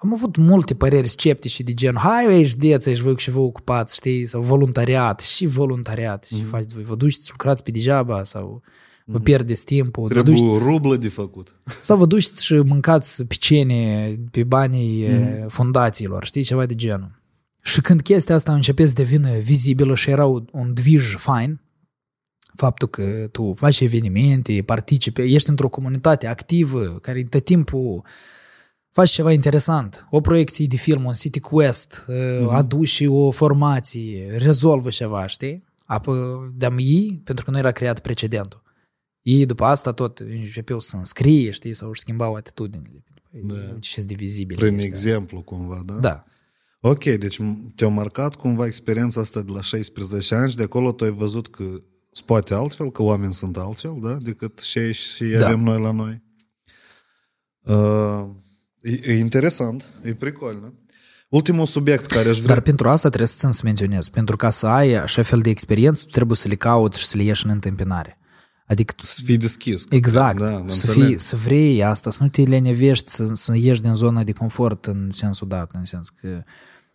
Am 0.01 0.13
avut 0.13 0.35
multe 0.35 0.75
păreri 0.75 1.07
sceptice 1.07 1.63
de 1.63 1.73
genul, 1.73 1.99
hai 1.99 2.39
ești 2.39 2.59
deță, 2.59 2.89
ești 2.89 3.03
voi 3.03 3.13
cu 3.13 3.19
și 3.19 3.29
vă 3.29 3.39
ocupați, 3.39 3.95
știi, 3.95 4.25
sau 4.25 4.41
voluntariat, 4.41 5.19
și 5.19 5.45
voluntariat, 5.45 6.23
și 6.23 6.43
faceți 6.43 6.73
voi, 6.73 6.83
vă 6.83 6.95
duceți 6.95 7.23
să 7.23 7.29
lucrați 7.31 7.63
pe 7.63 7.71
degeaba, 7.71 8.23
sau 8.23 8.61
vă 9.05 9.19
pierdeți 9.19 9.65
timpul, 9.65 10.03
vă 10.07 10.13
Trebuie 10.13 10.35
duceți, 10.35 10.63
rublă 10.63 10.95
de 10.95 11.07
făcut. 11.07 11.55
sau 11.81 11.97
vă 11.97 12.05
duceți 12.05 12.45
și 12.45 12.53
mâncați 12.53 13.23
picene 13.23 14.15
pe 14.31 14.43
banii 14.43 15.07
mm. 15.07 15.47
fundațiilor, 15.47 16.25
știi, 16.25 16.43
ceva 16.43 16.65
de 16.65 16.75
genul. 16.75 17.21
Și 17.61 17.81
când 17.81 18.01
chestia 18.01 18.35
asta 18.35 18.53
începe 18.53 18.85
să 18.85 18.93
devină 18.93 19.37
vizibilă 19.37 19.95
și 19.95 20.09
era 20.09 20.25
un- 20.25 20.47
un 20.51 20.73
dvij 20.73 21.15
fain, 21.15 21.59
faptul 22.59 22.87
că 22.87 23.27
tu 23.31 23.53
faci 23.53 23.79
evenimente, 23.79 24.61
participi, 24.65 25.21
ești 25.21 25.49
într-o 25.49 25.69
comunitate 25.69 26.27
activă, 26.27 26.99
care 27.01 27.23
tot 27.23 27.45
timpul 27.45 28.05
faci 28.91 29.09
ceva 29.09 29.31
interesant, 29.31 30.07
o 30.09 30.21
proiecție 30.21 30.65
de 30.67 30.75
film, 30.75 31.05
un 31.05 31.13
City 31.13 31.39
Quest, 31.39 32.05
mm-hmm. 32.05 32.47
aduci 32.49 33.03
o 33.07 33.31
formație, 33.31 34.35
rezolvă 34.37 34.89
ceva, 34.89 35.27
știi? 35.27 35.63
Apă, 35.85 36.13
de-am 36.55 36.77
ei, 36.77 37.21
pentru 37.23 37.45
că 37.45 37.51
nu 37.51 37.57
era 37.57 37.71
creat 37.71 37.99
precedentul. 37.99 38.61
Ei 39.21 39.45
după 39.45 39.63
asta 39.63 39.91
tot 39.91 40.19
începeau 40.19 40.79
să 40.79 40.95
înscrie, 40.95 41.51
știi, 41.51 41.73
sau 41.73 41.89
își 41.89 42.01
schimbau 42.01 42.33
atitudinile. 42.33 43.03
Da. 43.31 43.77
Ce 43.79 44.01
de 44.01 44.13
vizibile. 44.17 44.59
Prin 44.59 44.73
ăștia. 44.73 44.89
exemplu, 44.89 45.41
cumva, 45.41 45.81
da? 45.85 45.93
Da. 45.93 46.23
Ok, 46.81 47.03
deci 47.03 47.39
te-a 47.75 47.87
marcat 47.87 48.35
cumva 48.35 48.65
experiența 48.65 49.21
asta 49.21 49.41
de 49.41 49.51
la 49.51 49.61
16 49.61 50.35
ani 50.35 50.49
și 50.49 50.55
de 50.55 50.63
acolo 50.63 50.91
tu 50.91 51.03
ai 51.03 51.11
văzut 51.11 51.47
că 51.47 51.63
se 51.63 51.81
poate 52.21 52.53
altfel, 52.53 52.91
că 52.91 53.03
oamenii 53.03 53.33
sunt 53.33 53.57
altfel, 53.57 53.97
da? 54.01 54.13
Decât 54.13 54.59
și, 54.59 54.93
și 54.93 55.23
Da. 55.23 55.45
avem 55.45 55.59
noi 55.59 55.81
la 55.81 55.91
noi. 55.91 56.21
Uh, 57.63 58.25
e, 58.81 59.11
e 59.11 59.17
interesant, 59.17 59.85
e 60.03 60.13
pricolnă. 60.13 60.73
Ultimul 61.29 61.65
subiect 61.65 62.05
care 62.05 62.29
aș 62.29 62.37
vrea... 62.39 62.53
Dar 62.53 62.63
pentru 62.63 62.89
asta 62.89 63.07
trebuie 63.07 63.27
să 63.29 63.37
țin 63.37 63.51
să 63.51 63.61
menționez. 63.63 64.09
Pentru 64.09 64.35
ca 64.35 64.49
să 64.49 64.67
ai 64.67 64.93
așa 64.93 65.21
fel 65.21 65.39
de 65.39 65.49
experiență, 65.49 66.03
tu 66.03 66.09
trebuie 66.11 66.37
să 66.37 66.47
le 66.47 66.55
cauți 66.55 66.99
și 66.99 67.05
să 67.05 67.17
le 67.17 67.23
ieși 67.23 67.45
în 67.45 67.51
întâmpinare. 67.51 68.17
Adică 68.67 68.93
tu 68.97 69.05
Să 69.05 69.21
fii 69.25 69.37
deschis. 69.37 69.85
Exact. 69.89 70.39
Da, 70.39 70.45
Da, 70.45 70.51
da, 70.51 70.57
să, 70.73 70.87
înțeleg. 70.87 71.07
fii, 71.07 71.19
să 71.19 71.35
vrei 71.35 71.83
asta, 71.83 72.11
să 72.11 72.23
nu 72.23 72.29
te 72.29 72.41
lenevești, 72.41 73.09
să, 73.09 73.29
să 73.33 73.55
ieși 73.55 73.81
din 73.81 73.93
zona 73.93 74.23
de 74.23 74.31
confort 74.31 74.85
în 74.85 75.09
sensul 75.11 75.47
dat, 75.47 75.71
în 75.73 75.85
sens 75.85 76.09
că 76.09 76.43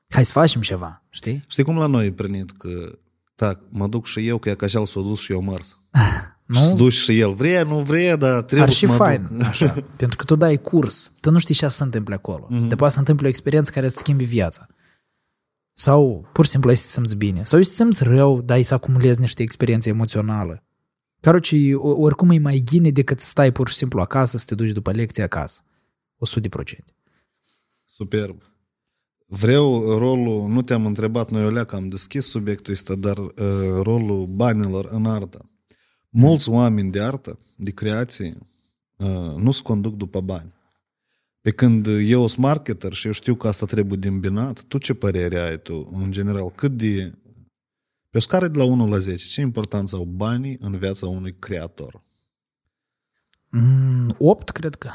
hai 0.09 0.24
să 0.24 0.32
facem 0.32 0.60
ceva, 0.60 1.02
știi? 1.10 1.44
Știi 1.48 1.62
cum 1.64 1.76
la 1.76 1.86
noi 1.86 2.06
e 2.06 2.12
prenit 2.12 2.51
că 2.51 2.98
tac, 3.35 3.61
mă 3.69 3.86
duc 3.86 4.06
și 4.06 4.27
eu, 4.27 4.39
că 4.39 4.48
e 4.48 4.55
ca 4.55 4.66
așa 4.66 4.85
s-a 4.85 5.01
dus 5.01 5.20
și 5.20 5.32
eu 5.32 5.40
mers. 5.40 5.78
Nu? 6.47 6.59
Și 6.59 6.65
se 6.66 6.74
duci 6.74 6.93
și 6.93 7.20
el. 7.20 7.32
Vrea, 7.32 7.62
nu 7.62 7.78
vrea, 7.78 8.16
dar 8.16 8.43
trebuie 8.43 8.62
Ar 8.62 8.69
să 8.69 8.74
și 8.77 8.86
mă 8.86 8.94
fain, 8.94 9.27
duc. 9.31 9.43
așa, 9.43 9.74
pentru 9.97 10.16
că 10.16 10.24
tu 10.24 10.36
dai 10.36 10.56
curs, 10.56 11.11
tu 11.20 11.31
nu 11.31 11.39
știi 11.39 11.55
ce 11.55 11.69
se 11.69 11.82
întâmplă 11.82 12.15
acolo. 12.15 12.47
Mhm. 12.51 12.65
Mm-hmm. 12.65 12.69
Te 12.69 12.74
poate 12.74 12.93
să 12.93 12.98
întâmple 12.98 13.27
o 13.27 13.28
experiență 13.28 13.70
care 13.70 13.86
îți 13.86 13.97
schimbi 13.97 14.24
viața. 14.24 14.66
Sau 15.73 16.28
pur 16.32 16.44
și 16.44 16.51
simplu 16.51 16.70
ai 16.70 16.77
să 16.77 16.82
te 16.82 16.89
simți 16.89 17.16
bine. 17.16 17.44
Sau 17.44 17.59
ai 17.59 17.65
să 17.65 17.70
te 17.70 17.77
simți 17.77 18.05
rău, 18.05 18.40
dar 18.43 18.56
ai 18.56 18.62
să 18.62 18.74
acumulezi 18.74 19.20
niște 19.20 19.43
experiențe 19.43 19.89
emoționale. 19.89 20.65
Caroci, 21.20 21.55
oricum 21.78 22.31
e 22.31 22.39
mai 22.39 22.62
ghine 22.65 22.90
decât 22.90 23.20
să 23.20 23.27
stai 23.27 23.52
pur 23.52 23.69
și 23.69 23.74
simplu 23.74 24.01
acasă, 24.01 24.39
să 24.39 24.44
te 24.48 24.55
duci 24.55 24.70
după 24.70 24.90
lecție 24.90 25.23
acasă. 25.23 25.61
100%. 25.62 26.85
Superb. 27.85 28.43
Vreau 29.26 29.98
rolul, 29.98 30.48
nu 30.48 30.62
te-am 30.62 30.86
întrebat, 30.86 31.30
noi 31.30 31.44
Olea, 31.44 31.64
că 31.64 31.76
am 31.76 31.88
deschis 31.88 32.26
subiectul 32.26 32.72
ăsta, 32.72 32.94
dar 32.94 33.18
uh, 33.18 33.32
rolul 33.82 34.26
banilor 34.26 34.88
în 34.90 35.06
artă. 35.06 35.51
Mulți 36.09 36.48
oameni 36.48 36.90
de 36.90 37.01
artă, 37.01 37.38
de 37.56 37.70
creație, 37.70 38.38
uh, 38.96 39.34
nu 39.36 39.51
se 39.51 39.62
conduc 39.62 39.96
după 39.96 40.20
bani. 40.20 40.52
Pe 41.40 41.51
când 41.51 41.86
eu 41.86 42.26
sunt 42.26 42.44
marketer 42.44 42.92
și 42.92 43.06
eu 43.06 43.12
știu 43.12 43.34
că 43.34 43.48
asta 43.48 43.66
trebuie 43.66 43.98
de 43.98 44.09
îmbinat, 44.09 44.62
tu 44.62 44.78
ce 44.78 44.94
părere 44.94 45.38
ai 45.38 45.60
tu, 45.60 45.90
în 45.92 46.10
general, 46.10 46.51
cât 46.51 46.76
de... 46.76 47.14
Pe 48.10 48.16
o 48.16 48.20
scară 48.20 48.48
de 48.48 48.59
la 48.59 48.64
1 48.64 48.88
la 48.88 48.98
10, 48.98 49.26
ce 49.26 49.40
importanță 49.40 49.96
au 49.96 50.05
banii 50.05 50.59
în 50.60 50.76
viața 50.78 51.06
unui 51.06 51.36
creator? 51.38 52.01
Mm, 53.48 54.14
8, 54.18 54.51
cred 54.51 54.74
că. 54.74 54.90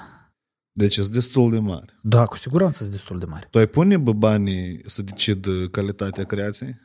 Deci 0.79 0.93
sunt 0.93 1.07
destul 1.07 1.51
de 1.51 1.59
mari. 1.59 1.99
Da, 2.01 2.23
cu 2.23 2.37
siguranță 2.37 2.77
sunt 2.77 2.91
destul 2.91 3.19
de 3.19 3.25
mari. 3.25 3.47
Tu 3.51 3.57
ai 3.57 3.67
pune 3.67 3.97
bă, 3.97 4.13
banii 4.13 4.81
să 4.85 5.01
decid 5.01 5.47
calitatea 5.71 6.23
creației? 6.23 6.79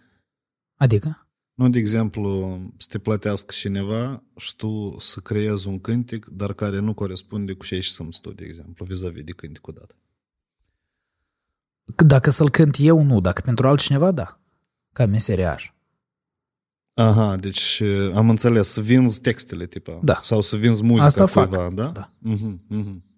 Adică? 0.76 1.28
Nu, 1.54 1.68
de 1.68 1.78
exemplu, 1.78 2.58
să 2.76 2.86
te 2.90 2.98
plătească 2.98 3.54
cineva 3.56 4.22
și 4.36 4.56
tu 4.56 4.96
să 4.98 5.20
creezi 5.20 5.68
un 5.68 5.80
cântec, 5.80 6.26
dar 6.26 6.52
care 6.52 6.78
nu 6.78 6.94
corespunde 6.94 7.52
cu 7.52 7.64
ce 7.64 7.74
ai 7.74 7.80
și 7.80 7.92
să-mi 7.92 8.16
tu, 8.20 8.32
de 8.32 8.44
exemplu, 8.44 8.84
vis-a-vis 8.84 9.24
de 9.24 9.32
cântecul 9.32 9.74
dat. 9.76 9.96
Dacă 12.06 12.30
să-l 12.30 12.50
cânt 12.50 12.76
eu, 12.78 13.02
nu. 13.02 13.20
Dacă 13.20 13.40
pentru 13.44 13.68
altcineva, 13.68 14.10
da. 14.10 14.40
Ca 14.92 15.06
meseriaș. 15.06 15.72
Aha, 16.94 17.36
deci 17.36 17.80
uh, 17.80 18.12
am 18.14 18.30
înțeles, 18.30 18.68
să 18.68 18.80
vinzi 18.80 19.20
textele, 19.20 19.66
tipa. 19.66 20.00
Da. 20.02 20.20
Sau 20.22 20.40
să 20.40 20.56
vinzi 20.56 20.82
muzica 20.82 21.04
Asta 21.04 21.26
fac. 21.26 21.48
cuiva, 21.48 21.70
da? 21.70 21.86
Da. 21.86 22.10
Mhm, 22.18 22.64
mhm. 22.68 23.12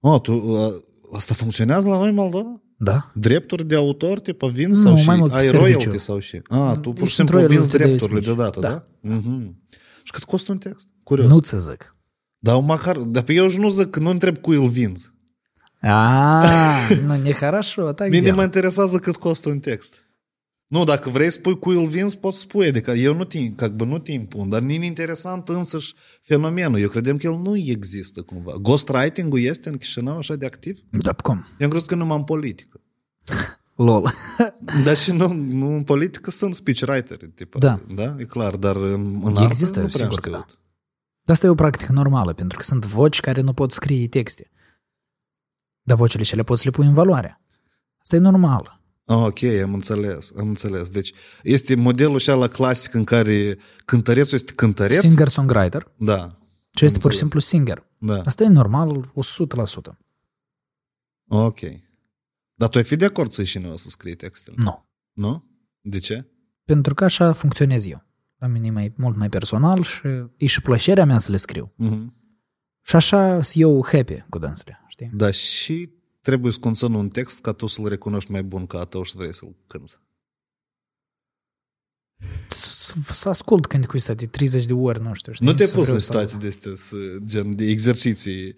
Oh, 0.00 0.20
tu, 0.20 0.32
uh, 0.32 0.72
asta 1.12 1.34
funcționează 1.34 1.88
la 1.88 1.98
noi 1.98 2.08
în 2.08 2.14
Moldova? 2.14 2.62
Da? 2.76 3.10
Drepturi 3.14 3.64
de 3.66 3.74
autor, 3.74 4.20
tipa, 4.20 4.46
vinzi 4.46 4.82
Nu, 4.84 4.88
sau 4.88 4.96
și 4.96 5.06
mai 5.06 5.16
mult 5.16 5.32
ai 5.32 5.42
serviciu. 5.42 5.62
royalty 5.62 5.98
sau 5.98 6.18
și? 6.18 6.40
Ah, 6.48 6.72
tu 6.80 6.88
pur 6.88 7.06
și 7.06 7.14
Sunt 7.14 7.28
simplu 7.28 7.34
royalty 7.34 7.54
vinzi 7.54 7.70
de 7.70 7.76
drepturile 7.76 8.16
mici. 8.18 8.24
deodată, 8.24 8.60
da? 8.60 8.68
Da. 8.68 8.84
Mhm. 9.00 9.56
Și 10.02 10.12
cât 10.12 10.24
costă 10.24 10.52
un 10.52 10.58
text? 10.58 10.88
Curios. 11.02 11.28
Nu 11.28 11.38
ți 11.38 11.58
zic. 11.58 11.96
Dar 12.38 12.56
măcar, 12.60 12.96
dar 12.96 13.22
pe 13.22 13.32
eu 13.32 13.48
și 13.48 13.58
nu 13.58 13.68
zic, 13.68 13.96
nu 13.96 14.10
întreb 14.10 14.38
cu 14.38 14.50
îl 14.50 14.68
vinzi. 14.68 15.12
Ah, 15.80 16.98
nu, 17.06 17.16
ne 17.16 17.32
хорошо, 17.32 17.92
так 17.92 18.08
Mine 18.08 18.20
дело. 18.22 18.36
mă 18.36 18.42
interesează 18.42 18.96
cât 18.98 19.16
costă 19.16 19.48
un 19.48 19.58
text. 19.58 19.94
Nu, 20.69 20.83
dacă 20.83 21.09
vrei 21.09 21.31
să 21.31 21.37
spui 21.37 21.59
cu 21.59 21.69
îl 21.69 21.87
vinzi, 21.87 22.17
poți 22.17 22.39
spui. 22.39 22.67
Adică 22.67 22.91
eu 22.91 23.15
nu 23.15 23.23
te, 23.23 23.49
ca 23.49 23.67
bă, 23.67 23.85
nu 23.85 23.99
te 23.99 24.11
impun, 24.11 24.49
dar 24.49 24.61
e 24.61 24.73
interesant 24.73 25.47
însăși 25.47 25.93
fenomenul. 26.21 26.79
Eu 26.79 26.89
credem 26.89 27.17
că 27.17 27.27
el 27.27 27.37
nu 27.37 27.57
există 27.57 28.21
cumva. 28.21 28.53
Ghostwriting-ul 28.61 29.39
este 29.39 29.69
în 29.69 29.77
Chișinău 29.77 30.17
așa 30.17 30.35
de 30.35 30.45
activ? 30.45 30.79
Da, 30.89 31.13
cum? 31.13 31.35
Eu 31.35 31.65
am 31.65 31.69
crezut 31.69 31.87
că 31.87 31.95
numai 31.95 32.17
în 32.17 32.23
politică. 32.23 32.81
Lol. 33.75 34.11
Dar 34.85 34.97
și 34.97 35.11
nu, 35.11 35.33
nu 35.33 35.73
în 35.73 35.83
politică 35.83 36.31
sunt 36.31 36.55
speechwriter. 36.55 37.17
Tipa, 37.35 37.59
Da. 37.59 37.79
Da, 37.93 38.15
e 38.17 38.23
clar, 38.23 38.55
dar 38.55 38.75
în, 38.75 39.21
în 39.23 39.35
Există, 39.35 39.79
artă 39.79 39.81
nu 39.81 39.87
prea 39.87 40.09
sigur 40.09 40.19
că 40.19 40.29
știut. 40.29 40.59
Dar 41.23 41.35
asta 41.35 41.47
e 41.47 41.49
o 41.49 41.55
practică 41.55 41.91
normală, 41.91 42.33
pentru 42.33 42.57
că 42.57 42.63
sunt 42.63 42.85
voci 42.85 43.19
care 43.19 43.41
nu 43.41 43.53
pot 43.53 43.71
scrie 43.71 44.07
texte. 44.07 44.51
Dar 45.81 45.97
vocile 45.97 46.23
cele 46.23 46.43
poți 46.43 46.61
să 46.61 46.67
le 46.67 46.75
pui 46.75 46.85
în 46.87 46.93
valoare. 46.93 47.41
Asta 48.01 48.15
e 48.15 48.19
normal. 48.19 48.78
Ah, 49.11 49.15
ok, 49.25 49.43
am 49.43 49.73
înțeles, 49.73 50.31
am 50.37 50.47
înțeles. 50.47 50.89
Deci 50.89 51.11
este 51.43 51.75
modelul 51.75 52.15
așa 52.15 52.35
la 52.35 52.47
clasic 52.47 52.93
în 52.93 53.03
care 53.03 53.57
cântărețul 53.85 54.33
este 54.33 54.53
cântăreț. 54.53 54.99
Singer-songwriter, 54.99 55.91
Da, 55.97 56.39
ce 56.71 56.85
este 56.85 56.97
pur 56.99 57.11
și 57.11 57.17
înțeles. 57.17 57.17
simplu 57.17 57.39
singer. 57.39 57.85
da. 57.97 58.21
Asta 58.25 58.43
e 58.43 58.47
normal 58.47 59.11
100%. 59.15 59.97
Ok. 61.27 61.59
Dar 62.53 62.69
tu 62.69 62.77
ai 62.77 62.83
fi 62.83 62.95
de 62.95 63.05
acord 63.05 63.31
să 63.31 63.41
ieși 63.41 63.61
să 63.77 63.89
scrii 63.89 64.15
textele? 64.15 64.55
Nu. 64.59 64.89
Nu? 65.13 65.43
De 65.81 65.99
ce? 65.99 66.27
Pentru 66.65 66.93
că 66.93 67.03
așa 67.03 67.31
funcționez 67.33 67.87
eu. 67.87 68.03
La 68.37 68.47
mine 68.47 68.67
e 68.67 68.71
mai, 68.71 68.93
mult 68.97 69.17
mai 69.17 69.29
personal 69.29 69.83
și 69.83 70.07
e 70.37 70.45
și 70.45 70.61
plăcerea 70.61 71.05
mea 71.05 71.17
să 71.17 71.31
le 71.31 71.37
scriu. 71.37 71.73
Mhm. 71.75 72.13
Și 72.81 72.95
așa 72.95 73.41
sunt 73.41 73.63
eu 73.63 73.85
happy 73.91 74.23
cu 74.29 74.37
dânsele, 74.37 74.85
știi? 74.87 75.09
Dar 75.13 75.33
și 75.33 75.89
trebuie 76.21 76.51
să 76.51 76.59
conțină 76.59 76.97
un 76.97 77.09
text 77.09 77.39
ca 77.39 77.51
tu 77.51 77.67
să-l 77.67 77.87
recunoști 77.87 78.31
mai 78.31 78.43
bun 78.43 78.65
ca 78.67 78.79
a 78.79 78.85
tău 78.85 79.03
și 79.03 79.11
să 79.11 79.17
vrei 79.17 79.33
să-l 79.33 79.55
cânți. 79.67 79.99
Să- 82.47 82.93
Să 83.11 83.29
ascult 83.29 83.65
când 83.67 83.85
cu 83.85 83.97
ăsta 83.97 84.13
de 84.13 84.25
30 84.27 84.65
de 84.65 84.73
ori, 84.73 85.01
nu 85.01 85.13
știu, 85.13 85.31
știi? 85.33 85.45
Nu 85.45 85.53
te 85.53 85.65
Să 85.65 85.73
pus 85.73 85.81
vreau 85.81 85.95
în 85.95 86.01
să- 86.01 86.05
situații 86.05 86.37
de 86.39 86.47
astea, 86.47 86.71
să, 86.75 86.95
gen 87.25 87.55
de 87.55 87.65
exerciții. 87.65 88.55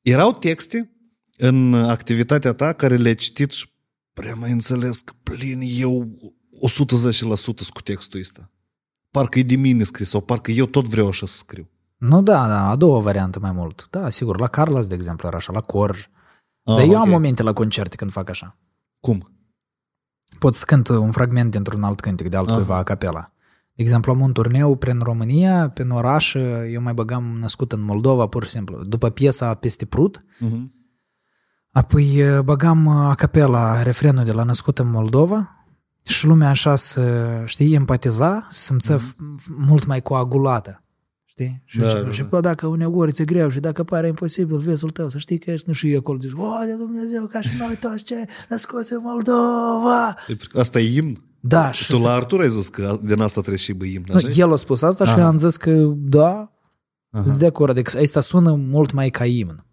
Erau 0.00 0.32
texte 0.32 0.90
în 1.36 1.74
activitatea 1.74 2.52
ta 2.52 2.72
care 2.72 2.96
le-ai 2.96 3.14
citit 3.14 3.50
și 3.50 3.70
prea 4.12 4.34
mai 4.34 4.50
înțeles 4.50 5.00
că 5.00 5.12
plin 5.22 5.60
eu 5.64 6.18
110% 6.60 7.70
cu 7.72 7.80
textul 7.82 8.20
ăsta. 8.20 8.50
Parcă 9.10 9.38
e 9.38 9.42
de 9.42 9.56
mine 9.56 9.84
scris 9.84 10.08
sau 10.08 10.20
parcă 10.20 10.50
eu 10.50 10.66
tot 10.66 10.88
vreau 10.88 11.08
așa 11.08 11.26
să 11.26 11.36
scriu. 11.36 11.70
Nu, 11.96 12.22
da, 12.22 12.46
da, 12.46 12.68
a 12.68 12.76
doua 12.76 13.00
variantă 13.00 13.38
mai 13.38 13.52
mult. 13.52 13.86
Da, 13.90 14.10
sigur, 14.10 14.40
la 14.40 14.48
Carlos, 14.48 14.86
de 14.86 14.94
exemplu, 14.94 15.28
era 15.28 15.36
așa, 15.36 15.52
la 15.52 15.60
Corj. 15.60 16.06
Ah, 16.64 16.74
Dar 16.76 16.84
eu 16.84 16.96
am 16.96 17.02
ok. 17.02 17.08
momente 17.08 17.42
la 17.42 17.52
concerte 17.52 17.96
când 17.96 18.10
fac 18.10 18.28
așa. 18.28 18.58
Cum? 19.00 19.30
Pot 20.38 20.54
să 20.54 20.64
cânt 20.66 20.88
un 20.88 21.10
fragment 21.10 21.50
dintr-un 21.50 21.82
alt 21.82 22.00
cântec 22.00 22.28
de 22.28 22.36
altcuiva 22.36 22.76
a 22.76 22.82
capela. 22.82 23.32
De 23.74 23.82
exemplu, 23.82 24.12
am 24.12 24.20
un 24.20 24.32
turneu 24.32 24.76
prin 24.76 24.98
România, 25.00 25.70
prin 25.70 25.90
oraș, 25.90 26.34
eu 26.72 26.80
mai 26.82 26.94
băgam 26.94 27.24
născut 27.38 27.72
în 27.72 27.80
Moldova, 27.80 28.26
pur 28.26 28.44
și 28.44 28.50
simplu. 28.50 28.84
După 28.84 29.10
piesa 29.10 29.54
Peste 29.54 29.84
Prut, 29.86 30.24
Mhm. 30.38 30.74
apoi 31.70 32.14
eh, 32.18 32.40
băgam 32.40 32.88
a 32.88 33.14
capela 33.14 33.82
refrenul 33.82 34.24
de 34.24 34.32
la 34.32 34.42
Născut 34.42 34.78
în 34.78 34.90
Moldova 34.90 35.64
și 36.02 36.26
lumea 36.26 36.48
așa 36.48 36.76
să, 36.76 37.42
știi, 37.46 37.74
empatiza, 37.74 38.46
să 38.48 38.62
simță 38.64 38.96
f- 38.98 39.16
mult 39.48 39.86
mai 39.86 40.02
coagulată. 40.02 40.81
Știi? 41.32 41.62
Și 41.64 41.78
Da, 41.78 41.86
da, 41.86 41.92
da, 41.92 42.00
da, 42.02 42.10
și 42.10 42.20
da. 42.20 42.26
bă, 42.30 42.40
dacă 42.40 42.66
uneori 42.66 43.12
ți-e 43.12 43.24
greu 43.24 43.48
și 43.48 43.60
dacă 43.60 43.82
pare 43.84 44.06
imposibil 44.06 44.58
visul 44.58 44.90
tău, 44.90 45.08
să 45.08 45.18
știi 45.18 45.38
că 45.38 45.50
ești, 45.50 45.68
nu 45.68 45.72
știu, 45.72 45.88
eu 45.88 45.98
acolo, 45.98 46.18
zici, 46.18 46.32
o, 46.36 46.64
de 46.66 46.72
Dumnezeu, 46.72 47.26
ca 47.26 47.40
și 47.40 47.50
noi 47.58 47.76
toți 47.80 48.04
ce 48.04 48.14
născuți 48.48 48.92
în 48.92 48.98
Moldova. 49.02 50.14
Asta 50.52 50.80
e 50.80 50.96
imn? 50.96 51.22
Da, 51.40 51.70
și 51.70 51.86
Tu 51.90 51.96
să- 51.96 52.06
la 52.06 52.12
Artur 52.12 52.40
ai 52.40 52.48
zis 52.50 52.68
că 52.68 52.98
din 53.02 53.20
asta 53.20 53.40
trebuie 53.40 53.56
și 53.56 53.72
bă 53.72 53.84
imn, 53.84 54.04
Nu, 54.08 54.14
așa? 54.14 54.28
el 54.36 54.52
a 54.52 54.56
spus 54.56 54.82
asta 54.82 55.04
și 55.04 55.10
Aha. 55.10 55.20
eu 55.20 55.26
am 55.26 55.36
zis 55.38 55.56
că 55.56 55.70
da, 55.96 56.52
Aha. 57.10 57.26
sunt 57.26 57.38
de 57.38 57.46
acord. 57.46 57.70
Adică 57.70 57.98
asta 57.98 58.20
sună 58.20 58.54
mult 58.54 58.92
mai 58.92 59.10
ca 59.10 59.26
imn. 59.26 59.64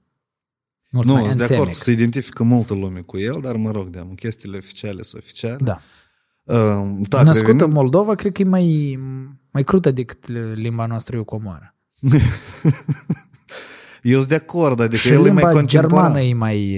Mult 0.92 1.08
Nu, 1.08 1.14
mai 1.14 1.24
sunt 1.24 1.36
de 1.38 1.44
acord, 1.44 1.60
anthemic. 1.60 1.82
se 1.82 1.92
identifică 1.92 2.44
multă 2.44 2.74
lume 2.74 3.00
cu 3.00 3.18
el, 3.18 3.40
dar 3.42 3.56
mă 3.56 3.72
rog, 3.72 3.88
de 3.90 4.08
chestiile 4.16 4.58
oficiale 4.58 5.02
sunt 5.02 5.22
oficiale. 5.22 5.58
Da. 5.62 5.82
Uh, 6.50 6.56
da, 7.10 7.24
Născut 7.24 7.46
revenind- 7.48 7.62
în 7.62 7.72
Moldova, 7.72 8.16
cred 8.16 8.32
că 8.32 8.42
e 8.42 8.46
mai, 8.46 9.00
mai 9.52 9.64
crută 9.64 9.92
decât 9.92 10.28
limba 10.56 10.86
noastră 10.86 11.16
eu 11.16 11.24
comoară. 11.24 11.76
Eu 14.02 14.18
sunt 14.18 14.28
de 14.30 14.36
acord, 14.36 14.80
adică 14.80 14.96
Și 14.96 15.08
el 15.08 15.14
e 15.14 15.18
mai 15.18 15.26
limba 15.28 15.50
contemporan. 15.50 15.90
germană 15.90 16.22
e 16.22 16.34
mai... 16.34 16.72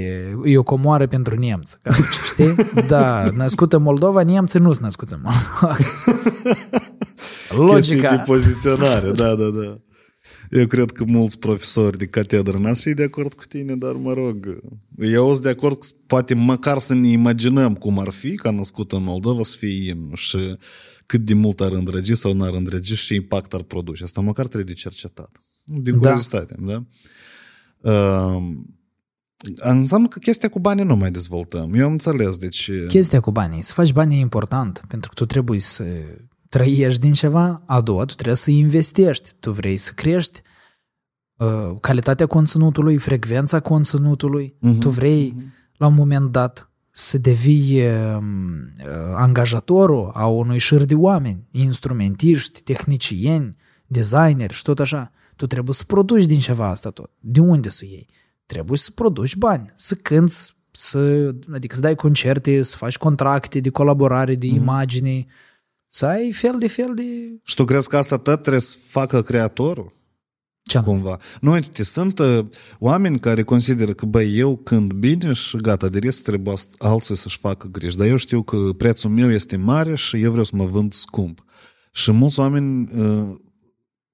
e 0.44 0.58
o 0.58 0.64
comoară 0.64 1.08
pentru 1.08 1.36
nemți. 1.40 1.78
Ca, 1.82 1.94
știi? 2.26 2.56
Da, 2.88 3.24
născut 3.36 3.74
în 3.74 3.82
Moldova, 3.82 4.24
nemții 4.24 4.60
nu 4.60 4.72
sunt 4.72 4.84
născuți 4.84 5.14
în 5.14 5.20
Moldova. 5.24 5.78
Logica. 7.74 7.76
chestii 7.76 8.18
de 8.18 8.24
poziționare, 8.26 9.12
da, 9.12 9.36
da, 9.36 9.46
da. 9.64 9.78
Eu 10.52 10.68
cred 10.68 10.92
că 10.92 11.04
mulți 11.04 11.40
profesori 11.40 11.98
de 11.98 12.06
catedră 12.06 12.58
n 12.58 12.74
fi 12.74 12.94
de 12.94 13.04
acord 13.04 13.34
cu 13.34 13.46
tine, 13.46 13.76
dar 13.76 13.94
mă 13.94 14.14
rog, 14.14 14.62
eu 14.98 15.32
sunt 15.32 15.44
de 15.44 15.50
acord, 15.50 15.78
că 15.78 15.88
poate 16.08 16.34
măcar 16.34 16.78
să 16.78 16.94
ne 16.94 17.08
imaginăm 17.08 17.76
cum 17.76 18.00
ar 18.00 18.10
fi 18.10 18.36
ca 18.36 18.52
născut 18.52 18.92
în 18.92 19.04
Moldova 19.04 19.44
să 19.44 19.56
fie 19.58 19.90
imnul 19.90 20.16
și 20.16 20.58
cât 21.06 21.26
de 21.26 21.34
mult 21.34 21.62
ar 21.62 21.72
îndrăgi 21.72 22.16
sau 22.16 22.34
n-ar 22.34 22.54
îndrăgi 22.54 22.96
și 22.96 23.06
ce 23.06 23.14
impact 23.14 23.54
ar 23.54 23.62
produce. 23.62 24.04
Asta 24.04 24.22
măcar 24.22 24.46
trebuie 24.46 24.74
de 24.74 24.80
cercetat. 24.80 25.42
Din 25.66 25.94
Da. 25.94 25.98
curiozitate, 25.98 26.56
da? 26.60 26.84
Uh, 27.80 28.44
înseamnă 29.56 30.08
că 30.08 30.20
chestia 30.20 30.50
cu 30.50 30.60
banii 30.60 30.84
nu 30.84 30.96
mai 30.96 31.12
dezvoltăm. 31.12 31.74
Eu 31.74 31.86
am 31.86 31.92
înțeles, 31.92 32.38
deci... 32.38 32.72
Chestia 32.88 33.20
cu 33.20 33.32
banii, 33.32 33.62
să 33.62 33.74
faci 33.74 33.92
bani 33.92 34.16
e 34.16 34.20
important, 34.20 34.84
pentru 34.88 35.10
că 35.10 35.16
tu 35.16 35.26
trebuie 35.26 35.60
să 35.60 35.84
trăiești 36.52 37.02
din 37.02 37.14
ceva, 37.14 37.64
a 37.66 37.82
doua, 37.82 38.06
tu 38.06 38.14
trebuie 38.14 38.36
să 38.36 38.52
investești, 38.52 39.30
tu 39.40 39.52
vrei 39.52 39.78
să 39.78 39.92
crești 39.96 40.42
uh, 41.38 41.78
calitatea 41.80 42.26
conținutului, 42.26 42.98
frecvența 42.98 43.60
conținutului, 43.60 44.56
uh-huh. 44.56 44.80
tu 44.80 44.90
vrei 44.90 45.36
la 45.78 45.88
un 45.88 45.94
moment 45.94 46.32
dat 46.32 46.72
să 46.90 47.18
devii 47.18 47.82
uh, 47.82 48.18
uh, 48.18 48.86
angajatorul 49.16 50.12
a 50.14 50.28
unui 50.28 50.58
șir 50.58 50.84
de 50.84 50.96
oameni, 50.96 51.48
instrumentiști, 51.52 52.64
tehnicieni, 52.64 53.56
designeri 53.88 54.54
și 54.54 54.64
tot 54.64 54.80
așa. 54.80 55.12
Tu 55.36 55.48
trebuie 55.48 55.74
să 55.76 55.84
produci 55.88 56.26
din 56.26 56.40
ceva 56.40 56.68
asta 56.68 56.90
tot. 56.90 57.12
De 57.20 57.40
unde 57.40 57.70
să 57.70 57.86
iei? 57.86 58.08
Trebuie 58.46 58.78
să 58.78 58.92
produci 58.96 59.36
bani, 59.36 59.72
să 59.76 59.96
cânti, 59.96 60.36
să, 60.72 61.34
adică 61.54 61.76
să 61.76 61.82
dai 61.82 61.96
concerte, 61.96 62.64
să 62.64 62.78
faci 62.78 62.98
contracte 62.98 63.60
de 63.60 63.70
colaborare, 63.70 64.36
de 64.36 64.48
imagini, 64.48 65.28
să 65.94 66.06
ai 66.06 66.32
fel 66.32 66.56
de 66.60 66.68
fel 66.68 66.94
de... 66.96 67.04
Și 67.44 67.56
tu 67.56 67.66
crezi 67.66 67.88
că 67.88 67.98
asta 67.98 68.18
tot 68.18 68.40
trebuie 68.42 68.62
să 68.62 68.78
facă 68.88 69.22
creatorul? 69.22 69.94
Ce 70.62 70.78
anume? 70.78 70.94
Cumva. 70.94 71.18
Nu, 71.42 71.52
uite, 71.52 71.84
sunt 71.84 72.20
uh, 72.20 72.46
oameni 72.80 73.20
care 73.20 73.44
consideră 73.44 73.94
că, 73.94 74.06
băi, 74.06 74.38
eu 74.38 74.58
cânt 74.58 74.94
bine 74.94 75.34
și 75.34 75.58
gata, 75.58 75.90
de 75.90 76.00
restul 76.00 76.24
trebuie 76.24 76.56
ast- 76.58 76.78
alții 76.78 77.16
să-și 77.16 77.38
facă 77.38 77.68
griji. 77.68 77.98
Dar 77.98 78.08
eu 78.08 78.16
știu 78.16 78.42
că 78.44 78.58
prețul 78.78 79.10
meu 79.10 79.32
este 79.32 79.56
mare 79.56 79.96
și 79.96 80.22
eu 80.22 80.30
vreau 80.30 80.46
să 80.46 80.56
mă 80.56 80.66
vând 80.66 80.94
scump. 80.94 81.46
Și 81.92 82.12
mulți 82.12 82.40
oameni, 82.40 82.90
uh, 82.96 83.40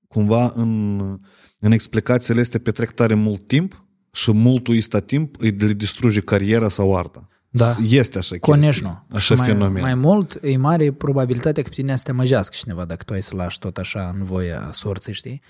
cumva, 0.08 0.52
în, 0.56 1.00
în 1.60 1.72
explicațiile 1.72 2.42
astea 2.42 2.60
petrec 2.60 2.92
tare 2.92 3.14
mult 3.14 3.48
timp 3.48 3.86
și 4.12 4.32
multul 4.32 4.78
ăsta 4.78 5.00
timp 5.00 5.36
îi 5.40 5.50
le 5.50 5.74
distruge 5.74 6.22
cariera 6.22 6.70
sau 6.70 6.98
arta. 6.98 7.28
Da. 7.58 7.76
Este 7.84 8.18
așa 8.18 8.36
Coneșnu. 8.40 9.06
Așa 9.12 9.36
mai, 9.36 9.46
fenomen. 9.46 9.82
Mai 9.82 9.96
mult, 9.96 10.40
e 10.42 10.58
mare 10.58 10.92
probabilitatea 10.92 11.64
că 11.64 11.70
pe 11.70 11.76
tine 11.76 11.96
să 11.96 12.04
te 12.04 12.12
măjească 12.12 12.56
cineva 12.58 12.86
dacă 12.86 13.04
tu 13.04 13.14
ai 13.14 13.22
să 13.22 13.36
lași 13.36 13.60
tot 13.60 13.78
așa 13.78 14.14
în 14.18 14.24
voia 14.24 14.70
sorții, 14.72 15.14
știi? 15.14 15.42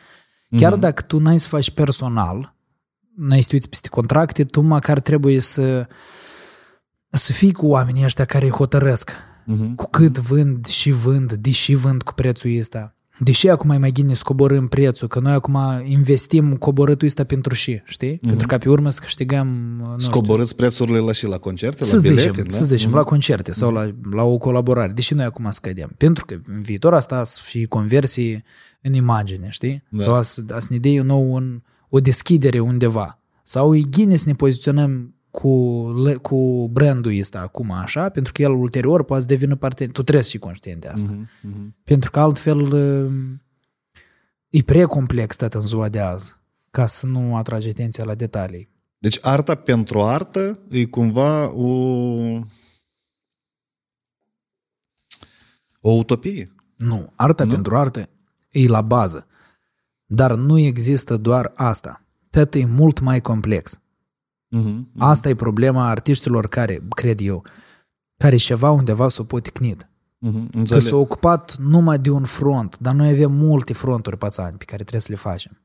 Chiar 0.58 0.76
mm-hmm. 0.76 0.80
dacă 0.80 1.02
tu 1.02 1.20
n-ai 1.20 1.40
să 1.40 1.48
faci 1.48 1.72
personal, 1.72 2.56
n-ai 3.16 3.42
să 3.42 3.58
peste 3.70 3.88
contracte, 3.88 4.44
tu 4.44 4.62
măcar 4.62 5.00
trebuie 5.00 5.40
să 5.40 5.88
să 7.10 7.32
fii 7.32 7.54
cu 7.54 7.68
oamenii 7.68 8.04
ăștia 8.04 8.26
care 8.26 8.46
îi 8.46 8.52
hotărăsc. 8.52 9.12
Mm-hmm. 9.12 9.76
Cu 9.76 9.90
cât 9.90 10.18
vând 10.18 10.66
și 10.66 10.92
vând, 10.92 11.34
deși 11.34 11.74
vând 11.74 12.04
cu 12.04 12.14
prețul 12.14 12.58
ăsta. 12.60 12.97
Deși 13.20 13.50
acum 13.50 13.70
e 13.70 13.78
mai 13.78 13.92
bine 13.92 14.14
să 14.14 14.22
coborâm 14.26 14.68
prețul, 14.68 15.08
că 15.08 15.20
noi 15.20 15.34
acum 15.34 15.58
investim 15.86 16.56
coborâtul 16.56 17.08
ăsta 17.08 17.24
pentru 17.24 17.54
și, 17.54 17.82
știi? 17.86 18.18
Pentru 18.18 18.48
ca 18.48 18.58
pe 18.58 18.70
urmă 18.70 18.90
să 18.90 19.00
câștigăm, 19.04 19.48
nu 19.80 20.00
știu, 20.00 20.12
Scoborâți 20.12 20.56
prețurile 20.56 20.98
la 20.98 21.12
și 21.12 21.26
la 21.26 21.38
concerte, 21.38 21.84
să 21.84 21.96
la 21.96 22.02
bilete, 22.02 22.20
zicem, 22.20 22.34
da? 22.34 22.42
Mhm. 22.42 22.52
să 22.52 22.64
zicem, 22.64 22.94
la 22.94 23.04
concerte 23.04 23.54
sau 23.54 23.72
la, 23.72 23.92
la 24.12 24.24
o 24.24 24.38
colaborare, 24.38 24.92
deși 24.92 25.14
noi 25.14 25.26
acum 25.26 25.48
scădem. 25.50 25.92
Pentru 25.98 26.26
că 26.26 26.40
în 26.48 26.62
viitor 26.62 26.94
asta 26.94 27.24
să 27.24 27.40
fie 27.44 27.66
conversii 27.66 28.44
în 28.82 28.94
imagine, 28.94 29.48
știi? 29.50 29.84
Da. 29.90 30.04
Sau 30.04 30.14
a 30.14 30.22
să, 30.22 30.44
a 30.52 30.60
să 30.60 30.68
ne 30.70 30.78
dea 30.78 31.04
nou 31.04 31.34
un, 31.34 31.62
o 31.90 32.00
deschidere 32.00 32.60
undeva. 32.60 33.20
Sau 33.44 33.76
e 33.76 33.82
gine 33.90 34.16
să 34.16 34.24
ne 34.28 34.34
poziționăm 34.34 35.16
cu, 35.42 35.88
le- 36.04 36.16
cu 36.16 36.70
brandul 36.72 37.20
ăsta 37.20 37.40
acum 37.40 37.72
așa, 37.72 38.10
pentru 38.10 38.32
că 38.34 38.42
el 38.42 38.52
ulterior 38.52 39.04
poate 39.04 39.22
să 39.22 39.28
devină 39.28 39.56
parte... 39.56 39.86
Tu 39.86 40.04
trebuie 40.04 40.24
să 40.24 40.30
fii 40.30 40.40
conștient 40.40 40.82
de 40.82 40.88
asta. 40.88 41.18
Mhm, 41.42 41.76
Pentru 41.84 42.12
că 42.12 42.20
altfel 42.20 42.60
uh, 42.60 43.12
e 44.50 44.62
prea 44.62 44.86
complex 44.88 45.36
tot 45.36 45.54
în 45.54 45.62
ziua 45.62 45.90
de 45.90 46.00
azi 46.00 46.36
ca 46.72 46.86
să 46.86 47.06
nu 47.06 47.36
atrage 47.36 47.70
atenția 47.70 48.04
la 48.04 48.16
detalii. 48.16 48.70
Deci 48.98 49.20
arta 49.22 49.56
pentru 49.56 50.02
artă 50.02 50.60
e 50.70 50.86
cumva 50.86 51.54
o, 51.56 51.68
o 55.82 55.92
utopie. 55.92 56.56
Nu, 56.78 57.14
arta 57.16 57.44
nu? 57.44 57.52
pentru 57.52 57.78
artă 57.78 58.10
e 58.50 58.68
la 58.68 58.82
bază. 58.82 59.28
Dar 60.06 60.36
nu 60.36 60.58
există 60.60 61.18
doar 61.18 61.52
asta. 61.56 62.06
Tot 62.30 62.54
e 62.56 62.66
mult 62.66 63.00
mai 63.00 63.22
complex. 63.22 63.80
Mhm. 64.50 64.90
Asta 64.98 65.30
e 65.30 65.36
problema 65.36 65.90
artiștilor 65.90 66.48
care, 66.48 66.82
cred 66.90 67.20
eu, 67.20 67.46
care 68.18 68.36
ceva 68.36 68.72
undeva 68.72 69.08
s-o 69.08 69.24
poticnit. 69.24 69.90
Mhm. 70.18 70.50
Că 70.50 70.58
Înțeleg. 70.58 70.84
s-a 70.84 70.96
ocupat 70.96 71.58
numai 71.58 72.00
de 72.00 72.10
un 72.10 72.24
front, 72.24 72.78
dar 72.78 72.94
noi 72.94 73.10
avem 73.10 73.32
multe 73.32 73.74
fronturi 73.74 74.18
pațani 74.18 74.58
pe 74.58 74.66
care 74.66 74.82
trebuie 74.82 75.02
să 75.02 75.12
le 75.12 75.18
facem. 75.18 75.62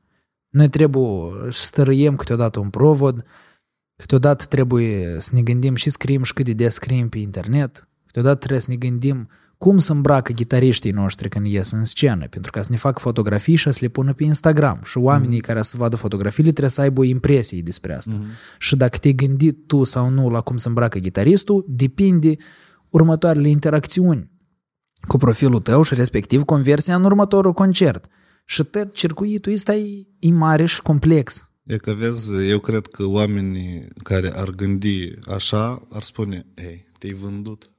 Noi 0.49 0.69
trebuie 0.69 1.31
să 1.51 1.65
stărăiem 1.65 2.15
câteodată 2.15 2.59
un 2.59 2.69
provod, 2.69 3.25
câteodată 3.95 4.45
trebuie 4.45 5.15
să 5.19 5.29
ne 5.33 5.41
gândim 5.41 5.75
și 5.75 5.89
scriem 5.89 6.23
și 6.23 6.33
cât 6.33 6.45
de 6.45 6.53
des 6.53 6.73
scriem 6.73 7.09
pe 7.09 7.17
internet, 7.17 7.87
câteodată 8.05 8.37
trebuie 8.37 8.59
să 8.59 8.69
ne 8.71 8.75
gândim 8.77 9.29
cum 9.63 9.77
să 9.77 9.91
îmbracă 9.91 10.33
gitariștii 10.33 10.91
noștri 10.91 11.29
când 11.29 11.45
ies 11.45 11.71
în 11.71 11.85
scenă, 11.85 12.27
pentru 12.27 12.51
ca 12.51 12.61
să 12.61 12.67
ne 12.71 12.77
facă 12.77 12.99
fotografii 12.99 13.55
și 13.55 13.71
să 13.71 13.77
le 13.81 13.87
pună 13.87 14.13
pe 14.13 14.23
Instagram. 14.23 14.79
Și 14.85 14.97
oamenii 14.97 15.39
care 15.39 15.61
să 15.61 15.77
vadă 15.77 15.95
fotografiile 15.95 16.49
trebuie 16.49 16.69
să 16.69 16.81
aibă 16.81 17.03
impresii 17.03 17.61
despre 17.61 17.95
asta. 17.95 18.21
Și 18.57 18.75
dacă 18.75 18.97
te-ai 18.97 19.13
gândit 19.13 19.67
tu 19.67 19.83
sau 19.83 20.09
nu 20.09 20.29
la 20.29 20.41
cum 20.41 20.57
să 20.57 20.67
îmbracă 20.67 20.99
gitaristul, 20.99 21.65
depinde 21.67 22.35
următoarele 22.89 23.49
interacțiuni 23.49 24.31
cu 25.07 25.17
profilul 25.17 25.59
tău 25.59 25.81
și 25.81 25.93
respectiv 25.93 26.43
conversia 26.43 26.95
în 26.95 27.03
următorul 27.03 27.53
concert. 27.53 28.07
Și 28.45 28.63
tot 28.63 28.93
circuitul 28.93 29.53
ăsta 29.53 29.75
e, 29.75 30.07
e 30.19 30.31
mare 30.31 30.65
și 30.65 30.81
complex. 30.81 31.49
E 31.63 31.77
că 31.77 31.93
vezi, 31.93 32.47
eu 32.47 32.59
cred 32.59 32.87
că 32.87 33.05
oamenii 33.05 33.87
care 34.03 34.31
ar 34.35 34.49
gândi 34.49 35.11
așa 35.27 35.87
ar 35.91 36.01
spune, 36.01 36.45
ei, 36.55 36.85
te-ai 36.99 37.13
vândut. 37.13 37.72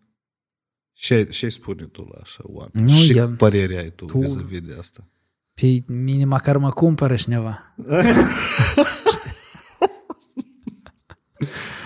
Ce 0.97 1.25
ce 1.25 1.49
spune 1.49 1.83
tu 1.85 2.09
la 2.13 2.19
așa 2.23 2.43
oameni? 2.47 2.83
Nu, 2.83 2.89
și 2.89 3.17
el- 3.17 3.35
părere 3.37 3.79
ai 3.79 3.93
tu, 3.95 4.05
tu- 4.05 4.19
vis-a-vis 4.19 4.61
de 4.61 4.75
asta? 4.79 5.09
Pe 5.55 5.83
mine 5.87 6.25
măcar 6.25 6.57
mă 6.57 6.71
cumpără 6.71 7.15
cineva. 7.15 7.59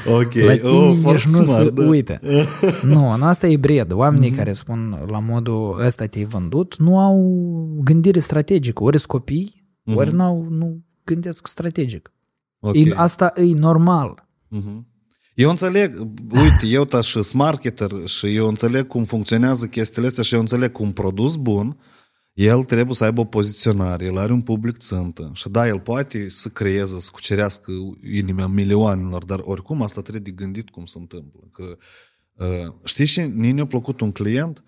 Ok, 0.06 0.34
La 0.34 0.56
tine 0.56 0.68
oh, 0.70 0.88
nici 0.90 1.00
foarte 1.02 1.28
nu 1.30 1.36
se 1.36 1.44
smart, 1.44 1.68
da. 1.74 1.86
uită. 1.86 2.18
Nu, 2.94 3.12
în 3.12 3.22
asta 3.22 3.46
e 3.46 3.56
bred. 3.56 3.92
Oamenii 3.92 4.30
care 4.30 4.52
spun 4.52 5.04
la 5.06 5.18
modul 5.18 5.80
ăsta 5.84 6.06
te-ai 6.06 6.24
vândut 6.24 6.76
nu 6.78 6.98
au 6.98 7.18
gândire 7.84 8.18
strategică. 8.20 8.82
Ori 8.82 8.96
sunt 8.98 9.10
copii, 9.10 9.64
ori 9.94 10.14
n-au, 10.14 10.46
nu 10.50 10.82
gândesc 11.04 11.46
strategic. 11.46 12.12
Ok. 12.60 12.74
E, 12.74 12.92
asta 12.94 13.32
e 13.36 13.42
normal. 13.54 14.28
Mhm. 14.48 14.86
Eu 15.38 15.50
înțeleg, 15.50 15.98
uite, 16.30 16.66
eu 16.66 16.84
ta 16.84 17.00
și 17.00 17.10
sunt 17.10 17.32
marketer 17.32 17.90
și 18.06 18.34
eu 18.34 18.48
înțeleg 18.48 18.86
cum 18.86 19.04
funcționează 19.04 19.66
chestiile 19.66 20.06
astea 20.06 20.22
și 20.22 20.34
eu 20.34 20.40
înțeleg 20.40 20.72
că 20.72 20.82
un 20.82 20.92
produs 20.92 21.36
bun, 21.36 21.78
el 22.32 22.64
trebuie 22.64 22.94
să 22.94 23.04
aibă 23.04 23.20
o 23.20 23.24
poziționare, 23.24 24.04
el 24.04 24.18
are 24.18 24.32
un 24.32 24.40
public 24.40 24.76
țântă 24.76 25.30
și 25.34 25.48
da, 25.48 25.66
el 25.66 25.80
poate 25.80 26.28
să 26.28 26.48
creeze, 26.48 27.00
să 27.00 27.10
cucerească 27.12 27.72
inima 28.12 28.46
milioanelor, 28.46 29.24
dar 29.24 29.40
oricum 29.42 29.82
asta 29.82 30.00
trebuie 30.00 30.22
de 30.22 30.42
gândit 30.42 30.70
cum 30.70 30.86
se 30.86 30.98
întâmplă. 30.98 31.40
Că, 31.52 31.78
uh, 32.32 32.74
știi 32.84 33.04
și 33.04 33.20
mie 33.20 33.52
ne-a 33.52 33.66
plăcut 33.66 34.00
un 34.00 34.12
client, 34.12 34.64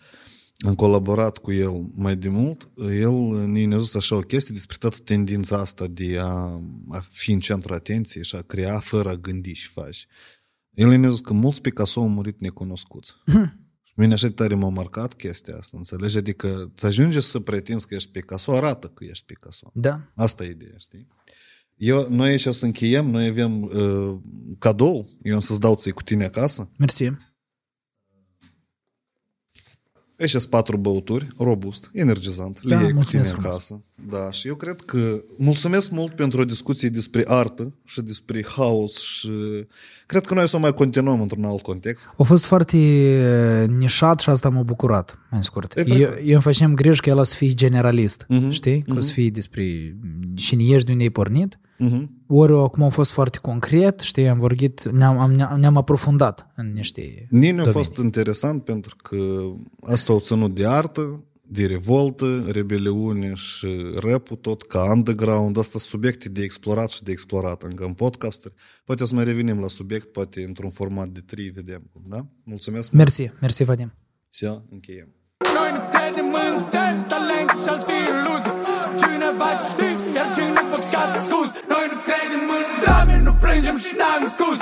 am 0.66 0.74
colaborat 0.74 1.38
cu 1.38 1.52
el 1.52 1.90
mai 1.94 2.16
de 2.16 2.28
mult, 2.28 2.68
el 3.00 3.12
ne-a 3.46 3.78
zis 3.78 3.94
așa 3.94 4.16
o 4.16 4.20
chestie 4.20 4.54
despre 4.54 4.76
toată 4.78 4.96
tendința 5.04 5.58
asta 5.58 5.86
de 5.86 6.18
a, 6.20 6.60
a 6.88 7.04
fi 7.10 7.32
în 7.32 7.40
centrul 7.40 7.74
atenției 7.74 8.24
și 8.24 8.36
a 8.36 8.40
crea 8.40 8.78
fără 8.78 9.08
a 9.08 9.14
gândi 9.14 9.52
și 9.52 9.68
faci. 9.68 10.06
El 10.70 10.98
ne-a 10.98 11.10
zis 11.10 11.20
că 11.20 11.32
mulți 11.32 11.60
Picasso 11.60 12.00
au 12.00 12.08
murit 12.08 12.40
necunoscuți. 12.40 13.12
Și 13.82 13.92
mine 14.00 14.12
așa 14.12 14.26
de 14.26 14.32
tare 14.32 14.54
m-a 14.54 14.68
marcat 14.68 15.14
chestia 15.14 15.56
asta, 15.56 15.76
înțelegi? 15.76 16.16
Adică 16.16 16.72
ți 16.76 16.86
ajunge 16.86 17.20
să 17.20 17.38
pretinzi 17.38 17.86
că 17.86 17.94
ești 17.94 18.10
Picasso, 18.10 18.52
arată 18.52 18.86
că 18.86 19.04
ești 19.04 19.24
Picasso. 19.24 19.70
Da. 19.74 20.00
Asta 20.14 20.44
e 20.44 20.50
ideea, 20.50 20.76
știi? 20.78 21.08
Eu, 21.74 22.06
noi 22.10 22.28
aici 22.28 22.46
o 22.46 22.52
să 22.52 22.64
încheiem, 22.64 23.06
noi 23.06 23.26
avem 23.26 23.62
uh, 23.62 24.18
cadou, 24.58 25.08
eu 25.22 25.34
am 25.34 25.40
să-ți 25.40 25.60
dau 25.60 25.74
ți 25.74 25.90
cu 25.90 26.02
tine 26.02 26.24
acasă. 26.24 26.70
Mersi. 26.78 27.10
Aici 30.20 30.30
sunt 30.30 30.42
patru 30.42 30.76
băuturi, 30.76 31.26
robust, 31.38 31.90
energizant, 31.92 32.60
Da, 32.62 32.68
le 32.68 32.74
iei 32.74 32.80
cu 32.82 32.86
tine 32.86 32.94
mulțumesc 32.94 33.30
frumos. 33.32 33.46
acasă. 33.50 33.84
Da, 34.08 34.30
și 34.30 34.48
eu 34.48 34.54
cred 34.54 34.80
că 34.80 35.22
mulțumesc 35.38 35.90
mult 35.90 36.14
pentru 36.14 36.40
o 36.40 36.44
discuție 36.44 36.88
despre 36.88 37.22
artă 37.26 37.74
și 37.84 38.00
despre 38.00 38.44
haos 38.56 38.98
și 39.00 39.30
cred 40.06 40.26
că 40.26 40.34
noi 40.34 40.48
să 40.48 40.56
o 40.56 40.58
mai 40.58 40.74
continuăm 40.74 41.20
într-un 41.20 41.44
alt 41.44 41.62
context. 41.62 42.08
A 42.18 42.22
fost 42.22 42.44
foarte 42.44 42.76
nișat 43.78 44.20
și 44.20 44.30
asta 44.30 44.48
m-a 44.48 44.62
bucurat, 44.62 45.18
mai 45.30 45.44
scurt. 45.44 45.76
E, 45.76 45.84
Eu, 45.86 45.96
eu 45.98 46.32
îmi 46.32 46.40
făceam 46.42 46.74
griji 46.74 47.00
că 47.00 47.08
el 47.08 47.18
o 47.18 47.22
să 47.22 47.34
fie 47.34 47.52
generalist, 47.54 48.26
știi? 48.48 48.82
Că 48.82 48.94
o 48.96 49.00
să 49.00 49.12
fie 49.12 49.30
despre 49.30 49.96
cine 50.34 50.64
ești, 50.64 50.86
de 50.86 50.92
unde 50.92 51.04
ai 51.04 51.10
pornit. 51.10 51.58
Ori 52.32 52.52
acum 52.52 52.82
a 52.82 52.88
fost 52.88 53.12
foarte 53.12 53.38
concret, 53.38 54.00
știi, 54.00 54.28
am 54.28 54.38
vorbit, 54.38 54.90
ne-am, 54.90 55.18
am, 55.18 55.58
ne-am 55.58 55.76
aprofundat 55.76 56.50
în 56.56 56.72
niște 56.72 57.26
Nini 57.30 57.46
a 57.46 57.50
domenii. 57.50 57.72
fost 57.72 57.96
interesant 57.96 58.64
pentru 58.64 58.96
că 59.02 59.16
asta 59.80 60.12
au 60.12 60.18
ținut 60.18 60.54
de 60.54 60.66
artă, 60.66 61.24
de 61.42 61.66
revoltă, 61.66 62.44
rebeliune 62.46 63.34
și 63.34 63.66
rap 63.94 64.28
tot 64.40 64.62
ca 64.62 64.82
underground, 64.82 65.58
asta 65.58 65.78
sunt 65.78 65.82
subiecte 65.82 66.28
de 66.28 66.42
explorat 66.42 66.90
și 66.90 67.02
de 67.02 67.10
explorat 67.10 67.62
încă 67.62 67.84
în 67.84 67.92
podcasturi. 67.92 68.54
Poate 68.84 69.04
să 69.04 69.14
mai 69.14 69.24
revenim 69.24 69.58
la 69.58 69.68
subiect, 69.68 70.06
poate 70.12 70.44
într-un 70.44 70.70
format 70.70 71.08
de 71.08 71.20
tri, 71.20 71.48
vedem 71.48 71.82
cum, 71.92 72.02
da? 72.08 72.26
Mulțumesc! 72.44 72.90
Mersi, 72.90 73.30
mersi, 73.40 73.64
Vadim. 73.64 73.92
Să 74.28 74.62
încheiem. 74.70 75.14
Noi 75.54 75.72
tym 83.70 83.80
szynałem 83.80 84.30
skóz 84.30 84.58